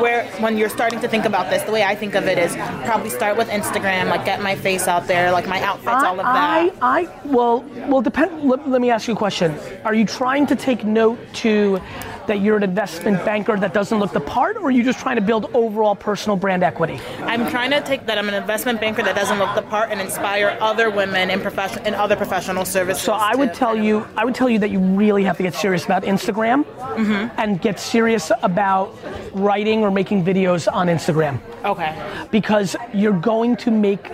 where 0.00 0.24
when 0.38 0.56
you're 0.56 0.68
starting 0.68 1.00
to 1.00 1.08
think 1.08 1.24
about 1.24 1.50
this, 1.50 1.62
the 1.62 1.72
way 1.72 1.82
I 1.82 1.94
think 1.94 2.14
of 2.14 2.26
it 2.26 2.38
is 2.38 2.54
probably 2.84 3.10
start 3.10 3.36
with 3.36 3.48
Instagram, 3.48 4.08
like 4.08 4.24
get 4.24 4.40
my 4.42 4.54
face 4.54 4.86
out 4.88 5.06
there, 5.06 5.32
like 5.32 5.48
my 5.48 5.60
outfits, 5.62 6.02
all 6.04 6.18
of 6.20 6.24
that. 6.24 6.26
I, 6.26 6.70
I, 6.80 7.08
well, 7.24 7.64
well, 7.88 8.00
depend. 8.02 8.48
Let, 8.48 8.68
let 8.68 8.80
me 8.80 8.90
ask 8.90 9.08
you 9.08 9.14
a 9.14 9.16
question. 9.16 9.58
Are 9.84 9.94
you 9.94 10.04
trying 10.04 10.46
to 10.46 10.56
take 10.56 10.84
note 10.84 11.18
to 11.34 11.80
that 12.26 12.40
you're 12.40 12.56
an 12.56 12.62
investment 12.62 13.24
banker 13.24 13.56
that 13.58 13.74
doesn't 13.80 13.98
look 13.98 14.12
the 14.12 14.20
part, 14.20 14.58
or 14.58 14.64
are 14.64 14.70
you 14.70 14.82
just 14.82 14.98
trying 14.98 15.16
to 15.16 15.22
build 15.22 15.50
overall 15.54 15.94
personal 15.94 16.36
brand 16.36 16.62
equity? 16.62 17.00
I'm 17.20 17.48
trying 17.48 17.70
to 17.70 17.80
take 17.80 18.04
that 18.06 18.18
I'm 18.18 18.28
an 18.28 18.34
investment 18.34 18.78
banker 18.78 19.02
that 19.02 19.16
doesn't 19.16 19.38
look 19.38 19.54
the 19.54 19.62
part 19.62 19.90
and 19.90 20.02
inspire 20.02 20.58
other 20.60 20.90
women 20.90 21.30
in 21.30 21.40
profession 21.40 21.86
in 21.86 21.94
other 21.94 22.14
professional 22.14 22.66
services. 22.66 23.02
So 23.02 23.14
I 23.14 23.34
would 23.34 23.54
tell 23.54 23.74
you, 23.74 24.06
I 24.18 24.26
would 24.26 24.34
tell 24.34 24.50
you 24.50 24.58
that 24.58 24.70
you 24.70 24.80
really 24.80 25.24
have 25.24 25.38
to 25.38 25.42
get 25.42 25.54
serious 25.54 25.84
about 25.86 26.02
Instagram, 26.02 26.64
Mm-hmm. 26.90 27.40
and 27.40 27.60
get 27.62 27.78
serious 27.80 28.30
about 28.42 28.94
writing 29.32 29.80
or 29.82 29.90
making 29.90 30.24
videos 30.24 30.70
on 30.70 30.88
Instagram. 30.88 31.40
Okay. 31.64 31.94
Because 32.30 32.76
you're 32.92 33.18
going 33.18 33.56
to 33.58 33.70
make 33.70 34.10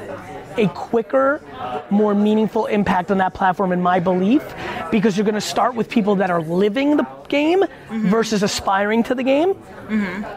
a 0.58 0.68
quicker, 0.68 1.40
more 1.90 2.14
meaningful 2.14 2.66
impact 2.66 3.10
on 3.10 3.18
that 3.18 3.34
platform, 3.34 3.72
in 3.72 3.82
my 3.82 4.00
belief, 4.00 4.42
because 4.90 5.16
you're 5.16 5.24
going 5.24 5.34
to 5.34 5.40
start 5.40 5.74
with 5.74 5.88
people 5.88 6.16
that 6.16 6.30
are 6.30 6.42
living 6.42 6.96
the 6.96 7.06
game 7.28 7.64
Mm-hmm. 7.86 8.08
versus 8.08 8.42
aspiring 8.42 9.04
to 9.04 9.14
the 9.14 9.22
game. 9.22 9.54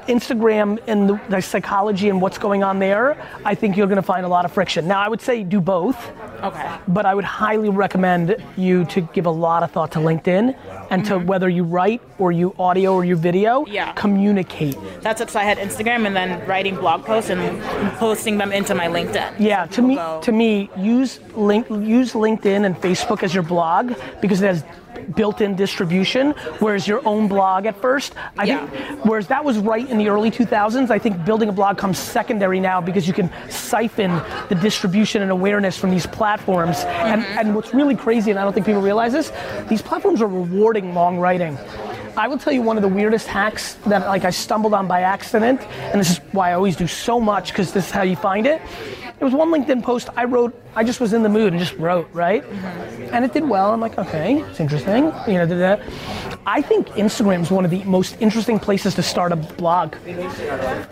Instagram 0.07 0.80
and 0.88 1.09
the, 1.09 1.22
the 1.30 1.41
psychology 1.41 2.09
and 2.09 2.22
what's 2.22 2.38
going 2.38 2.63
on 2.63 2.78
there, 2.80 3.17
I 3.43 3.55
think 3.55 3.76
you're 3.76 3.88
going 3.88 3.95
to 3.97 4.01
find 4.03 4.26
a 4.26 4.30
lot 4.30 4.45
of 4.45 4.51
friction. 4.51 4.88
Now, 4.88 5.01
I 5.01 5.07
would 5.07 5.22
say 5.22 5.43
do 5.43 5.59
both. 5.59 5.97
Okay. 6.43 6.78
But 6.88 7.05
I 7.05 7.13
would 7.15 7.24
highly 7.26 7.70
recommend 7.70 8.38
you 8.55 8.86
to 8.86 9.01
give 9.01 9.26
a 9.26 9.32
lot 9.32 9.63
of 9.63 9.72
thought 9.72 9.91
to 9.93 9.99
LinkedIn 9.99 10.55
and 10.90 11.06
to 11.06 11.20
whether 11.20 11.50
you 11.50 11.64
write 11.64 12.02
or 12.18 12.32
you 12.32 12.56
audio 12.60 12.94
or 12.94 13.06
you 13.06 13.16
video, 13.16 13.64
Mm-hmm. 13.64 13.74
Yeah. 13.74 13.94
communicate. 13.94 14.78
That's 15.02 15.22
it. 15.22 15.30
So 15.30 15.40
I 15.40 15.44
had 15.44 15.58
Instagram 15.58 16.06
and 16.08 16.16
then 16.16 16.46
writing 16.48 16.76
blog 16.76 17.04
posts 17.06 17.30
and 17.30 17.42
posting 17.98 18.38
them 18.38 18.52
into 18.52 18.74
my 18.76 18.88
LinkedIn. 18.88 19.34
Yeah, 19.40 19.66
to 19.68 19.82
me, 19.82 19.96
to 20.22 20.32
me, 20.32 20.70
use 20.78 21.20
link, 21.36 21.70
use 21.70 22.14
LinkedIn 22.14 22.66
and 22.66 22.76
Facebook 22.78 23.24
as 23.24 23.34
your 23.34 23.44
blog 23.44 23.94
because 24.22 24.42
it 24.42 24.48
has 24.48 24.64
built-in 25.16 25.56
distribution. 25.56 26.32
Whereas 26.60 26.88
your 26.88 27.06
own 27.08 27.28
blog 27.28 27.66
at 27.66 27.80
first, 27.82 28.14
I 28.38 28.45
think, 28.45 29.06
whereas 29.06 29.28
that 29.28 29.43
was 29.43 29.58
right 29.58 29.88
in 29.89 29.97
the 29.97 30.10
early 30.10 30.32
2000s. 30.32 30.89
I 30.89 31.00
think 31.00 31.26
building 31.26 31.50
a 31.50 31.52
blog 31.52 31.78
comes 31.78 31.97
secondary 31.97 32.60
now 32.60 32.82
because 32.82 33.08
you 33.08 33.14
can 33.14 33.32
siphon 33.50 34.22
the 34.49 34.56
distribution 34.56 35.22
and 35.22 35.32
awareness 35.32 35.78
from 35.78 35.91
these 35.91 36.07
platforms. 36.07 36.78
And 36.80 37.22
mm-hmm. 37.22 37.40
and 37.40 37.56
what's 37.56 37.73
really 37.73 37.95
crazy, 37.95 38.32
and 38.32 38.40
I 38.40 38.44
don't 38.44 38.53
think 38.53 38.65
people 38.65 38.82
realize 38.82 39.14
this, 39.14 39.32
these 39.68 39.82
platforms 39.82 40.22
are 40.22 40.28
rewarding 40.28 40.94
long 40.94 41.18
writing. 41.18 41.57
I 42.18 42.28
will 42.28 42.38
tell 42.38 42.52
you 42.52 42.61
one 42.61 42.76
of 42.76 42.82
the 42.82 42.90
weirdest 42.90 43.28
hacks 43.28 43.76
that 43.86 44.06
like 44.07 44.26
I 44.26 44.30
stumbled 44.30 44.73
on 44.73 44.88
by 44.88 45.02
accident, 45.02 45.61
and 45.61 45.99
this 46.02 46.11
is 46.11 46.18
why 46.32 46.52
I 46.52 46.53
always 46.53 46.76
do 46.76 46.88
so 46.88 47.19
much 47.19 47.52
because 47.52 47.72
this 47.72 47.86
is 47.86 47.91
how 47.91 48.02
you 48.02 48.15
find 48.15 48.45
it. 48.45 48.61
There 49.20 49.26
was 49.26 49.34
one 49.34 49.52
LinkedIn 49.52 49.84
post 49.84 50.08
I 50.16 50.24
wrote. 50.24 50.58
I 50.76 50.86
just 50.86 51.02
was 51.02 51.12
in 51.12 51.24
the 51.24 51.30
mood 51.30 51.52
and 51.52 51.62
just 51.62 51.76
wrote, 51.76 52.10
right? 52.14 52.41
Mm-hmm. 52.41 53.14
And 53.14 53.26
it 53.26 53.34
did 53.34 53.48
well. 53.48 53.74
I'm 53.74 53.82
like, 53.82 53.98
okay, 53.98 54.40
it's 54.40 54.62
interesting. 54.62 55.12
You 55.28 55.40
know, 55.40 55.46
did 55.46 55.60
that. 55.60 55.82
I 56.46 56.62
think 56.62 56.88
Instagram 56.90 57.41
is 57.41 57.52
one 57.52 57.66
of 57.66 57.72
the 57.72 57.84
most 57.84 58.16
interesting 58.22 58.60
places 58.60 58.96
to 58.96 59.04
start 59.04 59.34
a 59.34 59.36
blog, 59.36 59.96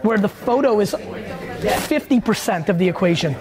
where 0.02 0.18
the 0.18 0.28
photo 0.28 0.82
is 0.82 0.94
50% 0.94 2.68
of 2.68 2.78
the 2.78 2.90
equation. 2.90 3.34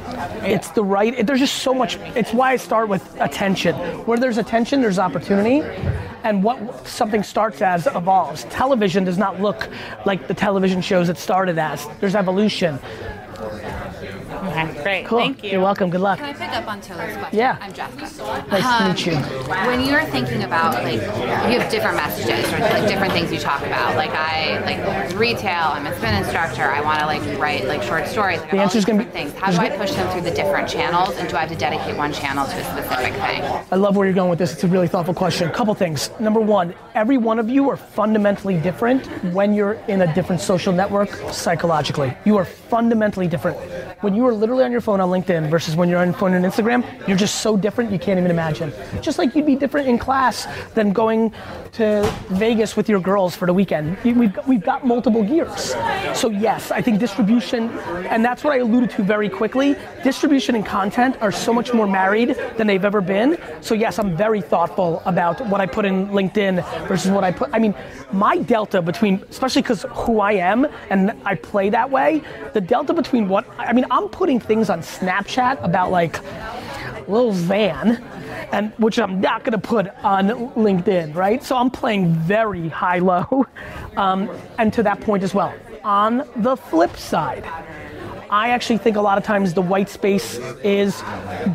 It's 0.42 0.68
the 0.68 0.84
right, 0.84 1.26
there's 1.26 1.40
just 1.40 1.56
so 1.56 1.74
much, 1.74 1.96
it's 2.14 2.32
why 2.32 2.52
I 2.52 2.56
start 2.56 2.88
with 2.88 3.20
attention. 3.20 3.74
Where 4.06 4.18
there's 4.18 4.38
attention, 4.38 4.82
there's 4.82 5.00
opportunity. 5.00 5.62
And 6.22 6.44
what 6.44 6.86
something 6.86 7.24
starts 7.24 7.60
as 7.60 7.86
evolves. 7.88 8.44
Television 8.44 9.04
does 9.04 9.18
not 9.18 9.40
look 9.40 9.68
like 10.04 10.28
the 10.28 10.34
television 10.34 10.80
shows 10.80 11.08
it 11.08 11.18
started 11.18 11.58
as. 11.58 11.86
There's 12.00 12.14
evolution. 12.14 12.78
Okay, 14.46 14.82
great. 14.82 15.06
Cool. 15.06 15.18
Thank 15.18 15.42
you. 15.44 15.50
You're 15.52 15.60
welcome. 15.60 15.90
Good 15.90 16.00
luck. 16.00 16.18
Can 16.18 16.28
I 16.28 16.32
pick 16.32 16.50
up 16.50 16.68
on 16.68 16.80
Taylor's 16.80 17.16
question? 17.16 17.38
Yeah. 17.38 17.58
I'm 17.60 17.72
Jessica. 17.72 18.46
Nice 18.50 18.78
to 18.78 18.88
meet 18.88 19.06
you. 19.06 19.16
Um, 19.52 19.66
when 19.66 19.80
you're 19.84 20.04
thinking 20.04 20.42
about 20.44 20.82
like 20.84 21.00
you 21.02 21.58
have 21.58 21.70
different 21.70 21.96
messages 21.96 22.52
or 22.52 22.58
like 22.58 22.88
different 22.88 23.12
things 23.12 23.32
you 23.32 23.38
talk 23.38 23.62
about. 23.62 23.96
Like 23.96 24.10
I 24.10 24.60
like 24.64 25.16
retail. 25.18 25.70
I'm 25.72 25.86
a 25.86 25.96
spin 25.96 26.14
instructor. 26.14 26.62
I 26.62 26.80
want 26.80 27.00
to 27.00 27.06
like 27.06 27.40
write 27.40 27.66
like 27.66 27.82
short 27.82 28.06
stories. 28.06 28.40
Like, 28.40 28.50
The 28.50 28.56
I 28.58 28.60
have 28.60 28.60
all 28.60 28.62
answer's 28.64 28.84
gonna 28.84 29.04
be- 29.04 29.10
things. 29.10 29.32
How 29.34 29.50
do 29.50 29.58
I 29.58 29.70
mhm. 29.70 29.78
push 29.78 29.92
them 29.92 30.10
through 30.12 30.22
the 30.22 30.30
different 30.30 30.68
channels? 30.68 31.16
And 31.16 31.28
do 31.28 31.36
I 31.36 31.40
have 31.40 31.50
to 31.50 31.56
dedicate 31.56 31.96
one 31.96 32.12
channel 32.12 32.46
to 32.46 32.52
a 32.56 32.64
specific 32.64 33.14
thing? 33.14 33.42
I 33.72 33.76
love 33.76 33.96
where 33.96 34.06
you're 34.06 34.14
going 34.14 34.30
with 34.30 34.38
this. 34.38 34.52
It's 34.52 34.64
a 34.64 34.68
really 34.68 34.88
thoughtful 34.88 35.14
question. 35.14 35.48
A 35.48 35.52
couple 35.52 35.74
things. 35.74 36.10
Number 36.20 36.40
one, 36.40 36.74
every 36.94 37.18
one 37.18 37.38
of 37.38 37.48
you 37.48 37.68
are 37.70 37.76
fundamentally 37.76 38.58
different 38.60 39.06
when 39.32 39.54
you're 39.54 39.74
in 39.88 40.02
a 40.02 40.14
different 40.14 40.40
social 40.40 40.72
network 40.72 41.10
psychologically. 41.32 42.16
You 42.24 42.36
are 42.36 42.44
fundamentally 42.44 43.26
different. 43.28 43.56
When 44.02 44.14
you 44.14 44.26
are 44.26 44.34
literally 44.36 44.64
on 44.64 44.72
your 44.72 44.80
phone 44.80 45.00
on 45.00 45.08
LinkedIn 45.08 45.50
versus 45.50 45.74
when 45.76 45.88
you're 45.88 45.98
on 45.98 46.08
your 46.08 46.16
phone 46.16 46.34
on 46.34 46.42
Instagram, 46.42 46.84
you're 47.08 47.16
just 47.16 47.36
so 47.40 47.56
different 47.56 47.90
you 47.90 47.98
can't 47.98 48.18
even 48.18 48.30
imagine. 48.30 48.72
Just 49.00 49.18
like 49.18 49.34
you'd 49.34 49.46
be 49.46 49.56
different 49.56 49.88
in 49.88 49.98
class 49.98 50.46
than 50.74 50.92
going 50.92 51.32
to 51.72 52.10
Vegas 52.28 52.76
with 52.76 52.88
your 52.88 53.00
girls 53.00 53.34
for 53.34 53.46
the 53.46 53.52
weekend. 53.52 53.98
We've 54.04 54.38
we've 54.46 54.62
got 54.62 54.86
multiple 54.86 55.22
gears. 55.22 55.74
So 56.14 56.30
yes, 56.30 56.70
I 56.70 56.80
think 56.80 57.00
distribution, 57.00 57.70
and 58.10 58.24
that's 58.24 58.44
what 58.44 58.52
I 58.52 58.58
alluded 58.58 58.90
to 58.90 59.02
very 59.02 59.28
quickly. 59.28 59.76
Distribution 60.02 60.54
and 60.54 60.64
content 60.64 61.16
are 61.20 61.32
so 61.32 61.52
much 61.52 61.72
more 61.72 61.86
married 61.86 62.36
than 62.56 62.66
they've 62.66 62.84
ever 62.84 63.00
been. 63.00 63.38
So 63.60 63.74
yes, 63.74 63.98
I'm 63.98 64.16
very 64.16 64.40
thoughtful 64.40 65.02
about 65.04 65.40
what 65.48 65.60
I 65.60 65.66
put 65.66 65.84
in 65.84 66.08
LinkedIn 66.08 66.86
versus 66.86 67.10
what 67.10 67.24
I 67.24 67.32
put. 67.32 67.50
I 67.52 67.58
mean, 67.58 67.74
my 68.12 68.38
delta 68.38 68.80
between, 68.82 69.22
especially 69.30 69.62
because 69.62 69.84
who 69.90 70.20
I 70.20 70.32
am 70.32 70.66
and 70.90 71.12
I 71.24 71.34
play 71.34 71.70
that 71.70 71.90
way, 71.90 72.22
the 72.52 72.60
delta 72.60 72.94
between 72.94 73.28
what 73.28 73.46
I 73.58 73.72
mean, 73.72 73.86
I'm 73.90 74.08
putting 74.16 74.40
things 74.40 74.70
on 74.70 74.80
Snapchat 74.80 75.62
about 75.62 75.90
like 75.90 76.20
Lil 77.06 77.32
Van, 77.32 78.02
and 78.50 78.72
which 78.78 78.98
I'm 78.98 79.20
not 79.20 79.44
gonna 79.44 79.58
put 79.58 79.88
on 80.02 80.28
LinkedIn, 80.54 81.14
right? 81.14 81.44
So 81.44 81.54
I'm 81.54 81.70
playing 81.70 82.14
very 82.14 82.70
high 82.70 82.98
low, 82.98 83.46
um, 83.98 84.30
and 84.56 84.72
to 84.72 84.82
that 84.84 85.02
point 85.02 85.22
as 85.22 85.34
well. 85.34 85.52
On 85.84 86.26
the 86.36 86.56
flip 86.56 86.96
side, 86.96 87.44
I 88.30 88.48
actually 88.48 88.78
think 88.78 88.96
a 88.96 89.02
lot 89.02 89.18
of 89.18 89.24
times 89.24 89.52
the 89.52 89.60
white 89.60 89.90
space 89.90 90.38
is 90.64 91.02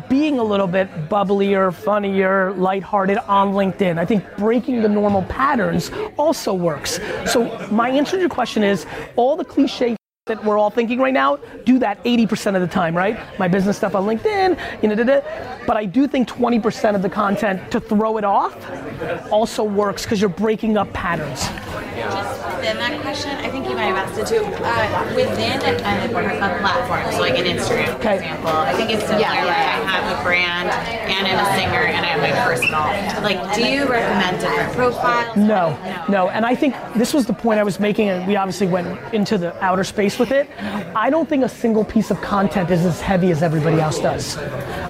being 0.08 0.38
a 0.38 0.44
little 0.44 0.68
bit 0.68 0.88
bubblier, 1.08 1.74
funnier, 1.74 2.52
lighthearted 2.52 3.18
on 3.18 3.54
LinkedIn. 3.54 3.98
I 3.98 4.06
think 4.06 4.24
breaking 4.38 4.82
the 4.82 4.88
normal 4.88 5.24
patterns 5.24 5.90
also 6.16 6.54
works. 6.54 7.00
So 7.26 7.68
my 7.72 7.90
answer 7.90 8.12
to 8.12 8.20
your 8.20 8.30
question 8.30 8.62
is 8.62 8.86
all 9.16 9.36
the 9.36 9.44
cliche 9.44 9.96
that 10.26 10.44
we're 10.44 10.56
all 10.56 10.70
thinking 10.70 11.00
right 11.00 11.12
now, 11.12 11.34
do 11.64 11.80
that 11.80 12.00
80% 12.04 12.54
of 12.54 12.60
the 12.60 12.68
time, 12.68 12.96
right? 12.96 13.18
My 13.40 13.48
business 13.48 13.76
stuff 13.76 13.96
on 13.96 14.04
LinkedIn, 14.04 14.56
you 14.80 14.88
know, 14.88 14.94
da, 14.94 15.02
da. 15.02 15.20
but 15.66 15.76
I 15.76 15.84
do 15.84 16.06
think 16.06 16.28
20% 16.28 16.94
of 16.94 17.02
the 17.02 17.10
content 17.10 17.72
to 17.72 17.80
throw 17.80 18.18
it 18.18 18.24
off 18.24 18.54
also 19.32 19.64
works 19.64 20.04
because 20.04 20.20
you're 20.20 20.30
breaking 20.30 20.76
up 20.76 20.92
patterns. 20.92 21.40
Just 21.96 22.46
within 22.62 22.76
that 22.76 23.00
question, 23.02 23.32
I 23.32 23.50
think 23.50 23.68
you 23.68 23.74
might 23.74 23.90
have 23.90 24.08
asked 24.08 24.18
it 24.20 24.26
too. 24.28 24.44
Uh, 24.44 25.12
within 25.16 25.60
a, 25.60 25.74
a 25.74 26.58
platform, 26.60 27.12
so 27.12 27.20
like 27.20 27.36
an 27.36 27.44
Instagram, 27.44 28.00
for 28.00 28.10
example, 28.10 28.48
I 28.48 28.72
think 28.74 28.90
it's 28.90 29.02
similar. 29.02 29.20
Yeah, 29.20 29.34
yeah, 29.34 29.44
like. 29.44 29.56
I 29.56 29.90
have 29.90 30.20
a 30.20 30.22
brand 30.22 30.70
and 30.70 31.26
I'm 31.26 31.38
a 31.38 31.58
singer 31.58 31.84
and 31.90 32.06
I 32.06 32.10
have 32.10 32.20
my 32.20 32.30
personal. 32.44 32.80
Like, 33.22 33.54
do 33.56 33.66
you 33.66 33.88
recommend 33.88 34.40
different 34.40 34.72
profiles? 34.74 35.36
No, 35.36 35.76
no, 36.08 36.28
and 36.28 36.46
I 36.46 36.54
think 36.54 36.76
this 36.94 37.12
was 37.12 37.26
the 37.26 37.32
point 37.32 37.58
I 37.58 37.64
was 37.64 37.80
making, 37.80 38.08
and 38.08 38.26
we 38.26 38.36
obviously 38.36 38.68
went 38.68 38.86
into 39.12 39.36
the 39.36 39.52
outer 39.62 39.82
space 39.82 40.11
with 40.18 40.32
it. 40.32 40.48
I 40.94 41.10
don't 41.10 41.28
think 41.28 41.44
a 41.44 41.48
single 41.48 41.84
piece 41.84 42.10
of 42.10 42.20
content 42.20 42.70
is 42.70 42.84
as 42.84 43.00
heavy 43.00 43.30
as 43.30 43.42
everybody 43.42 43.80
else 43.80 43.98
does. 43.98 44.36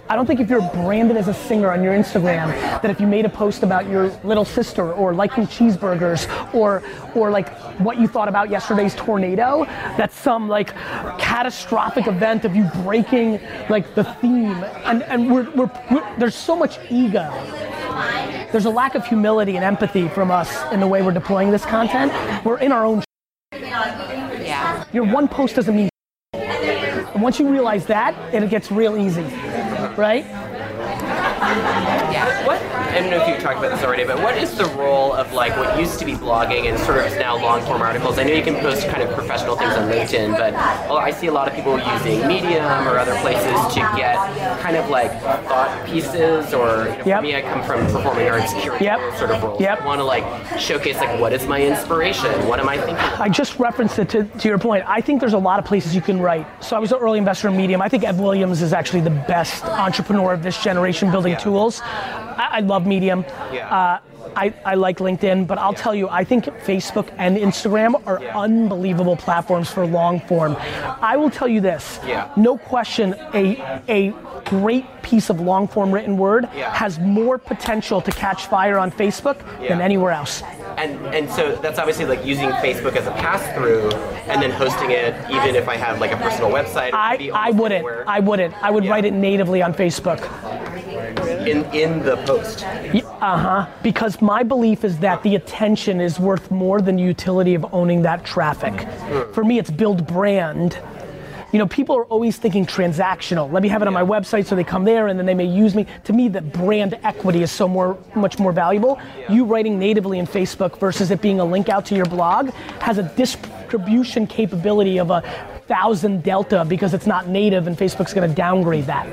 I 0.08 0.16
don't 0.16 0.26
think 0.26 0.40
if 0.40 0.50
you're 0.50 0.68
branded 0.72 1.16
as 1.16 1.28
a 1.28 1.34
singer 1.34 1.72
on 1.72 1.82
your 1.82 1.94
Instagram, 1.94 2.48
that 2.82 2.90
if 2.90 3.00
you 3.00 3.06
made 3.06 3.24
a 3.24 3.28
post 3.28 3.62
about 3.62 3.88
your 3.88 4.08
little 4.24 4.44
sister 4.44 4.92
or 4.92 5.14
liking 5.14 5.46
cheeseburgers 5.46 6.26
or 6.54 6.82
or 7.14 7.30
like 7.30 7.48
what 7.78 7.98
you 7.98 8.06
thought 8.06 8.28
about 8.28 8.50
yesterday's 8.50 8.94
tornado, 8.94 9.64
that's 9.96 10.16
some 10.16 10.48
like 10.48 10.74
catastrophic 11.18 12.06
event 12.06 12.44
of 12.44 12.54
you 12.54 12.64
breaking 12.82 13.40
like 13.68 13.94
the 13.94 14.04
theme. 14.04 14.64
And 14.84 15.02
and 15.04 15.32
we're, 15.32 15.50
we're, 15.52 15.70
we're 15.90 16.18
there's 16.18 16.34
so 16.34 16.56
much 16.56 16.78
ego 16.90 17.30
there's 18.52 18.66
a 18.66 18.70
lack 18.70 18.94
of 18.94 19.06
humility 19.06 19.56
and 19.56 19.64
empathy 19.64 20.08
from 20.08 20.30
us 20.30 20.70
in 20.72 20.80
the 20.80 20.86
way 20.86 21.02
we're 21.02 21.12
deploying 21.12 21.50
this 21.50 21.64
content. 21.64 22.12
We're 22.44 22.58
in 22.58 22.70
our 22.70 22.84
own. 22.84 23.02
Your 24.93 25.05
one 25.05 25.27
post 25.27 25.56
doesn't 25.56 25.74
mean. 25.74 25.89
And 26.35 27.23
once 27.23 27.39
you 27.39 27.48
realize 27.48 27.86
that, 27.86 28.14
it 28.35 28.48
gets 28.51 28.70
real 28.70 28.97
easy, 28.97 29.23
right? 29.97 30.24
Yeah. 31.22 32.46
What? 32.46 32.60
I 32.62 33.00
don't 33.00 33.10
know 33.10 33.22
if 33.22 33.28
you 33.28 33.42
talked 33.42 33.58
about 33.58 33.70
this 33.74 33.84
already, 33.84 34.04
but 34.04 34.18
what 34.18 34.36
is 34.36 34.54
the 34.56 34.66
role 34.76 35.14
of 35.14 35.32
like 35.32 35.56
what 35.56 35.78
used 35.78 35.98
to 35.98 36.04
be 36.04 36.12
blogging 36.12 36.68
and 36.68 36.78
sort 36.80 36.98
of 36.98 37.06
is 37.06 37.14
now 37.14 37.36
long 37.40 37.62
form 37.62 37.80
articles? 37.80 38.18
I 38.18 38.24
know 38.24 38.34
you 38.34 38.42
can 38.42 38.56
post 38.56 38.86
kind 38.88 39.02
of 39.02 39.14
professional 39.14 39.56
things 39.56 39.72
on 39.74 39.90
LinkedIn, 39.90 40.32
but 40.36 40.52
well, 40.52 40.98
I 40.98 41.10
see 41.10 41.28
a 41.28 41.32
lot 41.32 41.48
of 41.48 41.54
people 41.54 41.78
using 41.78 42.26
Medium 42.26 42.86
or 42.86 42.98
other 42.98 43.14
places 43.20 43.74
to 43.74 43.80
get 43.96 44.16
kind 44.60 44.76
of 44.76 44.90
like 44.90 45.10
thought 45.48 45.86
pieces. 45.86 46.52
Or 46.52 46.84
you 46.84 46.96
know, 46.96 47.16
for 47.16 47.22
me, 47.22 47.34
I 47.34 47.42
come 47.42 47.62
from 47.64 47.86
performing 47.86 48.28
arts 48.28 48.52
curatorial 48.54 49.18
sort 49.18 49.30
of 49.30 49.42
roles. 49.42 49.60
Yep. 49.60 49.82
I 49.82 49.86
want 49.86 50.00
to 50.00 50.04
like 50.04 50.24
showcase 50.58 50.96
like 50.96 51.20
what 51.20 51.32
is 51.32 51.46
my 51.46 51.62
inspiration? 51.62 52.30
What 52.46 52.60
am 52.60 52.68
I 52.68 52.76
thinking? 52.76 52.96
I 52.96 53.28
just 53.28 53.58
referenced 53.58 53.98
it 53.98 54.08
to, 54.10 54.24
to 54.24 54.48
your 54.48 54.58
point. 54.58 54.84
I 54.86 55.00
think 55.00 55.20
there's 55.20 55.32
a 55.32 55.38
lot 55.38 55.58
of 55.58 55.64
places 55.64 55.94
you 55.94 56.02
can 56.02 56.20
write. 56.20 56.46
So 56.62 56.76
I 56.76 56.78
was 56.78 56.92
an 56.92 56.98
early 56.98 57.18
investor 57.18 57.48
in 57.48 57.56
Medium. 57.56 57.80
I 57.80 57.88
think 57.88 58.04
Ev 58.04 58.20
Williams 58.20 58.60
is 58.60 58.72
actually 58.72 59.00
the 59.00 59.10
best 59.10 59.64
entrepreneur 59.64 60.32
of 60.32 60.42
this 60.42 60.62
generation 60.62 61.10
building 61.12 61.36
tools. 61.36 61.80
I, 61.82 62.48
I 62.59 62.60
love 62.60 62.86
Medium. 62.86 63.24
Uh, 63.52 63.98
I, 64.36 64.52
I 64.64 64.74
like 64.74 64.98
LinkedIn, 64.98 65.46
but 65.46 65.58
I'll 65.58 65.74
tell 65.74 65.94
you, 65.94 66.08
I 66.08 66.24
think 66.24 66.44
Facebook 66.64 67.08
and 67.18 67.36
Instagram 67.36 68.00
are 68.06 68.20
unbelievable 68.34 69.16
platforms 69.16 69.70
for 69.70 69.86
long 69.86 70.20
form. 70.20 70.56
I 71.00 71.16
will 71.16 71.30
tell 71.30 71.48
you 71.48 71.60
this, 71.60 71.98
Yeah. 72.06 72.30
no 72.36 72.56
question, 72.56 73.14
a, 73.34 73.82
a 73.88 74.12
great 74.46 74.84
piece 75.02 75.30
of 75.30 75.40
long 75.40 75.68
form 75.68 75.92
written 75.92 76.16
word 76.16 76.48
Yeah. 76.56 76.72
has 76.74 76.98
more 76.98 77.38
potential 77.38 78.00
to 78.00 78.10
catch 78.12 78.46
fire 78.46 78.78
on 78.78 78.90
Facebook 78.90 79.38
than 79.68 79.80
anywhere 79.80 80.12
else. 80.12 80.42
And 80.78 80.98
and 81.14 81.30
so 81.30 81.54
that's 81.56 81.78
obviously 81.78 82.06
like 82.06 82.24
using 82.24 82.48
Facebook 82.66 82.96
as 82.96 83.06
a 83.06 83.10
pass 83.12 83.42
through, 83.54 83.90
and 84.26 84.40
then 84.42 84.50
hosting 84.50 84.90
it, 84.90 85.14
even 85.30 85.54
if 85.54 85.68
I 85.68 85.76
have 85.76 86.00
like 86.00 86.12
a 86.12 86.16
personal 86.16 86.50
website. 86.50 86.90
I, 86.94 87.30
I 87.34 87.50
wouldn't. 87.50 87.86
I 88.08 88.20
wouldn't. 88.20 88.54
I 88.62 88.70
would 88.70 88.86
write 88.86 89.04
it 89.04 89.12
natively 89.12 89.60
on 89.62 89.74
Facebook. 89.74 90.20
in 91.46 91.64
in 91.74 92.02
the 92.02 92.16
post. 92.24 92.64
Uh 93.22 93.38
huh. 93.38 93.66
Because 93.84 94.20
my 94.20 94.42
belief 94.42 94.82
is 94.82 94.98
that 94.98 95.22
the 95.22 95.36
attention 95.36 96.00
is 96.00 96.18
worth 96.18 96.50
more 96.50 96.82
than 96.82 96.96
the 96.96 97.04
utility 97.04 97.54
of 97.54 97.64
owning 97.72 98.02
that 98.02 98.24
traffic. 98.24 98.88
For 99.32 99.44
me, 99.44 99.60
it's 99.60 99.70
build 99.70 100.08
brand. 100.08 100.76
You 101.52 101.60
know, 101.60 101.68
people 101.68 101.96
are 101.96 102.04
always 102.06 102.36
thinking 102.36 102.66
transactional. 102.66 103.52
Let 103.52 103.62
me 103.62 103.68
have 103.68 103.80
it 103.80 103.86
on 103.86 103.94
my 103.94 104.02
website 104.02 104.46
so 104.46 104.56
they 104.56 104.64
come 104.64 104.84
there 104.84 105.06
and 105.06 105.16
then 105.16 105.26
they 105.26 105.34
may 105.34 105.44
use 105.44 105.76
me. 105.76 105.86
To 106.04 106.12
me, 106.12 106.28
the 106.28 106.40
brand 106.40 106.98
equity 107.04 107.42
is 107.42 107.52
so 107.52 107.68
more, 107.68 107.96
much 108.16 108.40
more 108.40 108.50
valuable. 108.50 108.98
You 109.28 109.44
writing 109.44 109.78
natively 109.78 110.18
in 110.18 110.26
Facebook 110.26 110.78
versus 110.80 111.12
it 111.12 111.22
being 111.22 111.38
a 111.38 111.44
link 111.44 111.68
out 111.68 111.86
to 111.86 111.94
your 111.94 112.06
blog 112.06 112.50
has 112.80 112.98
a 112.98 113.04
distribution 113.04 114.26
capability 114.26 114.98
of 114.98 115.10
a 115.10 115.20
thousand 115.68 116.24
delta 116.24 116.64
because 116.64 116.92
it's 116.92 117.06
not 117.06 117.28
native 117.28 117.68
and 117.68 117.78
Facebook's 117.78 118.14
going 118.14 118.28
to 118.28 118.34
downgrade 118.34 118.86
that. 118.86 119.06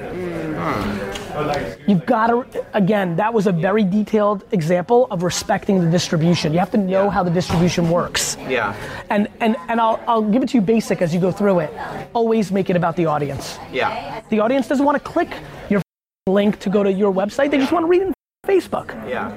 You've 1.88 2.06
got 2.06 2.28
to, 2.28 2.66
again, 2.74 3.16
that 3.18 3.34
was 3.34 3.48
a 3.48 3.52
very 3.52 3.84
detailed 3.84 4.46
example 4.52 5.08
of 5.12 5.24
respecting 5.24 5.84
the 5.84 5.90
distribution. 5.90 6.54
You 6.54 6.60
have 6.60 6.72
to 6.72 6.78
know 6.78 7.10
how 7.10 7.24
the 7.24 7.32
distribution 7.32 7.90
works. 7.90 8.38
Yeah. 8.48 8.76
And, 9.10 9.28
and, 9.40 9.56
and 9.68 9.80
I'll, 9.80 10.02
I'll 10.08 10.30
give 10.30 10.44
it 10.44 10.50
to 10.50 10.58
you 10.58 10.62
basic 10.62 11.02
as 11.02 11.14
you 11.14 11.20
go 11.20 11.32
through 11.32 11.60
it. 11.60 11.72
Always 12.14 12.52
make 12.52 12.70
it 12.70 12.76
about 12.76 12.96
the 12.96 13.06
audience. 13.06 13.58
Yeah. 13.72 14.22
The 14.30 14.40
audience 14.40 14.68
doesn't 14.68 14.86
want 14.86 14.98
to 14.98 15.04
click 15.04 15.30
your 15.70 15.82
link 16.28 16.60
to 16.60 16.70
go 16.70 16.84
to 16.84 16.92
your 16.92 17.14
website, 17.14 17.52
they 17.52 17.58
just 17.58 17.72
want 17.72 17.84
to 17.84 17.88
read 17.88 18.02
it 18.02 18.08
on 18.08 18.14
Facebook. 18.48 18.90
Yeah. 19.08 19.36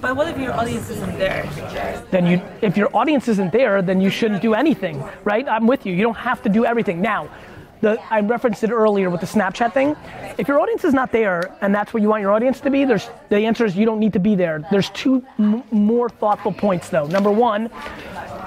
But 0.00 0.16
what 0.16 0.28
if 0.28 0.38
your 0.38 0.52
audience 0.52 0.90
isn't 0.90 1.18
there? 1.18 1.48
Then 2.10 2.26
you, 2.26 2.40
if 2.60 2.76
your 2.76 2.94
audience 2.94 3.26
isn't 3.28 3.52
there, 3.52 3.82
then 3.82 4.00
you 4.00 4.10
shouldn't 4.10 4.42
do 4.42 4.54
anything, 4.54 5.02
right? 5.24 5.48
I'm 5.48 5.66
with 5.66 5.86
you. 5.86 5.92
You 5.94 6.02
don't 6.02 6.16
have 6.16 6.42
to 6.42 6.48
do 6.48 6.64
everything. 6.64 7.00
Now, 7.00 7.28
the, 7.82 8.00
I 8.10 8.20
referenced 8.20 8.64
it 8.64 8.70
earlier 8.70 9.10
with 9.10 9.20
the 9.20 9.26
Snapchat 9.26 9.74
thing. 9.74 9.96
If 10.38 10.48
your 10.48 10.60
audience 10.60 10.84
is 10.84 10.94
not 10.94 11.12
there 11.12 11.54
and 11.60 11.74
that's 11.74 11.92
where 11.92 12.00
you 12.00 12.08
want 12.08 12.22
your 12.22 12.32
audience 12.32 12.60
to 12.60 12.70
be, 12.70 12.84
there's 12.84 13.10
the 13.28 13.38
answer 13.38 13.66
is 13.66 13.76
you 13.76 13.84
don't 13.84 13.98
need 13.98 14.14
to 14.14 14.20
be 14.20 14.34
there. 14.34 14.66
There's 14.70 14.88
two 14.90 15.24
m- 15.38 15.64
more 15.70 16.08
thoughtful 16.08 16.52
points 16.52 16.88
though. 16.88 17.06
Number 17.06 17.30
one, 17.30 17.70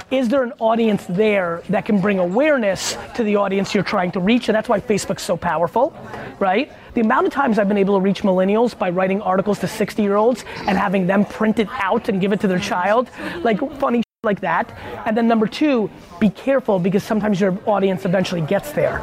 is 0.10 0.30
there 0.30 0.44
an 0.44 0.54
audience 0.60 1.06
there 1.10 1.62
that 1.70 1.86
can 1.86 2.00
bring 2.00 2.20
awareness 2.20 2.98
to 3.16 3.24
the 3.24 3.36
audience 3.36 3.74
you're 3.76 3.84
trying 3.84 4.12
to 4.14 4.20
reach? 4.20 4.48
And 4.48 4.56
that's 4.56 4.70
why 4.70 4.80
Facebook's 4.80 5.24
so 5.24 5.36
powerful, 5.36 5.94
right? 6.40 6.72
The 6.94 7.02
amount 7.02 7.28
of 7.28 7.34
times 7.34 7.60
I've 7.60 7.68
been 7.68 7.78
able 7.78 7.98
to 7.98 8.02
reach 8.02 8.22
millennials 8.22 8.78
by 8.78 8.90
writing 8.90 9.22
articles 9.22 9.60
to 9.60 9.68
60 9.68 10.02
year 10.02 10.16
olds 10.16 10.46
and 10.60 10.78
having 10.78 11.08
them 11.08 11.26
print 11.26 11.60
it 11.60 11.68
out 11.72 12.08
and 12.08 12.22
give 12.22 12.32
it 12.32 12.40
to 12.42 12.48
their 12.48 12.60
child, 12.60 13.10
like 13.44 13.60
funny 13.80 14.05
like 14.26 14.42
that. 14.42 14.78
And 15.06 15.16
then 15.16 15.28
number 15.28 15.48
two, 15.48 15.90
be 16.20 16.30
careful 16.30 16.80
because 16.80 17.04
sometimes 17.04 17.40
your 17.40 17.58
audience 17.66 18.04
eventually 18.04 18.42
gets 18.42 18.72
there. 18.74 19.00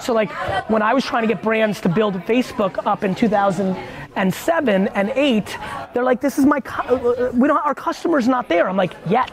So 0.00 0.12
like 0.12 0.30
when 0.68 0.82
I 0.82 0.94
was 0.94 1.04
trying 1.04 1.22
to 1.22 1.28
get 1.32 1.42
brands 1.42 1.80
to 1.82 1.88
build 1.88 2.14
Facebook 2.24 2.84
up 2.86 3.04
in 3.04 3.14
2007 3.14 4.88
and 4.88 5.10
8, 5.10 5.58
they're 5.94 6.04
like, 6.04 6.20
this 6.20 6.38
is 6.38 6.44
my, 6.46 6.60
cu- 6.60 6.94
uh, 6.94 7.30
we 7.34 7.48
don't, 7.48 7.64
our 7.64 7.74
customer's 7.74 8.28
not 8.28 8.48
there. 8.48 8.68
I'm 8.68 8.76
like, 8.76 8.94
yet. 9.08 9.30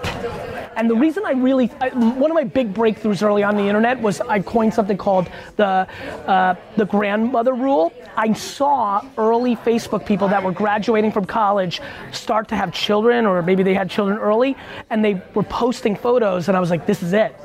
And 0.78 0.90
the 0.90 0.96
reason 0.96 1.24
I 1.26 1.32
really, 1.32 1.72
I, 1.80 1.90
one 1.90 2.30
of 2.32 2.36
my 2.36 2.44
big 2.44 2.74
breakthroughs 2.74 3.24
early 3.24 3.44
on 3.44 3.56
the 3.56 3.64
internet 3.64 4.00
was 4.00 4.20
I 4.22 4.40
coined 4.42 4.74
something 4.74 4.98
called 4.98 5.30
the, 5.56 5.88
uh, 6.28 6.56
the 6.76 6.86
grandmother 6.86 7.54
rule. 7.54 7.94
I 8.18 8.34
saw 8.34 9.02
early 9.18 9.56
Facebook 9.58 10.06
people 10.06 10.28
that 10.30 10.44
were 10.44 10.52
graduating 10.52 11.12
from 11.12 11.26
college 11.26 11.82
start 12.12 12.48
to 12.50 12.56
have 12.56 12.74
children 12.74 13.26
or 13.26 13.42
maybe 13.42 13.64
they 13.64 13.74
had 13.74 13.90
children 13.90 14.18
early 14.18 14.56
and 14.90 15.04
they 15.04 15.22
were 15.34 15.44
posting 15.44 15.96
photos 15.96 16.48
and 16.48 16.58
I 16.58 16.60
was 16.60 16.70
like, 16.70 16.86
this 16.86 17.02
is 17.02 17.14
it. 17.14 17.36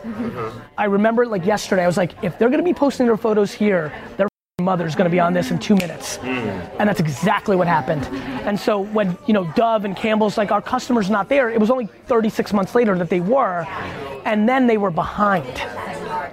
I 0.76 0.84
remember 0.84 1.22
it 1.22 1.28
like 1.28 1.44
yesterday. 1.46 1.84
I 1.84 1.86
was 1.86 1.96
like, 1.96 2.12
if 2.22 2.38
they're 2.38 2.50
gonna 2.50 2.62
be 2.62 2.74
posting 2.74 2.89
their 2.98 3.16
photos 3.16 3.52
here, 3.52 3.92
their 4.16 4.28
mother's 4.60 4.94
gonna 4.94 5.10
be 5.10 5.20
on 5.20 5.32
this 5.32 5.50
in 5.50 5.58
two 5.58 5.74
minutes. 5.74 6.16
Hmm. 6.16 6.26
And 6.78 6.88
that's 6.88 7.00
exactly 7.00 7.56
what 7.56 7.66
happened. 7.66 8.04
And 8.46 8.58
so 8.58 8.80
when, 8.80 9.16
you 9.26 9.32
know, 9.32 9.44
Dove 9.56 9.84
and 9.84 9.96
Campbell's 9.96 10.36
like, 10.36 10.52
our 10.52 10.62
customer's 10.62 11.10
not 11.10 11.28
there, 11.28 11.50
it 11.50 11.58
was 11.58 11.70
only 11.70 11.86
36 11.86 12.52
months 12.52 12.74
later 12.74 12.96
that 12.98 13.08
they 13.08 13.20
were. 13.20 13.66
And 14.24 14.48
then 14.48 14.66
they 14.66 14.76
were 14.76 14.90
behind. 14.90 15.62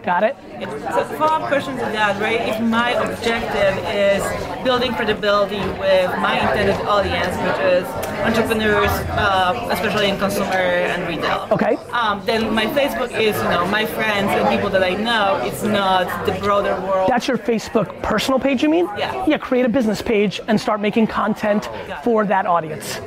Got 0.04 0.24
it? 0.24 0.36
So 0.62 1.04
follow-up 1.18 1.48
question 1.48 1.74
to 1.76 1.86
that, 1.86 2.20
right? 2.22 2.42
If 2.42 2.62
my 2.62 2.92
objective 2.92 3.78
is 3.88 4.24
building 4.64 4.94
credibility 4.94 5.60
with 5.80 6.10
my 6.20 6.40
intended 6.40 6.76
audience, 6.88 7.36
which 7.46 7.60
is 7.74 7.86
entrepreneurs, 8.26 8.90
uh, 9.12 9.70
especially 9.72 10.10
in 10.10 10.18
consumer 10.18 10.46
and 10.48 11.08
retail. 11.08 11.48
Okay. 11.52 11.76
Um, 11.92 12.22
then 12.26 12.54
my 12.54 12.66
Facebook 12.66 13.12
is, 13.12 13.36
you 13.38 13.50
know, 13.50 13.66
my 13.68 13.86
friends 13.86 14.30
and 14.30 14.48
people 14.50 14.70
that 14.70 14.84
I 14.84 14.94
know. 14.96 15.42
It's 15.44 15.64
not 15.64 16.26
the 16.26 16.34
broader 16.34 16.80
world. 16.82 17.10
That's 17.10 17.28
your 17.28 17.38
Facebook 17.38 18.02
personal 18.02 18.40
page, 18.40 18.64
you 18.64 18.70
mean? 18.70 18.86
Yeah. 18.98 19.26
Yeah, 19.28 19.38
create 19.38 19.66
a 19.66 19.70
business 19.70 20.02
page 20.02 20.40
and 20.48 20.60
start 20.60 20.82
making 20.82 21.08
content 21.08 21.70
for 22.04 22.26
that 22.26 22.46
audience. 22.46 23.00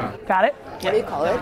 Uh-huh. 0.00 0.16
Got 0.26 0.44
it? 0.46 0.54
What 0.54 0.92
do 0.92 0.96
you 0.96 1.02
call 1.02 1.24
it? 1.26 1.40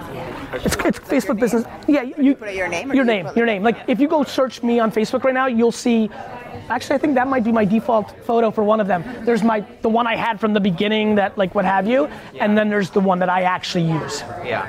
It's, 0.65 0.75
it's 0.77 0.99
Facebook 0.99 1.39
business. 1.39 1.65
Yeah, 1.87 2.03
you 2.03 2.35
put 2.35 2.53
your 2.53 2.69
name. 2.69 2.91
Or 2.91 2.95
your 2.95 3.05
do 3.05 3.13
you 3.13 3.23
name, 3.23 3.37
your 3.37 3.47
name. 3.47 3.63
Like 3.63 3.77
if 3.87 4.01
you 4.01 4.09
go 4.09 4.25
search 4.25 4.63
me 4.63 4.81
on 4.81 4.91
Facebook 4.91 5.23
right 5.23 5.35
now, 5.35 5.47
you'll 5.47 5.73
see. 5.73 6.11
Actually, 6.69 6.97
I 6.97 6.99
think 6.99 7.15
that 7.15 7.29
might 7.29 7.45
be 7.45 7.53
my 7.53 7.65
default 7.65 8.15
photo 8.25 8.51
for 8.51 8.63
one 8.63 8.81
of 8.81 8.87
them. 8.87 9.03
There's 9.25 9.43
my 9.43 9.61
the 9.83 9.89
one 9.89 10.07
I 10.07 10.17
had 10.17 10.39
from 10.41 10.53
the 10.53 10.61
beginning 10.61 11.15
that 11.17 11.37
like 11.39 11.55
what 11.55 11.65
have 11.65 11.87
you, 11.89 12.09
and 12.39 12.57
then 12.57 12.69
there's 12.69 12.91
the 12.91 13.01
one 13.01 13.19
that 13.21 13.29
I 13.29 13.43
actually 13.43 13.85
use. 13.85 14.23
Yeah. 14.45 14.67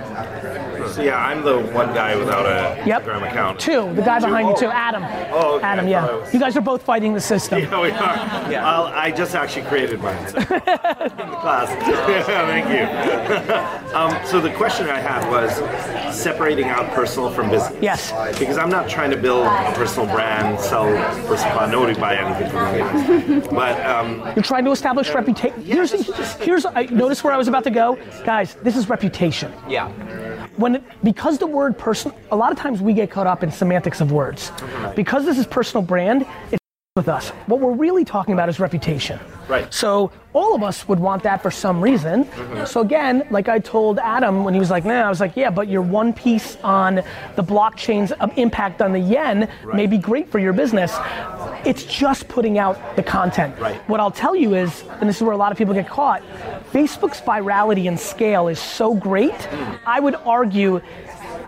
So 0.87 1.01
yeah, 1.01 1.17
I'm 1.23 1.43
the 1.43 1.59
one 1.73 1.93
guy 1.93 2.15
without 2.15 2.45
a 2.45 2.81
Yep. 2.85 3.03
Instagram 3.03 3.29
account. 3.29 3.59
Two, 3.59 3.93
the 3.95 4.01
guy 4.01 4.19
behind 4.19 4.47
you 4.49 4.55
too, 4.57 4.67
Adam. 4.71 5.03
Oh, 5.31 5.55
okay. 5.55 5.65
Adam, 5.65 5.87
yeah. 5.87 6.05
was- 6.05 6.33
You 6.33 6.39
guys 6.39 6.55
are 6.57 6.61
both 6.61 6.81
fighting 6.83 7.13
the 7.13 7.19
system. 7.21 7.59
Yeah, 7.59 7.81
we 7.81 7.91
are. 7.91 8.49
Yeah. 8.49 8.65
I'll, 8.67 8.85
I 8.85 9.11
just 9.11 9.35
actually 9.35 9.63
created 9.65 10.01
mine. 10.01 10.17
So. 10.29 10.37
In 10.39 10.45
the 10.47 11.37
class. 11.43 11.69
Thank 12.25 12.69
you. 12.69 13.95
um, 13.95 14.25
so 14.25 14.39
the 14.41 14.51
question 14.53 14.89
I 14.89 14.99
had 14.99 15.29
was 15.29 15.51
separating 16.15 16.65
out 16.65 16.89
personal 16.91 17.29
from 17.29 17.49
business. 17.49 17.77
Yes. 17.81 18.11
Because 18.39 18.57
I'm 18.57 18.69
not 18.69 18.89
trying 18.89 19.11
to 19.11 19.17
build 19.17 19.45
a 19.45 19.71
personal 19.75 20.07
brand, 20.07 20.59
sell 20.59 20.85
personal. 21.27 21.57
Nobody 21.89 21.99
buy 21.99 22.15
anything 22.17 22.49
from 22.51 23.39
me. 23.39 23.47
But 23.51 23.85
um, 23.85 24.19
You're 24.35 24.43
trying 24.43 24.65
to 24.65 24.71
establish 24.71 25.13
reputation. 25.13 25.61
Here's, 25.63 25.91
here's. 26.37 26.65
I 26.65 26.83
notice 26.85 27.23
where 27.23 27.33
I 27.33 27.37
was 27.37 27.47
about 27.47 27.63
to 27.63 27.71
go, 27.71 27.97
guys. 28.23 28.55
This 28.55 28.75
is 28.77 28.89
reputation. 28.89 29.51
Yeah. 29.67 29.89
when 30.57 30.75
it, 30.75 30.83
because 31.03 31.37
the 31.37 31.47
word 31.47 31.77
person 31.77 32.11
a 32.31 32.35
lot 32.35 32.51
of 32.51 32.57
times 32.57 32.81
we 32.81 32.93
get 32.93 33.09
caught 33.09 33.27
up 33.27 33.43
in 33.43 33.51
semantics 33.51 34.01
of 34.01 34.11
words 34.11 34.51
because 34.95 35.25
this 35.25 35.37
is 35.37 35.47
personal 35.47 35.83
brand 35.83 36.25
it's 36.51 36.58
with 36.99 37.07
us. 37.07 37.29
What 37.47 37.61
we're 37.61 37.71
really 37.71 38.03
talking 38.03 38.33
about 38.33 38.49
is 38.49 38.59
reputation. 38.59 39.19
Right. 39.47 39.73
so 39.73 40.11
all 40.33 40.53
of 40.53 40.61
us 40.61 40.87
would 40.87 40.99
want 40.99 41.23
that 41.23 41.41
for 41.41 41.49
some 41.49 41.81
reason. 41.81 42.27
So 42.67 42.81
again 42.81 43.25
like 43.31 43.47
i 43.49 43.57
told 43.57 43.97
adam 43.97 44.43
when 44.43 44.53
he 44.53 44.59
was 44.59 44.69
like 44.69 44.85
nah 44.85 45.01
i 45.07 45.09
was 45.09 45.19
like 45.19 45.35
yeah 45.35 45.49
but 45.49 45.67
your 45.67 45.81
one 45.81 46.13
piece 46.13 46.55
on 46.57 47.01
the 47.35 47.43
blockchain's 47.53 48.13
um, 48.19 48.29
impact 48.35 48.79
on 48.83 48.91
the 48.91 48.99
yen 48.99 49.49
may 49.73 49.87
be 49.87 49.97
great 49.97 50.29
for 50.29 50.37
your 50.37 50.53
business. 50.53 50.91
It's 51.65 51.83
just 51.83 52.27
putting 52.27 52.59
out 52.59 52.75
the 52.95 53.01
content. 53.01 53.57
Right. 53.59 53.77
what 53.89 53.99
i'll 53.99 54.17
tell 54.25 54.35
you 54.35 54.53
is 54.53 54.83
and 54.99 55.09
this 55.09 55.15
is 55.17 55.23
where 55.23 55.33
a 55.39 55.41
lot 55.45 55.51
of 55.51 55.57
people 55.57 55.73
get 55.73 55.87
caught 55.87 56.21
facebook's 56.71 57.21
virality 57.21 57.87
and 57.87 57.99
scale 57.99 58.49
is 58.49 58.59
so 58.59 58.93
great. 58.93 59.39
I 59.87 59.99
would 59.99 60.15
argue 60.37 60.81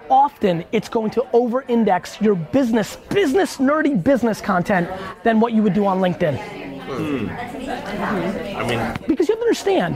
often 0.09 0.63
it's 0.71 0.89
going 0.89 1.11
to 1.11 1.25
over 1.33 1.63
index 1.67 2.19
your 2.21 2.35
business 2.35 2.95
business 3.09 3.57
nerdy 3.57 4.01
business 4.01 4.41
content 4.41 4.89
than 5.23 5.39
what 5.39 5.53
you 5.53 5.63
would 5.63 5.73
do 5.73 5.85
on 5.85 5.99
linkedin. 5.99 6.37
Hmm. 6.87 7.29
I 8.57 8.67
mean, 8.67 9.07
because 9.07 9.29
you 9.29 9.35
have 9.35 9.39
to 9.39 9.45
understand 9.45 9.95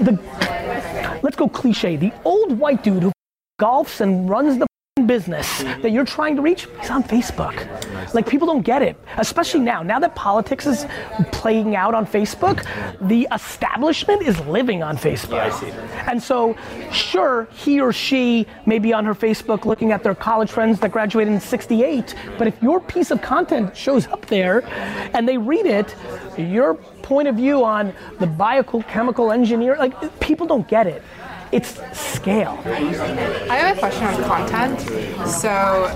the 0.00 1.20
let's 1.22 1.36
go 1.36 1.48
cliche 1.48 1.96
the 1.96 2.12
old 2.24 2.58
white 2.58 2.82
dude 2.82 3.02
who 3.02 3.12
golfs 3.60 4.00
and 4.00 4.28
runs 4.28 4.58
the 4.58 4.66
business 5.06 5.62
that 5.62 5.90
you're 5.90 6.04
trying 6.04 6.36
to 6.36 6.42
reach 6.42 6.68
is 6.82 6.90
on 6.90 7.02
facebook. 7.02 7.56
Like 8.12 8.28
people 8.28 8.46
don't 8.46 8.60
get 8.60 8.82
it 8.82 8.94
especially 9.16 9.60
now. 9.60 9.82
Now 9.82 9.98
that 9.98 10.14
politics 10.14 10.66
is 10.66 10.84
playing 11.32 11.74
out 11.76 11.94
on 11.94 12.06
facebook 12.06 12.66
the 13.00 13.26
establishment 13.32 14.20
is 14.20 14.38
living 14.40 14.82
on 14.82 14.98
facebook. 14.98 15.50
And 16.06 16.22
so 16.22 16.54
sure 16.92 17.48
he 17.52 17.80
or 17.80 17.94
she 17.94 18.46
may 18.66 18.78
be 18.78 18.92
on 18.92 19.06
her 19.06 19.14
facebook 19.14 19.64
looking 19.64 19.92
at 19.92 20.02
their 20.02 20.14
college 20.14 20.50
friends 20.50 20.78
that 20.80 20.92
graduated 20.92 21.32
in 21.32 21.40
68 21.40 22.14
but 22.36 22.46
if 22.46 22.62
your 22.62 22.78
piece 22.78 23.10
of 23.10 23.22
content 23.22 23.74
shows 23.74 24.06
up 24.08 24.26
there 24.26 24.62
and 25.14 25.26
they 25.26 25.38
read 25.38 25.64
it 25.64 25.96
your 26.36 26.74
point 27.02 27.28
of 27.28 27.36
view 27.36 27.64
on 27.64 27.94
the 28.20 28.26
biochemical 28.26 29.32
engineer 29.32 29.76
like 29.78 30.20
people 30.20 30.46
don't 30.46 30.68
get 30.68 30.86
it 30.86 31.02
it's 31.52 31.78
scale 31.98 32.58
I 32.66 33.56
have 33.56 33.76
a 33.76 33.78
question 33.80 34.04
on 34.04 34.22
content. 34.24 34.80
So, 35.28 35.86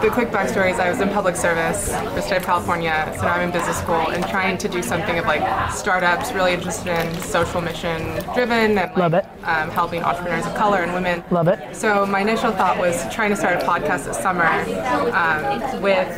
the 0.00 0.10
quick 0.10 0.28
backstory 0.28 0.70
is 0.72 0.78
I 0.78 0.90
was 0.90 1.00
in 1.00 1.08
public 1.08 1.34
service 1.36 1.88
for 1.88 2.10
the 2.14 2.20
state 2.20 2.36
of 2.38 2.42
California, 2.44 3.12
so 3.16 3.22
now 3.22 3.34
I'm 3.34 3.42
in 3.48 3.50
business 3.50 3.78
school 3.78 4.08
and 4.10 4.26
trying 4.28 4.58
to 4.58 4.68
do 4.68 4.82
something 4.82 5.18
of 5.18 5.24
like 5.26 5.72
startups, 5.72 6.32
really 6.32 6.52
interested 6.52 6.88
in 6.88 7.14
social 7.22 7.60
mission 7.60 8.02
driven 8.34 8.78
and 8.78 8.96
Love 8.96 9.14
it. 9.14 9.24
um, 9.44 9.70
helping 9.70 10.02
entrepreneurs 10.02 10.46
of 10.46 10.54
color 10.54 10.78
and 10.78 10.92
women. 10.94 11.24
Love 11.30 11.48
it. 11.48 11.74
So, 11.74 12.06
my 12.06 12.20
initial 12.20 12.52
thought 12.52 12.78
was 12.78 13.04
trying 13.12 13.30
to 13.30 13.36
start 13.36 13.60
a 13.62 13.66
podcast 13.66 14.04
this 14.04 14.18
summer 14.18 14.46
um, 15.12 15.82
with 15.82 16.08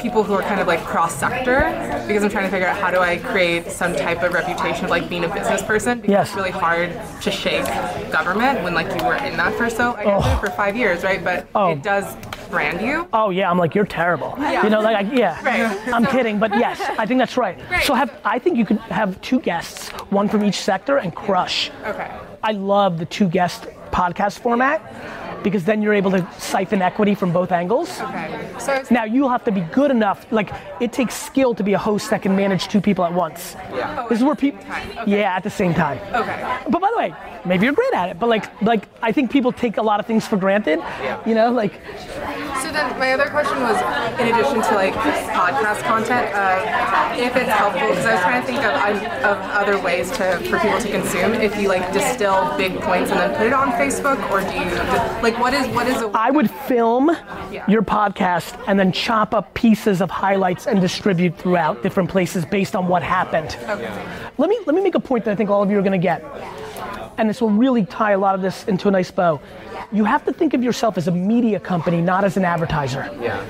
people 0.00 0.24
who 0.24 0.32
are 0.34 0.42
kind 0.42 0.60
of 0.60 0.66
like 0.66 0.82
cross 0.84 1.14
sector 1.14 1.60
because 2.08 2.24
I'm 2.24 2.30
trying 2.30 2.44
to 2.46 2.50
figure 2.50 2.66
out 2.66 2.76
how 2.76 2.90
do 2.90 2.98
I 2.98 3.18
create 3.18 3.70
some 3.70 3.94
type 3.94 4.22
of 4.22 4.32
reputation 4.32 4.84
of 4.84 4.90
like 4.90 5.08
being 5.08 5.24
a 5.24 5.28
business 5.32 5.62
person 5.62 6.00
because 6.00 6.10
Yes. 6.12 6.28
it's 6.28 6.36
really 6.36 6.50
hard 6.50 6.90
to 7.22 7.30
shake 7.30 7.64
government 8.10 8.21
when 8.26 8.74
like 8.74 8.88
you 8.98 9.06
were 9.06 9.16
in 9.16 9.36
that 9.36 9.54
for 9.54 9.68
so 9.70 9.92
I 9.92 10.04
Oh. 10.04 10.38
for 10.38 10.50
five 10.50 10.76
years, 10.76 11.02
right? 11.02 11.22
But 11.22 11.46
oh. 11.54 11.70
it 11.72 11.82
does 11.82 12.16
brand 12.50 12.80
you. 12.80 13.08
Oh 13.12 13.30
yeah, 13.30 13.50
I'm 13.50 13.58
like 13.58 13.74
you're 13.74 13.86
terrible. 13.86 14.34
Yeah. 14.38 14.64
You 14.64 14.70
know, 14.70 14.80
like 14.80 14.96
I, 14.96 15.12
yeah. 15.12 15.42
Right. 15.42 15.88
I'm 15.94 16.06
kidding, 16.06 16.38
but 16.38 16.50
yes, 16.58 16.80
I 16.98 17.06
think 17.06 17.18
that's 17.18 17.36
right. 17.36 17.58
Right. 17.70 17.84
So 17.84 17.94
have 17.94 18.12
I 18.24 18.38
think 18.38 18.56
you 18.58 18.64
could 18.64 18.78
have 18.78 19.20
two 19.22 19.40
guests, 19.40 19.88
one 20.10 20.28
from 20.28 20.44
each 20.44 20.60
sector, 20.60 20.98
and 20.98 21.14
crush. 21.14 21.70
Okay. 21.84 22.10
I 22.42 22.52
love 22.52 22.98
the 22.98 23.06
two 23.06 23.28
guest 23.28 23.66
podcast 23.90 24.38
format 24.40 24.80
because 25.42 25.64
then 25.64 25.82
you're 25.82 25.94
able 25.94 26.10
to 26.12 26.26
siphon 26.38 26.82
equity 26.82 27.14
from 27.14 27.32
both 27.32 27.52
angles. 27.52 28.00
Okay. 28.00 28.48
So 28.58 28.82
Now 28.90 29.04
you'll 29.04 29.28
have 29.28 29.44
to 29.44 29.52
be 29.52 29.60
good 29.60 29.90
enough. 29.90 30.26
Like 30.30 30.50
it 30.80 30.92
takes 30.92 31.14
skill 31.14 31.54
to 31.54 31.62
be 31.62 31.72
a 31.74 31.78
host 31.78 32.10
that 32.10 32.22
can 32.22 32.34
manage 32.36 32.68
two 32.68 32.80
people 32.80 33.04
at 33.04 33.12
once. 33.12 33.56
Yeah. 33.74 34.06
This 34.08 34.18
is 34.18 34.24
where 34.24 34.34
people. 34.34 34.62
Yeah, 35.06 35.34
at 35.36 35.42
the 35.42 35.50
same 35.50 35.74
time. 35.74 35.98
Okay. 36.14 36.58
But 36.68 36.80
by 36.80 36.90
the 36.90 36.96
way, 36.98 37.14
maybe 37.44 37.64
you're 37.66 37.74
great 37.74 37.92
at 37.94 38.08
it. 38.10 38.18
But 38.18 38.28
like, 38.28 38.62
like 38.62 38.88
I 39.02 39.12
think 39.12 39.30
people 39.30 39.52
take 39.52 39.76
a 39.78 39.82
lot 39.82 40.00
of 40.00 40.06
things 40.06 40.26
for 40.26 40.36
granted. 40.36 40.78
Yeah. 40.78 41.20
You 41.26 41.34
know, 41.34 41.50
like 41.50 41.72
So 42.62 42.70
then 42.72 42.98
my 42.98 43.12
other 43.12 43.28
question 43.30 43.60
was, 43.60 43.76
in 44.20 44.28
addition 44.32 44.62
to 44.62 44.74
like 44.74 44.94
podcast 44.94 45.82
content, 45.82 46.32
uh, 46.34 47.14
if 47.16 47.34
it's 47.36 47.50
helpful, 47.50 47.88
because 47.88 48.06
I 48.06 48.14
was 48.14 48.22
trying 48.22 48.40
to 48.42 48.46
think 48.46 48.62
of, 48.64 48.74
of 49.24 49.38
other 49.60 49.78
ways 49.80 50.10
to 50.12 50.38
for 50.48 50.58
people 50.58 50.80
to 50.80 50.90
consume. 50.90 51.34
If 51.34 51.56
you 51.60 51.68
like 51.68 51.92
distill 51.92 52.56
big 52.56 52.80
points 52.80 53.10
and 53.10 53.18
then 53.20 53.36
put 53.36 53.46
it 53.46 53.52
on 53.52 53.72
Facebook, 53.72 54.18
or 54.30 54.40
do 54.40 54.54
you 54.54 54.70
like 55.22 55.31
what 55.38 55.54
is 55.54 55.66
what 55.74 55.86
is 55.86 56.00
a 56.02 56.10
I 56.14 56.30
would 56.30 56.50
film 56.50 57.10
your 57.68 57.82
podcast 57.82 58.62
and 58.66 58.78
then 58.78 58.92
chop 58.92 59.34
up 59.34 59.52
pieces 59.54 60.00
of 60.00 60.10
highlights 60.10 60.66
and 60.66 60.80
distribute 60.80 61.36
throughout 61.36 61.82
different 61.82 62.10
places 62.10 62.44
based 62.44 62.74
on 62.74 62.88
what 62.88 63.02
happened. 63.02 63.56
Let 64.38 64.48
me 64.48 64.58
let 64.66 64.74
me 64.74 64.82
make 64.82 64.94
a 64.94 65.00
point 65.00 65.24
that 65.24 65.32
I 65.32 65.34
think 65.34 65.50
all 65.50 65.62
of 65.62 65.70
you 65.70 65.78
are 65.78 65.82
going 65.82 65.92
to 65.92 65.98
get. 65.98 66.24
And 67.18 67.28
this 67.28 67.40
will 67.40 67.50
really 67.50 67.84
tie 67.84 68.12
a 68.12 68.18
lot 68.18 68.34
of 68.34 68.42
this 68.42 68.64
into 68.64 68.88
a 68.88 68.90
nice 68.90 69.10
bow. 69.10 69.40
you 69.92 70.04
have 70.04 70.24
to 70.24 70.32
think 70.32 70.54
of 70.54 70.62
yourself 70.62 70.96
as 70.96 71.08
a 71.08 71.12
media 71.12 71.60
company, 71.60 72.00
not 72.00 72.24
as 72.24 72.36
an 72.36 72.44
advertiser. 72.44 73.10
Yeah. 73.20 73.44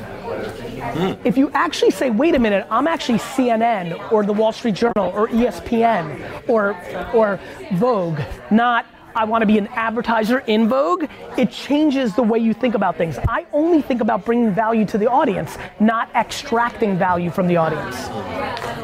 Hmm. 0.83 1.27
If 1.27 1.39
you 1.39 1.51
actually 1.55 1.93
say, 1.93 2.11
wait 2.11 2.35
a 2.35 2.39
minute, 2.41 2.67
I'm 2.71 2.89
actually 2.89 3.19
CNN 3.19 4.11
or 4.11 4.25
the 4.25 4.33
Wall 4.33 4.51
Street 4.51 4.75
Journal 4.75 5.13
or 5.15 5.29
ESPN 5.29 6.49
or, 6.49 6.77
or 7.15 7.39
Vogue, 7.75 8.21
not 8.51 8.85
I 9.15 9.25
want 9.25 9.43
to 9.43 9.47
be 9.47 9.59
an 9.59 9.69
advertiser 9.69 10.41
in 10.41 10.69
Vogue, 10.69 11.05
it 11.37 11.51
changes 11.51 12.15
the 12.15 12.23
way 12.23 12.39
you 12.39 12.55
think 12.55 12.75
about 12.75 12.97
things. 12.97 13.19
I 13.29 13.47
only 13.53 13.83
think 13.83 14.01
about 14.01 14.25
bringing 14.25 14.53
value 14.53 14.85
to 14.87 14.99
the 14.99 15.09
audience, 15.11 15.59
not 15.81 16.15
extracting 16.15 16.99
value 16.99 17.31
from 17.31 17.47
the 17.47 17.57
audience. 17.57 17.97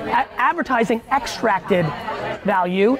A- 0.08 0.28
advertising 0.38 1.00
extracted 1.10 1.86
value. 2.44 2.96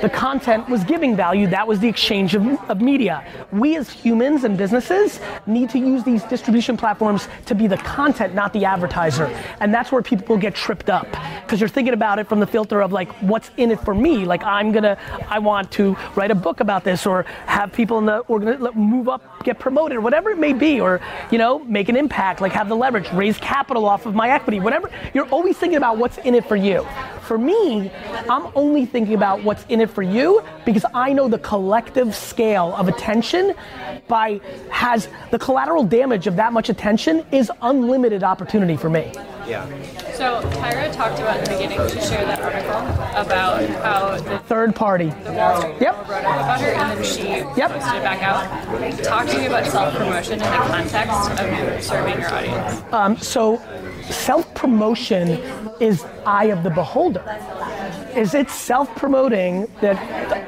The 0.00 0.08
content 0.08 0.68
was 0.68 0.82
giving 0.82 1.14
value. 1.14 1.46
That 1.46 1.68
was 1.68 1.78
the 1.78 1.88
exchange 1.88 2.34
of, 2.34 2.44
of 2.68 2.80
media. 2.80 3.24
We 3.52 3.76
as 3.76 3.88
humans 3.88 4.42
and 4.42 4.58
businesses 4.58 5.20
need 5.46 5.70
to 5.70 5.78
use 5.78 6.02
these 6.02 6.24
distribution 6.24 6.76
platforms 6.76 7.28
to 7.46 7.54
be 7.54 7.68
the 7.68 7.76
content, 7.76 8.34
not 8.34 8.52
the 8.52 8.64
advertiser. 8.64 9.26
And 9.60 9.72
that's 9.72 9.92
where 9.92 10.02
people 10.02 10.36
get 10.36 10.56
tripped 10.56 10.90
up. 10.90 11.06
Because 11.42 11.60
you're 11.60 11.68
thinking 11.68 11.94
about 11.94 12.18
it 12.18 12.28
from 12.28 12.40
the 12.40 12.46
filter 12.46 12.80
of 12.82 12.90
like, 12.92 13.12
what's 13.20 13.50
in 13.56 13.70
it 13.70 13.80
for 13.80 13.94
me? 13.94 14.24
Like, 14.24 14.42
I'm 14.42 14.72
gonna, 14.72 14.98
I 15.28 15.38
want 15.38 15.70
to 15.72 15.96
write 16.16 16.32
a 16.32 16.34
book 16.34 16.58
about 16.60 16.71
this 16.80 17.06
or 17.06 17.24
have 17.46 17.72
people 17.72 17.98
in 17.98 18.06
the 18.06 18.22
organi- 18.24 18.74
move 18.74 19.08
up, 19.08 19.44
get 19.44 19.58
promoted, 19.58 19.98
or 19.98 20.00
whatever 20.00 20.30
it 20.30 20.38
may 20.38 20.52
be, 20.52 20.80
or, 20.80 21.00
you 21.30 21.38
know, 21.38 21.58
make 21.60 21.88
an 21.88 21.96
impact, 21.96 22.40
like 22.40 22.52
have 22.52 22.68
the 22.68 22.76
leverage, 22.76 23.10
raise 23.12 23.38
capital 23.38 23.86
off 23.86 24.06
of 24.06 24.14
my 24.14 24.30
equity, 24.30 24.60
whatever. 24.60 24.90
You're 25.14 25.28
always 25.28 25.56
thinking 25.58 25.76
about 25.76 25.98
what's 25.98 26.18
in 26.18 26.34
it 26.34 26.44
for 26.46 26.56
you. 26.56 26.86
For 27.22 27.38
me, 27.38 27.90
I'm 28.28 28.50
only 28.54 28.84
thinking 28.84 29.14
about 29.14 29.42
what's 29.44 29.64
in 29.68 29.80
it 29.80 29.90
for 29.90 30.02
you 30.02 30.42
because 30.64 30.84
I 30.92 31.12
know 31.12 31.28
the 31.28 31.38
collective 31.38 32.14
scale 32.14 32.74
of 32.74 32.88
attention 32.88 33.54
by 34.08 34.40
has 34.70 35.08
the 35.30 35.38
collateral 35.38 35.84
damage 35.84 36.26
of 36.26 36.36
that 36.36 36.52
much 36.52 36.68
attention 36.68 37.24
is 37.30 37.50
unlimited 37.62 38.24
opportunity 38.24 38.76
for 38.76 38.90
me. 38.90 39.12
Yeah. 39.46 39.66
So 40.14 40.40
Tyra 40.60 40.92
talked 40.94 41.18
about 41.18 41.38
in 41.38 41.44
the 41.44 41.50
beginning 41.50 41.78
to 41.78 42.00
share 42.00 42.24
that 42.24 42.40
article 42.40 42.80
about 43.20 43.68
how 43.82 44.20
the 44.20 44.38
Third 44.40 44.74
party. 44.74 45.10
the 45.24 45.32
Wall 45.32 45.60
Street 45.60 45.76
Yep. 45.80 46.06
Journal 46.06 46.10
wrote 46.10 46.20
about 46.20 46.60
her 46.60 46.66
and 46.68 46.98
then 46.98 47.04
she 47.04 47.42
posted 47.42 47.94
it 47.96 48.02
back 48.02 48.22
out. 48.22 49.04
Talk 49.04 49.26
to 49.28 49.38
me 49.38 49.46
about 49.46 49.66
self-promotion 49.66 50.34
in 50.34 50.38
the 50.38 50.44
context 50.44 51.30
of 51.30 51.82
serving 51.82 52.20
your 52.20 52.32
audience. 52.32 52.82
Um, 52.92 53.16
so 53.16 53.56
self-promotion 54.04 55.30
is 55.80 56.04
eye 56.26 56.46
of 56.46 56.62
the 56.62 56.70
beholder. 56.70 57.22
Is 58.14 58.34
it 58.34 58.50
self-promoting 58.50 59.68
that 59.80 59.96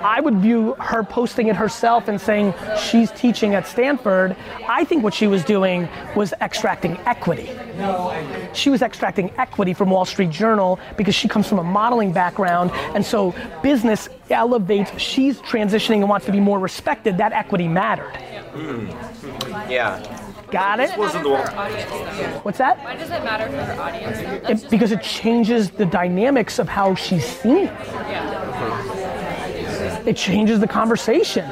I 0.03 0.21
would 0.21 0.37
view 0.37 0.75
her 0.75 1.03
posting 1.03 1.49
it 1.49 1.57
herself 1.57 2.09
and 2.09 2.21
saying 2.21 2.53
she's 2.79 3.11
teaching 3.13 3.55
at 3.55 3.67
Stanford? 3.67 4.37
I 4.69 4.85
think 4.85 5.03
what 5.03 5.15
she 5.15 5.27
was 5.27 5.45
doing 5.45 5.89
was 6.15 6.35
extracting 6.41 6.99
equity. 7.07 7.51
She 8.53 8.71
was 8.71 8.83
extracting 8.83 9.31
equity 9.39 9.73
from 9.75 9.91
Wall 9.91 10.05
Street 10.05 10.31
Journal 10.31 10.79
because 10.97 11.15
she 11.15 11.27
comes 11.27 11.49
from 11.49 11.59
a 11.59 11.65
modeling 11.65 12.13
background, 12.13 12.71
and 12.95 13.05
so 13.05 13.35
business 13.63 14.09
elevates. 14.31 14.91
She's 15.01 15.41
transitioning 15.41 15.97
and 15.97 16.09
wants 16.09 16.27
to 16.27 16.33
be 16.33 16.41
more 16.41 16.59
respected. 16.59 17.19
That 17.19 17.33
equity 17.33 17.69
mattered. 17.69 18.17
Hmm. 18.53 18.89
Yeah. 19.71 20.24
Got 20.55 20.79
it? 20.79 20.91
Why 20.97 21.11
does 21.11 21.17
it 21.17 21.25
matter 21.25 21.49
for 21.49 21.51
her 21.51 21.59
audience, 21.59 21.91
though? 21.91 22.39
What's 22.45 22.59
that? 22.59 22.79
Why 22.85 22.95
does 22.95 23.11
it 23.11 23.25
matter 23.25 23.47
for 23.47 23.57
her 23.57 23.81
audience? 23.81 24.19
That's 24.47 24.63
It, 24.63 24.71
because 24.71 24.93
it 24.93 25.03
changes 25.03 25.71
the 25.73 25.85
dynamics 25.85 26.61
of 26.61 26.69
how 26.69 26.95
she's 26.95 27.27
seen. 27.27 27.67
It 30.07 30.17
changes 30.17 30.61
the 30.61 30.69
conversation. 30.69 31.45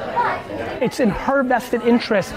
It's 0.81 1.01
in 1.01 1.09
her 1.09 1.43
vested 1.43 1.81
interest. 1.81 2.33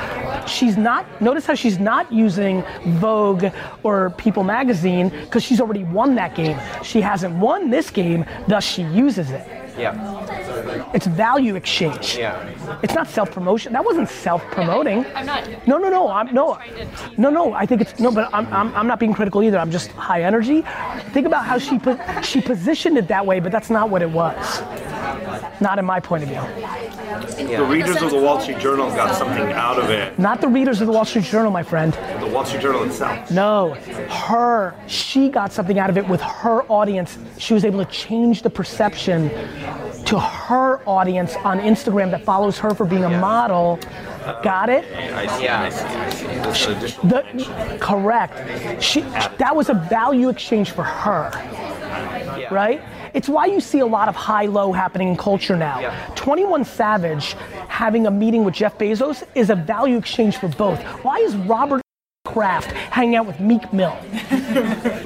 She's 0.49 0.77
not, 0.77 1.07
notice 1.21 1.47
how 1.47 1.55
she's 1.55 1.79
not 1.79 2.13
using 2.13 2.65
Vogue 2.85 3.47
or 3.85 4.11
People 4.11 4.43
magazine 4.43 5.11
because 5.11 5.45
she's 5.45 5.61
already 5.61 5.85
won 5.85 6.17
that 6.17 6.35
game. 6.35 6.59
She 6.83 7.01
hasn't 7.01 7.37
won 7.37 7.71
this 7.71 7.91
game, 7.91 8.25
thus 8.49 8.65
she 8.65 8.83
uses 8.83 9.31
it. 9.31 9.66
Yeah. 9.79 10.91
It's 10.95 11.07
value 11.07 11.55
exchange. 11.57 12.17
Yeah. 12.17 12.81
It's 12.83 12.95
not 12.95 13.09
self-promotion. 13.09 13.73
That 13.73 13.85
wasn't 13.85 14.09
self-promoting. 14.09 15.05
I'm 15.15 15.27
not. 15.27 15.67
No, 15.67 15.79
no, 15.79 15.89
no. 15.89 16.09
I'm 16.09 16.33
no, 16.35 16.59
no, 17.17 17.31
no. 17.31 17.53
I 17.53 17.67
think 17.67 17.81
it's 17.81 17.99
no, 17.99 18.11
but 18.11 18.33
I'm, 18.33 18.47
I'm, 18.53 18.75
I'm 18.75 18.87
not 18.87 18.99
being 18.99 19.13
critical 19.13 19.43
either. 19.43 19.59
I'm 19.59 19.71
just 19.71 19.91
high 19.93 20.23
energy. 20.23 20.65
Think 21.13 21.27
about 21.27 21.45
how 21.45 21.59
she 21.59 21.79
put 21.79 21.99
she 22.25 22.41
positioned 22.41 22.99
it 22.99 23.09
that 23.09 23.25
way, 23.25 23.41
but 23.41 23.53
that's 23.53 23.71
not 23.71 23.91
what 23.91 24.03
it 24.03 24.11
was. 24.11 24.63
Not 25.61 25.79
in 25.79 25.85
my 25.85 26.01
point 26.01 26.23
of 26.25 26.29
view. 26.29 26.41
The 27.57 27.65
readers 27.65 28.03
of 28.03 28.11
the 28.11 28.21
Wall 28.21 28.41
Street 28.41 28.59
Journal 28.59 28.89
got 28.91 29.15
something 29.17 29.53
out 29.53 29.79
of 29.79 29.91
it. 29.91 30.19
Not 30.19 30.41
the 30.41 30.49
readers 30.49 30.81
of 30.81 30.87
the 30.87 30.93
Wall 30.93 31.05
Street 31.05 31.25
Journal, 31.25 31.51
my 31.51 31.63
friend. 31.63 31.93
The 32.21 32.27
Wall 32.27 32.45
Street 32.45 32.63
Journal 32.63 32.85
itself. 32.85 33.31
No, 33.31 33.75
her. 34.11 34.75
She 34.87 35.29
got 35.29 35.53
something 35.53 35.79
out 35.79 35.91
of 35.91 35.97
it 35.97 36.07
with 36.07 36.21
her 36.21 36.63
audience. 36.65 37.19
She 37.39 37.55
was 37.55 37.65
able 37.65 37.85
to 37.85 37.91
change 37.91 38.43
the 38.43 38.51
perception 38.51 39.31
to 40.07 40.21
her 40.21 40.81
audience 40.87 41.35
on 41.37 41.59
Instagram 41.61 42.11
that 42.13 42.25
follows 42.25 42.59
her 42.59 42.75
for 42.75 42.87
being 42.87 43.05
a 43.05 43.11
model. 43.21 43.79
Got 44.43 44.69
it? 44.71 44.85
I 44.95 45.27
see. 45.39 45.49
I 45.49 45.69
see. 45.69 45.85
I 45.85 46.11
see. 46.11 46.71
Additional 46.71 47.09
The, 47.09 47.79
correct. 47.81 48.83
She, 48.83 49.01
that 49.01 49.55
was 49.55 49.69
a 49.69 49.75
value 49.75 50.29
exchange 50.29 50.71
for 50.71 50.83
her. 50.83 51.31
Right? 52.51 52.81
It's 53.15 53.29
why 53.29 53.47
you 53.47 53.61
see 53.61 53.81
a 53.81 53.87
lot 53.87 54.09
of 54.09 54.15
high-low 54.15 54.73
happening 54.73 55.09
in 55.09 55.17
culture 55.17 55.57
now. 55.57 55.81
21 56.17 56.65
Savage 56.65 57.33
having 57.69 58.07
a 58.07 58.11
meeting 58.11 58.45
with 58.45 58.55
Jeff 58.55 58.79
Bezos 58.79 59.25
is 59.35 59.51
a 59.51 59.55
value 59.55 59.97
exchange 59.97 60.37
for 60.37 60.49
both. 60.49 60.81
Why 61.03 61.17
is 61.19 61.35
Robert 61.37 61.83
Kraft 62.25 62.71
hanging 62.73 63.17
out 63.17 63.27
with 63.27 63.41
Meek 63.41 63.73
Mill? 63.73 63.97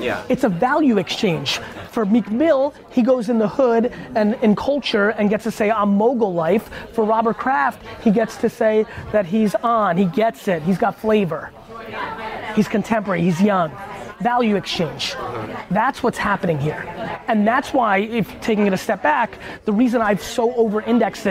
Yeah. 0.01 0.25
It's 0.31 0.45
a 0.45 0.49
value 0.49 0.97
exchange. 0.97 1.61
For 1.91 2.05
Meek 2.05 2.31
Mill, 2.31 2.73
he 2.91 3.03
goes 3.03 3.29
in 3.29 3.39
the 3.39 3.49
hood 3.49 3.93
and 4.15 4.35
in 4.43 4.55
culture 4.55 5.11
and 5.11 5.29
gets 5.29 5.45
to 5.45 5.51
say, 5.51 5.71
I'm 5.71 5.91
mogul 5.91 6.33
life. 6.33 6.71
For 6.93 7.05
Robert 7.05 7.37
Kraft, 7.37 7.85
he 8.03 8.13
gets 8.13 8.37
to 8.39 8.49
say 8.49 8.87
that 9.11 9.27
he's 9.27 9.57
on, 9.57 9.97
he 9.97 10.05
gets 10.05 10.47
it, 10.47 10.63
he's 10.63 10.79
got 10.79 10.99
flavor. 10.99 11.53
He's 12.55 12.69
contemporary, 12.69 13.23
he's 13.23 13.41
young. 13.43 13.73
Value 14.21 14.57
exchange. 14.57 15.15
That's 15.71 16.03
what's 16.03 16.19
happening 16.19 16.59
here. 16.59 16.85
And 17.27 17.47
that's 17.47 17.73
why, 17.73 17.99
if 17.99 18.41
taking 18.41 18.67
it 18.67 18.73
a 18.73 18.77
step 18.77 19.03
back, 19.03 19.39
the 19.65 19.73
reason 19.73 20.03
I've 20.03 20.23
so 20.23 20.55
over 20.55 20.83
indexed 20.83 21.27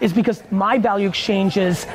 is 0.00 0.12
because 0.12 0.42
my 0.50 0.78
value 0.78 1.08
exchange 1.08 1.56
is 1.56 1.86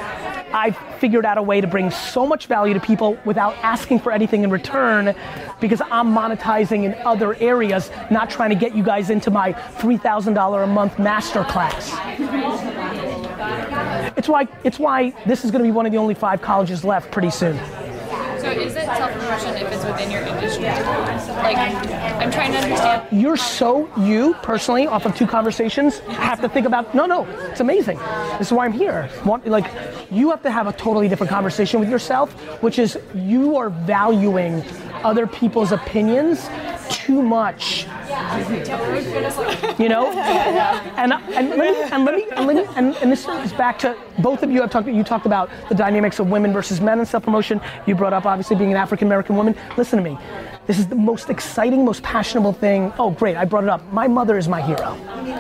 I've 0.54 0.78
figured 1.00 1.26
out 1.26 1.38
a 1.38 1.42
way 1.42 1.62
to 1.62 1.68
bring 1.68 1.92
so 1.92 2.26
much 2.26 2.48
value 2.48 2.74
to 2.74 2.80
people 2.80 3.18
without 3.26 3.56
asking 3.58 4.00
for 4.00 4.12
anything 4.12 4.44
in 4.44 4.50
return 4.50 5.16
because 5.60 5.82
I'm 5.92 6.14
monetizing 6.14 6.84
in 6.84 6.94
other 7.06 7.36
areas, 7.36 7.92
not 8.10 8.30
trying 8.30 8.50
to 8.50 8.56
get 8.56 8.76
you 8.76 8.84
guys 8.84 9.10
into 9.10 9.32
my 9.32 9.54
$3,000 9.54 10.64
a 10.64 10.68
month 10.68 10.96
masterclass. 10.96 11.96
It's 14.18 14.28
why, 14.28 14.48
it's 14.64 14.80
why 14.80 15.12
this 15.26 15.46
is 15.46 15.52
going 15.52 15.64
to 15.64 15.68
be 15.68 15.72
one 15.72 15.86
of 15.86 15.92
the 15.92 15.98
only 15.98 16.14
five 16.14 16.42
colleges 16.42 16.84
left 16.84 17.12
pretty 17.12 17.30
soon. 17.30 17.58
So 18.40 18.52
is 18.52 18.76
it 18.76 18.86
self-promotion 18.86 19.56
if 19.58 19.72
it's 19.72 19.86
within 19.86 20.12
your 20.12 20.22
industry? 20.22 20.64
Like, 20.64 21.58
I'm 21.58 22.32
trying 22.32 22.52
to 22.54 22.58
understand. 22.60 23.08
You're 23.12 23.38
so, 23.38 23.90
you 23.98 24.34
personally, 24.42 24.88
off 24.88 25.06
of 25.06 25.16
two 25.16 25.28
conversations, 25.28 26.00
have 26.00 26.40
to 26.42 26.50
think 26.50 26.66
about, 26.66 26.96
no, 26.96 27.06
no, 27.06 27.26
it's 27.52 27.60
amazing. 27.60 27.98
This 28.38 28.48
is 28.48 28.54
why 28.54 28.66
I'm 28.66 28.72
here. 28.72 29.10
Want, 29.26 29.46
like, 29.48 29.70
you 30.10 30.30
have 30.30 30.42
to 30.44 30.52
have 30.52 30.68
a 30.68 30.74
totally 30.74 31.08
different 31.08 31.30
conversation 31.30 31.80
with 31.80 31.90
yourself, 31.90 32.34
which 32.64 32.80
is 32.80 32.98
you 33.14 33.58
are 33.58 33.70
valuing 33.70 34.64
other 35.04 35.28
people's 35.28 35.72
opinions 35.72 36.50
too 36.90 37.22
much. 37.22 37.86
You 39.80 39.90
know? 39.90 40.12
And, 40.98 41.14
and, 41.14 41.50
let 41.50 41.60
me, 41.60 41.82
and 41.92 42.06
let 42.06 42.16
me, 42.16 42.26
and 42.32 42.48
let 42.48 42.56
me, 42.56 42.66
and, 42.76 42.96
and 42.98 43.12
this 43.12 43.28
is 43.28 43.54
back 43.54 43.80
to 43.80 43.96
both 44.20 44.44
of 44.44 44.52
you 44.52 44.62
have 44.62 44.72
talked, 44.72 44.88
you 44.88 45.04
talked 45.04 45.26
about 45.26 45.50
the 45.70 45.76
dynamics 45.76 46.20
of 46.20 46.30
women 46.30 46.52
versus 46.54 46.82
men 46.82 47.00
in 47.00 47.06
self-promotion. 47.06 47.62
You 47.86 47.96
brought 47.96 48.14
up 48.14 48.26
obviously 48.26 48.56
being 48.56 48.72
an 48.72 48.78
African-American 48.78 49.36
woman. 49.36 49.56
Listen 49.78 50.04
to 50.04 50.10
me. 50.10 50.18
This 50.70 50.78
is 50.78 50.86
the 50.86 50.96
most 50.96 51.32
exciting, 51.32 51.84
most 51.84 52.04
passionable 52.04 52.54
thing. 52.54 52.94
Oh, 53.00 53.10
great, 53.10 53.36
I 53.36 53.44
brought 53.44 53.64
it 53.64 53.72
up. 53.72 53.92
My 53.92 54.08
mother 54.08 54.38
is 54.38 54.48
my 54.48 54.62
hero, 54.62 54.96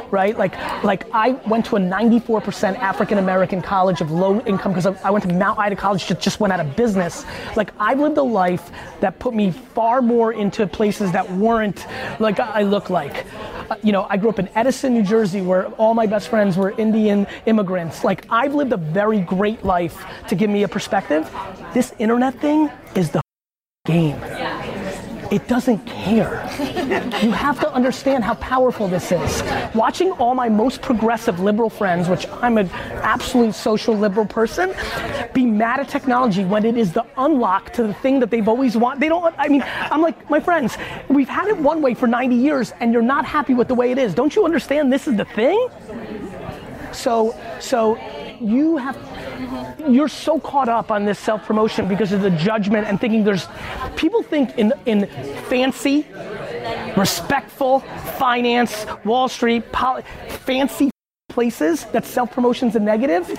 right? 0.09 0.35
Like, 0.35 0.57
like 0.83 1.05
I 1.13 1.33
went 1.47 1.67
to 1.67 1.75
a 1.75 1.79
94% 1.79 2.75
African-American 2.79 3.61
college 3.61 4.01
of 4.01 4.09
low 4.09 4.41
income 4.41 4.73
because 4.73 4.87
I 4.87 5.11
went 5.11 5.29
to 5.29 5.31
Mount 5.31 5.59
Ida 5.59 5.75
College, 5.75 6.07
just, 6.07 6.19
just 6.19 6.39
went 6.39 6.51
out 6.51 6.59
of 6.59 6.75
business. 6.75 7.25
Like, 7.55 7.69
I've 7.79 7.99
lived 7.99 8.17
a 8.17 8.23
life 8.23 8.71
that 9.01 9.19
put 9.19 9.35
me 9.35 9.51
far 9.51 10.01
more 10.01 10.33
into 10.33 10.65
places 10.65 11.11
that 11.11 11.31
weren't 11.33 11.85
like 12.19 12.39
I 12.39 12.63
look 12.63 12.89
like. 12.89 13.27
Uh, 13.69 13.75
you 13.83 13.91
know, 13.91 14.07
I 14.09 14.17
grew 14.17 14.29
up 14.29 14.39
in 14.39 14.49
Edison, 14.55 14.95
New 14.95 15.03
Jersey, 15.03 15.41
where 15.41 15.67
all 15.73 15.93
my 15.93 16.07
best 16.07 16.29
friends 16.29 16.57
were 16.57 16.71
Indian 16.71 17.27
immigrants. 17.45 18.03
Like, 18.03 18.25
I've 18.31 18.55
lived 18.55 18.73
a 18.73 18.77
very 18.77 19.19
great 19.19 19.63
life 19.63 20.03
to 20.27 20.33
give 20.33 20.49
me 20.49 20.63
a 20.63 20.67
perspective. 20.67 21.31
This 21.71 21.93
internet 21.99 22.33
thing 22.41 22.71
is 22.95 23.11
the 23.11 23.21
game. 23.85 24.19
It 25.31 25.47
doesn't 25.47 25.85
care. 25.85 26.43
You 27.21 27.31
have 27.31 27.59
to 27.59 27.71
understand 27.71 28.23
how 28.23 28.33
powerful 28.35 28.87
this 28.87 29.11
is. 29.11 29.43
Watching 29.75 30.11
all 30.13 30.33
my 30.33 30.49
most 30.49 30.81
progressive 30.81 31.39
liberal 31.39 31.69
friends, 31.69 32.09
which 32.09 32.27
I'm 32.41 32.57
an 32.57 32.69
absolute 33.03 33.53
social 33.53 33.95
liberal 33.95 34.25
person, 34.25 34.73
be 35.33 35.45
mad 35.45 35.79
at 35.79 35.87
technology 35.87 36.45
when 36.45 36.65
it 36.65 36.77
is 36.77 36.93
the 36.93 37.05
unlock 37.17 37.71
to 37.73 37.83
the 37.83 37.93
thing 37.93 38.19
that 38.21 38.31
they've 38.31 38.47
always 38.47 38.75
wanted. 38.75 39.01
They 39.01 39.09
don't, 39.09 39.35
I 39.37 39.47
mean, 39.49 39.63
I'm 39.65 40.01
like, 40.01 40.29
my 40.29 40.39
friends, 40.39 40.77
we've 41.09 41.29
had 41.29 41.47
it 41.47 41.57
one 41.57 41.81
way 41.81 41.93
for 41.93 42.07
90 42.07 42.35
years 42.35 42.73
and 42.79 42.91
you're 42.91 43.01
not 43.01 43.25
happy 43.25 43.53
with 43.53 43.67
the 43.67 43.75
way 43.75 43.91
it 43.91 43.99
is. 43.99 44.15
Don't 44.15 44.35
you 44.35 44.45
understand 44.45 44.91
this 44.91 45.07
is 45.07 45.15
the 45.15 45.25
thing? 45.25 45.69
So, 46.91 47.35
so 47.59 47.97
you 48.41 48.77
have, 48.77 48.97
you're 49.87 50.07
so 50.07 50.39
caught 50.39 50.69
up 50.69 50.91
on 50.91 51.05
this 51.05 51.19
self 51.19 51.45
promotion 51.45 51.87
because 51.87 52.11
of 52.11 52.21
the 52.21 52.31
judgment 52.31 52.87
and 52.87 52.99
thinking 52.99 53.23
there's, 53.23 53.47
people 53.95 54.23
think 54.23 54.57
in, 54.57 54.73
in 54.85 55.05
fancy, 55.49 56.05
respectful, 56.97 57.79
finance, 58.17 58.85
Wall 59.05 59.27
Street, 59.27 59.71
poli- 59.71 60.03
fancy 60.27 60.89
places 61.29 61.85
that 61.85 62.05
self 62.05 62.31
promotion's 62.31 62.75
a 62.75 62.79
negative. 62.79 63.29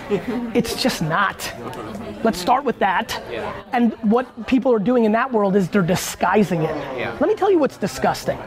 It's 0.54 0.80
just 0.80 1.02
not. 1.02 1.52
Let's 2.24 2.38
start 2.38 2.64
with 2.64 2.78
that. 2.78 3.20
And 3.72 3.92
what 4.10 4.46
people 4.46 4.72
are 4.72 4.78
doing 4.78 5.04
in 5.04 5.12
that 5.12 5.30
world 5.32 5.56
is 5.56 5.68
they're 5.68 5.82
disguising 5.82 6.62
it. 6.62 6.74
Yeah. 6.96 7.16
Let 7.20 7.28
me 7.28 7.34
tell 7.34 7.50
you 7.50 7.58
what's 7.58 7.76
disgusting. 7.76 8.38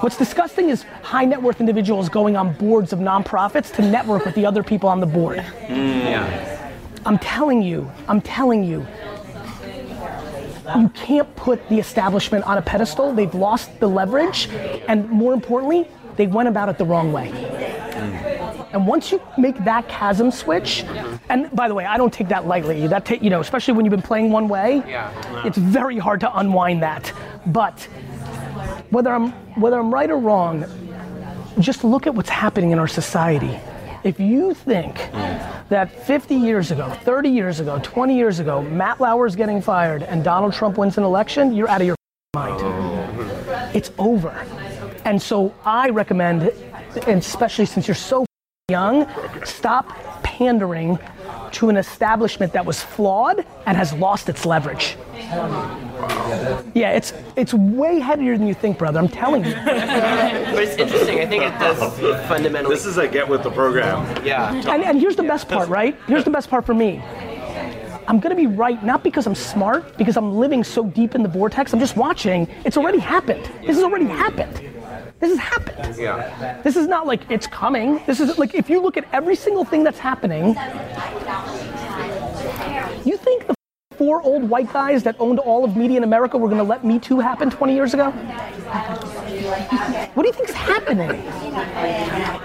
What's 0.00 0.16
disgusting 0.16 0.70
is 0.70 0.84
high 1.02 1.24
net 1.24 1.42
worth 1.42 1.60
individuals 1.60 2.08
going 2.08 2.36
on 2.36 2.54
boards 2.54 2.92
of 2.92 2.98
nonprofits 2.98 3.74
to 3.76 3.82
network 3.82 4.24
with 4.24 4.34
the 4.34 4.46
other 4.46 4.62
people 4.62 4.88
on 4.88 5.00
the 5.00 5.06
board. 5.06 5.38
Mm, 5.38 6.04
yeah. 6.04 6.59
I'm 7.06 7.18
telling 7.18 7.62
you, 7.62 7.90
I'm 8.08 8.20
telling 8.20 8.64
you, 8.64 8.86
you 10.76 10.88
can't 10.90 11.34
put 11.36 11.66
the 11.68 11.78
establishment 11.78 12.44
on 12.44 12.58
a 12.58 12.62
pedestal. 12.62 13.12
They've 13.12 13.34
lost 13.34 13.80
the 13.80 13.88
leverage, 13.88 14.48
and 14.88 15.08
more 15.10 15.32
importantly, 15.34 15.88
they 16.16 16.26
went 16.26 16.48
about 16.48 16.68
it 16.68 16.78
the 16.78 16.84
wrong 16.84 17.12
way. 17.12 17.30
Mm. 17.30 18.70
And 18.72 18.86
once 18.86 19.10
you 19.10 19.20
make 19.36 19.56
that 19.64 19.88
chasm 19.88 20.30
switch, 20.30 20.84
and 21.28 21.50
by 21.56 21.66
the 21.66 21.74
way, 21.74 21.84
I 21.86 21.96
don't 21.96 22.12
take 22.12 22.28
that 22.28 22.46
lightly. 22.46 22.86
That 22.86 23.04
ta- 23.04 23.16
you 23.20 23.30
know, 23.30 23.40
especially 23.40 23.74
when 23.74 23.84
you've 23.84 23.90
been 23.90 24.02
playing 24.02 24.30
one 24.30 24.48
way, 24.48 24.82
Yeah. 24.86 25.10
it's 25.44 25.58
very 25.58 25.98
hard 25.98 26.20
to 26.20 26.38
unwind 26.38 26.82
that. 26.82 27.12
But 27.46 27.80
whether 28.90 29.12
I'm 29.12 29.32
whether 29.60 29.78
I'm 29.78 29.92
right 29.92 30.10
or 30.10 30.18
wrong, 30.18 30.64
just 31.58 31.82
look 31.82 32.06
at 32.06 32.14
what's 32.14 32.30
happening 32.30 32.70
in 32.70 32.78
our 32.78 32.86
society. 32.88 33.58
If 34.02 34.18
you 34.18 34.54
think 34.54 34.96
that 35.68 35.90
50 36.06 36.34
years 36.34 36.70
ago, 36.70 36.88
30 36.88 37.28
years 37.28 37.60
ago, 37.60 37.78
20 37.82 38.16
years 38.16 38.38
ago, 38.38 38.62
Matt 38.62 38.98
Lauer's 38.98 39.36
getting 39.36 39.60
fired 39.60 40.02
and 40.02 40.24
Donald 40.24 40.54
Trump 40.54 40.78
wins 40.78 40.96
an 40.96 41.04
election, 41.04 41.52
you're 41.52 41.68
out 41.68 41.82
of 41.82 41.86
your 41.86 41.96
mind. 42.34 42.60
It's 43.76 43.92
over. 43.98 44.30
And 45.04 45.20
so 45.20 45.54
I 45.66 45.90
recommend, 45.90 46.44
and 47.06 47.18
especially 47.18 47.66
since 47.66 47.86
you're 47.86 47.94
so 47.94 48.24
young, 48.70 49.06
stop 49.44 49.88
pandering 50.22 50.98
to 51.52 51.68
an 51.68 51.76
establishment 51.76 52.52
that 52.52 52.64
was 52.64 52.82
flawed 52.82 53.44
and 53.66 53.76
has 53.76 53.92
lost 53.92 54.28
its 54.28 54.44
leverage. 54.46 54.96
Yeah, 56.74 56.92
it's 56.92 57.12
it's 57.36 57.52
way 57.54 57.98
heavier 57.98 58.36
than 58.36 58.46
you 58.46 58.54
think, 58.54 58.78
brother. 58.78 58.98
I'm 58.98 59.08
telling 59.08 59.44
you. 59.44 59.52
but 59.64 60.62
it's 60.62 60.76
interesting. 60.76 61.20
I 61.20 61.26
think 61.26 61.44
it 61.44 61.58
does 61.58 61.78
fundamentally. 62.26 62.74
This 62.74 62.86
is 62.86 62.98
a 62.98 63.06
get 63.06 63.28
with 63.28 63.42
the 63.42 63.50
program. 63.50 64.24
Yeah. 64.24 64.54
And, 64.54 64.82
and 64.82 65.00
here's 65.00 65.16
the 65.16 65.22
best 65.22 65.48
part, 65.48 65.68
right? 65.68 65.96
Here's 66.06 66.24
the 66.24 66.30
best 66.30 66.48
part 66.48 66.64
for 66.64 66.74
me. 66.74 67.02
I'm 68.08 68.18
gonna 68.18 68.34
be 68.34 68.48
right, 68.48 68.82
not 68.82 69.04
because 69.04 69.26
I'm 69.26 69.36
smart, 69.36 69.96
because 69.96 70.16
I'm 70.16 70.34
living 70.36 70.64
so 70.64 70.84
deep 70.84 71.14
in 71.14 71.22
the 71.22 71.28
vortex. 71.28 71.72
I'm 71.72 71.78
just 71.78 71.96
watching. 71.96 72.48
It's 72.64 72.76
already 72.76 72.98
happened. 72.98 73.44
This 73.60 73.76
has 73.76 73.84
already 73.84 74.06
happened. 74.06 74.60
This 75.20 75.30
has 75.30 75.38
happened. 75.38 75.96
Yeah. 75.96 76.60
This 76.62 76.76
is 76.76 76.86
not 76.86 77.06
like 77.06 77.30
it's 77.30 77.46
coming. 77.46 78.02
This 78.06 78.20
is 78.20 78.38
like 78.38 78.54
if 78.54 78.70
you 78.70 78.80
look 78.80 78.96
at 78.96 79.04
every 79.12 79.36
single 79.36 79.64
thing 79.64 79.84
that's 79.84 79.98
happening, 79.98 80.56
you 83.04 83.16
think 83.18 83.46
the 83.46 83.54
four 84.00 84.22
old 84.22 84.48
white 84.48 84.72
guys 84.72 85.02
that 85.02 85.14
owned 85.18 85.38
all 85.38 85.62
of 85.62 85.76
media 85.76 85.98
in 85.98 86.04
America 86.04 86.38
were 86.38 86.48
gonna 86.48 86.64
let 86.64 86.82
Me 86.86 86.98
Too 86.98 87.20
happen 87.20 87.50
20 87.50 87.74
years 87.74 87.92
ago? 87.92 88.10
What 90.14 90.22
do 90.22 90.26
you 90.26 90.32
think's 90.32 90.52
happening? 90.52 91.10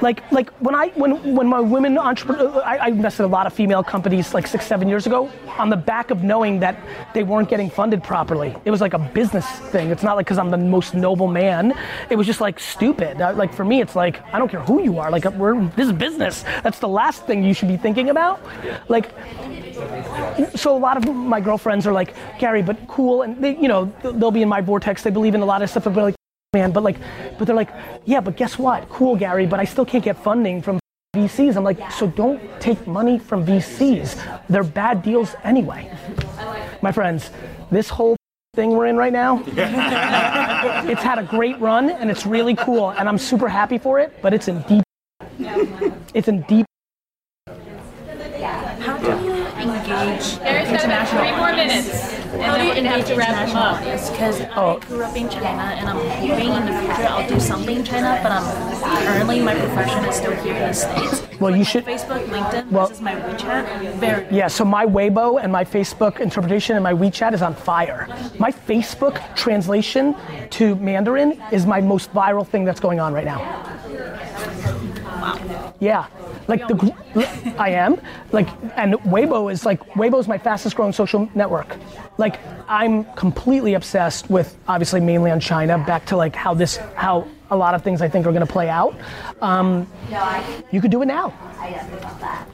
Like, 0.02 0.30
like 0.34 0.50
when 0.60 0.76
I 0.76 0.90
when 0.96 1.12
when 1.34 1.48
my 1.48 1.62
women 1.62 1.98
entrepreneur, 1.98 2.62
I, 2.62 2.76
I 2.78 2.88
invested 2.88 3.24
in 3.24 3.30
a 3.30 3.32
lot 3.32 3.48
of 3.48 3.54
female 3.54 3.84
companies 3.84 4.34
like 4.34 4.48
six 4.48 4.66
seven 4.66 4.90
years 4.90 5.08
ago 5.08 5.32
on 5.58 5.70
the 5.70 5.78
back 5.78 6.12
of 6.12 6.24
knowing 6.24 6.60
that 6.60 6.76
they 7.14 7.24
weren't 7.24 7.48
getting 7.48 7.70
funded 7.70 8.04
properly. 8.04 8.54
It 8.66 8.72
was 8.72 8.82
like 8.82 8.94
a 8.94 9.00
business 9.00 9.48
thing. 9.72 9.92
It's 9.92 10.04
not 10.04 10.18
like 10.18 10.26
because 10.26 10.38
I'm 10.38 10.52
the 10.52 10.58
most 10.58 10.94
noble 10.94 11.28
man. 11.28 11.74
It 12.10 12.18
was 12.18 12.28
just 12.28 12.42
like 12.42 12.60
stupid. 12.60 13.22
Uh, 13.22 13.34
Like 13.34 13.54
for 13.54 13.64
me, 13.64 13.80
it's 13.80 13.96
like 13.96 14.22
I 14.34 14.40
don't 14.40 14.50
care 14.50 14.62
who 14.62 14.84
you 14.84 15.00
are. 15.00 15.10
Like 15.10 15.24
we're 15.24 15.56
this 15.78 15.88
is 15.88 15.94
business. 15.94 16.44
That's 16.64 16.80
the 16.80 16.90
last 16.90 17.26
thing 17.26 17.46
you 17.46 17.54
should 17.54 17.70
be 17.70 17.78
thinking 17.78 18.10
about. 18.10 18.42
Like 18.90 19.08
so 20.56 20.76
a 20.76 20.80
lot 20.80 20.98
of 20.98 21.04
my 21.16 21.40
girlfriends 21.46 21.88
are 21.88 21.94
like 21.94 22.14
Gary, 22.40 22.62
but 22.62 22.78
cool, 22.88 23.22
and 23.22 23.42
they, 23.42 23.56
you 23.56 23.70
know, 23.70 23.86
they'll 24.04 24.32
be 24.32 24.42
in 24.42 24.50
my 24.50 24.60
vortex. 24.60 25.04
They 25.04 25.12
believe 25.12 25.36
in 25.36 25.42
a 25.42 25.46
lot 25.46 25.62
of 25.62 25.70
stuff, 25.70 25.86
but 25.86 25.96
like, 25.96 26.16
man, 26.54 26.72
but 26.72 26.84
like, 26.84 26.98
but 27.38 27.46
they're 27.46 27.56
like, 27.56 27.70
yeah, 28.04 28.20
but 28.20 28.36
guess 28.36 28.60
what? 28.60 28.90
Cool, 28.90 29.16
Gary, 29.16 29.46
but 29.46 29.60
I 29.60 29.66
still 29.66 29.86
can't 29.86 30.04
get 30.04 30.18
funding 30.22 30.62
from 30.62 30.80
VCs. 31.16 31.56
I'm 31.56 31.64
like, 31.64 31.92
so 31.92 32.08
don't 32.08 32.42
take 32.60 32.86
money 32.88 33.18
from 33.20 33.46
VCs. 33.46 34.20
They're 34.50 34.64
bad 34.64 35.02
deals 35.02 35.36
anyway. 35.44 35.90
My 36.82 36.92
friends, 36.92 37.32
this 37.72 37.90
whole 37.90 38.18
thing 38.56 38.72
we're 38.72 38.88
in 38.88 38.98
right 38.98 39.14
now, 39.14 39.42
it's 39.48 41.04
had 41.04 41.20
a 41.20 41.24
great 41.24 41.60
run 41.60 41.90
and 41.90 42.12
it's 42.12 42.26
really 42.26 42.56
cool, 42.56 42.90
and 42.92 43.08
I'm 43.08 43.18
super 43.18 43.48
happy 43.48 43.78
for 43.78 44.00
it. 44.00 44.14
But 44.22 44.34
it's 44.34 44.48
in 44.48 44.62
deep. 44.64 44.84
It's 46.14 46.28
in 46.28 46.42
deep. 46.44 46.66
How 48.80 48.98
do 48.98 49.08
you 49.26 49.46
engage 50.06 50.38
There's 50.40 50.70
international 50.70 51.22
three 51.24 51.36
more 51.36 51.52
minutes. 51.54 52.14
And 52.36 52.42
How 52.44 52.58
do 52.58 52.64
then 52.64 52.76
you 52.78 52.84
we're 52.84 52.90
have 52.90 53.00
engage 53.00 53.08
to 53.08 53.16
wrap 53.16 53.30
them 53.30 53.50
international 53.50 53.64
up. 53.64 53.82
audience? 53.82 54.10
Because 54.10 54.42
uh, 54.42 54.54
Oh. 54.56 54.76
I 54.76 54.86
grew 54.86 55.04
up 55.04 55.16
in 55.16 55.30
China 55.30 55.48
and 55.48 55.90
I'm 55.90 55.96
hoping 55.96 56.50
in 56.52 56.66
the 56.66 56.80
future 56.80 57.08
I'll 57.10 57.30
do 57.30 57.40
something 57.40 57.78
in 57.78 57.84
China, 57.84 58.20
but 58.22 58.32
I'm 58.32 59.06
currently 59.06 59.42
my 59.42 59.54
profession 59.56 60.06
is 60.06 60.16
still 60.16 60.36
here 60.44 60.54
in 60.56 60.68
the 60.68 60.74
States. 60.74 61.22
Well, 61.40 61.56
you 61.56 61.64
should. 61.64 61.86
Facebook, 61.86 62.26
LinkedIn, 62.28 62.72
Well- 62.72 62.88
this 62.88 62.98
is 62.98 63.02
my 63.04 63.16
WeChat. 63.16 63.94
Very 63.96 64.26
Yeah, 64.32 64.48
so 64.48 64.64
my 64.66 64.86
Weibo 64.86 65.42
and 65.42 65.52
my 65.52 65.64
Facebook 65.64 66.20
interpretation 66.20 66.76
and 66.76 66.84
my 66.84 66.94
WeChat 66.94 67.34
is 67.34 67.42
on 67.42 67.54
fire. 67.56 68.08
My 68.40 68.52
Facebook 68.52 69.20
translation 69.36 70.16
to 70.52 70.76
Mandarin 70.76 71.42
is 71.52 71.66
my 71.66 71.82
most 71.82 72.14
viral 72.14 72.46
thing 72.48 72.66
that's 72.66 72.80
going 72.80 73.00
on 73.00 73.14
right 73.14 73.26
now. 73.26 73.42
Yeah, 75.80 76.08
like 76.48 76.68
the 76.68 77.56
I 77.58 77.70
am 77.72 78.00
like, 78.32 78.48
and 78.78 78.94
Weibo 78.94 79.52
is 79.52 79.66
like 79.66 79.82
Weibo 79.92 80.20
is 80.20 80.28
my 80.28 80.38
fastest 80.38 80.76
growing 80.76 80.94
social 80.94 81.30
network. 81.36 81.76
Like 82.18 82.40
I'm 82.68 83.04
completely 83.16 83.74
obsessed 83.74 84.30
with 84.30 84.58
obviously 84.68 85.02
mainly 85.02 85.32
on 85.32 85.40
China. 85.40 85.78
Back 85.78 86.06
to 86.08 86.18
like 86.18 86.36
how 86.36 86.54
this 86.54 86.78
how 86.96 87.28
a 87.52 87.56
lot 87.56 87.74
of 87.74 87.84
things 87.84 88.02
I 88.02 88.10
think 88.10 88.26
are 88.26 88.32
going 88.32 88.46
to 88.46 88.52
play 88.52 88.70
out. 88.70 88.96
Um, 89.42 89.88
you 90.72 90.82
could 90.82 90.92
do 90.92 91.02
it 91.02 91.06
now. 91.06 91.34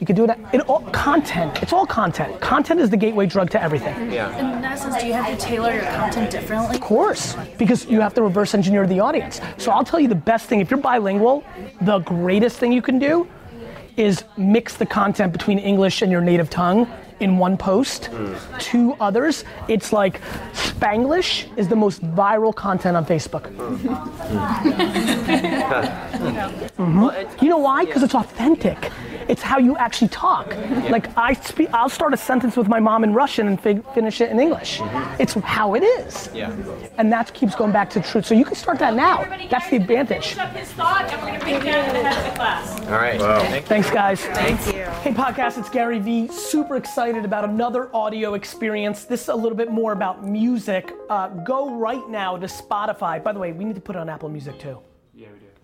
You 0.00 0.06
could 0.06 0.16
do 0.16 0.24
it. 0.24 0.38
It 0.52 0.60
all 0.62 0.82
content. 0.90 1.62
It's 1.62 1.72
all 1.72 1.86
content. 1.86 2.40
Content 2.40 2.80
is 2.80 2.90
the 2.90 2.96
gateway 2.96 3.26
drug 3.26 3.50
to 3.50 3.62
everything. 3.62 3.94
In 3.96 4.62
that 4.62 4.78
sense, 4.78 5.00
do 5.00 5.06
you 5.06 5.12
have 5.12 5.26
to 5.26 5.36
tailor 5.36 5.72
your 5.72 5.84
content 5.84 6.30
differently? 6.30 6.76
Of 6.76 6.80
course, 6.80 7.36
because 7.58 7.86
you 7.86 8.00
have 8.00 8.14
to 8.14 8.22
reverse 8.22 8.54
engineer 8.54 8.86
the 8.86 9.00
audience. 9.00 9.40
So 9.58 9.70
I'll 9.70 9.84
tell 9.84 10.00
you 10.00 10.08
the 10.08 10.14
best 10.14 10.46
thing 10.46 10.60
if 10.60 10.70
you're 10.70 10.80
bilingual, 10.80 11.44
the 11.82 11.98
greatest 12.00 12.58
thing 12.58 12.72
you 12.72 12.82
can 12.82 12.98
do 12.98 13.28
is 13.96 14.24
mix 14.38 14.76
the 14.76 14.86
content 14.86 15.32
between 15.32 15.58
English 15.58 16.00
and 16.00 16.10
your 16.10 16.22
native 16.22 16.48
tongue 16.48 16.90
in 17.22 17.38
one 17.38 17.56
post 17.56 18.10
to 18.58 18.94
others. 19.00 19.44
It's 19.68 19.92
like 19.92 20.20
Spanglish 20.52 21.46
is 21.56 21.68
the 21.68 21.76
most 21.76 22.02
viral 22.14 22.54
content 22.54 22.96
on 22.96 23.04
Facebook. 23.06 23.44
Mhm. 26.76 27.42
You 27.42 27.48
know 27.48 27.58
why? 27.58 27.84
Because 27.84 28.02
it's 28.02 28.14
authentic. 28.14 28.90
It's 29.28 29.42
how 29.42 29.58
you 29.58 29.76
actually 29.76 30.08
talk. 30.08 30.48
Like 30.90 31.16
I 31.16 31.34
speak, 31.34 31.68
I'll 31.72 31.88
start 31.88 32.14
a 32.14 32.16
sentence 32.16 32.56
with 32.56 32.68
my 32.68 32.80
mom 32.80 33.04
in 33.04 33.12
Russian 33.14 33.46
and 33.48 33.60
fig- 33.60 33.84
finish 33.94 34.20
it 34.20 34.30
in 34.30 34.38
English. 34.40 34.80
It's 35.18 35.34
how 35.34 35.74
it 35.74 35.82
is. 35.82 36.28
Yeah. 36.34 36.52
And 36.98 37.12
that 37.12 37.32
keeps 37.34 37.54
going 37.54 37.72
back 37.72 37.90
to 37.90 38.00
truth. 38.00 38.26
So 38.26 38.34
you 38.34 38.44
can 38.44 38.54
start 38.54 38.78
that 38.80 38.94
now. 38.94 39.24
That's 39.50 39.68
the 39.70 39.76
advantage. 39.76 40.36
up 40.38 40.50
his 40.54 40.68
thought, 40.72 41.10
and 41.12 41.20
we're 41.22 41.28
going 41.28 41.38
to 41.38 41.44
bring 41.44 41.54
him 41.54 41.60
to 41.86 41.92
the 41.92 42.02
head 42.04 42.28
of 42.28 42.34
the. 42.34 42.92
All 42.92 42.98
right. 42.98 43.64
Thanks, 43.64 43.90
guys. 43.90 44.20
Thank 44.20 44.66
you. 44.66 44.84
Hey, 45.02 45.12
podcast, 45.12 45.58
it's 45.58 45.70
Gary 45.70 45.98
Vee. 45.98 46.28
Super 46.28 46.76
excited 46.76 47.24
about 47.24 47.44
another 47.44 47.94
audio 47.94 48.34
experience. 48.34 49.04
This 49.04 49.22
is 49.22 49.28
a 49.28 49.34
little 49.34 49.56
bit 49.56 49.70
more 49.70 49.92
about 49.92 50.24
music. 50.24 50.92
Uh, 51.08 51.28
go 51.28 51.74
right 51.74 52.06
now 52.08 52.36
to 52.36 52.46
Spotify. 52.46 53.22
By 53.22 53.32
the 53.32 53.38
way, 53.38 53.52
we 53.52 53.64
need 53.64 53.74
to 53.76 53.80
put 53.80 53.96
it 53.96 53.98
on 54.00 54.08
Apple 54.08 54.28
Music 54.28 54.58
too. 54.58 54.78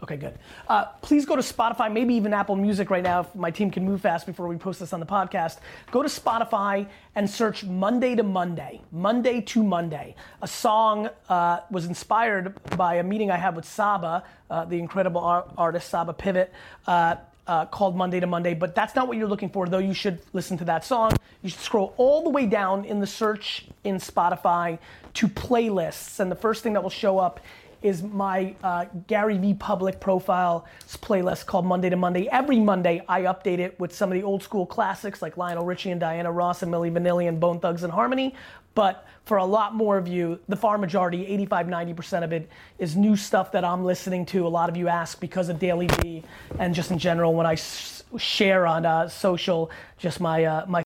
Okay, 0.00 0.16
good. 0.16 0.38
Uh, 0.68 0.84
please 1.02 1.26
go 1.26 1.34
to 1.34 1.42
Spotify, 1.42 1.92
maybe 1.92 2.14
even 2.14 2.32
Apple 2.32 2.54
Music 2.54 2.88
right 2.88 3.02
now 3.02 3.20
if 3.20 3.34
my 3.34 3.50
team 3.50 3.68
can 3.68 3.84
move 3.84 4.00
fast 4.00 4.26
before 4.26 4.46
we 4.46 4.56
post 4.56 4.78
this 4.78 4.92
on 4.92 5.00
the 5.00 5.06
podcast. 5.06 5.58
Go 5.90 6.02
to 6.02 6.08
Spotify 6.08 6.86
and 7.16 7.28
search 7.28 7.64
Monday 7.64 8.14
to 8.14 8.22
Monday. 8.22 8.80
Monday 8.92 9.40
to 9.40 9.62
Monday. 9.62 10.14
A 10.40 10.46
song 10.46 11.10
uh, 11.28 11.60
was 11.72 11.86
inspired 11.86 12.54
by 12.76 12.96
a 12.96 13.02
meeting 13.02 13.32
I 13.32 13.36
had 13.36 13.56
with 13.56 13.64
Saba, 13.64 14.22
uh, 14.48 14.64
the 14.66 14.78
incredible 14.78 15.20
ar- 15.20 15.46
artist 15.58 15.88
Saba 15.88 16.12
Pivot. 16.12 16.52
Uh, 16.86 17.16
uh, 17.48 17.64
called 17.64 17.96
Monday 17.96 18.20
to 18.20 18.26
Monday, 18.26 18.52
but 18.52 18.74
that's 18.74 18.94
not 18.94 19.08
what 19.08 19.16
you're 19.16 19.26
looking 19.26 19.48
for, 19.48 19.66
though 19.66 19.78
you 19.78 19.94
should 19.94 20.20
listen 20.34 20.58
to 20.58 20.66
that 20.66 20.84
song. 20.84 21.12
You 21.40 21.48
should 21.48 21.60
scroll 21.60 21.94
all 21.96 22.22
the 22.22 22.28
way 22.28 22.44
down 22.44 22.84
in 22.84 23.00
the 23.00 23.06
search 23.06 23.64
in 23.84 23.96
Spotify 23.96 24.78
to 25.14 25.28
playlists, 25.28 26.20
and 26.20 26.30
the 26.30 26.36
first 26.36 26.62
thing 26.62 26.74
that 26.74 26.82
will 26.82 26.90
show 26.90 27.18
up 27.18 27.40
is 27.82 28.02
my 28.02 28.54
uh, 28.62 28.86
Gary 29.06 29.38
Vee 29.38 29.54
Public 29.54 30.00
profile 30.00 30.66
playlist 30.86 31.46
called 31.46 31.64
Monday 31.64 31.90
to 31.90 31.96
Monday. 31.96 32.28
Every 32.30 32.58
Monday, 32.58 33.02
I 33.08 33.22
update 33.22 33.58
it 33.58 33.78
with 33.78 33.94
some 33.94 34.10
of 34.10 34.14
the 34.14 34.22
old 34.22 34.42
school 34.42 34.66
classics 34.66 35.22
like 35.22 35.36
Lionel 35.36 35.64
Richie 35.64 35.90
and 35.90 36.00
Diana 36.00 36.30
Ross 36.30 36.62
and 36.62 36.72
Milli 36.72 36.90
Vanilli 36.92 37.28
and 37.28 37.38
Bone 37.38 37.60
Thugs 37.60 37.82
and 37.82 37.92
Harmony. 37.92 38.34
But 38.74 39.06
for 39.24 39.38
a 39.38 39.44
lot 39.44 39.74
more 39.74 39.98
of 39.98 40.06
you, 40.06 40.38
the 40.48 40.56
far 40.56 40.78
majority, 40.78 41.26
85, 41.26 41.66
90% 41.66 42.24
of 42.24 42.32
it, 42.32 42.48
is 42.78 42.96
new 42.96 43.16
stuff 43.16 43.52
that 43.52 43.64
I'm 43.64 43.84
listening 43.84 44.24
to. 44.26 44.46
A 44.46 44.48
lot 44.48 44.68
of 44.68 44.76
you 44.76 44.88
ask 44.88 45.20
because 45.20 45.48
of 45.48 45.58
Daily 45.58 45.88
V 46.02 46.22
and 46.58 46.74
just 46.74 46.90
in 46.90 46.98
general 46.98 47.34
when 47.34 47.46
I 47.46 47.54
s- 47.54 48.04
share 48.16 48.66
on 48.66 48.86
uh, 48.86 49.08
social, 49.08 49.70
just 49.98 50.20
my 50.20 50.44
uh, 50.44 50.64
my 50.66 50.82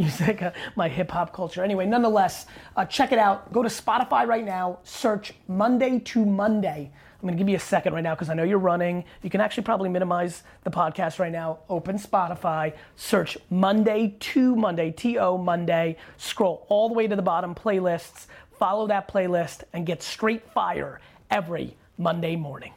music, 0.00 0.42
my 0.76 0.88
hip 0.88 1.10
hop 1.10 1.32
culture. 1.32 1.62
Anyway, 1.62 1.86
nonetheless, 1.86 2.46
uh, 2.76 2.84
check 2.84 3.12
it 3.12 3.18
out. 3.18 3.52
Go 3.52 3.62
to 3.62 3.68
Spotify 3.68 4.26
right 4.26 4.44
now, 4.44 4.78
search 4.82 5.32
Monday 5.46 5.98
to 6.00 6.24
Monday. 6.24 6.90
I'm 7.20 7.28
gonna 7.28 7.36
give 7.36 7.50
you 7.50 7.56
a 7.56 7.60
second 7.60 7.92
right 7.92 8.02
now 8.02 8.14
because 8.14 8.30
I 8.30 8.34
know 8.34 8.44
you're 8.44 8.58
running. 8.58 9.04
You 9.22 9.28
can 9.28 9.42
actually 9.42 9.64
probably 9.64 9.90
minimize 9.90 10.42
the 10.64 10.70
podcast 10.70 11.18
right 11.18 11.32
now. 11.32 11.58
Open 11.68 11.98
Spotify, 11.98 12.74
search 12.96 13.36
Monday 13.50 14.16
to 14.20 14.56
Monday, 14.56 14.90
T 14.90 15.18
O 15.18 15.36
Monday, 15.36 15.98
scroll 16.16 16.66
all 16.70 16.88
the 16.88 16.94
way 16.94 17.06
to 17.06 17.14
the 17.14 17.22
bottom, 17.22 17.54
playlists, 17.54 18.26
follow 18.58 18.86
that 18.86 19.06
playlist, 19.06 19.64
and 19.74 19.84
get 19.84 20.02
straight 20.02 20.50
fire 20.50 20.98
every 21.30 21.76
Monday 21.98 22.36
morning. 22.36 22.72